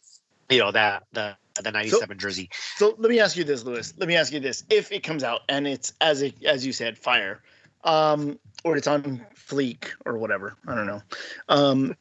you 0.49 0.59
know 0.59 0.71
that 0.71 1.03
the 1.13 1.35
the 1.61 1.71
97 1.71 2.07
so, 2.07 2.13
jersey. 2.19 2.49
So 2.75 2.95
let 2.97 3.09
me 3.09 3.19
ask 3.19 3.35
you 3.35 3.43
this, 3.43 3.63
Lewis. 3.63 3.93
Let 3.97 4.07
me 4.07 4.15
ask 4.15 4.31
you 4.31 4.39
this: 4.39 4.63
If 4.69 4.91
it 4.91 5.03
comes 5.03 5.23
out 5.23 5.41
and 5.49 5.67
it's 5.67 5.93
as 6.01 6.21
it, 6.21 6.43
as 6.43 6.65
you 6.65 6.73
said, 6.73 6.97
fire, 6.97 7.41
Um, 7.83 8.39
or 8.63 8.77
it's 8.77 8.87
on 8.87 9.25
Fleek 9.35 9.91
or 10.05 10.17
whatever. 10.17 10.55
I 10.67 10.75
don't 10.75 10.87
know. 10.87 11.01
Um, 11.47 11.95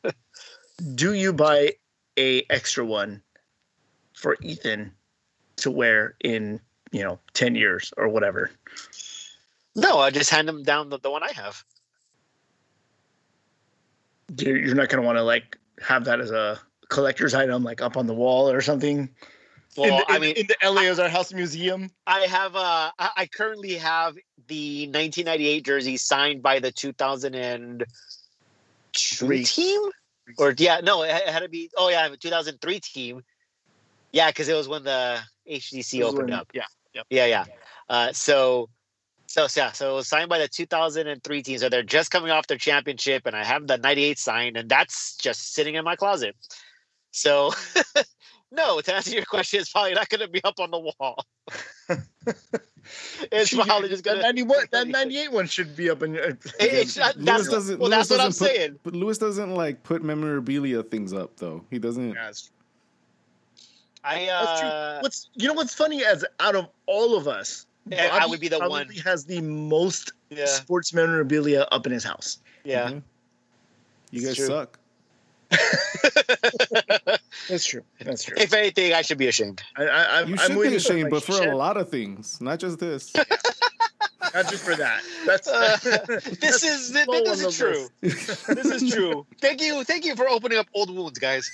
do 0.95 1.15
you 1.15 1.33
buy 1.33 1.75
a 2.19 2.45
extra 2.51 2.85
one 2.85 3.23
for 4.13 4.37
Ethan 4.43 4.93
to 5.67 5.71
wear 5.73 6.15
in 6.23 6.61
you 6.93 7.03
know 7.03 7.19
ten 7.35 7.55
years 7.57 7.93
or 7.97 8.09
whatever? 8.09 8.51
No, 9.75 9.99
I 9.99 10.11
just 10.11 10.31
hand 10.31 10.49
them 10.49 10.63
down 10.63 10.89
the, 10.89 10.99
the 10.99 11.11
one 11.11 11.23
I 11.23 11.33
have. 11.33 11.63
You're, 14.39 14.57
you're 14.57 14.75
not 14.75 14.89
going 14.89 15.03
to 15.03 15.07
want 15.07 15.19
to 15.19 15.23
like 15.23 15.59
have 15.81 16.05
that 16.07 16.21
as 16.21 16.31
a 16.31 16.59
collector's 16.89 17.35
item, 17.35 17.63
like 17.63 17.83
up 17.83 17.97
on 17.97 18.07
the 18.07 18.15
wall 18.15 18.49
or 18.51 18.61
something. 18.61 19.09
Well, 19.77 19.91
in 19.91 19.97
the, 19.97 20.13
I 20.13 20.19
mean, 20.19 20.35
in 20.37 20.47
the 20.47 20.57
LA 20.65 20.83
as 20.83 20.99
our 20.99 21.09
house 21.09 21.33
museum. 21.33 21.91
I 22.07 22.21
have 22.21 22.57
uh 22.57 22.91
I 22.99 23.11
I 23.17 23.27
currently 23.27 23.75
have 23.75 24.15
the 24.49 24.87
1998 24.87 25.65
jersey 25.65 25.97
signed 25.97 26.43
by 26.43 26.61
the 26.61 26.73
2002 26.73 27.85
Three. 28.97 29.45
team, 29.45 29.83
or 30.39 30.55
yeah, 30.57 30.81
no, 30.83 31.03
it 31.03 31.11
had- 31.11 31.23
it 31.23 31.29
had 31.29 31.43
to 31.43 31.49
be. 31.51 31.71
Oh 31.77 31.91
yeah, 31.91 32.01
I 32.01 32.05
have 32.05 32.13
a 32.13 32.17
2003 32.17 32.81
team. 32.81 33.23
Yeah, 34.17 34.31
because 34.31 34.49
it 34.49 34.55
was 34.55 34.67
when 34.67 34.83
the 34.83 35.21
HDC 35.47 36.03
opened 36.03 36.31
when- 36.31 36.33
up. 36.33 36.51
Yeah. 36.55 36.65
Yeah, 37.11 37.27
yeah. 37.27 37.45
Uh, 37.91 38.13
so, 38.13 38.71
so 39.27 39.47
so, 39.47 39.61
yeah, 39.61 39.73
so 39.73 39.93
it 39.93 39.95
was 39.97 40.09
signed 40.09 40.31
by 40.31 40.39
the 40.39 40.49
2003 40.49 41.43
team. 41.43 41.59
So 41.59 41.69
they're 41.69 41.83
just 41.83 42.11
coming 42.11 42.31
off 42.31 42.47
their 42.47 42.57
championship, 42.57 43.27
and 43.27 43.37
I 43.37 43.45
have 43.45 43.67
the 43.67 43.77
98 43.77 44.19
signed, 44.19 44.57
and 44.57 44.71
that's 44.71 45.17
just 45.19 45.53
sitting 45.53 45.75
in 45.75 45.85
my 45.85 45.97
closet. 45.97 46.35
So, 47.11 47.53
no, 48.51 48.81
to 48.81 48.95
answer 48.95 49.11
your 49.11 49.27
question, 49.27 49.61
it's 49.61 49.71
probably 49.71 49.93
not 49.93 50.09
going 50.09 50.23
to 50.23 50.29
be 50.29 50.43
up 50.45 50.59
on 50.61 50.71
the 50.71 50.79
wall. 50.79 51.23
it's 53.31 53.53
probably 53.53 53.91
just 53.91 54.03
going 54.03 54.17
that 54.23 54.35
to. 54.35 54.45
91, 54.45 54.59
that 54.73 54.89
98 54.89 55.33
one 55.33 55.47
should 55.47 55.77
be 55.77 55.91
up 55.91 56.03
in. 56.03 56.17
It's 56.59 56.97
not, 56.97 57.17
Lewis 57.19 57.27
that's, 57.27 57.49
doesn't. 57.51 57.79
well, 57.79 57.91
Lewis 57.91 58.09
that's 58.09 58.11
what 58.19 58.21
I'm 58.21 58.29
put, 58.29 58.57
saying. 58.57 58.79
But 58.83 58.97
Lewis 58.97 59.19
doesn't 59.19 59.55
like 59.55 59.83
put 59.83 60.03
memorabilia 60.03 60.83
things 60.85 61.13
up 61.13 61.37
though. 61.37 61.67
He 61.71 61.79
doesn't. 61.79 62.15
Yeah, 62.15 62.31
it's- 62.31 62.51
I 64.07 64.27
That's 64.27 64.61
true. 64.61 64.69
uh, 64.69 64.99
what's 65.01 65.29
you 65.35 65.49
know 65.49 65.55
what's 65.55 65.75
funny 65.75 66.05
as 66.05 66.25
out 66.41 66.55
of 66.55 66.69
all 66.87 67.17
of 67.17 67.27
us, 67.27 67.67
Yeah, 67.89 68.09
I 68.13 68.21
Bobby 68.21 68.31
would 68.31 68.41
be 68.41 68.49
the 68.49 68.59
probably 68.59 68.85
one. 68.85 68.89
has 69.05 69.25
the 69.25 69.41
most 69.41 70.13
yeah, 70.31 70.47
sports 70.47 70.95
memorabilia 70.95 71.67
up 71.73 71.87
in 71.87 71.93
his 71.93 72.05
house. 72.05 72.39
yeah. 72.65 72.89
Mhm. 72.91 73.03
You 74.13 74.21
It's 74.21 74.27
guys 74.29 74.37
true. 74.37 74.47
suck. 74.47 74.79
That's 77.49 77.65
true. 77.65 77.83
That's 78.01 78.25
true. 78.25 78.37
if 78.39 78.53
anything, 78.53 78.93
I 78.93 79.03
should 79.03 79.19
be 79.19 79.27
ashamed. 79.29 79.63
I, 79.77 79.85
I, 79.87 80.21
I'm, 80.21 80.29
You 80.29 80.35
I'm 80.39 80.53
should 80.53 80.63
be 80.71 80.77
ashamed, 80.77 81.03
my 81.05 81.09
but 81.11 81.23
for 81.25 81.33
shit, 81.33 81.49
a 81.49 81.57
lot 81.57 81.77
of 81.77 81.89
things, 81.89 82.41
not 82.41 82.59
just 82.61 82.79
this. 82.79 83.13
not 84.35 84.49
just 84.51 84.65
for 84.65 84.75
that. 84.77 85.03
That's 85.27 85.49
Uh, 85.49 85.77
that's 85.85 86.39
This 86.39 86.63
is 86.65 86.93
this, 86.93 87.07
low 87.09 87.19
on 87.19 87.27
is 87.39 87.57
true. 87.57 87.89
This 88.01 88.39
is 88.83 88.93
true. 88.93 89.27
Thank 89.41 89.61
you, 89.63 89.83
thank 89.85 90.05
you 90.05 90.15
for 90.17 90.29
opening 90.29 90.59
up 90.59 90.67
old 90.75 90.91
wounds, 90.91 91.19
guys. 91.19 91.51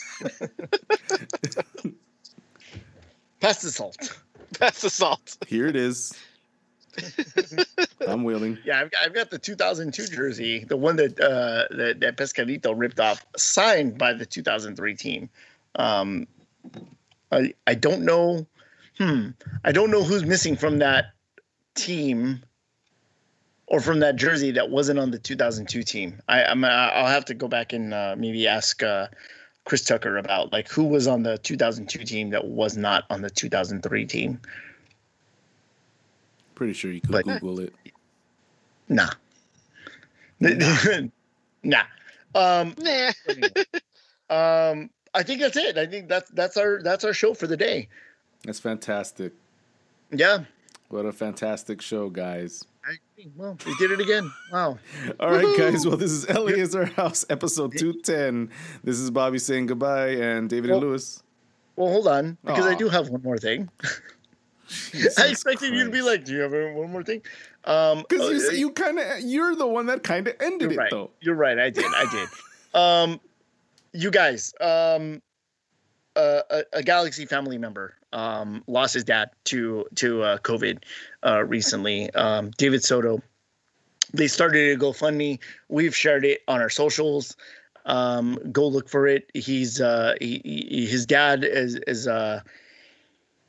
Pass 3.43 3.65
assault. 3.65 4.21
Pest 4.61 4.85
assault. 4.85 5.37
Here 5.49 5.67
it 5.67 5.75
is. 5.75 6.17
I'm 8.07 8.23
willing. 8.23 8.57
Yeah, 8.65 8.81
I've 8.81 8.91
got, 8.93 9.05
I've 9.05 9.15
got 9.15 9.31
the 9.31 9.39
2002 9.39 10.07
jersey, 10.07 10.65
the 10.65 10.77
one 10.77 10.95
that 10.97 11.19
uh, 11.19 11.67
that, 11.77 11.99
that 12.01 12.17
Pescadito 12.17 12.73
ripped 12.77 13.01
off, 13.01 13.27
signed 13.37 13.99
by 13.99 14.13
the 14.13 14.25
2003 14.25 14.95
team. 14.95 15.29
Um, 15.75 16.29
I 17.33 17.53
I 17.67 17.75
don't 17.75 18.03
know. 18.05 18.47
Hmm. 18.99 19.31
I 19.65 19.73
don't 19.73 19.91
know 19.91 20.05
who's 20.05 20.25
missing 20.25 20.55
from 20.55 20.79
that 20.79 21.07
team 21.75 22.45
or 23.67 23.81
from 23.81 24.01
that 24.01 24.15
jersey 24.15 24.53
that 24.53 24.71
wasn't 24.71 25.01
on 25.01 25.11
the 25.11 25.19
2002 25.19 25.83
team. 25.83 26.21
I, 26.29 26.45
I'm 26.45 26.65
I'll 26.65 27.07
have 27.07 27.25
to 27.25 27.35
go 27.35 27.49
back 27.49 27.73
and 27.73 27.93
uh, 27.93 28.15
maybe 28.17 28.47
ask 28.47 28.85
uh, 28.85 29.09
Chris 29.65 29.85
Tucker 29.85 30.17
about 30.19 30.53
like 30.53 30.69
who 30.69 30.85
was 30.85 31.07
on 31.07 31.23
the 31.23 31.39
2002 31.39 32.05
team 32.05 32.31
that 32.31 32.45
was 32.47 32.77
not 32.77 33.05
on 33.11 33.23
the 33.23 33.31
2003 33.31 34.07
team. 34.07 34.41
Pretty 36.55 36.73
sure 36.73 36.91
you 36.93 37.01
could 37.01 37.11
But- 37.13 37.25
Google 37.25 37.61
it. 37.61 37.75
Nah. 38.89 39.11
nah. 41.63 41.83
Um, 42.35 42.75
Nah. 42.79 43.13
um, 44.71 44.91
I 45.15 45.23
think 45.23 45.41
that's 45.41 45.57
it. 45.57 45.77
I 45.79 45.87
think 45.87 46.09
that's 46.09 46.31
that's 46.31 46.57
our 46.57 46.81
that's 46.83 47.05
our 47.05 47.13
show 47.13 47.35
for 47.35 47.47
the 47.47 47.57
day. 47.57 47.89
That's 48.45 48.59
fantastic. 48.61 49.33
Yeah. 50.11 50.45
What 50.89 51.07
a 51.07 51.13
fantastic 51.13 51.81
show, 51.81 52.11
guys. 52.11 52.65
I 52.85 52.97
well, 53.37 53.57
we 53.65 53.75
did 53.77 53.93
it 53.93 54.01
again. 54.01 54.33
Wow. 54.51 54.79
All 55.21 55.31
right, 55.31 55.57
guys. 55.57 55.87
Well, 55.87 55.97
this 55.97 56.11
is 56.11 56.29
LA 56.29 56.47
is 56.53 56.75
our 56.75 56.87
house, 56.87 57.25
episode 57.31 57.77
210. 57.79 58.51
This 58.83 58.99
is 58.99 59.11
Bobby 59.11 59.39
saying 59.39 59.67
goodbye 59.67 60.09
and 60.11 60.51
David 60.51 60.71
and 60.71 60.81
Lewis. 60.81 61.23
Well, 61.77 61.89
hold 61.89 62.09
on, 62.09 62.37
because 62.45 62.67
I 62.67 62.75
do 62.75 62.89
have 62.89 63.09
one 63.09 63.23
more 63.23 63.39
thing. 63.39 63.69
I 65.19 65.27
expected 65.29 65.75
you 65.75 65.85
to 65.85 65.91
be 65.91 66.03
like, 66.03 66.25
"Do 66.25 66.33
you 66.33 66.41
have 66.41 66.53
one 66.53 66.91
more 66.91 67.03
thing?" 67.03 67.23
Um, 67.65 68.05
Because 68.09 68.29
you, 68.31 68.37
uh, 68.37 68.51
s- 68.51 68.59
you 68.59 68.71
kind 68.73 68.99
of, 68.99 69.21
you're 69.21 69.55
the 69.55 69.67
one 69.67 69.87
that 69.87 70.03
kind 70.03 70.27
of 70.27 70.35
ended 70.41 70.73
it, 70.73 70.79
right. 70.79 70.91
though. 70.91 71.11
You're 71.21 71.35
right. 71.37 71.59
I 71.59 71.71
did. 71.71 71.85
I 71.87 72.07
did. 72.11 72.79
Um, 72.81 73.21
you 73.93 74.11
guys, 74.11 74.53
um, 74.61 75.23
uh, 76.17 76.41
a, 76.51 76.63
a 76.75 76.83
Galaxy 76.83 77.27
family 77.27 77.59
member 77.59 77.95
um, 78.13 78.63
lost 78.67 78.95
his 78.95 79.05
dad 79.05 79.31
to 79.45 79.87
to 79.97 80.23
uh, 80.23 80.39
COVID 80.39 80.83
uh, 81.25 81.45
recently. 81.45 82.11
Um, 82.15 82.51
David 82.57 82.85
Soto. 82.85 83.23
They 84.15 84.29
started 84.29 84.77
a 84.77 84.81
GoFundMe. 84.81 85.39
We've 85.69 85.97
shared 85.97 86.27
it 86.27 86.43
on 86.47 86.61
our 86.61 86.69
socials. 86.69 87.35
Um, 87.87 88.39
go 88.53 88.69
look 88.69 88.89
for 88.89 89.07
it. 89.07 89.31
He's 89.35 89.81
uh, 89.81 90.15
he, 90.21 90.41
he, 90.45 90.87
his 90.87 91.07
dad 91.07 91.45
is 91.45 91.77
is 91.87 92.07
uh, 92.07 92.41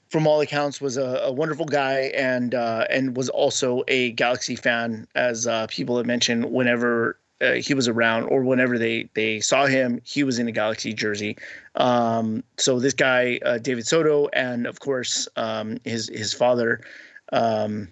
from 0.10 0.28
all 0.28 0.42
accounts 0.42 0.80
was 0.80 0.96
a, 0.96 1.22
a 1.24 1.32
wonderful 1.32 1.66
guy 1.66 2.12
and 2.16 2.56
uh, 2.56 2.86
and 2.90 3.18
was 3.18 3.30
also 3.30 3.84
a 3.88 4.12
Galaxy 4.12 4.56
fan, 4.56 5.08
as 5.16 5.48
uh, 5.48 5.68
people 5.68 5.98
have 5.98 6.06
mentioned. 6.06 6.46
Whenever 6.46 7.18
uh, 7.44 7.54
he 7.54 7.74
was 7.74 7.88
around 7.88 8.24
or 8.24 8.44
whenever 8.44 8.78
they 8.78 9.10
they 9.14 9.40
saw 9.40 9.66
him, 9.66 10.00
he 10.04 10.24
was 10.24 10.40
in 10.40 10.48
a 10.48 10.52
Galaxy 10.52 10.94
jersey. 10.94 11.38
Um, 11.76 12.44
so 12.58 12.80
this 12.80 12.94
guy, 12.94 13.40
uh, 13.46 13.58
David 13.58 13.86
Soto, 13.86 14.30
and 14.34 14.66
of 14.66 14.80
course 14.80 15.28
um, 15.36 15.78
his 15.84 16.10
his 16.10 16.34
father, 16.34 16.82
um, 17.32 17.90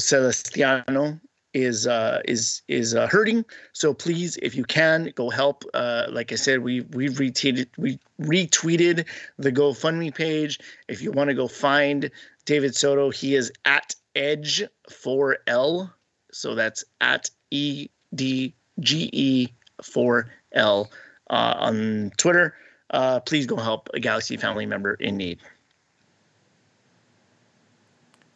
Celestiano, 0.00 1.20
is 1.56 1.86
uh, 1.86 2.20
is 2.26 2.62
is 2.68 2.94
uh, 2.94 3.06
hurting. 3.06 3.44
So 3.72 3.94
please, 3.94 4.36
if 4.42 4.54
you 4.54 4.64
can, 4.64 5.12
go 5.14 5.30
help. 5.30 5.64
Uh, 5.72 6.04
like 6.10 6.30
I 6.30 6.36
said, 6.36 6.60
we 6.60 6.82
we've 6.92 7.14
retweeted 7.14 7.66
we 7.78 7.98
retweeted 8.20 9.06
the 9.38 9.50
GoFundMe 9.50 10.14
page. 10.14 10.60
If 10.88 11.00
you 11.00 11.12
want 11.12 11.28
to 11.28 11.34
go 11.34 11.48
find 11.48 12.10
David 12.44 12.76
Soto, 12.76 13.10
he 13.10 13.34
is 13.34 13.50
at 13.64 13.94
Edge 14.14 14.64
4L. 14.90 15.90
So 16.30 16.54
that's 16.54 16.84
at 17.00 17.30
E 17.50 17.88
D 18.14 18.54
G 18.80 19.10
E 19.12 19.48
4L 19.82 20.88
uh, 21.30 21.54
on 21.58 22.12
Twitter. 22.16 22.54
Uh, 22.90 23.20
please 23.20 23.46
go 23.46 23.56
help 23.56 23.88
a 23.94 24.00
Galaxy 24.00 24.36
family 24.36 24.64
member 24.66 24.94
in 24.94 25.16
need. 25.16 25.38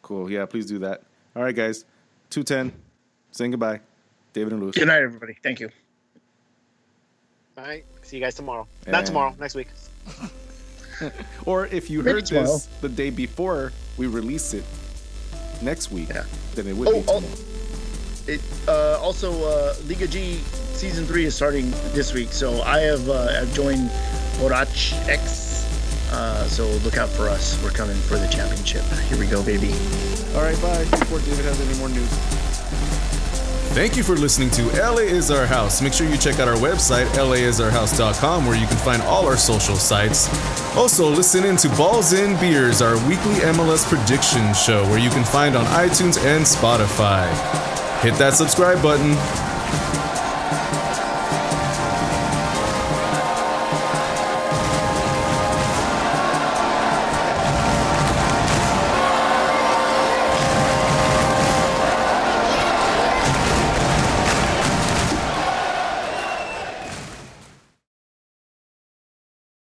Cool. 0.01 0.29
Yeah, 0.29 0.45
please 0.45 0.65
do 0.65 0.79
that. 0.79 1.03
All 1.35 1.43
right, 1.43 1.55
guys. 1.55 1.85
210. 2.31 2.73
Saying 3.31 3.51
goodbye. 3.51 3.79
David 4.33 4.53
and 4.53 4.61
Lewis. 4.61 4.75
Good 4.75 4.87
night, 4.87 5.01
everybody. 5.01 5.37
Thank 5.43 5.59
you. 5.59 5.69
All 7.57 7.63
right. 7.63 7.85
See 8.01 8.17
you 8.17 8.23
guys 8.23 8.35
tomorrow. 8.35 8.67
And- 8.85 8.91
Not 8.93 9.05
tomorrow. 9.05 9.35
Next 9.39 9.55
week. 9.55 9.67
Or 11.47 11.65
if 11.65 11.89
you 11.89 12.03
Maybe 12.03 12.11
heard 12.11 12.25
tomorrow. 12.27 12.45
this 12.45 12.67
the 12.79 12.87
day 12.89 13.09
before 13.09 13.73
we 13.97 14.05
release 14.05 14.53
it 14.53 14.63
next 15.63 15.91
week, 15.91 16.09
Yeah. 16.09 16.25
then 16.53 16.67
it 16.67 16.75
would 16.75 16.87
Oh, 16.89 16.91
be 16.91 17.03
oh. 17.07 17.23
Tomorrow. 18.25 18.39
It 18.39 18.41
uh, 18.67 18.99
also 19.01 19.31
uh, 19.45 19.75
Liga 19.87 20.07
G 20.07 20.39
season 20.73 21.05
three 21.05 21.25
is 21.25 21.35
starting 21.35 21.71
this 21.93 22.13
week, 22.13 22.31
so 22.31 22.61
I 22.61 22.79
have 22.79 23.07
uh, 23.09 23.39
I've 23.41 23.53
joined 23.53 23.89
Borach 24.39 25.07
X. 25.07 25.49
Uh, 26.11 26.43
so 26.47 26.67
look 26.83 26.97
out 26.97 27.09
for 27.09 27.29
us. 27.29 27.61
We're 27.63 27.71
coming 27.71 27.95
for 27.95 28.17
the 28.17 28.27
championship. 28.27 28.83
Here 29.07 29.17
we 29.17 29.27
go, 29.27 29.43
baby. 29.43 29.73
All 30.35 30.41
right, 30.41 30.59
bye. 30.61 30.83
Before 30.99 31.19
David 31.19 31.45
has 31.45 31.61
any 31.61 31.79
more 31.79 31.89
news. 31.89 32.09
Thank 33.71 33.95
you 33.95 34.03
for 34.03 34.17
listening 34.17 34.49
to 34.51 34.63
LA 34.73 35.03
is 35.07 35.31
Our 35.31 35.45
House. 35.45 35.81
Make 35.81 35.93
sure 35.93 36.05
you 36.05 36.17
check 36.17 36.39
out 36.39 36.49
our 36.49 36.57
website, 36.57 37.05
laisourhouse.com, 37.05 38.45
where 38.45 38.57
you 38.57 38.67
can 38.67 38.75
find 38.75 39.01
all 39.03 39.25
our 39.25 39.37
social 39.37 39.77
sites. 39.77 40.27
Also, 40.75 41.09
listen 41.09 41.45
in 41.45 41.55
to 41.55 41.69
Balls 41.69 42.11
in 42.11 42.37
Beers, 42.41 42.81
our 42.81 42.95
weekly 43.07 43.35
MLS 43.35 43.87
prediction 43.87 44.53
show, 44.53 44.83
where 44.89 44.99
you 44.99 45.09
can 45.09 45.23
find 45.23 45.55
on 45.55 45.63
iTunes 45.67 46.21
and 46.25 46.43
Spotify. 46.43 47.31
Hit 48.01 48.15
that 48.15 48.33
subscribe 48.33 48.81
button. 48.81 49.11